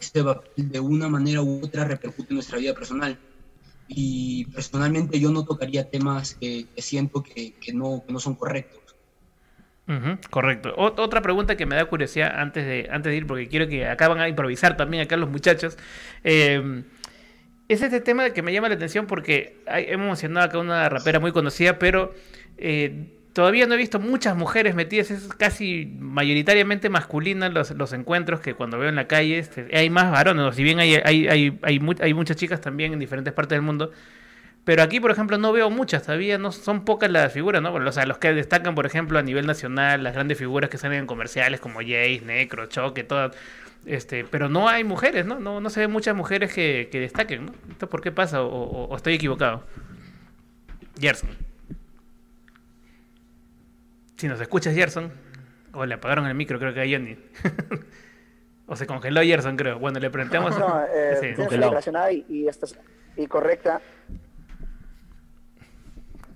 este 0.00 0.24
papel 0.24 0.70
de 0.70 0.80
una 0.80 1.08
manera 1.10 1.42
u 1.42 1.60
otra 1.62 1.84
repercute 1.84 2.32
en 2.32 2.36
nuestra 2.36 2.58
vida 2.58 2.72
personal. 2.72 3.20
Y 3.88 4.44
personalmente 4.46 5.18
yo 5.18 5.30
no 5.32 5.44
tocaría 5.44 5.88
temas 5.90 6.34
que, 6.34 6.66
siento 6.76 7.22
que, 7.22 7.54
que 7.54 7.72
no, 7.72 8.04
que 8.06 8.12
no 8.12 8.20
son 8.20 8.34
correctos. 8.36 8.82
Correcto. 10.30 10.74
Ot- 10.76 10.98
otra 10.98 11.22
pregunta 11.22 11.56
que 11.56 11.64
me 11.64 11.74
da 11.76 11.86
curiosidad 11.86 12.38
antes 12.38 12.66
de, 12.66 12.88
antes 12.90 13.10
de 13.10 13.16
ir, 13.16 13.26
porque 13.26 13.48
quiero 13.48 13.66
que 13.68 13.86
acá 13.86 14.08
van 14.08 14.20
a 14.20 14.28
improvisar 14.28 14.76
también 14.76 15.02
acá 15.04 15.16
los 15.16 15.30
muchachos. 15.30 15.78
Eh, 16.24 16.84
es 17.68 17.82
este 17.82 18.00
tema 18.00 18.30
que 18.30 18.42
me 18.42 18.52
llama 18.52 18.68
la 18.68 18.76
atención 18.76 19.06
porque 19.06 19.62
hemos 19.66 20.06
mencionado 20.06 20.46
acá 20.46 20.58
una 20.58 20.88
rapera 20.88 21.20
muy 21.20 21.32
conocida, 21.32 21.78
pero 21.78 22.14
eh, 22.58 23.17
todavía 23.32 23.66
no 23.66 23.74
he 23.74 23.76
visto 23.76 24.00
muchas 24.00 24.36
mujeres 24.36 24.74
metidas, 24.74 25.10
es 25.10 25.28
casi 25.28 25.86
mayoritariamente 26.00 26.88
masculinas 26.90 27.52
los, 27.52 27.70
los 27.72 27.92
encuentros 27.92 28.40
que 28.40 28.54
cuando 28.54 28.78
veo 28.78 28.88
en 28.88 28.96
la 28.96 29.06
calle 29.06 29.38
este, 29.38 29.68
hay 29.76 29.90
más 29.90 30.10
varones, 30.10 30.54
si 30.56 30.62
bien 30.64 30.78
hay, 30.80 30.96
hay, 31.04 31.28
hay, 31.28 31.58
hay, 31.62 31.80
mu- 31.80 31.94
hay 32.00 32.14
muchas 32.14 32.36
chicas 32.36 32.60
también 32.60 32.92
en 32.92 32.98
diferentes 32.98 33.32
partes 33.32 33.56
del 33.56 33.62
mundo, 33.62 33.92
pero 34.64 34.82
aquí, 34.82 35.00
por 35.00 35.10
ejemplo, 35.10 35.38
no 35.38 35.52
veo 35.52 35.70
muchas 35.70 36.02
todavía, 36.02 36.36
no 36.38 36.52
son 36.52 36.84
pocas 36.84 37.10
las 37.10 37.32
figuras, 37.32 37.62
¿no? 37.62 37.72
O 37.72 37.92
sea, 37.92 38.04
los 38.06 38.18
que 38.18 38.34
destacan, 38.34 38.74
por 38.74 38.84
ejemplo, 38.86 39.18
a 39.18 39.22
nivel 39.22 39.46
nacional, 39.46 40.02
las 40.04 40.12
grandes 40.14 40.36
figuras 40.38 40.68
que 40.70 40.76
salen 40.78 41.00
en 41.00 41.06
comerciales 41.06 41.58
como 41.60 41.80
Jace, 41.80 42.22
Necro, 42.26 42.66
Choque, 42.66 43.02
todas. 43.04 43.34
Este, 43.86 44.24
pero 44.24 44.48
no 44.50 44.68
hay 44.68 44.84
mujeres, 44.84 45.24
¿no? 45.24 45.38
No, 45.40 45.60
no 45.62 45.70
se 45.70 45.80
ven 45.80 45.90
muchas 45.90 46.14
mujeres 46.14 46.52
que, 46.52 46.88
que 46.92 47.00
destaquen, 47.00 47.46
¿no? 47.46 47.52
¿Esto 47.70 47.88
por 47.88 48.02
qué 48.02 48.12
pasa? 48.12 48.42
¿O, 48.42 48.48
o- 48.48 48.84
o 48.88 48.96
estoy 48.96 49.14
equivocado? 49.14 49.64
Gerson. 51.00 51.47
Si 54.18 54.28
nos 54.28 54.40
escuchas, 54.40 54.74
Gerson. 54.74 55.10
O 55.72 55.86
le 55.86 55.94
apagaron 55.94 56.26
el 56.26 56.34
micro, 56.34 56.58
creo 56.58 56.74
que 56.74 56.80
a 56.80 56.84
Johnny. 56.84 57.16
o 58.66 58.76
se 58.76 58.86
congeló 58.86 59.22
Gerson, 59.22 59.56
creo. 59.56 59.78
Bueno, 59.78 60.00
le 60.00 60.10
preguntamos. 60.10 60.58
No, 60.58 60.82
eh, 60.94 61.34
Sí. 61.36 61.56
relacionada 61.56 62.12
y, 62.12 62.24
y, 62.28 62.48
esta- 62.48 62.66
y 63.16 63.26
correcta. 63.26 63.80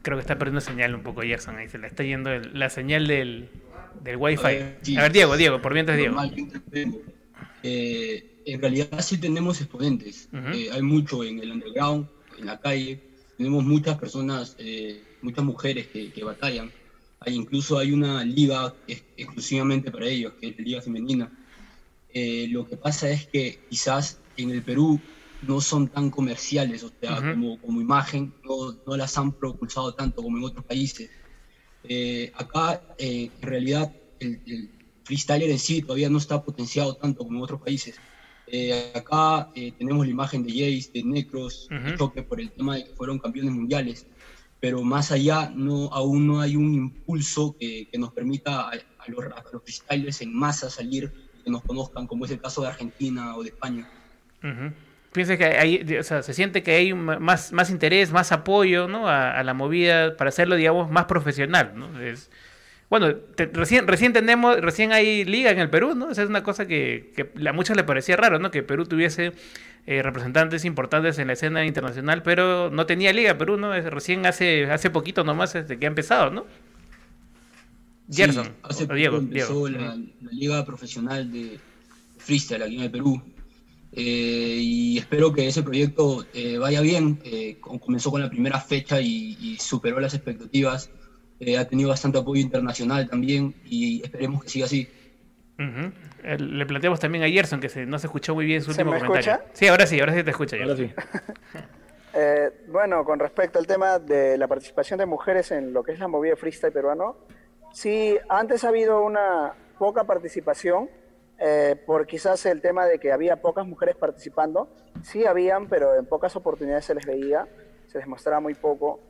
Creo 0.02 0.16
que 0.16 0.22
está 0.22 0.36
perdiendo 0.38 0.60
señal 0.60 0.94
un 0.94 1.02
poco 1.02 1.22
Gerson. 1.22 1.56
Ahí 1.56 1.68
se 1.68 1.78
le 1.78 1.86
está 1.88 2.02
yendo 2.02 2.30
el- 2.30 2.58
la 2.58 2.70
señal 2.70 3.06
del, 3.06 3.48
del 4.02 4.16
wifi. 4.16 4.46
Eh, 4.48 4.78
sí. 4.82 4.96
A 4.96 5.02
ver, 5.02 5.12
Diego, 5.12 5.36
Diego, 5.36 5.60
por 5.62 5.74
mientras 5.74 5.96
Diego. 5.98 6.22
Intervengo. 6.24 7.00
Eh, 7.64 8.42
en 8.44 8.60
realidad 8.60 8.88
sí 9.00 9.18
tenemos 9.18 9.60
exponentes. 9.60 10.28
Eh, 10.32 10.68
hay 10.72 10.82
mucho 10.82 11.22
en 11.24 11.38
el 11.38 11.52
underground, 11.52 12.08
en 12.38 12.46
la 12.46 12.58
calle. 12.60 13.00
Tenemos 13.36 13.64
muchas 13.64 13.98
personas, 13.98 14.56
eh, 14.58 15.02
muchas 15.22 15.44
mujeres 15.44 15.86
que, 15.88 16.12
que 16.12 16.24
batallan. 16.24 16.70
Hay, 17.24 17.34
incluso 17.34 17.78
hay 17.78 17.92
una 17.92 18.24
liga 18.24 18.74
ex- 18.86 19.04
exclusivamente 19.16 19.90
para 19.90 20.06
ellos, 20.08 20.34
que 20.40 20.48
es 20.48 20.58
la 20.58 20.64
liga 20.64 20.82
femenina. 20.82 21.32
Eh, 22.08 22.46
lo 22.50 22.66
que 22.66 22.76
pasa 22.76 23.10
es 23.10 23.28
que 23.28 23.60
quizás 23.68 24.22
en 24.36 24.50
el 24.50 24.64
Perú 24.64 25.04
no 25.40 25.60
son 25.60 25.88
tan 25.88 26.10
comerciales, 26.10 26.82
o 26.84 26.90
sea, 27.00 27.18
Ujú. 27.18 27.30
como, 27.30 27.60
como 27.60 27.80
imagen, 27.80 28.34
no, 28.44 28.78
no 28.86 28.96
las 28.96 29.16
han 29.18 29.34
propulsado 29.34 29.94
tanto 29.94 30.22
como 30.22 30.38
en 30.38 30.44
otros 30.44 30.64
países. 30.66 31.10
Eh, 31.82 32.30
acá, 32.34 32.84
eh, 32.98 33.32
en 33.40 33.48
realidad, 33.48 33.92
el, 34.18 34.40
el 34.46 34.70
freestyler 35.04 35.50
en 35.50 35.58
sí 35.58 35.82
todavía 35.82 36.08
no 36.10 36.18
está 36.18 36.42
potenciado 36.42 36.94
tanto 36.96 37.24
como 37.24 37.38
en 37.38 37.44
otros 37.44 37.60
países. 37.60 38.02
Eh, 38.46 38.90
acá 38.94 39.48
eh, 39.54 39.72
tenemos 39.76 40.04
la 40.06 40.12
imagen 40.12 40.42
de 40.42 40.50
Jace, 40.52 40.90
de 40.92 41.02
Necros, 41.04 41.72
de 41.82 41.90
Ujú. 41.90 41.96
Choque 41.98 42.22
por 42.22 42.40
el 42.40 42.52
tema 42.52 42.76
de 42.76 42.84
que 42.84 42.92
fueron 42.94 43.18
campeones 43.18 43.52
mundiales, 43.52 44.06
pero 44.62 44.80
más 44.84 45.10
allá 45.10 45.50
no, 45.52 45.92
aún 45.92 46.28
no 46.28 46.40
hay 46.40 46.54
un 46.54 46.72
impulso 46.72 47.56
que, 47.58 47.88
que 47.90 47.98
nos 47.98 48.12
permita 48.12 48.60
a, 48.60 48.70
a 48.70 49.04
los, 49.08 49.24
a 49.24 49.42
los 49.52 49.60
freestylers 49.64 50.22
en 50.22 50.32
masa 50.32 50.70
salir 50.70 51.12
que 51.44 51.50
nos 51.50 51.62
conozcan, 51.62 52.06
como 52.06 52.26
es 52.26 52.30
el 52.30 52.40
caso 52.40 52.62
de 52.62 52.68
Argentina 52.68 53.34
o 53.34 53.42
de 53.42 53.48
España. 53.48 53.90
Ujú. 54.40 54.72
Piensa 55.12 55.36
que 55.36 55.46
hay, 55.46 55.96
o 55.98 56.02
sea, 56.04 56.22
se 56.22 56.32
siente 56.32 56.62
que 56.62 56.76
hay 56.76 56.94
más, 56.94 57.52
más 57.52 57.70
interés, 57.70 58.12
más 58.12 58.30
apoyo, 58.30 58.86
¿no? 58.86 59.08
A, 59.08 59.36
a 59.36 59.42
la 59.42 59.52
movida 59.52 60.16
para 60.16 60.28
hacerlo, 60.28 60.54
digamos, 60.54 60.88
más 60.92 61.06
profesional, 61.06 61.72
¿no? 61.74 62.00
Es, 62.00 62.30
bueno, 62.92 63.14
te- 63.16 63.46
recién, 63.46 63.86
recién 63.88 64.12
tenemos, 64.12 64.60
recién 64.60 64.92
hay 64.92 65.24
liga 65.24 65.50
en 65.50 65.58
el 65.58 65.70
Perú, 65.70 65.94
¿no? 65.94 66.10
Esa 66.10 66.24
es 66.24 66.28
una 66.28 66.42
cosa 66.42 66.66
que, 66.66 67.10
que 67.16 67.48
a 67.48 67.52
muchos 67.54 67.74
le 67.74 67.84
parecía 67.84 68.18
raro, 68.18 68.38
¿no? 68.38 68.50
Que 68.50 68.62
Perú 68.62 68.84
tuviese 68.84 69.32
eh, 69.86 70.02
representantes 70.02 70.66
importantes 70.66 71.18
en 71.18 71.28
la 71.28 71.32
escena 71.32 71.64
internacional, 71.64 72.22
pero 72.22 72.68
no 72.68 72.84
tenía 72.84 73.14
liga 73.14 73.38
Perú, 73.38 73.56
¿no? 73.56 73.74
Es 73.74 73.86
recién 73.86 74.26
hace, 74.26 74.70
hace 74.70 74.90
poquito 74.90 75.24
nomás 75.24 75.54
desde 75.54 75.78
que 75.78 75.86
ha 75.86 75.88
empezado, 75.88 76.30
¿no? 76.30 76.44
Sí, 78.10 78.16
Gerson, 78.16 78.48
hace 78.62 78.84
o 78.84 78.86
poco 78.88 78.96
Diego, 78.96 79.16
empezó 79.16 79.66
Diego. 79.68 79.84
La, 79.86 79.96
la 79.96 80.32
liga 80.32 80.66
profesional 80.66 81.32
de 81.32 81.58
freestyle 82.18 82.62
aquí 82.62 82.76
en 82.76 82.82
el 82.82 82.90
Perú. 82.90 83.22
Eh, 83.94 84.58
y 84.60 84.98
espero 84.98 85.32
que 85.32 85.46
ese 85.48 85.62
proyecto 85.62 86.26
eh, 86.34 86.58
vaya 86.58 86.82
bien. 86.82 87.20
Eh, 87.24 87.56
com- 87.58 87.78
comenzó 87.78 88.10
con 88.10 88.20
la 88.20 88.28
primera 88.28 88.60
fecha 88.60 89.00
y, 89.00 89.38
y 89.40 89.56
superó 89.58 89.98
las 89.98 90.12
expectativas. 90.12 90.90
Eh, 91.44 91.58
ha 91.58 91.66
tenido 91.66 91.88
bastante 91.88 92.18
apoyo 92.18 92.40
internacional 92.40 93.08
también 93.08 93.52
y 93.64 94.00
esperemos 94.04 94.44
que 94.44 94.48
siga 94.48 94.66
así. 94.66 94.88
Ujú. 95.58 95.92
Eh, 96.22 96.38
Le 96.38 96.64
planteamos 96.66 97.00
también 97.00 97.24
a 97.24 97.28
Gerson 97.28 97.58
que 97.60 97.68
se, 97.68 97.84
no 97.84 97.98
se 97.98 98.06
escuchó 98.06 98.32
muy 98.34 98.44
bien 98.46 98.62
su 98.62 98.72
¿Se 98.72 98.82
último 98.82 98.92
me 98.92 98.98
comentario. 99.00 99.32
escucha? 99.32 99.50
Sí, 99.52 99.66
ahora 99.66 99.86
sí, 99.86 99.98
ahora 99.98 100.14
sí 100.14 100.22
te 100.22 100.30
escucha. 100.30 100.56
Ahora 100.62 100.76
sí. 100.76 100.90
Eh, 102.14 102.50
bueno, 102.68 103.06
con 103.06 103.18
respecto 103.18 103.58
al 103.58 103.66
tema 103.66 103.98
de 103.98 104.36
la 104.36 104.46
participación 104.46 104.98
de 104.98 105.06
mujeres 105.06 105.50
en 105.50 105.72
lo 105.72 105.82
que 105.82 105.92
es 105.92 105.98
la 105.98 106.08
movida 106.08 106.36
freestyle 106.36 106.70
peruano, 106.70 107.16
sí, 107.72 108.18
antes 108.28 108.64
ha 108.64 108.68
habido 108.68 109.02
una 109.02 109.54
poca 109.78 110.04
participación, 110.04 110.90
eh, 111.38 111.74
por 111.86 112.06
quizás 112.06 112.44
el 112.44 112.60
tema 112.60 112.84
de 112.84 112.98
que 112.98 113.12
había 113.12 113.40
pocas 113.40 113.66
mujeres 113.66 113.96
participando, 113.96 114.68
sí 115.02 115.24
habían, 115.24 115.68
pero 115.70 115.96
en 115.96 116.04
pocas 116.04 116.36
oportunidades 116.36 116.84
se 116.84 116.94
les 116.94 117.06
veía, 117.06 117.48
se 117.86 117.96
les 117.96 118.06
mostraba 118.06 118.40
muy 118.40 118.52
poco, 118.52 119.00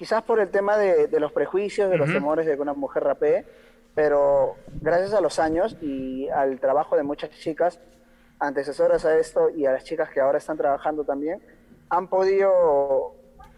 quizás 0.00 0.22
por 0.22 0.40
el 0.40 0.48
tema 0.48 0.78
de, 0.78 1.08
de 1.08 1.20
los 1.20 1.30
prejuicios, 1.30 1.90
de 1.90 1.98
los 1.98 2.08
Ujú. 2.08 2.14
temores 2.14 2.46
de 2.46 2.54
que 2.54 2.62
una 2.62 2.72
mujer 2.72 3.04
rapee, 3.04 3.44
pero 3.94 4.56
gracias 4.80 5.12
a 5.12 5.20
los 5.20 5.38
años 5.38 5.76
y 5.82 6.26
al 6.30 6.58
trabajo 6.58 6.96
de 6.96 7.02
muchas 7.02 7.28
chicas 7.32 7.78
antecesoras 8.38 9.04
a 9.04 9.18
esto 9.18 9.50
y 9.50 9.66
a 9.66 9.72
las 9.72 9.84
chicas 9.84 10.08
que 10.08 10.18
ahora 10.20 10.38
están 10.38 10.56
trabajando 10.56 11.04
también, 11.04 11.42
han 11.90 12.08
podido 12.08 13.14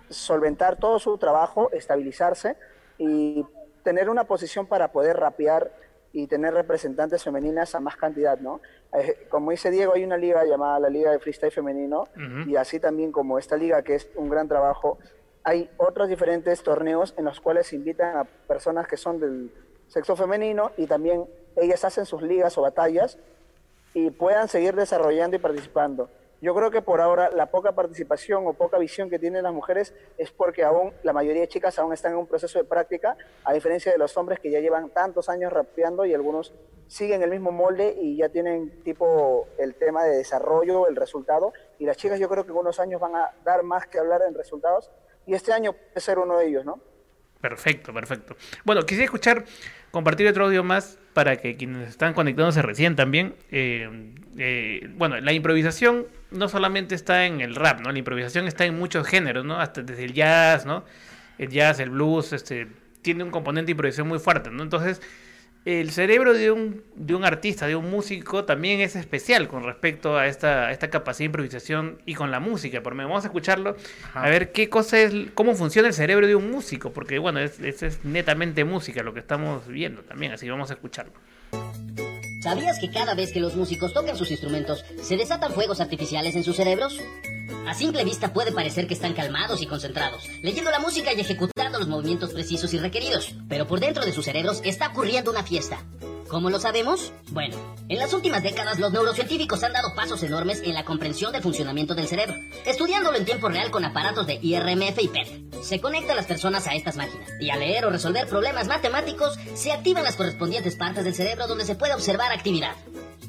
solventar 0.08 0.80
todo 0.80 0.98
su 0.98 1.16
trabajo, 1.16 1.70
estabilizarse 1.70 2.56
y 2.98 3.46
tener 3.84 4.10
una 4.10 4.24
posición 4.24 4.66
para 4.66 4.90
poder 4.90 5.18
rapear 5.18 5.70
y 6.12 6.26
tener 6.26 6.54
representantes 6.54 7.22
femeninas 7.22 7.76
a 7.76 7.78
más 7.80 7.94
cantidad, 7.94 8.36
¿no? 8.40 8.60
Eh, 8.98 9.28
como 9.30 9.52
dice 9.52 9.70
Diego, 9.70 9.92
hay 9.94 10.02
una 10.02 10.16
liga 10.16 10.44
llamada 10.44 10.80
la 10.80 10.90
Liga 10.90 11.12
de 11.12 11.20
Freestyle 11.20 11.52
Femenino 11.52 12.08
Ujú. 12.16 12.50
y 12.50 12.56
así 12.56 12.80
también 12.80 13.12
como 13.12 13.38
esta 13.38 13.56
liga 13.56 13.82
que 13.82 13.94
es 13.94 14.08
un 14.16 14.28
gran 14.28 14.48
trabajo, 14.48 14.98
hay 15.44 15.70
otros 15.76 16.08
diferentes 16.08 16.62
torneos 16.62 17.14
en 17.16 17.24
los 17.24 17.40
cuales 17.40 17.66
se 17.66 17.76
invitan 17.76 18.16
a 18.16 18.24
personas 18.24 18.86
que 18.86 18.96
son 18.96 19.18
del 19.18 19.52
sexo 19.88 20.16
femenino 20.16 20.72
y 20.76 20.86
también 20.86 21.26
ellas 21.56 21.84
hacen 21.84 22.06
sus 22.06 22.22
ligas 22.22 22.56
o 22.58 22.62
batallas 22.62 23.18
y 23.94 24.10
puedan 24.10 24.48
seguir 24.48 24.74
desarrollando 24.74 25.36
y 25.36 25.40
participando. 25.40 26.08
Yo 26.40 26.56
creo 26.56 26.72
que 26.72 26.82
por 26.82 27.00
ahora 27.00 27.30
la 27.30 27.46
poca 27.46 27.72
participación 27.72 28.46
o 28.48 28.54
poca 28.54 28.76
visión 28.78 29.08
que 29.08 29.20
tienen 29.20 29.44
las 29.44 29.52
mujeres 29.52 29.94
es 30.18 30.32
porque 30.32 30.64
aún 30.64 30.92
la 31.04 31.12
mayoría 31.12 31.42
de 31.42 31.48
chicas 31.48 31.78
aún 31.78 31.92
están 31.92 32.12
en 32.12 32.18
un 32.18 32.26
proceso 32.26 32.58
de 32.58 32.64
práctica, 32.64 33.16
a 33.44 33.52
diferencia 33.52 33.92
de 33.92 33.98
los 33.98 34.16
hombres 34.16 34.40
que 34.40 34.50
ya 34.50 34.58
llevan 34.58 34.90
tantos 34.90 35.28
años 35.28 35.52
rapeando 35.52 36.04
y 36.04 36.14
algunos 36.14 36.52
siguen 36.88 37.22
el 37.22 37.30
mismo 37.30 37.52
molde 37.52 37.94
y 37.96 38.16
ya 38.16 38.28
tienen 38.28 38.82
tipo 38.82 39.46
el 39.56 39.76
tema 39.76 40.02
de 40.02 40.16
desarrollo, 40.16 40.88
el 40.88 40.96
resultado. 40.96 41.52
Y 41.78 41.86
las 41.86 41.96
chicas 41.96 42.18
yo 42.18 42.28
creo 42.28 42.44
que 42.44 42.50
en 42.50 42.56
unos 42.56 42.80
años 42.80 43.00
van 43.00 43.14
a 43.14 43.30
dar 43.44 43.62
más 43.62 43.86
que 43.86 44.00
hablar 44.00 44.22
en 44.26 44.34
resultados 44.34 44.90
y 45.26 45.34
este 45.34 45.52
año 45.52 45.72
puede 45.72 46.00
ser 46.00 46.18
uno 46.18 46.38
de 46.38 46.48
ellos, 46.48 46.64
¿no? 46.64 46.80
Perfecto, 47.40 47.92
perfecto. 47.92 48.36
Bueno, 48.64 48.82
quisiera 48.82 49.04
escuchar, 49.04 49.44
compartir 49.90 50.28
otro 50.28 50.44
audio 50.44 50.62
más 50.62 50.98
para 51.12 51.36
que 51.36 51.56
quienes 51.56 51.88
están 51.88 52.14
conectándose 52.14 52.62
recién 52.62 52.94
también. 52.94 53.34
eh, 53.50 54.14
eh, 54.38 54.88
bueno, 54.94 55.20
la 55.20 55.32
improvisación 55.32 56.06
no 56.30 56.48
solamente 56.48 56.94
está 56.94 57.26
en 57.26 57.40
el 57.40 57.54
rap, 57.54 57.80
¿no? 57.80 57.90
La 57.90 57.98
improvisación 57.98 58.46
está 58.46 58.64
en 58.64 58.78
muchos 58.78 59.06
géneros, 59.06 59.44
¿no? 59.44 59.60
Hasta 59.60 59.82
desde 59.82 60.04
el 60.04 60.14
jazz, 60.14 60.64
¿no? 60.64 60.84
El 61.36 61.48
jazz, 61.48 61.80
el 61.80 61.90
blues, 61.90 62.32
este, 62.32 62.68
tiene 63.02 63.24
un 63.24 63.30
componente 63.30 63.66
de 63.66 63.72
improvisación 63.72 64.08
muy 64.08 64.20
fuerte, 64.20 64.50
¿no? 64.50 64.62
Entonces, 64.62 65.02
el 65.64 65.92
cerebro 65.92 66.32
de 66.32 66.50
un, 66.50 66.82
de 66.96 67.14
un 67.14 67.24
artista, 67.24 67.66
de 67.66 67.76
un 67.76 67.88
músico, 67.90 68.44
también 68.44 68.80
es 68.80 68.96
especial 68.96 69.46
con 69.46 69.62
respecto 69.62 70.18
a 70.18 70.26
esta, 70.26 70.66
a 70.66 70.72
esta 70.72 70.90
capacidad 70.90 71.20
de 71.20 71.26
improvisación 71.26 71.98
y 72.04 72.14
con 72.14 72.30
la 72.30 72.40
música. 72.40 72.82
Por 72.82 72.96
vamos 72.96 73.24
a 73.24 73.28
escucharlo, 73.28 73.76
a 74.14 74.28
ver 74.28 74.52
qué 74.52 74.68
cosa 74.68 75.00
es, 75.00 75.12
cómo 75.34 75.54
funciona 75.54 75.88
el 75.88 75.94
cerebro 75.94 76.26
de 76.26 76.34
un 76.34 76.50
músico, 76.50 76.92
porque 76.92 77.18
bueno, 77.18 77.38
es, 77.38 77.60
es, 77.60 77.82
es 77.82 78.04
netamente 78.04 78.64
música 78.64 79.02
lo 79.02 79.14
que 79.14 79.20
estamos 79.20 79.66
viendo 79.68 80.02
también, 80.02 80.32
así 80.32 80.46
que 80.46 80.52
vamos 80.52 80.70
a 80.70 80.74
escucharlo. 80.74 81.12
¿Sabías 82.42 82.80
que 82.80 82.90
cada 82.90 83.14
vez 83.14 83.32
que 83.32 83.38
los 83.38 83.54
músicos 83.54 83.94
tocan 83.94 84.16
sus 84.16 84.32
instrumentos 84.32 84.84
se 85.00 85.16
desatan 85.16 85.52
fuegos 85.52 85.80
artificiales 85.80 86.34
en 86.34 86.42
sus 86.42 86.56
cerebros? 86.56 87.00
A 87.66 87.74
simple 87.74 88.04
vista 88.04 88.32
puede 88.32 88.52
parecer 88.52 88.86
que 88.86 88.94
están 88.94 89.14
calmados 89.14 89.62
y 89.62 89.66
concentrados, 89.66 90.28
leyendo 90.42 90.70
la 90.70 90.78
música 90.78 91.12
y 91.12 91.20
ejecutando 91.20 91.78
los 91.78 91.88
movimientos 91.88 92.30
precisos 92.30 92.72
y 92.74 92.78
requeridos, 92.78 93.34
pero 93.48 93.66
por 93.66 93.80
dentro 93.80 94.04
de 94.04 94.12
sus 94.12 94.24
cerebros 94.24 94.60
está 94.64 94.88
ocurriendo 94.88 95.30
una 95.30 95.42
fiesta. 95.42 95.78
¿Cómo 96.32 96.48
lo 96.48 96.58
sabemos? 96.58 97.12
Bueno, 97.30 97.58
en 97.90 97.98
las 97.98 98.14
últimas 98.14 98.42
décadas 98.42 98.78
los 98.78 98.90
neurocientíficos 98.90 99.62
han 99.64 99.74
dado 99.74 99.94
pasos 99.94 100.22
enormes 100.22 100.62
en 100.62 100.72
la 100.72 100.82
comprensión 100.82 101.30
del 101.30 101.42
funcionamiento 101.42 101.94
del 101.94 102.08
cerebro, 102.08 102.34
estudiándolo 102.64 103.18
en 103.18 103.26
tiempo 103.26 103.50
real 103.50 103.70
con 103.70 103.84
aparatos 103.84 104.26
de 104.26 104.38
IRMF 104.40 104.98
y 104.98 105.08
PET. 105.08 105.62
Se 105.62 105.78
conectan 105.78 106.16
las 106.16 106.24
personas 106.24 106.66
a 106.66 106.74
estas 106.74 106.96
máquinas 106.96 107.28
y 107.38 107.50
al 107.50 107.60
leer 107.60 107.84
o 107.84 107.90
resolver 107.90 108.26
problemas 108.26 108.66
matemáticos 108.66 109.38
se 109.54 109.72
activan 109.72 110.04
las 110.04 110.16
correspondientes 110.16 110.74
partes 110.74 111.04
del 111.04 111.14
cerebro 111.14 111.46
donde 111.46 111.66
se 111.66 111.74
puede 111.74 111.92
observar 111.92 112.32
actividad. 112.32 112.74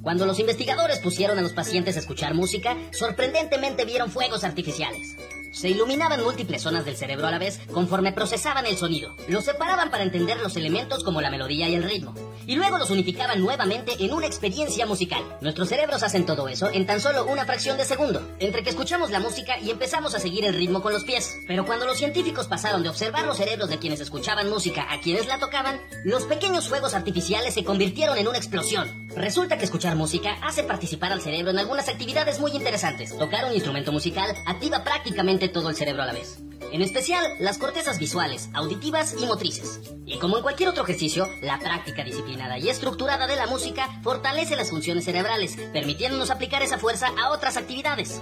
Cuando 0.03 0.25
los 0.25 0.37
investigadores 0.39 0.99
pusieron 0.99 1.39
a 1.39 1.41
los 1.41 1.53
pacientes 1.53 1.95
a 1.95 1.99
escuchar 1.99 2.33
música, 2.33 2.75
sorprendentemente 2.91 3.85
vieron 3.85 4.11
fuegos 4.11 4.43
artificiales. 4.43 5.15
Se 5.53 5.69
iluminaban 5.69 6.23
múltiples 6.23 6.63
zonas 6.63 6.83
del 6.83 6.97
cerebro 6.97 7.27
a 7.27 7.31
la 7.31 7.37
vez 7.37 7.59
conforme 7.71 8.11
procesaban 8.11 8.65
el 8.65 8.75
sonido. 8.75 9.15
Los 9.27 9.45
separaban 9.45 9.91
para 9.91 10.03
entender 10.03 10.39
los 10.39 10.57
elementos 10.57 11.03
como 11.03 11.21
la 11.21 11.29
melodía 11.29 11.69
y 11.69 11.75
el 11.75 11.83
ritmo. 11.83 12.15
Y 12.47 12.55
luego 12.55 12.79
los 12.79 12.89
unificaban 12.89 13.39
nuevamente 13.39 13.93
en 13.99 14.13
una 14.13 14.25
experiencia 14.25 14.87
musical. 14.87 15.23
Nuestros 15.41 15.69
cerebros 15.69 16.01
hacen 16.01 16.25
todo 16.25 16.47
eso 16.47 16.69
en 16.73 16.87
tan 16.87 16.99
solo 16.99 17.25
una 17.25 17.45
fracción 17.45 17.77
de 17.77 17.85
segundo, 17.85 18.27
entre 18.39 18.63
que 18.63 18.71
escuchamos 18.71 19.11
la 19.11 19.19
música 19.19 19.59
y 19.59 19.69
empezamos 19.69 20.15
a 20.15 20.19
seguir 20.19 20.43
el 20.43 20.55
ritmo 20.55 20.81
con 20.81 20.91
los 20.91 21.03
pies. 21.03 21.37
Pero 21.47 21.65
cuando 21.65 21.85
los 21.85 21.99
científicos 21.99 22.47
pasaron 22.47 22.81
de 22.81 22.89
observar 22.89 23.25
los 23.25 23.37
cerebros 23.37 23.69
de 23.69 23.77
quienes 23.77 23.99
escuchaban 23.99 24.49
música 24.49 24.87
a 24.91 24.99
quienes 25.01 25.27
la 25.27 25.37
tocaban, 25.37 25.79
los 26.03 26.23
pequeños 26.23 26.67
fuegos 26.67 26.95
artificiales 26.95 27.53
se 27.53 27.63
convirtieron 27.63 28.17
en 28.17 28.27
una 28.27 28.39
explosión. 28.39 29.07
Resulta 29.15 29.59
que 29.59 29.65
escuchar 29.65 29.95
música 29.95 30.35
hace 30.41 30.63
participar 30.63 31.11
al 31.11 31.21
cerebro 31.21 31.51
en 31.51 31.59
algunas 31.59 31.87
actividades 31.87 32.39
muy 32.39 32.51
interesantes. 32.51 33.15
Tocar 33.15 33.45
un 33.45 33.53
instrumento 33.53 33.91
musical 33.91 34.35
activa 34.47 34.83
prácticamente 34.83 35.42
todo 35.49 35.69
el 35.69 35.75
cerebro 35.75 36.03
a 36.03 36.05
la 36.05 36.13
vez. 36.13 36.39
En 36.71 36.81
especial, 36.81 37.23
las 37.39 37.59
cortezas 37.59 37.99
visuales, 37.99 38.49
auditivas 38.53 39.15
y 39.21 39.25
motrices. 39.27 39.79
Y 40.07 40.17
como 40.17 40.37
en 40.37 40.43
cualquier 40.43 40.69
otro 40.69 40.83
ejercicio, 40.83 41.27
la 41.41 41.59
práctica 41.59 42.03
disciplinada 42.03 42.57
y 42.57 42.67
estructurada 42.69 43.27
de 43.27 43.35
la 43.35 43.45
música 43.45 43.87
fortalece 44.01 44.55
las 44.55 44.71
funciones 44.71 45.05
cerebrales, 45.05 45.55
permitiéndonos 45.71 46.31
aplicar 46.31 46.63
esa 46.63 46.79
fuerza 46.79 47.09
a 47.21 47.29
otras 47.31 47.57
actividades. 47.57 48.21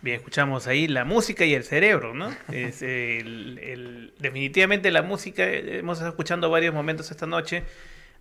Bien, 0.00 0.16
escuchamos 0.16 0.66
ahí 0.68 0.86
la 0.86 1.04
música 1.04 1.44
y 1.44 1.54
el 1.54 1.64
cerebro, 1.64 2.14
¿no? 2.14 2.30
Es 2.52 2.80
el- 2.82 3.58
el- 3.60 4.14
definitivamente 4.18 4.90
la 4.90 5.02
música, 5.02 5.44
eh, 5.44 5.78
hemos 5.78 5.98
estado 5.98 6.10
escuchando 6.10 6.48
varios 6.48 6.72
momentos 6.74 7.10
esta 7.10 7.26
noche, 7.26 7.64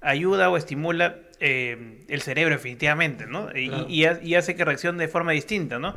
ayuda 0.06 0.50
o 0.50 0.58
estimula 0.58 1.16
eh, 1.42 1.98
el 2.08 2.22
cerebro 2.22 2.56
definitivamente, 2.56 3.26
¿no? 3.28 3.50
Y, 3.56 3.68
Claro. 3.68 3.86
y 3.90 4.06
ha- 4.06 4.20
y 4.24 4.36
hace 4.36 4.56
que 4.56 4.64
reaccione 4.64 5.00
de 5.04 5.10
forma 5.10 5.34
distinta, 5.34 5.80
¿no? 5.80 5.94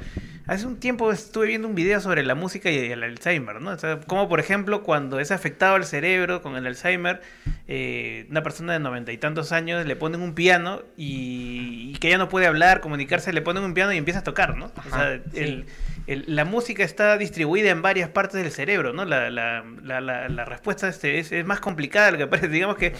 Hace 0.49 0.67
un 0.67 0.81
tiempo 0.81 1.13
estuve 1.13 1.47
viendo 1.47 1.69
un 1.69 1.75
video 1.77 2.01
sobre 2.01 2.25
la 2.25 2.35
música 2.35 2.71
y 2.71 2.77
el 2.91 3.03
Alzheimer, 3.05 3.61
¿no? 3.61 3.71
O 3.71 3.79
sea, 3.79 4.01
como 4.01 4.29
por 4.29 4.41
ejemplo 4.41 4.83
cuando 4.83 5.21
es 5.21 5.31
afectado 5.31 5.77
el 5.77 5.85
cerebro 5.85 6.43
con 6.43 6.57
el 6.57 6.67
Alzheimer, 6.67 7.21
eh, 7.69 8.27
una 8.31 8.43
persona 8.43 8.73
de 8.73 8.81
noventa 8.81 9.13
y 9.13 9.19
tantos 9.19 9.53
años 9.53 9.87
le 9.87 9.95
ponen 9.95 10.23
un 10.23 10.35
piano 10.35 10.83
y, 10.97 11.93
y 11.95 11.99
que 12.01 12.09
ya 12.11 12.19
no 12.19 12.29
puede 12.29 12.47
hablar, 12.47 12.81
comunicarse, 12.81 13.33
le 13.33 13.43
ponen 13.43 13.63
un 13.63 13.75
piano 13.75 13.93
y 13.93 13.97
empieza 13.99 14.21
a 14.21 14.25
tocar, 14.25 14.57
¿no? 14.57 14.67
O 14.77 14.83
sea, 14.91 15.13
Ajá, 15.13 15.19
sí. 15.33 15.39
el- 15.41 15.67
el- 16.09 16.25
la 16.27 16.45
música 16.45 16.83
está 16.83 17.17
distribuida 17.19 17.71
en 17.71 17.83
varias 17.83 18.09
partes 18.09 18.43
del 18.43 18.51
cerebro, 18.51 18.93
¿no? 18.93 19.05
La, 19.05 19.31
la- 19.31 19.65
la- 19.83 20.01
la- 20.01 20.29
la 20.29 20.45
respuesta 20.45 20.89
este, 20.89 21.19
es, 21.19 21.31
es 21.33 21.45
más 21.45 21.61
complicada 21.61 22.07
de 22.07 22.13
lo 22.13 22.19
que 22.19 22.27
parece. 22.27 22.49
Digamos 22.49 22.77
que 22.77 22.95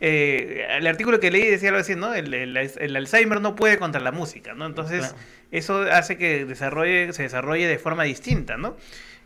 eh, 0.00 0.66
el 0.70 0.86
artículo 0.86 1.20
que 1.20 1.30
leí 1.30 1.48
decía 1.48 1.68
algo 1.68 1.80
así, 1.80 1.94
¿no? 1.94 2.14
El, 2.14 2.32
el- 2.34 2.56
el 2.56 2.96
Alzheimer 2.96 3.40
no 3.40 3.54
puede 3.54 3.78
contra 3.78 4.00
la 4.00 4.12
música, 4.12 4.54
¿no? 4.54 4.66
Entonces, 4.66 5.00
Claro. 5.00 5.16
eso 5.50 5.82
hace 5.82 6.16
que 6.16 6.44
desarrolle, 6.44 7.12
se 7.12 7.22
desarrolle 7.22 7.68
de 7.68 7.78
forma 7.78 8.04
distinta, 8.04 8.56
¿no? 8.56 8.76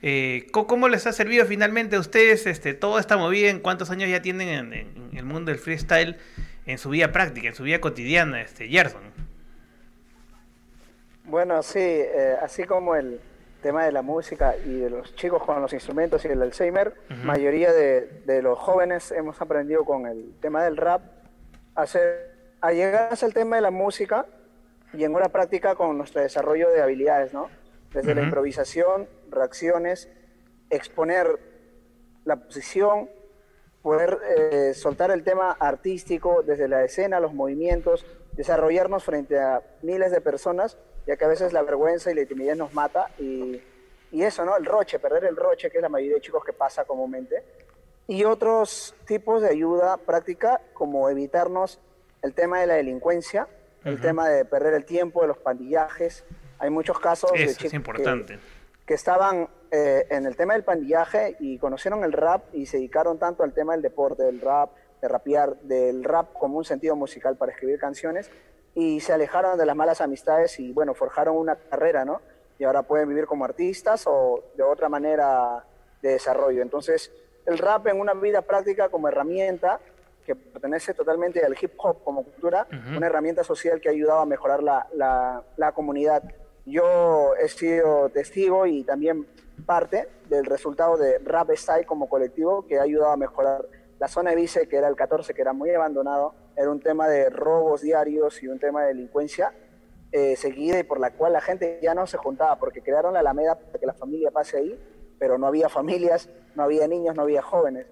Eh, 0.02 0.46
¿co- 0.52 0.66
¿Cómo 0.66 0.88
les 0.88 1.06
ha 1.06 1.12
servido 1.12 1.44
finalmente 1.46 1.96
a 1.96 2.00
ustedes 2.00 2.46
este, 2.46 2.74
toda 2.74 3.00
esta 3.00 3.16
movida? 3.16 3.50
¿En 3.50 3.60
cuántos 3.60 3.90
años 3.90 4.08
ya 4.10 4.20
tienen 4.22 4.48
en, 4.48 4.72
en 4.72 5.16
el 5.16 5.24
mundo 5.24 5.50
del 5.50 5.60
freestyle 5.60 6.16
en 6.66 6.78
su 6.78 6.90
vida 6.90 7.12
práctica, 7.12 7.48
en 7.48 7.54
su 7.54 7.62
vida 7.64 7.80
cotidiana, 7.80 8.40
este, 8.42 8.68
Gerson? 8.68 9.02
Bueno, 11.24 11.62
sí, 11.62 11.78
eh, 11.80 12.36
así 12.42 12.64
como 12.64 12.94
el 12.94 13.20
tema 13.62 13.84
de 13.84 13.92
la 13.92 14.02
música 14.02 14.56
y 14.64 14.78
de 14.78 14.90
los 14.90 15.14
chicos 15.14 15.42
con 15.42 15.60
los 15.60 15.72
instrumentos 15.72 16.24
y 16.24 16.28
el 16.28 16.40
Alzheimer, 16.42 16.94
Ujú. 17.10 17.26
mayoría 17.26 17.72
de, 17.72 18.22
de 18.24 18.42
los 18.42 18.58
jóvenes 18.58 19.10
hemos 19.12 19.40
aprendido 19.40 19.84
con 19.84 20.06
el 20.06 20.34
tema 20.40 20.64
del 20.64 20.76
rap 20.76 21.02
a, 21.74 21.82
hacer, 21.82 22.54
a 22.60 22.72
llegar 22.72 23.12
hasta 23.12 23.26
el 23.26 23.34
tema 23.34 23.56
de 23.56 23.62
la 23.62 23.70
música 23.70 24.26
y 24.92 25.04
en 25.04 25.14
una 25.14 25.28
práctica 25.28 25.74
con 25.74 25.96
nuestro 25.98 26.22
desarrollo 26.22 26.70
de 26.70 26.80
habilidades, 26.80 27.32
¿no? 27.34 27.50
Desde 27.92 28.14
la 28.14 28.20
Ujú. 28.20 28.28
improvisación, 28.28 29.08
reacciones, 29.30 30.08
exponer 30.70 31.38
la 32.24 32.36
posición, 32.36 33.08
poder 33.82 34.18
eh, 34.28 34.74
soltar 34.74 35.10
el 35.10 35.24
tema 35.24 35.52
artístico 35.52 36.42
desde 36.42 36.68
la 36.68 36.84
escena, 36.84 37.20
los 37.20 37.32
movimientos, 37.32 38.04
desarrollarnos 38.32 39.02
frente 39.04 39.38
a 39.38 39.62
miles 39.82 40.10
de 40.12 40.20
personas, 40.20 40.76
ya 41.08 41.16
que 41.16 41.24
a 41.24 41.28
veces 41.28 41.54
la 41.54 41.62
vergüenza 41.62 42.12
y 42.12 42.14
la 42.14 42.26
timidez 42.26 42.54
nos 42.54 42.74
mata 42.74 43.10
y, 43.18 43.58
y 44.12 44.22
eso, 44.22 44.44
¿no? 44.44 44.58
El 44.58 44.66
roche, 44.66 44.98
perder 44.98 45.24
el 45.24 45.36
roche, 45.36 45.70
que 45.70 45.78
es 45.78 45.82
la 45.82 45.88
mayoría 45.88 46.16
de 46.16 46.20
chicos 46.20 46.44
que 46.44 46.52
pasa 46.52 46.84
comúnmente. 46.84 47.42
Y 48.06 48.24
otros 48.24 48.94
tipos 49.06 49.40
de 49.40 49.48
ayuda 49.48 49.96
práctica, 49.96 50.60
como 50.74 51.08
evitarnos 51.08 51.80
el 52.20 52.34
tema 52.34 52.60
de 52.60 52.66
la 52.66 52.74
delincuencia, 52.74 53.48
el 53.84 53.94
Ujú. 53.94 54.02
tema 54.02 54.28
de 54.28 54.44
perder 54.44 54.74
el 54.74 54.84
tiempo, 54.84 55.22
de 55.22 55.28
los 55.28 55.38
pandillajes. 55.38 56.26
Hay 56.58 56.68
muchos 56.68 56.98
casos 57.00 57.32
de 57.32 57.46
chicos 57.46 57.64
es 57.64 57.74
importante. 57.74 58.38
que 58.84 58.92
estaban 58.92 59.48
eh, 59.70 60.06
en 60.10 60.26
el 60.26 60.36
tema 60.36 60.52
del 60.52 60.64
pandillaje 60.64 61.36
y 61.40 61.56
conocieron 61.56 62.04
el 62.04 62.12
rap 62.12 62.54
y 62.54 62.66
se 62.66 62.76
dedicaron 62.76 63.18
tanto 63.18 63.44
al 63.44 63.54
tema 63.54 63.72
del 63.72 63.80
deporte, 63.80 64.24
del 64.24 64.42
rap, 64.42 64.72
de 65.00 65.08
rapear, 65.08 65.56
del 65.60 66.04
rap 66.04 66.34
como 66.34 66.58
un 66.58 66.64
sentido 66.66 66.96
musical 66.96 67.36
para 67.38 67.52
escribir 67.52 67.78
canciones 67.78 68.30
y 68.78 69.00
se 69.00 69.12
alejaron 69.12 69.58
de 69.58 69.66
las 69.66 69.74
malas 69.74 70.00
amistades 70.00 70.60
y 70.60 70.72
bueno, 70.72 70.94
forjaron 70.94 71.36
una 71.36 71.56
carrera, 71.56 72.04
¿no? 72.04 72.20
Y 72.60 72.64
ahora 72.64 72.84
pueden 72.84 73.08
vivir 73.08 73.26
como 73.26 73.44
artistas 73.44 74.04
o 74.06 74.44
de 74.56 74.62
otra 74.62 74.88
manera 74.88 75.64
de 76.00 76.10
desarrollo. 76.10 76.62
Entonces, 76.62 77.10
el 77.44 77.58
rap 77.58 77.88
en 77.88 77.98
una 77.98 78.14
vida 78.14 78.40
práctica 78.40 78.88
como 78.88 79.08
herramienta 79.08 79.80
que 80.24 80.36
pertenece 80.36 80.94
totalmente 80.94 81.44
al 81.44 81.56
hip 81.60 81.72
hop 81.78 82.04
como 82.04 82.22
cultura, 82.22 82.68
Ujú. 82.70 82.98
una 82.98 83.06
herramienta 83.08 83.42
social 83.42 83.80
que 83.80 83.88
ha 83.88 83.92
ayudado 83.92 84.20
a 84.20 84.26
mejorar 84.26 84.62
la, 84.62 84.86
la, 84.94 85.42
la 85.56 85.72
comunidad. 85.72 86.22
Yo 86.64 87.34
he 87.34 87.48
sido 87.48 88.10
testigo 88.10 88.64
y 88.64 88.84
también 88.84 89.26
parte 89.66 90.08
del 90.28 90.44
resultado 90.44 90.96
de 90.96 91.18
Rap 91.18 91.50
Style 91.56 91.84
como 91.84 92.08
colectivo 92.08 92.64
que 92.64 92.78
ha 92.78 92.82
ayudado 92.82 93.10
a 93.10 93.16
mejorar 93.16 93.64
la 93.98 94.06
zona 94.06 94.30
de 94.30 94.36
Vice, 94.36 94.68
que 94.68 94.76
era 94.76 94.86
el 94.86 94.94
14, 94.94 95.34
que 95.34 95.42
era 95.42 95.52
muy 95.52 95.70
abandonado, 95.70 96.32
era 96.58 96.70
un 96.70 96.80
tema 96.80 97.08
de 97.08 97.30
robos 97.30 97.82
diarios 97.82 98.42
y 98.42 98.48
un 98.48 98.58
tema 98.58 98.82
de 98.82 98.88
delincuencia 98.88 99.52
eh, 100.10 100.34
seguida 100.34 100.78
y 100.78 100.82
por 100.82 100.98
la 100.98 101.12
cual 101.12 101.32
la 101.32 101.40
gente 101.40 101.78
ya 101.80 101.94
no 101.94 102.06
se 102.06 102.16
juntaba, 102.16 102.58
porque 102.58 102.82
crearon 102.82 103.12
la 103.12 103.20
Alameda 103.20 103.54
para 103.54 103.78
que 103.78 103.86
la 103.86 103.94
familia 103.94 104.32
pase 104.32 104.56
ahí, 104.56 105.14
pero 105.20 105.38
no 105.38 105.46
había 105.46 105.68
familias, 105.68 106.28
no 106.56 106.64
había 106.64 106.88
niños, 106.88 107.14
no 107.14 107.22
había 107.22 107.42
jóvenes. 107.42 107.86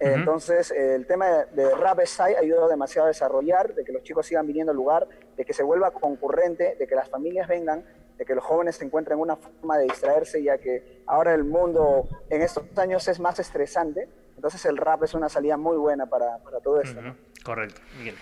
Eh, 0.00 0.10
Ujú. 0.10 0.18
Entonces, 0.18 0.70
eh, 0.70 0.94
el 0.94 1.06
tema 1.06 1.28
de, 1.28 1.62
de 1.62 1.74
Rap 1.74 2.00
Side 2.04 2.38
ayudó 2.38 2.68
demasiado 2.68 3.06
a 3.06 3.08
desarrollar, 3.08 3.74
de 3.74 3.84
que 3.84 3.92
los 3.92 4.02
chicos 4.02 4.26
sigan 4.26 4.46
viniendo 4.46 4.70
al 4.70 4.76
lugar, 4.76 5.06
de 5.36 5.44
que 5.44 5.52
se 5.52 5.62
vuelva 5.62 5.90
concurrente, 5.90 6.76
de 6.78 6.86
que 6.86 6.94
las 6.94 7.08
familias 7.10 7.48
vengan, 7.48 7.84
de 8.16 8.24
que 8.24 8.34
los 8.34 8.44
jóvenes 8.44 8.76
se 8.76 8.84
encuentren 8.84 9.18
una 9.18 9.36
forma 9.36 9.76
de 9.76 9.84
distraerse, 9.84 10.42
ya 10.42 10.56
que 10.56 11.02
ahora 11.06 11.34
el 11.34 11.44
mundo 11.44 12.08
en 12.30 12.40
estos 12.40 12.64
años 12.76 13.06
es 13.08 13.20
más 13.20 13.38
estresante. 13.38 14.08
Entonces, 14.36 14.64
el 14.66 14.76
rap 14.76 15.02
es 15.04 15.14
una 15.14 15.28
salida 15.28 15.56
muy 15.56 15.76
buena 15.76 16.06
para, 16.06 16.38
para 16.38 16.60
todo 16.60 16.80
esto. 16.80 17.00
¿no? 17.00 17.14
Correcto. 17.42 17.80
Bien. 18.02 18.14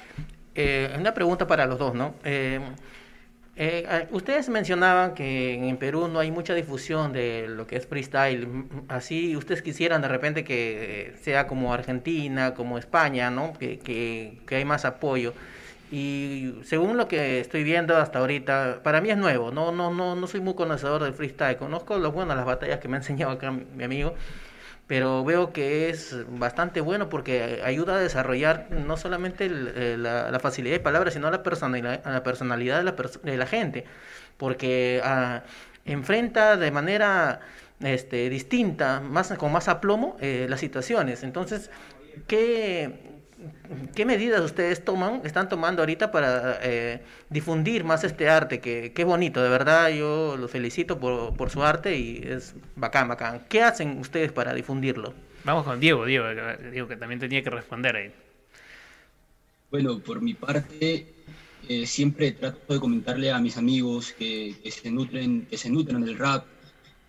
Eh, 0.54 0.94
una 0.98 1.14
pregunta 1.14 1.46
para 1.46 1.66
los 1.66 1.78
dos, 1.78 1.94
¿no? 1.94 2.14
Eh, 2.24 2.60
eh, 3.54 4.08
ustedes 4.12 4.48
mencionaban 4.48 5.14
que 5.14 5.54
en 5.54 5.76
Perú 5.76 6.08
no 6.08 6.20
hay 6.20 6.30
mucha 6.30 6.54
difusión 6.54 7.12
de 7.12 7.46
lo 7.48 7.66
que 7.66 7.76
es 7.76 7.86
freestyle. 7.86 8.48
Así, 8.88 9.36
ustedes 9.36 9.60
quisieran 9.62 10.00
de 10.00 10.08
repente 10.08 10.42
que 10.42 11.10
eh, 11.10 11.16
sea 11.20 11.46
como 11.46 11.74
Argentina, 11.74 12.54
como 12.54 12.78
España, 12.78 13.30
¿no? 13.30 13.52
Que, 13.52 13.78
que, 13.78 14.38
que 14.46 14.56
hay 14.56 14.64
más 14.64 14.84
apoyo. 14.86 15.34
Y 15.90 16.54
según 16.64 16.96
lo 16.96 17.06
que 17.08 17.40
estoy 17.40 17.64
viendo 17.64 17.94
hasta 17.98 18.20
ahorita, 18.20 18.80
para 18.82 19.02
mí 19.02 19.10
es 19.10 19.18
nuevo. 19.18 19.50
No, 19.50 19.70
no, 19.72 19.92
no, 19.92 20.16
no 20.16 20.26
soy 20.26 20.40
muy 20.40 20.54
conocedor 20.54 21.02
del 21.02 21.12
freestyle. 21.12 21.58
Conozco 21.58 21.98
lo 21.98 22.10
bueno, 22.12 22.34
las 22.34 22.46
batallas 22.46 22.80
que 22.80 22.88
me 22.88 22.96
ha 22.96 23.00
enseñado 23.00 23.32
acá 23.32 23.50
mi 23.50 23.84
amigo 23.84 24.14
pero 24.92 25.24
veo 25.24 25.54
que 25.54 25.88
es 25.88 26.14
bastante 26.38 26.82
bueno 26.82 27.08
porque 27.08 27.62
ayuda 27.64 27.96
a 27.96 27.98
desarrollar 27.98 28.66
no 28.70 28.98
solamente 28.98 29.46
el- 29.46 29.72
eh, 29.74 29.96
la, 29.98 30.30
la 30.30 30.38
facilidad 30.38 30.74
de 30.74 30.80
palabras, 30.80 31.14
sino 31.14 31.30
la 31.30 31.42
personalidad, 31.42 32.02
la 32.04 32.22
personalidad 32.22 32.76
de 32.76 32.84
la, 32.84 32.94
pers- 32.94 33.22
de 33.22 33.38
la 33.38 33.46
gente, 33.46 33.86
porque 34.36 35.00
ah, 35.02 35.44
enfrenta 35.86 36.58
de 36.58 36.70
manera 36.70 37.40
este, 37.80 38.28
distinta, 38.28 39.00
más, 39.00 39.32
con 39.38 39.50
más 39.50 39.68
aplomo, 39.68 40.18
eh, 40.20 40.44
las 40.50 40.60
situaciones. 40.60 41.22
Entonces, 41.22 41.70
¿qué, 42.26 43.11
¿Qué 43.94 44.04
medidas 44.04 44.40
ustedes 44.42 44.84
toman, 44.84 45.22
están 45.24 45.48
tomando 45.48 45.82
ahorita 45.82 46.10
para 46.12 46.58
eh, 46.62 47.00
difundir 47.30 47.84
más 47.84 48.04
este 48.04 48.28
arte? 48.28 48.60
Que, 48.60 48.92
que 48.94 49.02
es 49.02 49.08
bonito, 49.08 49.42
de 49.42 49.48
verdad, 49.48 49.90
yo 49.90 50.36
los 50.36 50.50
felicito 50.50 50.98
por, 50.98 51.36
por 51.36 51.50
su 51.50 51.62
arte 51.62 51.96
y 51.96 52.22
es 52.24 52.54
bacán, 52.76 53.08
bacán. 53.08 53.42
¿Qué 53.48 53.62
hacen 53.62 53.98
ustedes 53.98 54.32
para 54.32 54.54
difundirlo? 54.54 55.14
Vamos 55.44 55.64
con 55.64 55.80
Diego, 55.80 56.04
Diego, 56.06 56.26
que- 56.28 56.70
Diego 56.70 56.88
que 56.88 56.96
también 56.96 57.20
tenía 57.20 57.42
que 57.42 57.50
responder 57.50 57.96
ahí. 57.96 58.12
Bueno, 59.70 59.98
por 60.00 60.20
mi 60.20 60.34
parte, 60.34 61.06
eh, 61.68 61.86
siempre 61.86 62.32
trato 62.32 62.74
de 62.74 62.80
comentarle 62.80 63.32
a 63.32 63.38
mis 63.38 63.56
amigos 63.56 64.12
que, 64.12 64.54
que 64.62 64.70
se 64.70 64.90
nutren, 64.90 65.46
que 65.46 65.56
se 65.56 65.70
nutren 65.70 66.04
del 66.04 66.18
rap, 66.18 66.44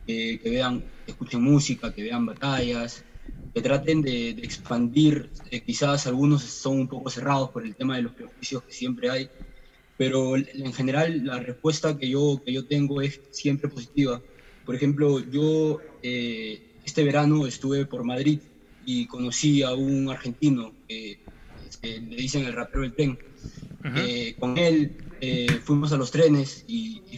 que, 0.07 0.39
que 0.41 0.49
vean, 0.49 0.81
que 1.05 1.11
escuchen 1.11 1.41
música, 1.41 1.93
que 1.93 2.03
vean 2.03 2.25
batallas, 2.25 3.03
que 3.53 3.61
traten 3.61 4.01
de, 4.01 4.33
de 4.35 4.41
expandir, 4.43 5.31
eh, 5.51 5.61
quizás 5.63 6.07
algunos 6.07 6.43
son 6.43 6.79
un 6.81 6.87
poco 6.87 7.09
cerrados 7.09 7.51
por 7.51 7.65
el 7.65 7.75
tema 7.75 7.95
de 7.97 8.03
los 8.03 8.13
prejuicios 8.13 8.63
que 8.65 8.73
siempre 8.73 9.09
hay, 9.09 9.29
pero 9.97 10.35
en 10.37 10.73
general 10.73 11.23
la 11.23 11.39
respuesta 11.39 11.97
que 11.97 12.09
yo, 12.09 12.41
que 12.45 12.53
yo 12.53 12.65
tengo 12.67 13.01
es 13.01 13.21
siempre 13.29 13.69
positiva. 13.69 14.23
Por 14.65 14.75
ejemplo, 14.75 15.19
yo 15.19 15.85
eh, 16.01 16.61
este 16.83 17.03
verano 17.03 17.45
estuve 17.47 17.85
por 17.85 18.03
Madrid 18.03 18.41
y 18.79 19.07
conocí 19.07 19.61
a 19.63 19.73
un 19.75 20.09
argentino 20.09 20.75
que 20.87 21.19
este, 21.69 22.01
le 22.01 22.15
dicen 22.17 22.45
el 22.45 22.53
rapero 22.53 22.83
del 22.83 22.95
tren. 22.95 23.19
Eh, 23.93 24.35
con 24.39 24.57
él 24.57 24.95
eh, 25.19 25.59
fuimos 25.63 25.91
a 25.93 25.97
los 25.97 26.11
trenes 26.11 26.63
y, 26.67 27.03
y 27.09 27.17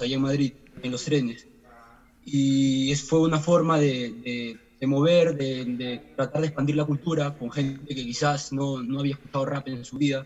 allá 0.00 0.16
en 0.16 0.22
Madrid, 0.22 0.54
en 0.82 0.92
los 0.92 1.04
trenes. 1.04 1.48
Y 2.24 2.90
es, 2.92 3.02
fue 3.02 3.20
una 3.20 3.40
forma 3.40 3.78
de, 3.78 4.14
de- 4.22 4.60
de 4.80 4.86
mover, 4.86 5.34
de, 5.34 5.64
de 5.66 6.02
tratar 6.16 6.40
de 6.42 6.48
expandir 6.48 6.76
la 6.76 6.84
cultura 6.84 7.36
con 7.36 7.50
gente 7.50 7.94
que 7.94 8.04
quizás 8.04 8.52
no, 8.52 8.82
no 8.82 9.00
había 9.00 9.14
escuchado 9.14 9.46
rap 9.46 9.66
en 9.68 9.84
su 9.84 9.98
vida, 9.98 10.24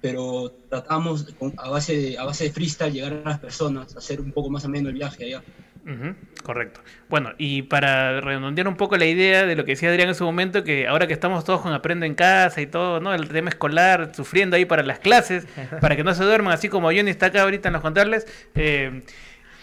pero 0.00 0.52
tratamos 0.68 1.34
con- 1.36 1.54
a, 1.58 1.68
base 1.70 1.96
de, 1.96 2.18
a 2.18 2.24
base 2.24 2.44
de 2.44 2.52
freestyle 2.52 2.92
llegar 2.92 3.12
a 3.24 3.30
las 3.30 3.40
personas, 3.40 3.96
hacer 3.96 4.20
un 4.20 4.32
poco 4.32 4.50
más 4.50 4.64
ameno 4.64 4.88
el 4.88 4.94
viaje 4.94 5.24
allá. 5.26 5.44
Ujú, 5.84 6.14
correcto. 6.42 6.82
Bueno, 7.08 7.32
y 7.38 7.62
para 7.62 8.20
redondear 8.20 8.68
un 8.68 8.76
poco 8.76 8.96
la 8.98 9.06
idea 9.06 9.46
de 9.46 9.56
lo 9.56 9.64
que 9.64 9.72
decía 9.72 9.88
Adrián 9.88 10.08
en 10.10 10.14
su 10.14 10.24
momento, 10.24 10.62
que 10.62 10.86
ahora 10.86 11.06
que 11.06 11.14
estamos 11.14 11.44
todos 11.44 11.62
con 11.62 11.72
Aprendo 11.72 12.04
en 12.04 12.14
Casa 12.14 12.60
y 12.60 12.66
todo, 12.66 13.00
¿no? 13.00 13.14
El 13.14 13.28
tema 13.28 13.48
escolar, 13.48 14.12
sufriendo 14.14 14.56
ahí 14.56 14.66
para 14.66 14.82
las 14.82 14.98
clases, 14.98 15.46
para 15.80 15.96
que 15.96 16.04
no 16.04 16.14
se 16.14 16.24
duerman, 16.24 16.52
así 16.52 16.68
como 16.68 16.88
Johnny 16.88 17.10
está 17.10 17.26
acá 17.26 17.42
ahorita 17.42 17.68
en 17.68 17.72
los 17.72 17.82
contarles, 17.82 18.26
eh, 18.54 19.02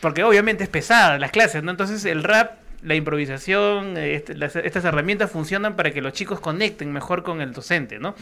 porque 0.02 0.24
obviamente 0.24 0.64
es 0.64 0.70
pesada 0.70 1.18
las 1.20 1.32
clases, 1.32 1.64
¿no? 1.64 1.72
Entonces 1.72 2.04
el 2.06 2.24
rap, 2.24 2.67
la 2.88 2.96
improvisación, 2.96 3.98
este- 3.98 4.34
estas 4.66 4.86
herramientas 4.86 5.30
funcionan 5.30 5.76
para 5.76 5.92
que 5.92 6.02
los 6.02 6.14
chicos 6.14 6.40
conecten 6.40 6.92
mejor 6.92 7.24
con 7.24 7.42
el 7.42 7.52
docente, 7.52 8.00
¿no? 8.00 8.16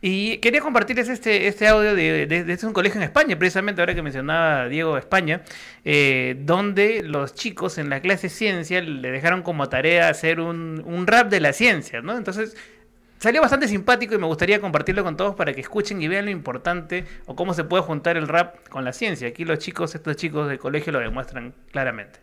Y 0.00 0.36
quería 0.38 0.60
compartirles 0.60 1.08
este, 1.08 1.46
este 1.46 1.66
audio 1.66 1.94
de- 1.94 2.24
este 2.24 2.52
es 2.52 2.64
un 2.64 2.72
colegio 2.72 2.98
en 2.98 3.04
España, 3.04 3.38
precisamente 3.38 3.80
ahora 3.80 3.94
que 3.94 4.02
mencionaba 4.02 4.68
Diego 4.68 4.98
España, 4.98 5.42
eh, 5.84 6.36
donde 6.40 7.02
los 7.02 7.34
chicos 7.34 7.78
en 7.78 7.88
la 7.88 8.00
clase 8.00 8.28
ciencia 8.28 8.80
le 8.82 9.10
dejaron 9.10 9.42
como 9.42 9.68
tarea 9.68 10.08
hacer 10.08 10.40
un, 10.40 10.82
un 10.84 11.06
rap 11.06 11.28
de 11.30 11.40
la 11.40 11.52
ciencia, 11.52 12.02
¿no? 12.02 12.16
Entonces 12.16 12.54
salió 13.18 13.40
bastante 13.40 13.66
simpático 13.66 14.14
y 14.14 14.18
me 14.18 14.26
gustaría 14.26 14.60
compartirlo 14.60 15.02
con 15.04 15.16
todos 15.16 15.34
para 15.34 15.54
que 15.54 15.62
escuchen 15.62 16.02
y 16.02 16.08
vean 16.08 16.26
lo 16.26 16.30
importante 16.30 17.06
o 17.24 17.34
cómo 17.34 17.54
se 17.54 17.64
puede 17.64 17.82
juntar 17.82 18.18
el 18.18 18.28
rap 18.28 18.68
con 18.68 18.84
la 18.84 18.92
ciencia. 18.92 19.28
Aquí 19.28 19.46
los 19.46 19.58
chicos, 19.58 19.94
estos 19.94 20.16
chicos 20.16 20.48
del 20.48 20.58
colegio 20.58 20.92
lo 20.92 20.98
demuestran 20.98 21.54
claramente. 21.72 22.18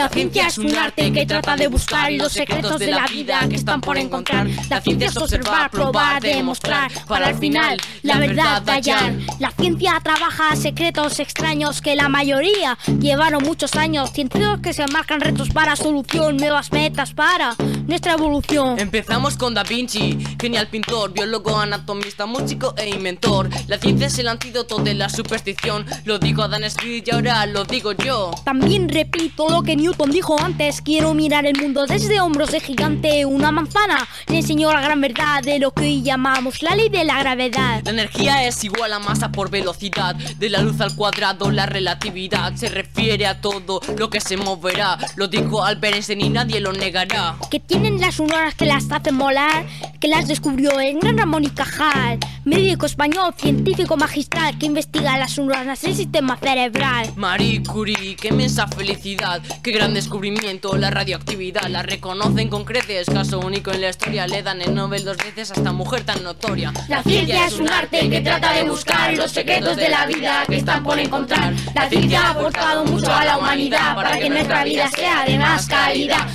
La 0.00 0.08
ciencia 0.08 0.46
es 0.46 0.56
un 0.56 0.74
arte 0.74 1.12
que 1.12 1.26
trata 1.26 1.56
de 1.56 1.66
buscar 1.66 2.10
los 2.12 2.32
secretos 2.32 2.78
de 2.78 2.86
la 2.86 3.06
vida 3.06 3.46
que 3.50 3.56
están 3.56 3.82
por 3.82 3.98
encontrar. 3.98 4.48
La 4.70 4.80
ciencia 4.80 5.08
es 5.08 5.16
observar, 5.18 5.70
probar, 5.70 6.22
demostrar, 6.22 6.90
para 7.06 7.26
al 7.26 7.34
final 7.34 7.78
la 8.00 8.18
verdad 8.18 8.62
hallar. 8.66 9.12
La 9.38 9.50
ciencia 9.50 10.00
trabaja 10.02 10.56
secretos 10.56 11.20
extraños 11.20 11.82
que 11.82 11.96
la 11.96 12.08
mayoría 12.08 12.78
llevaron 12.98 13.42
muchos 13.42 13.76
años. 13.76 14.10
Científicos 14.10 14.60
que 14.62 14.72
se 14.72 14.86
marcan 14.86 15.20
retos 15.20 15.50
para 15.50 15.76
solución, 15.76 16.38
nuevas 16.38 16.72
metas 16.72 17.12
para 17.12 17.54
nuestra 17.86 18.14
evolución. 18.14 18.78
Empezamos 18.78 19.36
con 19.36 19.52
Da 19.52 19.64
Vinci, 19.64 20.16
genial 20.40 20.68
pintor, 20.68 21.12
biólogo, 21.12 21.58
anatomista, 21.58 22.24
músico 22.24 22.72
e 22.78 22.88
inventor. 22.88 23.50
La 23.66 23.76
ciencia 23.76 24.06
es 24.06 24.18
el 24.18 24.28
antídoto 24.28 24.78
de 24.78 24.94
la 24.94 25.10
superstición. 25.10 25.84
Lo 26.06 26.18
digo 26.18 26.42
Adam 26.42 26.62
Smith 26.70 27.06
y 27.06 27.10
ahora 27.10 27.44
lo 27.44 27.64
digo 27.64 27.92
yo. 27.92 28.30
También 28.46 28.88
repito 28.88 29.46
lo 29.50 29.62
que 29.62 29.76
Newton 29.76 29.89
dijo 30.10 30.40
antes. 30.40 30.80
Quiero 30.82 31.14
mirar 31.14 31.46
el 31.46 31.60
mundo 31.60 31.86
desde 31.86 32.20
hombros 32.20 32.50
de 32.50 32.60
gigante. 32.60 33.24
Una 33.24 33.52
manzana 33.52 34.08
le 34.28 34.38
enseñó 34.38 34.72
la 34.72 34.80
gran 34.80 35.00
verdad 35.00 35.42
de 35.42 35.58
lo 35.58 35.72
que 35.72 35.84
hoy 35.84 36.02
llamamos 36.02 36.62
la 36.62 36.74
ley 36.74 36.88
de 36.88 37.04
la 37.04 37.18
gravedad. 37.20 37.82
La 37.84 37.90
energía 37.90 38.46
es 38.46 38.62
igual 38.64 38.92
a 38.92 38.98
masa 38.98 39.30
por 39.30 39.50
velocidad. 39.50 40.14
De 40.14 40.48
la 40.48 40.62
luz 40.62 40.80
al 40.80 40.94
cuadrado, 40.96 41.50
la 41.50 41.66
relatividad 41.66 42.54
se 42.54 42.68
refiere 42.68 43.26
a 43.26 43.40
todo 43.40 43.80
lo 43.96 44.10
que 44.10 44.20
se 44.20 44.36
moverá. 44.36 44.98
Lo 45.16 45.28
dijo 45.28 45.64
Albert 45.64 45.94
Einstein 45.94 46.20
y 46.20 46.28
nadie 46.30 46.60
lo 46.60 46.72
negará. 46.72 47.36
Que 47.50 47.60
tienen 47.60 48.00
las 48.00 48.18
neuronas 48.18 48.54
que 48.54 48.66
las 48.66 48.90
hacen 48.90 49.14
molar, 49.14 49.66
que 50.00 50.08
las 50.08 50.28
descubrió 50.28 50.78
el 50.80 50.98
gran 50.98 51.18
Ramón 51.18 51.44
y 51.44 51.50
Cajal. 51.50 52.18
Médico 52.44 52.86
español, 52.86 53.34
científico 53.36 53.96
magistral, 53.96 54.58
que 54.58 54.66
investiga 54.66 55.18
las 55.18 55.36
neuronas 55.38 55.80
del 55.82 55.94
sistema 55.94 56.36
cerebral. 56.36 57.12
Marie 57.16 57.62
Curie, 57.62 58.16
qué 58.16 58.28
inmensa 58.28 58.66
felicidad, 58.66 59.42
qué 59.70 59.76
gran 59.76 59.94
descubrimiento, 59.94 60.76
la 60.76 60.90
radioactividad 60.90 61.68
la 61.68 61.82
reconocen 61.82 62.48
con 62.48 62.64
creces, 62.64 63.08
caso 63.08 63.38
único 63.38 63.70
en 63.70 63.82
la 63.82 63.90
historia, 63.90 64.26
le 64.26 64.42
dan 64.42 64.60
el 64.62 64.74
Nobel 64.74 65.04
dos 65.04 65.16
veces 65.16 65.52
a 65.52 65.54
esta 65.54 65.70
mujer 65.70 66.02
tan 66.02 66.24
notoria. 66.24 66.72
La 66.88 67.04
ciencia 67.04 67.46
es 67.46 67.54
un 67.54 67.68
arte 67.68 68.10
que 68.10 68.20
trata 68.20 68.52
de 68.52 68.68
buscar 68.68 69.14
los 69.16 69.30
secretos 69.30 69.76
de 69.76 69.88
la 69.88 70.06
vida 70.06 70.44
que 70.48 70.56
están 70.56 70.82
por 70.82 70.98
encontrar. 70.98 71.54
La 71.74 71.88
ciencia 71.88 72.20
ha 72.20 72.30
aportado 72.30 72.84
mucho 72.84 73.12
a 73.12 73.24
la 73.24 73.38
humanidad 73.38 73.94
para 73.94 74.18
que 74.18 74.28
nuestra 74.28 74.64
vida 74.64 74.88
sea 74.88 75.24
de 75.24 75.38
más 75.38 75.66
calidad. 75.66 76.26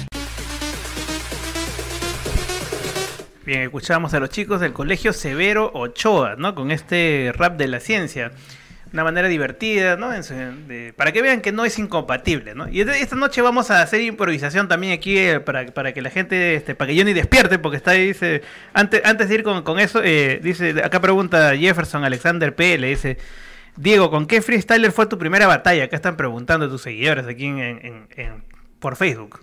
Bien, 3.45 3.63
escuchamos 3.63 4.13
a 4.13 4.19
los 4.19 4.29
chicos 4.29 4.61
del 4.61 4.71
colegio 4.71 5.11
Severo 5.11 5.71
Ochoa, 5.73 6.35
¿no? 6.37 6.55
Con 6.55 6.71
este 6.71 7.33
rap 7.35 7.57
de 7.57 7.67
la 7.67 7.81
ciencia. 7.81 8.31
Una 8.95 9.03
manera 9.03 9.27
divertida, 9.27 9.97
¿no? 9.97 10.11
Para 10.95 11.11
que 11.11 11.21
vean 11.21 11.41
que 11.41 11.51
no 11.51 11.65
es 11.65 11.77
incompatible, 11.79 12.55
¿no? 12.55 12.69
Y 12.69 12.79
esta- 12.79 13.17
noche 13.17 13.41
vamos 13.41 13.69
a 13.69 13.81
hacer 13.81 13.99
improvisación 13.99 14.69
también 14.69 14.93
aquí 14.93 15.17
eh, 15.17 15.41
para, 15.41 15.65
para 15.73 15.93
que 15.93 16.01
la 16.01 16.09
gente, 16.09 16.55
este, 16.55 16.75
para 16.75 16.89
que 16.93 16.97
Johnny 16.97 17.11
despierte, 17.11 17.59
porque 17.59 17.75
está 17.75 17.91
ahí, 17.91 18.07
dice, 18.07 18.41
antes, 18.71 19.01
antes 19.03 19.27
de 19.27 19.35
ir 19.35 19.43
con, 19.43 19.63
con 19.63 19.79
eso, 19.79 20.01
eh, 20.01 20.39
dice, 20.41 20.69
acá 20.81 21.01
pregunta 21.01 21.53
Jefferson 21.57 22.05
Alexander 22.05 22.55
P, 22.55 22.77
le 22.77 22.87
dice, 22.87 23.17
Diego, 23.75 24.09
¿con 24.09 24.27
qué 24.27 24.41
freestyler 24.41 24.93
fue 24.93 25.07
tu 25.07 25.17
primera 25.17 25.45
batalla? 25.45 25.83
Acá 25.85 25.97
están 25.97 26.15
preguntando 26.15 26.69
tus 26.69 26.81
seguidores 26.83 27.27
aquí 27.27 27.47
en, 27.47 28.07
en- 28.15 28.43
por 28.79 28.95
Facebook. 28.95 29.41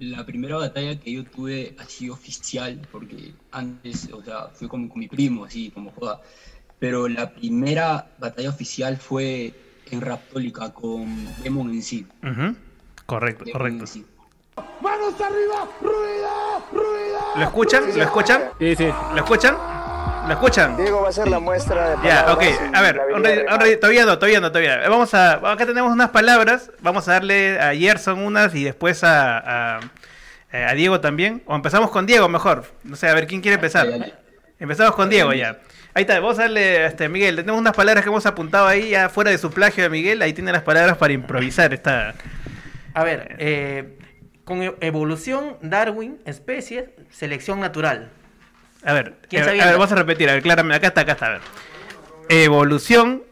La 0.00 0.24
primera 0.26 0.56
batalla 0.56 1.00
que 1.00 1.12
yo 1.12 1.24
tuve 1.24 1.74
así 1.78 2.08
oficial, 2.10 2.86
porque 2.92 3.32
antes, 3.50 4.08
o 4.12 4.22
sea, 4.22 4.48
fue 4.54 4.68
con, 4.68 4.88
con 4.88 4.98
mi 5.00 5.08
primo, 5.08 5.44
así 5.46 5.70
como 5.70 5.90
joda. 5.90 6.20
Pero 6.78 7.08
la 7.08 7.30
primera 7.30 8.06
batalla 8.18 8.50
oficial 8.50 8.96
fue 8.96 9.52
en 9.90 10.00
Raptólica 10.00 10.72
con 10.72 11.26
Demon 11.42 11.70
en 11.70 11.82
sí. 11.82 12.06
Correcto, 13.06 13.44
Demon 13.44 13.58
correcto. 13.58 13.80
en 13.80 13.86
sí. 13.86 14.06
¡Manos 14.80 15.14
arriba! 15.20 15.68
¡Ruido! 15.80 16.64
¡Ruido! 16.72 17.18
¿Lo 17.36 17.42
escuchan? 17.42 17.84
¿Lo 17.96 18.02
escuchan? 18.04 18.42
Sí, 18.58 18.76
sí. 18.76 18.86
¿Lo 18.86 19.16
escuchan? 19.16 19.56
¿Lo 20.26 20.34
escuchan? 20.34 20.76
Diego 20.76 21.02
va 21.02 21.08
a 21.08 21.12
ser 21.12 21.28
la 21.28 21.38
muestra 21.38 21.96
de 21.96 22.06
Ya, 22.06 22.32
ok. 22.32 22.42
A 22.74 22.82
ver, 22.82 23.00
un 23.14 23.26
un 23.26 23.80
todavía 23.80 24.04
no, 24.04 24.18
todavía 24.18 24.40
no, 24.40 24.48
todavía. 24.52 24.88
Vamos 24.88 25.14
a, 25.14 25.34
acá 25.52 25.64
tenemos 25.64 25.92
unas 25.92 26.10
palabras. 26.10 26.70
Vamos 26.80 27.08
a 27.08 27.12
darle 27.12 27.58
a 27.58 27.74
Gerson 27.74 28.18
unas 28.20 28.54
y 28.54 28.62
después 28.64 29.02
a, 29.04 29.76
a, 29.78 29.80
a 30.52 30.74
Diego 30.74 31.00
también. 31.00 31.42
O 31.46 31.54
empezamos 31.54 31.90
con 31.90 32.04
Diego 32.04 32.28
mejor. 32.28 32.64
No 32.84 32.94
sé, 32.96 33.08
a 33.08 33.14
ver, 33.14 33.26
¿quién 33.26 33.40
quiere 33.40 33.54
empezar? 33.54 33.88
Empezamos 34.58 34.94
con 34.94 35.08
Diego 35.08 35.32
ya. 35.32 35.58
Ahí 35.94 36.02
está, 36.02 36.20
vamos 36.20 36.38
a 36.38 36.42
darle 36.42 36.78
a 36.78 36.86
este, 36.86 37.08
Miguel. 37.08 37.36
Tenemos 37.36 37.60
unas 37.60 37.74
palabras 37.74 38.04
que 38.04 38.10
hemos 38.10 38.24
apuntado 38.26 38.66
ahí, 38.66 38.90
ya 38.90 39.08
fuera 39.08 39.30
de 39.30 39.38
su 39.38 39.50
plagio 39.50 39.82
de 39.84 39.90
Miguel. 39.90 40.22
Ahí 40.22 40.32
tiene 40.32 40.52
las 40.52 40.62
palabras 40.62 40.96
para 40.96 41.12
improvisar. 41.12 41.74
Esta... 41.74 42.14
A 42.94 43.04
ver, 43.04 43.36
eh, 43.38 43.98
con 44.44 44.62
e- 44.62 44.74
evolución, 44.80 45.56
Darwin, 45.60 46.20
especies, 46.24 46.84
selección 47.10 47.60
natural. 47.60 48.10
A 48.84 48.92
ver, 48.92 49.16
¿Quién 49.28 49.42
a, 49.42 49.46
ver, 49.46 49.60
a 49.60 49.64
ver, 49.66 49.74
vamos 49.74 49.90
a 49.90 49.94
repetir, 49.96 50.30
a 50.30 50.34
ver, 50.34 50.42
claramente, 50.42 50.76
acá 50.76 50.86
está, 50.88 51.00
acá 51.00 51.12
está, 51.12 51.26
a 51.26 51.30
ver. 51.30 51.40
Evolución, 52.28 53.24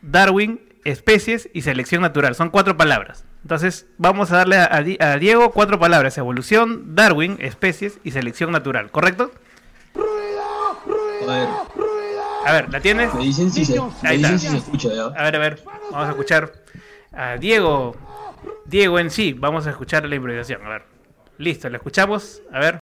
Darwin, 0.00 0.60
especies 0.84 1.50
y 1.52 1.62
selección 1.62 2.00
natural. 2.00 2.34
Son 2.34 2.48
cuatro 2.50 2.76
palabras. 2.78 3.24
Entonces, 3.42 3.86
vamos 3.98 4.32
a 4.32 4.38
darle 4.38 4.56
a, 4.56 4.74
a 4.74 4.82
Di- 4.82 4.96
a 5.00 5.18
Diego 5.18 5.52
cuatro 5.52 5.78
palabras. 5.78 6.16
Evolución, 6.16 6.94
Darwin, 6.94 7.36
especies 7.40 7.98
y 8.04 8.12
selección 8.12 8.50
natural. 8.52 8.90
¿Correcto? 8.90 9.30
A 11.22 11.26
ver, 11.26 11.48
A 12.46 12.52
ver, 12.52 12.70
¿la 12.70 12.80
tienes? 12.80 13.12
me 13.12 13.24
dicen 13.24 13.50
si 13.50 13.64
se, 13.64 13.80
me 14.02 14.16
dicen 14.16 14.38
si 14.38 14.46
se 14.46 14.56
escucha, 14.58 14.88
¿ya? 14.94 15.06
A 15.06 15.24
ver, 15.24 15.34
a 15.34 15.38
ver, 15.40 15.60
vamos 15.90 16.06
a 16.06 16.10
escuchar 16.10 16.52
a 17.12 17.36
Diego. 17.38 17.96
Diego 18.64 19.00
en 19.00 19.10
sí, 19.10 19.32
vamos 19.32 19.66
a 19.66 19.70
escuchar 19.70 20.04
la 20.04 20.14
improvisación. 20.14 20.64
A 20.64 20.68
ver, 20.68 20.82
listo, 21.38 21.68
la 21.68 21.78
escuchamos. 21.78 22.42
A 22.52 22.60
ver. 22.60 22.78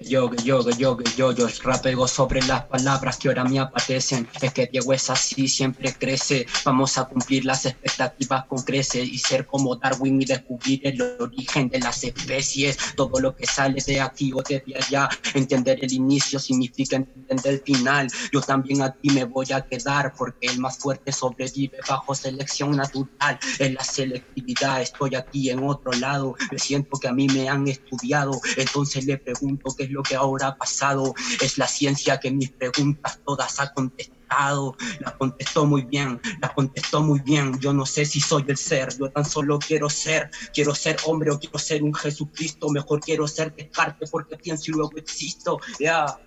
Yo, 0.00 0.30
yo, 0.44 0.66
yo, 0.70 0.96
yo, 1.16 1.32
yo 1.32 1.46
rapego 1.62 2.08
sobre 2.08 2.40
las 2.42 2.64
palabras 2.64 3.18
que 3.18 3.28
ahora 3.28 3.44
me 3.44 3.58
aparecen. 3.58 4.26
Es 4.40 4.52
que 4.54 4.66
Diego 4.66 4.94
es 4.94 5.10
así, 5.10 5.46
siempre 5.46 5.92
crece. 5.92 6.46
Vamos 6.64 6.96
a 6.96 7.04
cumplir 7.04 7.44
las 7.44 7.66
expectativas 7.66 8.46
con 8.46 8.62
creces 8.62 9.06
y 9.06 9.18
ser 9.18 9.44
como 9.44 9.76
Darwin 9.76 10.22
y 10.22 10.24
descubrir 10.24 10.80
el 10.86 11.02
origen 11.20 11.68
de 11.68 11.80
las 11.80 12.02
especies. 12.02 12.78
Todo 12.96 13.20
lo 13.20 13.36
que 13.36 13.44
sale 13.44 13.82
de 13.86 14.00
aquí 14.00 14.32
o 14.32 14.42
de 14.42 14.64
allá. 14.74 15.10
Entender 15.34 15.78
el 15.82 15.92
inicio 15.92 16.38
significa 16.38 16.96
entender 16.96 17.54
el 17.54 17.60
final. 17.60 18.08
Yo 18.32 18.40
también 18.40 18.80
aquí 18.80 19.10
me 19.10 19.24
voy 19.24 19.52
a 19.52 19.60
quedar 19.60 20.14
porque 20.16 20.46
el 20.46 20.58
más 20.60 20.78
fuerte 20.78 21.12
sobrevive 21.12 21.76
bajo 21.86 22.14
selección 22.14 22.74
natural. 22.74 23.38
En 23.58 23.74
la 23.74 23.84
selectividad 23.84 24.80
estoy 24.80 25.14
aquí 25.14 25.50
en 25.50 25.62
otro 25.62 25.92
lado. 25.92 26.34
Me 26.50 26.58
siento 26.58 26.98
que 26.98 27.08
a 27.08 27.12
mí 27.12 27.26
me 27.28 27.50
han 27.50 27.68
estudiado. 27.68 28.40
Entonces 28.56 29.04
le 29.04 29.18
pregunto 29.18 29.74
qué 29.76 29.89
lo 29.90 30.02
que 30.02 30.16
ahora 30.16 30.48
ha 30.48 30.56
pasado. 30.56 31.14
Es 31.40 31.58
la 31.58 31.66
ciencia 31.66 32.18
que 32.18 32.30
mis 32.30 32.50
preguntas 32.50 33.20
todas 33.24 33.60
ha 33.60 33.72
contestado. 33.72 34.76
La 35.00 35.16
contestó 35.16 35.66
muy 35.66 35.82
bien, 35.82 36.20
la 36.40 36.52
contestó 36.54 37.02
muy 37.02 37.20
bien. 37.20 37.58
Yo 37.58 37.72
no 37.72 37.84
sé 37.84 38.04
si 38.04 38.20
soy 38.20 38.44
el 38.46 38.56
ser, 38.56 38.96
yo 38.96 39.10
tan 39.10 39.24
solo 39.24 39.58
quiero 39.58 39.90
ser. 39.90 40.30
Quiero 40.54 40.74
ser 40.74 40.96
hombre 41.04 41.30
o 41.30 41.38
quiero 41.38 41.58
ser 41.58 41.82
un 41.82 41.94
Jesucristo. 41.94 42.70
Mejor 42.70 43.00
quiero 43.00 43.26
ser 43.26 43.54
Descartes 43.54 44.10
porque 44.10 44.36
pienso 44.36 44.70
y 44.70 44.74
luego 44.74 44.96
existo. 44.96 45.58
Ya. 45.78 46.18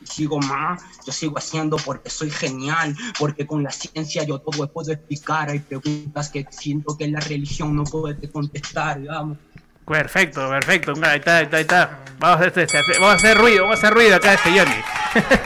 Y 0.00 0.06
sigo 0.06 0.38
más, 0.38 0.82
yo 1.06 1.12
sigo 1.12 1.38
haciendo 1.38 1.76
porque 1.76 2.10
soy 2.10 2.30
genial, 2.30 2.94
porque 3.18 3.46
con 3.46 3.62
la 3.62 3.70
ciencia 3.70 4.22
yo 4.24 4.38
todo 4.38 4.70
puedo 4.70 4.92
explicar. 4.92 5.50
Hay 5.50 5.60
preguntas 5.60 6.28
que 6.28 6.46
siento 6.50 6.96
que 6.96 7.08
la 7.08 7.20
religión 7.20 7.74
no 7.74 7.84
puede 7.84 8.30
contestar, 8.30 9.00
digamos. 9.00 9.38
Perfecto, 9.86 10.48
perfecto. 10.48 10.92
Ahí 11.02 11.18
está, 11.18 11.38
ahí 11.38 11.44
está, 11.44 11.56
ahí 11.56 11.62
está. 11.62 11.98
Vamos 12.18 12.40
a, 12.40 12.48
hacer, 12.48 12.68
vamos 13.00 13.08
a 13.10 13.12
hacer 13.16 13.36
ruido, 13.36 13.62
vamos 13.64 13.76
a 13.76 13.86
hacer 13.86 13.94
ruido 13.94 14.16
acá 14.16 14.34
este 14.34 14.50
Johnny. 14.50 14.80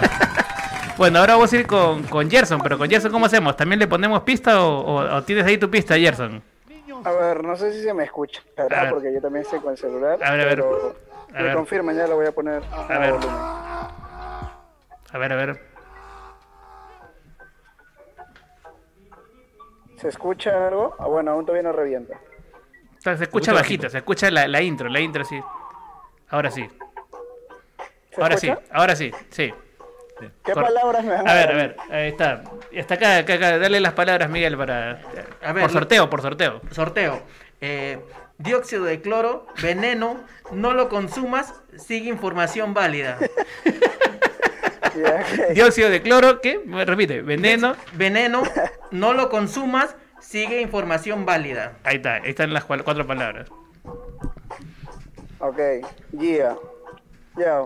bueno, 0.97 1.19
ahora 1.19 1.35
vamos 1.35 1.53
a 1.53 1.57
ir 1.57 1.67
con, 1.67 2.05
con 2.05 2.31
Gerson, 2.31 2.61
pero 2.61 2.79
con 2.79 2.89
Gerson, 2.89 3.11
¿cómo 3.11 3.27
hacemos? 3.27 3.57
¿También 3.57 3.81
le 3.81 3.89
ponemos 3.89 4.23
pista 4.23 4.63
o, 4.63 4.81
o- 4.81 5.17
o 5.17 5.23
tienes 5.25 5.45
ahí 5.45 5.59
tu 5.59 5.69
pista, 5.71 5.97
Gerson? 5.97 6.43
A 7.05 7.11
ver, 7.13 7.43
no 7.45 7.57
sé 7.57 7.73
si 7.73 7.83
se 7.83 7.95
me 7.95 8.05
escucha. 8.05 8.43
Porque 8.91 9.13
yo 9.13 9.21
también 9.21 9.43
estoy 9.45 9.61
con 9.61 9.73
el 9.73 9.79
celular. 9.79 10.19
A 10.23 10.31
ver, 10.33 10.41
a 10.41 10.45
ver. 10.45 10.55
pero 10.57 10.97
A 11.31 11.39
me 11.39 11.43
ver. 11.45 11.55
confirman, 11.57 11.97
ya 11.97 12.07
lo 12.07 12.17
voy 12.17 12.27
a 12.27 12.33
poner. 12.33 12.63
A 12.73 12.99
ver. 12.99 13.15
A 15.13 15.19
ver, 15.19 15.33
a 15.33 15.37
ver. 15.37 15.69
¿Se 19.97 20.09
escucha 20.09 20.69
algo? 20.69 20.95
Ah, 20.99 21.07
bueno, 21.07 21.33
aún 21.33 21.45
todavía 21.45 21.69
no 21.69 21.73
revienta. 21.77 22.15
O 22.99 23.01
sea, 23.01 23.17
se 23.17 23.25
escucha 23.25 23.53
bajito, 23.53 23.89
se 23.89 23.99
escucha 23.99 24.31
la, 24.31 24.49
la 24.49 24.61
intro, 24.63 24.89
la 24.89 25.01
intro 25.01 25.25
sí. 25.25 25.41
Ahora 26.31 26.51
sí. 26.51 26.69
¿Se 28.15 28.21
Ahora 28.23 28.35
escucha? 28.35 28.57
sí, 28.57 28.69
ahora 28.73 28.97
sí, 28.97 29.13
sí. 29.31 29.55
¿Qué 30.45 30.53
Cor- 30.53 30.65
palabras 30.65 31.05
me 31.05 31.11
van 31.15 31.29
A 31.29 31.31
a 31.31 31.35
ver, 31.35 31.51
a 31.53 31.55
ver, 31.55 31.77
ahí 31.93 32.09
está. 32.09 32.43
Y 32.73 32.81
hasta 32.81 32.95
acá, 32.95 33.19
acá, 33.19 33.35
acá, 33.35 33.59
dale 33.59 33.79
las 33.79 33.93
palabras, 33.93 34.29
Miguel, 34.29 34.57
para. 34.57 35.01
A 35.43 35.53
ver, 35.53 35.63
por 35.63 35.71
sorteo, 35.71 36.11
por 36.11 36.23
sorteo. 36.23 36.61
Sorteo. 36.73 37.23
Eh, 37.61 38.01
dióxido 38.39 38.83
de 38.85 39.01
cloro, 39.01 39.47
veneno, 39.63 40.19
no 40.51 40.73
lo 40.73 40.89
consumas, 40.89 41.55
sigue 41.77 42.09
información 42.09 42.75
válida. 42.75 43.17
Dióxido 45.55 45.91
de 45.91 46.03
cloro, 46.03 46.41
¿qué? 46.41 46.61
Repite, 46.85 47.23
veneno. 47.23 47.77
Veneno, 47.93 48.43
no 48.91 49.13
lo 49.13 49.29
consumas, 49.29 49.95
sigue 50.21 50.61
información 50.61 51.25
válida. 51.25 51.79
Ahí 51.85 51.97
está, 51.97 52.15
ahí 52.15 52.31
están 52.31 52.53
las 52.53 52.65
cuatro 52.65 53.07
palabras. 53.07 53.49
Ok, 55.41 55.59
guía. 56.13 56.57
Ya. 57.37 57.65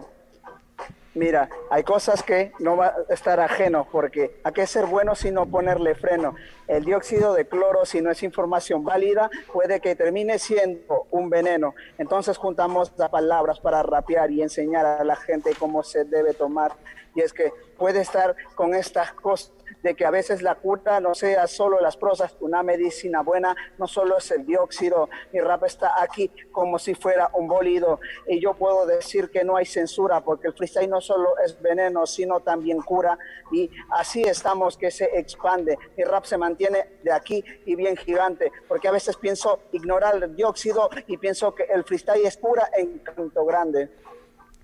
Mira, 1.15 1.51
hay 1.71 1.83
cosas 1.83 2.23
que 2.23 2.53
no 2.59 2.77
va 2.79 2.95
a 3.09 3.13
estar 3.13 3.39
ajeno, 3.39 3.87
porque 3.93 4.41
¿a 4.45 4.53
qué 4.53 4.67
ser 4.67 4.87
bueno 4.87 5.15
si 5.15 5.31
no 5.31 5.45
ponerle 5.45 5.95
freno? 5.95 6.35
El 6.67 6.87
dióxido 6.87 7.35
de 7.35 7.47
cloro, 7.47 7.85
si 7.85 8.01
no 8.01 8.11
es 8.11 8.23
información 8.23 8.83
válida, 8.83 9.31
puede 9.53 9.81
que 9.81 9.95
termine 9.95 10.39
siendo 10.39 11.07
un 11.11 11.29
veneno. 11.29 11.75
Entonces 11.99 12.39
juntamos 12.39 12.93
las 12.97 13.11
palabras 13.11 13.61
para 13.61 13.83
rapear 13.83 14.31
y 14.31 14.41
enseñar 14.41 14.87
a 14.87 15.05
la 15.05 15.17
gente 15.17 15.53
cómo 15.59 15.83
se 15.83 16.05
debe 16.05 16.33
tomar. 16.33 16.73
Y 17.15 17.21
es 17.21 17.33
que 17.33 17.53
puede 17.77 18.01
estar 18.01 18.35
con 18.55 18.75
estas 18.75 19.13
cosas 19.13 19.53
de 19.83 19.95
que 19.95 20.05
a 20.05 20.11
veces 20.11 20.43
la 20.43 20.55
cura 20.55 21.01
no 21.01 21.15
sea 21.15 21.47
solo 21.47 21.81
las 21.81 21.97
prosas, 21.97 22.37
una 22.41 22.63
medicina 22.63 23.23
buena 23.23 23.55
no 23.79 23.87
solo 23.87 24.19
es 24.19 24.31
el 24.31 24.47
dióxido, 24.47 25.09
mi 25.33 25.41
rap 25.41 25.65
está 25.65 26.01
aquí 26.01 26.31
como 26.51 26.79
si 26.79 26.95
fuera 26.95 27.31
un 27.35 27.49
bólido. 27.49 28.01
Y 28.27 28.41
yo 28.41 28.55
puedo 28.55 28.87
decir 28.87 29.31
que 29.31 29.45
no 29.45 29.57
hay 29.57 29.67
censura 29.67 30.23
porque 30.23 30.49
el 30.49 30.55
freestyle 30.55 30.89
no 30.89 31.01
solo 31.01 31.37
es 31.45 31.61
veneno, 31.61 32.07
sino 32.07 32.41
también 32.41 32.81
cura. 32.81 33.19
Y 33.51 33.71
así 33.91 34.23
estamos 34.23 34.77
que 34.77 34.91
se 34.91 35.19
expande, 35.19 35.79
mi 35.97 36.05
rap 36.05 36.25
se 36.25 36.39
mantiene 36.39 36.99
de 37.03 37.13
aquí 37.13 37.45
y 37.67 37.75
bien 37.75 37.97
gigante, 37.97 38.53
porque 38.69 38.89
a 38.89 38.93
veces 38.93 39.17
pienso 39.17 39.61
ignorar 39.73 40.23
el 40.23 40.37
dióxido 40.37 40.89
y 41.07 41.17
pienso 41.17 41.55
que 41.55 41.65
el 41.65 41.85
freestyle 41.85 42.25
es 42.25 42.37
pura 42.37 42.71
en 42.77 42.99
canto 43.01 43.45
grande. 43.45 43.91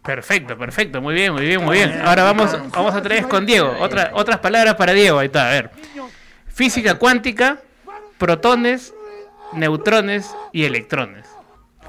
Perfecto, 0.02 0.56
perfecto, 0.56 1.00
muy 1.02 1.14
bien, 1.14 1.32
muy 1.32 1.44
bien, 1.44 1.62
muy 1.62 1.76
bien. 1.76 2.00
Ahora 2.02 2.24
vamos, 2.24 2.52
vamos 2.70 2.94
otra 2.94 3.14
vez 3.14 3.26
con 3.26 3.44
Diego. 3.44 3.76
Otra, 3.80 4.10
otras 4.14 4.38
palabras 4.38 4.74
para 4.76 4.92
Diego, 4.92 5.18
ahí 5.18 5.26
está, 5.26 5.48
a 5.48 5.52
ver. 5.52 5.70
Física 6.46 6.98
cuántica, 6.98 7.60
protones, 8.16 8.94
neutrones 9.52 10.34
y 10.52 10.64
electrones. 10.64 11.26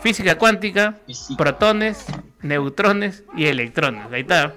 Física 0.01 0.37
cuántica, 0.37 0.95
protones, 1.37 2.05
neutrones 2.41 3.23
y 3.35 3.47
electrones. 3.47 4.11
Ahí 4.11 4.21
está. 4.21 4.53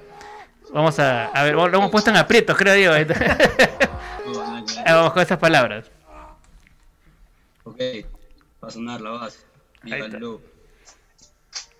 Vamos 0.73 0.99
a, 0.99 1.27
a 1.27 1.43
ver, 1.45 1.55
lo 1.55 1.67
hemos 1.67 1.91
puesto 1.91 2.11
en 2.11 2.17
aprietos, 2.17 2.57
creo, 2.57 2.75
Diego. 2.75 2.95
Ahí 2.95 3.03
está. 3.03 3.15
Ahí 4.87 4.93
vamos 4.95 5.13
con 5.13 5.23
esas 5.23 5.39
palabras. 5.39 5.91
Ok, 7.65 7.79
va 8.63 8.69
a 8.69 8.71
sonar 8.71 9.01
la 9.01 9.11
base. 9.11 9.39
Díganlo. 9.83 10.41
Que 10.41 10.52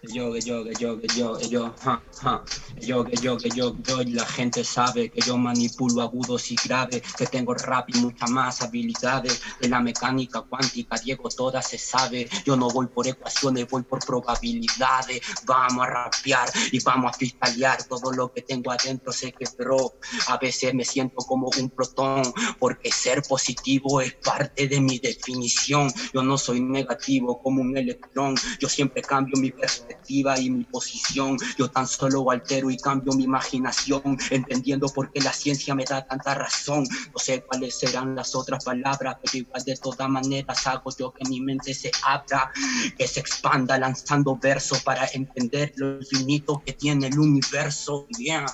yo, 0.09 0.33
que 0.33 0.41
yo, 0.41 0.65
que 0.65 0.75
yo, 0.75 1.01
que 1.01 1.07
yo, 1.17 1.39
que 1.39 1.49
yo, 1.49 1.75
ja, 1.81 2.03
ja. 2.21 2.45
Yo, 2.81 3.05
que 3.05 3.17
yo, 3.17 3.37
que 3.39 3.49
yo, 3.51 3.77
yo, 3.87 4.03
la 4.03 4.27
gente 4.27 4.65
sabe 4.65 5.11
que 5.11 5.21
yo 5.21 5.37
manipulo 5.39 6.03
agudos 6.03 6.51
y 6.51 6.57
graves, 6.65 7.03
que 7.17 7.27
tengo 7.27 7.55
rap 7.55 7.89
y 7.89 7.99
muchas 7.99 8.29
más 8.31 8.63
habilidades 8.63 9.41
de 9.61 9.69
la 9.69 9.81
mecánica 9.81 10.43
cuántica, 10.43 10.97
Diego, 10.99 11.29
toda 11.29 11.63
se 11.63 11.79
sabe. 11.79 12.29
Yo 12.45 12.57
no 12.57 12.69
voy 12.71 12.89
por 12.89 13.07
ecuaciones, 13.07 13.69
voy 13.69 13.83
por 13.85 14.05
probabilidades. 14.05 15.21
Vamos 15.47 15.87
a 15.87 15.91
rapear 15.91 16.51
y 16.73 16.83
vamos 16.83 17.13
a 17.13 17.15
freestylear 17.15 17.85
todo 17.85 18.13
lo 18.13 18.33
que 18.33 18.43
tengo 18.43 18.73
adentro. 18.73 19.13
Sé 19.13 19.33
que, 19.33 19.45
bro, 19.57 19.95
a 20.27 20.37
veces 20.39 20.75
me 20.75 20.85
siento 20.85 21.17
como 21.19 21.49
un 21.61 21.71
protón, 21.71 22.23
porque 22.59 22.91
ser 22.91 23.23
positivo 23.23 24.01
es 24.01 24.15
parte 24.15 24.67
de 24.67 24.81
mi 24.81 24.99
definición. 24.99 25.93
Yo 26.13 26.23
no 26.23 26.37
soy 26.37 26.61
negativo 26.61 27.41
como 27.41 27.63
un 27.63 27.77
electrón, 27.77 28.35
yo 28.59 28.69
siempre 28.69 29.03
cambio 29.03 29.41
mi 29.41 29.53
perspectiva 29.53 29.92
y 30.09 30.51
mi 30.51 30.65
posición. 30.65 31.37
Yo 31.59 31.69
tan 31.69 31.87
solo 31.87 32.31
altero 32.31 32.71
y 32.71 32.77
cambio 32.77 33.13
mi 33.13 33.25
imaginación, 33.25 34.19
entendiendo 34.31 34.89
por 34.89 35.11
qué 35.13 35.21
la 35.21 35.33
ciencia 35.33 35.75
me 35.75 35.85
da 35.85 36.05
tanta 36.07 36.35
razón. 36.35 36.85
No 37.13 37.19
sé 37.19 37.43
cuáles 37.43 37.79
serán 37.79 38.15
las 38.15 38.35
otras 38.35 38.65
palabras, 38.65 39.17
pero 39.23 39.39
igual 39.39 39.63
de 39.65 39.77
todas 39.77 40.09
maneras 40.09 40.67
hago 40.67 40.91
yo 40.97 41.13
que 41.13 41.29
mi 41.29 41.41
mente 41.41 41.75
se 41.75 41.91
abra, 42.05 42.51
que 42.97 43.07
se 43.07 43.21
expanda 43.21 43.79
lanzando 43.79 44.37
versos 44.37 44.83
para 44.83 45.07
entender 45.13 45.73
lo 45.77 45.99
infinito 45.99 46.63
que 46.65 46.73
tiene 46.73 47.09
el 47.09 47.19
universo. 47.19 48.07
Bien. 48.19 48.45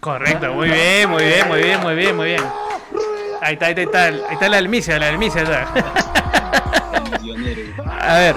Correcto, 0.00 0.52
muy 0.52 0.68
bien, 0.68 1.08
muy 1.08 1.24
bien, 1.24 1.48
muy 1.48 1.62
bien, 1.62 1.80
muy 1.80 1.94
bien, 1.94 2.16
muy 2.16 2.26
bien. 2.26 2.42
Ahí 3.40 3.54
está, 3.54 3.66
ahí 3.66 3.74
está, 3.76 4.04
ahí 4.04 4.22
está 4.32 4.48
la 4.48 4.58
almicia, 4.58 4.98
la 4.98 5.08
almicia. 5.08 5.42
está. 5.42 6.14
A 8.00 8.18
ver, 8.18 8.36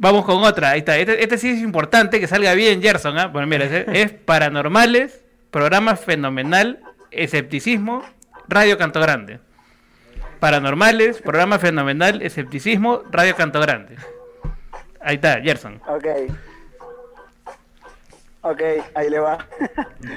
vamos 0.00 0.24
con 0.24 0.42
otra. 0.42 0.70
Ahí 0.70 0.80
está. 0.80 0.98
Este, 0.98 1.22
este 1.22 1.38
sí 1.38 1.50
es 1.50 1.60
importante 1.60 2.18
que 2.18 2.26
salga 2.26 2.54
bien, 2.54 2.82
Gerson. 2.82 3.16
¿ah? 3.18 3.28
Bueno, 3.28 3.46
mira, 3.46 3.64
es, 3.64 3.86
es 3.92 4.12
paranormales, 4.12 5.22
programa 5.52 5.94
fenomenal, 5.94 6.80
escepticismo, 7.12 8.02
Radio 8.48 8.76
Canto 8.76 9.00
Grande. 9.00 9.38
Paranormales, 10.40 11.20
programa 11.20 11.58
fenomenal, 11.58 12.22
escepticismo, 12.22 13.02
Radio 13.10 13.36
Canto 13.36 13.60
Grande. 13.60 13.96
Ahí 15.00 15.16
está, 15.16 15.40
Gerson. 15.40 15.80
Ok. 15.86 16.06
Ok, 18.42 18.62
ahí 18.94 19.10
le 19.10 19.18
va. 19.18 19.46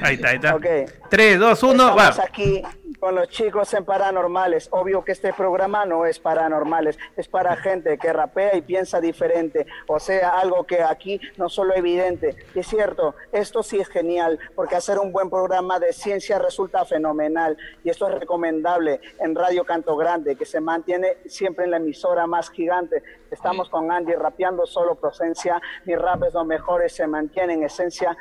Ahí 0.02 0.16
está, 0.16 0.30
ahí 0.30 0.36
está. 0.36 0.56
Ok. 0.56 0.66
3, 1.10 1.40
2, 1.40 1.64
1, 1.64 1.84
va. 1.96 2.10
Estamos 2.10 2.20
aquí 2.20 2.64
con 3.04 3.16
los 3.16 3.28
chicos 3.28 3.74
en 3.74 3.84
paranormales. 3.84 4.70
Obvio 4.72 5.04
que 5.04 5.12
este 5.12 5.34
programa 5.34 5.86
no 5.86 6.06
es 6.06 6.20
paranormales, 6.20 6.98
es 7.18 7.28
para 7.28 7.58
gente 7.58 7.98
que 7.98 8.14
rapea 8.14 8.56
y 8.56 8.62
piensa 8.62 9.02
diferente. 9.02 9.68
O 9.88 10.00
sea, 10.00 10.40
algo 10.40 10.64
que 10.64 10.82
aquí 10.82 11.20
no 11.36 11.50
solo 11.50 11.76
evidente. 11.76 12.38
Y 12.56 12.60
es 12.60 12.68
cierto, 12.68 13.14
esto 13.34 13.62
sí 13.62 13.78
es 13.78 13.90
genial, 13.90 14.40
porque 14.56 14.78
hacer 14.78 15.00
un 15.00 15.12
buen 15.12 15.30
programa 15.30 15.80
de 15.80 15.92
ciencia 15.92 16.40
resulta 16.40 16.86
fenomenal. 16.86 17.58
Y 17.84 17.90
esto 17.90 18.08
es 18.08 18.18
recomendable 18.18 19.02
en 19.20 19.36
Radio 19.36 19.66
Canto 19.66 19.98
Grande, 19.98 20.38
que 20.38 20.46
se 20.46 20.62
mantiene 20.62 21.18
siempre 21.26 21.66
en 21.66 21.72
la 21.72 21.78
emisora 21.78 22.26
más 22.26 22.50
gigante. 22.50 23.04
Estamos 23.30 23.68
con 23.68 23.92
Andy 23.92 24.14
rapeando 24.14 24.66
solo 24.66 24.96
presencia. 24.96 25.62
Mi 25.84 25.96
rap 25.96 26.24
es 26.24 26.34
lo 26.34 26.46
mejor, 26.46 26.90
se 26.90 27.06
mantiene 27.06 27.56
en 27.56 27.64
esencia 27.64 28.16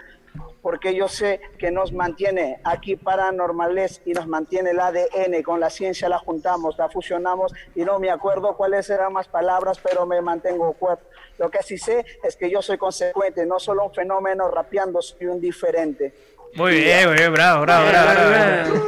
porque 0.62 0.94
yo 0.94 1.08
sé 1.08 1.40
que 1.58 1.70
nos 1.70 1.92
mantiene 1.92 2.60
aquí 2.64 2.96
paranormales 2.96 4.00
y 4.04 4.12
nos 4.12 4.26
mantiene 4.26 4.70
el 4.70 4.80
ADN, 4.80 5.42
con 5.42 5.60
la 5.60 5.70
ciencia 5.70 6.08
la 6.08 6.18
juntamos, 6.18 6.78
la 6.78 6.88
fusionamos 6.88 7.52
y 7.74 7.82
no 7.82 7.98
me 7.98 8.10
acuerdo 8.10 8.56
cuáles 8.56 8.88
eran 8.88 9.12
más 9.12 9.28
palabras, 9.28 9.78
pero 9.82 10.06
me 10.06 10.22
mantengo 10.22 10.72
cuerpo. 10.74 11.04
Lo 11.38 11.50
que 11.50 11.62
sí 11.62 11.78
sé 11.78 12.04
es 12.22 12.36
que 12.36 12.48
yo 12.50 12.62
soy 12.62 12.78
consecuente, 12.78 13.44
no 13.44 13.58
solo 13.58 13.86
un 13.86 13.92
fenómeno 13.92 14.48
rapeando, 14.48 15.02
soy 15.02 15.26
un 15.26 15.40
diferente. 15.40 16.14
Muy 16.54 16.76
bien, 16.82 17.08
muy 17.08 17.16
bien, 17.16 17.32
bravo, 17.32 17.62
bravo, 17.62 17.88
bravo. 17.88 18.30
bravo. 18.30 18.86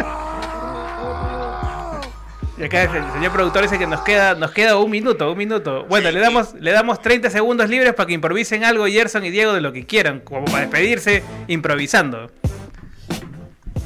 Y 0.00 0.23
acá 2.66 2.82
el 2.84 3.12
señor 3.12 3.32
productor 3.32 3.62
dice 3.62 3.78
que 3.78 3.86
nos 3.86 4.00
queda, 4.02 4.34
nos 4.34 4.50
queda 4.50 4.76
un 4.78 4.90
minuto, 4.90 5.30
un 5.32 5.38
minuto. 5.38 5.84
Bueno, 5.86 6.10
le 6.10 6.20
damos, 6.20 6.54
le 6.54 6.72
damos 6.72 7.00
30 7.00 7.30
segundos 7.30 7.68
libres 7.68 7.94
para 7.94 8.06
que 8.06 8.12
improvisen 8.12 8.64
algo 8.64 8.86
Gerson 8.86 9.24
y 9.24 9.30
Diego 9.30 9.52
de 9.52 9.60
lo 9.60 9.72
que 9.72 9.86
quieran, 9.86 10.20
como 10.20 10.44
para 10.46 10.60
despedirse 10.60 11.22
improvisando. 11.48 12.30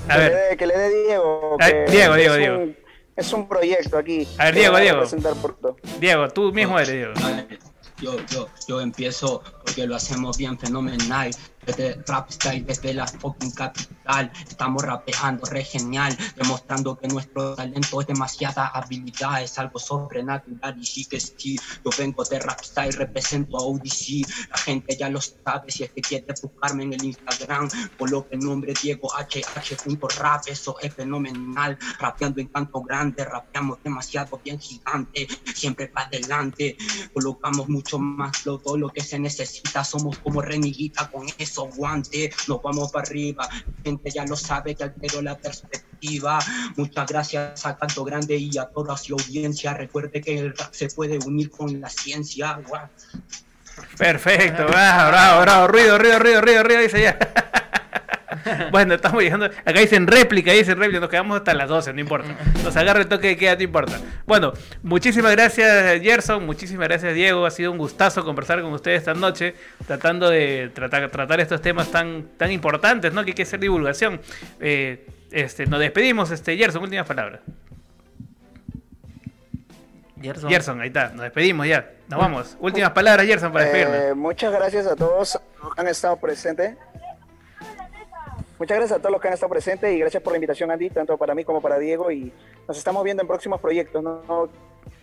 A 0.09 0.15
que, 0.15 0.19
ver. 0.19 0.33
Le 0.51 0.57
que 0.57 0.67
le 0.67 0.79
dé 0.79 1.05
Diego. 1.07 1.57
Que 1.59 1.85
Diego, 1.91 2.15
es 2.15 2.21
Diego, 2.21 2.35
un- 2.35 2.39
Diego. 2.41 2.73
Es 3.17 3.33
un 3.33 3.49
proyecto 3.49 3.99
aquí. 3.99 4.29
A 4.39 4.45
ver, 4.47 4.55
Diego, 4.55 4.79
Diego. 4.79 5.03
Diego, 5.99 6.29
tú 6.29 6.53
mismo 6.53 6.79
eres 6.79 6.93
Diego. 6.93 7.13
Yo, 8.01 8.15
yo, 8.29 8.49
yo 8.69 8.81
empiezo 8.81 9.43
porque 9.65 9.87
lo 9.87 9.97
hacemos 9.97 10.39
bien 10.39 10.57
fenomenal. 10.57 11.31
Desde 11.69 12.03
rap 12.07 12.31
style, 12.31 12.65
desde 12.65 12.95
la 12.95 13.07
fucking 13.07 13.51
capital. 13.51 14.33
Estamos 14.49 14.83
rapeando 14.83 15.45
re 15.45 15.63
genial, 15.63 16.17
demostrando 16.35 16.97
que 16.97 17.09
nuestro 17.09 17.55
talento 17.55 18.01
es 18.01 18.07
demasiada 18.07 18.69
habilidad, 18.69 19.43
es 19.43 19.59
algo 19.59 19.79
sobrenatural. 19.79 20.79
Y 20.81 20.87
sí 20.87 21.05
que 21.05 21.21
sí, 21.21 21.61
yo 21.85 21.91
vengo 21.99 22.25
de 22.25 22.39
rap 22.39 22.63
style, 22.63 22.93
represento 22.93 23.59
a 23.59 23.61
ODC. 23.61 24.27
La 24.49 24.57
gente 24.57 24.97
ya 24.97 25.11
lo 25.11 25.21
sabe, 25.21 25.71
si 25.71 25.85
es 25.85 25.93
que 25.93 26.01
quiere 26.01 26.25
buscarme 26.43 26.85
en 26.85 26.95
el 26.95 27.05
Instagram, 27.05 27.69
coloque 27.99 28.37
el 28.37 28.41
nombre 28.41 28.73
Diego 28.83 29.11
HH.rap, 29.13 30.45
eso 30.47 30.77
es 30.81 30.95
fenomenal. 30.95 31.77
Rapeando 31.99 32.41
en 32.41 32.49
canto 32.49 32.81
grande, 32.81 33.27
rapeamos 33.27 33.79
demasiado 33.83 34.41
bien 34.43 34.59
gigante, 34.59 35.29
siempre 35.55 35.89
para 35.89 36.07
adelante. 36.07 36.79
Colocamos 37.13 37.69
mucho 37.69 37.99
más 37.99 38.39
flow, 38.39 38.59
todo 38.59 38.79
lo 38.79 38.89
que 38.89 39.03
se 39.03 39.19
necesita. 39.19 39.85
Somos 39.85 40.17
como 40.19 40.41
reniguita 40.41 41.11
con 41.11 41.27
esos 41.59 41.77
guantes. 41.77 42.49
Nos 42.49 42.63
vamos 42.63 42.93
para 42.93 43.07
arriba. 43.07 43.49
La 43.51 43.83
gente 43.85 44.11
ya 44.11 44.25
lo 44.25 44.37
sabe 44.37 44.75
que 44.75 44.85
altero 44.85 45.23
la 45.23 45.37
perspectiva. 45.37 46.39
Muchas 46.77 47.07
gracias 47.07 47.67
a 47.67 47.77
Canto 47.77 48.05
Grande 48.05 48.37
y 48.37 48.57
a 48.59 48.67
toda 48.67 48.97
su 48.97 49.15
audiencia. 49.15 49.75
Recuerde 49.75 50.21
que 50.21 50.39
el 50.39 50.57
rap 50.57 50.73
se 50.73 50.89
puede 50.89 51.19
unir 51.27 51.51
con 51.51 51.81
la 51.81 51.89
ciencia. 51.89 52.61
Guau. 52.67 52.89
Perfecto, 53.97 54.67
bravo, 54.67 55.11
bravo, 55.11 55.41
bravo. 55.43 55.69
Ruido, 55.69 55.99
ruido, 55.99 56.19
ruido, 56.19 56.41
ruido, 56.41 56.63
ruido, 56.63 56.81
dice 56.83 57.03
ya. 57.03 57.19
Bueno, 58.71 58.95
estamos 58.95 59.23
llegando. 59.23 59.47
Acá 59.47 59.81
dicen 59.81 60.07
réplica, 60.07 60.53
dicen 60.53 60.79
réplica. 60.79 61.01
Nos 61.01 61.11
quedamos 61.11 61.39
hasta 61.39 61.55
las 61.55 61.69
12, 61.69 61.93
no 61.93 62.01
importa. 62.01 62.29
Nos 62.63 62.77
agarra 62.77 63.01
el 63.01 63.07
toque 63.07 63.29
de 63.29 63.37
queda, 63.37 63.57
no 63.57 63.63
importa. 63.63 63.99
Bueno, 64.27 64.53
muchísimas 64.83 65.33
gracias, 65.33 66.01
Gerson. 66.03 66.45
Muchísimas 66.45 66.89
gracias, 66.89 67.15
Diego. 67.15 67.47
Ha 67.47 67.51
sido 67.51 67.73
un 67.73 67.79
gustazo 67.79 68.25
conversar 68.25 68.63
con 68.63 68.73
ustedes 68.73 68.99
esta 68.99 69.15
noche, 69.15 69.55
tratando 69.87 70.31
de 70.31 70.71
tratar, 70.75 71.11
tratar 71.11 71.41
estos 71.41 71.61
temas 71.61 71.91
tan, 71.91 72.29
tan 72.37 72.51
importantes, 72.51 73.13
¿no? 73.13 73.25
Que 73.25 73.31
hay 73.31 73.35
que 73.35 73.43
hacer 73.43 73.61
divulgación. 73.61 74.21
Eh, 74.61 75.07
este, 75.31 75.67
nos 75.67 75.81
despedimos, 75.81 76.31
este, 76.31 76.57
Gerson, 76.57 76.83
últimas 76.83 77.07
palabras. 77.07 77.41
Gerson. 80.21 80.51
Gerson, 80.51 80.81
ahí 80.81 80.89
está, 80.89 81.11
nos 81.11 81.23
despedimos 81.23 81.67
ya. 81.67 81.91
Nos 82.09 82.19
vamos. 82.19 82.57
Últimas 82.61 82.91
palabras, 82.91 83.27
Gerson, 83.27 83.53
para 83.53 83.67
despedirnos. 83.67 83.97
Eh, 83.97 84.15
muchas 84.15 84.53
gracias 84.53 84.87
a 84.87 84.97
todos 84.97 85.39
los 85.63 85.75
que 85.75 85.81
han 85.81 85.89
estado 85.89 86.17
presentes. 86.17 86.77
Muchas 88.59 88.77
gracias 88.79 88.99
a 88.99 89.03
todos 89.03 89.13
los 89.13 89.21
que 89.21 89.29
han 89.29 89.35
estado 89.35 89.51
presentes 89.51 89.95
y 89.95 89.99
gracias 89.99 90.23
por 90.23 90.33
la 90.33 90.37
invitación, 90.39 90.71
Andy, 90.71 90.91
tanto 90.91 91.17
para 91.17 91.35
mí 91.35 91.45
como 91.45 91.61
para 91.61 91.79
Diego. 91.79 92.11
Y 92.11 92.33
nos 92.67 92.77
estamos 92.77 93.05
viendo 93.05 93.23
en 93.23 93.27
próximos 93.29 93.61
proyectos. 93.61 94.03
¿no? 94.03 94.49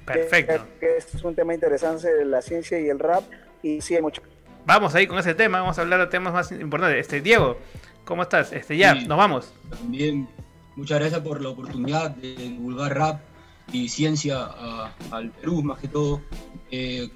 Perfecto. 0.05 0.65
Que, 0.79 0.87
que 0.87 0.97
es 0.97 1.23
un 1.23 1.35
tema 1.35 1.53
interesante 1.53 2.13
de 2.13 2.25
la 2.25 2.41
ciencia 2.41 2.79
y 2.79 2.89
el 2.89 2.99
rap. 2.99 3.23
Y 3.63 3.81
sí, 3.81 3.95
hay 3.95 4.01
mucho. 4.01 4.21
Vamos 4.65 4.93
ahí 4.95 5.07
con 5.07 5.17
ese 5.19 5.35
tema, 5.35 5.59
vamos 5.61 5.77
a 5.77 5.81
hablar 5.81 5.99
de 5.99 6.07
temas 6.07 6.33
más 6.33 6.51
importantes. 6.51 6.99
Este, 6.99 7.21
Diego, 7.21 7.57
¿cómo 8.03 8.23
estás? 8.23 8.51
Este, 8.51 8.75
ya, 8.77 8.93
Sí. 8.95 9.05
nos 9.07 9.17
vamos. 9.17 9.53
También 9.69 10.27
muchas 10.75 10.99
gracias 10.99 11.21
por 11.21 11.39
la 11.41 11.49
oportunidad 11.49 12.11
de 12.11 12.35
divulgar 12.35 12.97
rap 12.97 13.19
y 13.71 13.89
ciencia 13.89 14.37
a- 14.41 14.91
al 15.11 15.29
Perú, 15.31 15.61
más 15.63 15.79
que 15.79 15.87
todo. 15.87 16.21
Eh, 16.71 17.09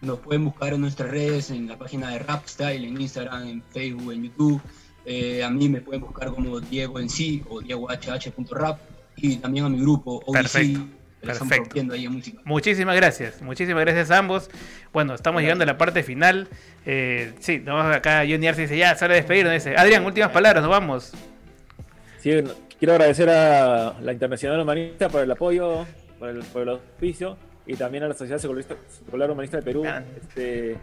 nos 0.00 0.18
pueden 0.18 0.44
buscar 0.46 0.72
en 0.74 0.80
nuestras 0.80 1.10
redes, 1.10 1.50
en 1.50 1.68
la 1.68 1.76
página 1.78 2.10
de 2.10 2.18
Rap 2.20 2.46
Style, 2.46 2.86
en 2.86 3.00
Instagram, 3.00 3.48
en 3.48 3.62
Facebook, 3.62 4.12
en 4.12 4.24
YouTube. 4.24 4.60
Eh, 5.06 5.42
a 5.44 5.50
mí 5.50 5.68
me 5.68 5.80
pueden 5.80 6.00
buscar 6.00 6.30
como 6.30 6.60
Diego 6.60 6.98
en 6.98 7.08
sí 7.08 7.42
o 7.48 7.60
diegohh.rap 7.60 8.78
y 9.16 9.36
también 9.36 9.66
a 9.66 9.68
mi 9.68 9.78
grupo 9.80 10.22
ODC, 10.26 10.32
Perfecto, 10.32 10.80
que 11.20 11.26
perfecto. 11.26 11.56
rompiendo 11.64 11.94
ahí 11.94 12.06
en 12.06 12.12
música. 12.12 12.40
Muchísimas 12.44 12.96
gracias, 12.96 13.42
muchísimas 13.42 13.84
gracias 13.84 14.10
a 14.10 14.18
ambos. 14.18 14.50
Bueno, 14.92 15.14
estamos 15.14 15.42
llegando 15.42 15.64
a 15.64 15.66
la 15.66 15.78
parte 15.78 16.02
final. 16.02 16.48
Eh, 16.86 17.32
sí, 17.40 17.58
nos 17.58 17.76
vamos 17.76 17.94
acá. 17.96 18.24
Johnny 18.28 18.46
Arce 18.46 18.62
dice, 18.62 18.78
ya, 18.78 18.94
sale 18.96 19.14
de 19.14 19.20
despedirnos. 19.20 19.52
Dice, 19.52 19.76
Adrián, 19.76 20.04
últimas 20.04 20.30
palabras, 20.30 20.62
nos 20.62 20.70
vamos. 20.70 21.12
Sí, 22.18 22.30
quiero 22.78 22.92
agradecer 22.94 23.28
a 23.28 23.98
la 24.00 24.12
Internacional 24.12 24.60
Humanista 24.60 25.08
por 25.08 25.22
el 25.22 25.30
apoyo, 25.30 25.86
por 26.18 26.30
el, 26.30 26.38
por 26.44 26.62
el 26.62 26.68
auspicio 26.70 27.36
y 27.66 27.74
también 27.76 28.04
a 28.04 28.08
la 28.08 28.14
Sociedad 28.14 28.38
Secular 28.38 29.30
Humanista 29.30 29.56
de 29.58 29.62
Perú. 29.62 29.84
este, 30.20 30.76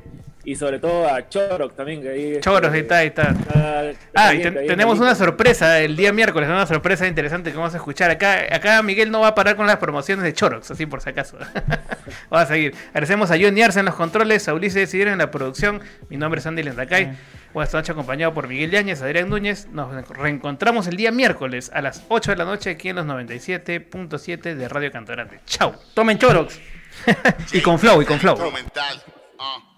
y 0.44 0.56
sobre 0.56 0.80
todo 0.80 1.08
a 1.08 1.30
Choroc 1.30 1.76
también. 1.76 2.02
Que 2.02 2.10
ahí, 2.10 2.40
Choros, 2.40 2.72
ahí 2.74 2.80
está, 2.80 2.98
ahí 2.98 3.08
está. 3.08 3.36
Ah, 4.16 4.34
y 4.34 4.42
te- 4.42 4.52
tenemos 4.52 5.00
una 5.00 5.14
sorpresa 5.14 5.80
el 5.80 5.96
día 5.96 6.12
miércoles, 6.12 6.50
una 6.50 6.66
sorpresa 6.66 7.06
interesante 7.08 7.52
que 7.52 7.58
vamos 7.58 7.74
a 7.76 7.78
escuchar. 7.78 8.10
Acá, 8.10 8.40
acá 8.52 8.82
Miguel 8.82 9.12
no 9.12 9.20
va 9.20 9.28
a 9.28 9.36
parar 9.36 9.56
con 9.56 9.68
las 9.68 9.78
promociones 9.78 10.24
de 10.26 10.34
Chorox, 10.34 10.72
así 10.72 10.88
por 10.88 11.02
si 11.02 11.10
acaso. 11.12 11.38
vamos 12.32 12.46
a 12.46 12.48
seguir. 12.48 12.74
Agradecemos 12.90 13.30
a 13.30 13.38
Johnny 13.40 13.62
Arce 13.62 13.80
en 13.82 13.86
los 13.86 13.96
controles, 13.96 14.48
a 14.48 14.54
Ulises 14.56 14.92
en 14.96 15.18
la 15.20 15.30
producción. 15.30 15.82
Mi 16.10 16.18
nombre 16.18 16.40
es 16.40 16.48
Andy 16.48 16.64
Lendacay. 16.64 17.14
Bueno, 17.54 17.66
esta 17.66 17.78
noche 17.78 17.92
acompañado 17.92 18.34
por 18.34 18.48
Miguel 18.48 18.72
Yáñez, 18.72 19.02
Adrián 19.02 19.30
Núñez. 19.30 19.68
Nos 19.68 20.08
reencontramos 20.08 20.88
el 20.88 20.96
día 20.96 21.12
miércoles 21.12 21.70
a 21.74 21.82
las 21.82 22.04
8 22.08 22.32
de 22.32 22.38
la 22.38 22.46
noche 22.46 22.70
aquí 22.72 22.90
en 22.90 22.96
los 22.96 23.06
97.7 23.06 24.56
de 24.56 24.70
Radio 24.70 24.92
Cantorante. 24.92 25.42
Chau. 25.46 25.74
Tomen 25.94 26.18
Chorox. 26.18 26.60
y 27.54 27.62
con 27.62 27.78
flow, 27.78 28.02
y 28.02 28.06
con 28.06 28.20
flow. 28.20 28.36
Instrumental. 28.36 29.04
ah. 29.40 29.71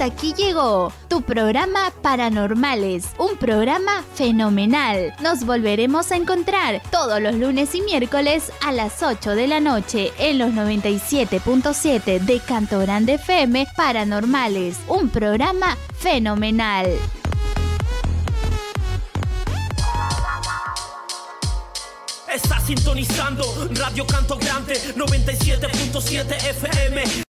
Hasta 0.00 0.14
aquí 0.14 0.32
llegó 0.32 0.94
tu 1.08 1.20
programa 1.20 1.92
Paranormales, 2.00 3.10
un 3.18 3.36
programa 3.36 4.02
fenomenal. 4.14 5.12
Nos 5.20 5.44
volveremos 5.44 6.10
a 6.10 6.16
encontrar 6.16 6.80
todos 6.90 7.20
los 7.20 7.34
lunes 7.34 7.74
y 7.74 7.82
miércoles 7.82 8.50
a 8.62 8.72
las 8.72 9.02
8 9.02 9.32
de 9.32 9.46
la 9.46 9.60
noche 9.60 10.10
en 10.18 10.38
los 10.38 10.52
97.7 10.52 12.18
de 12.18 12.40
Canto 12.40 12.78
Grande 12.78 13.14
FM 13.16 13.66
Paranormales, 13.76 14.78
un 14.88 15.10
programa 15.10 15.76
fenomenal. 15.98 16.86
Está 22.32 22.58
sintonizando 22.60 23.68
Radio 23.74 24.06
Canto 24.06 24.38
Grande 24.38 24.80
97.7 24.96 26.48
FM. 26.48 27.24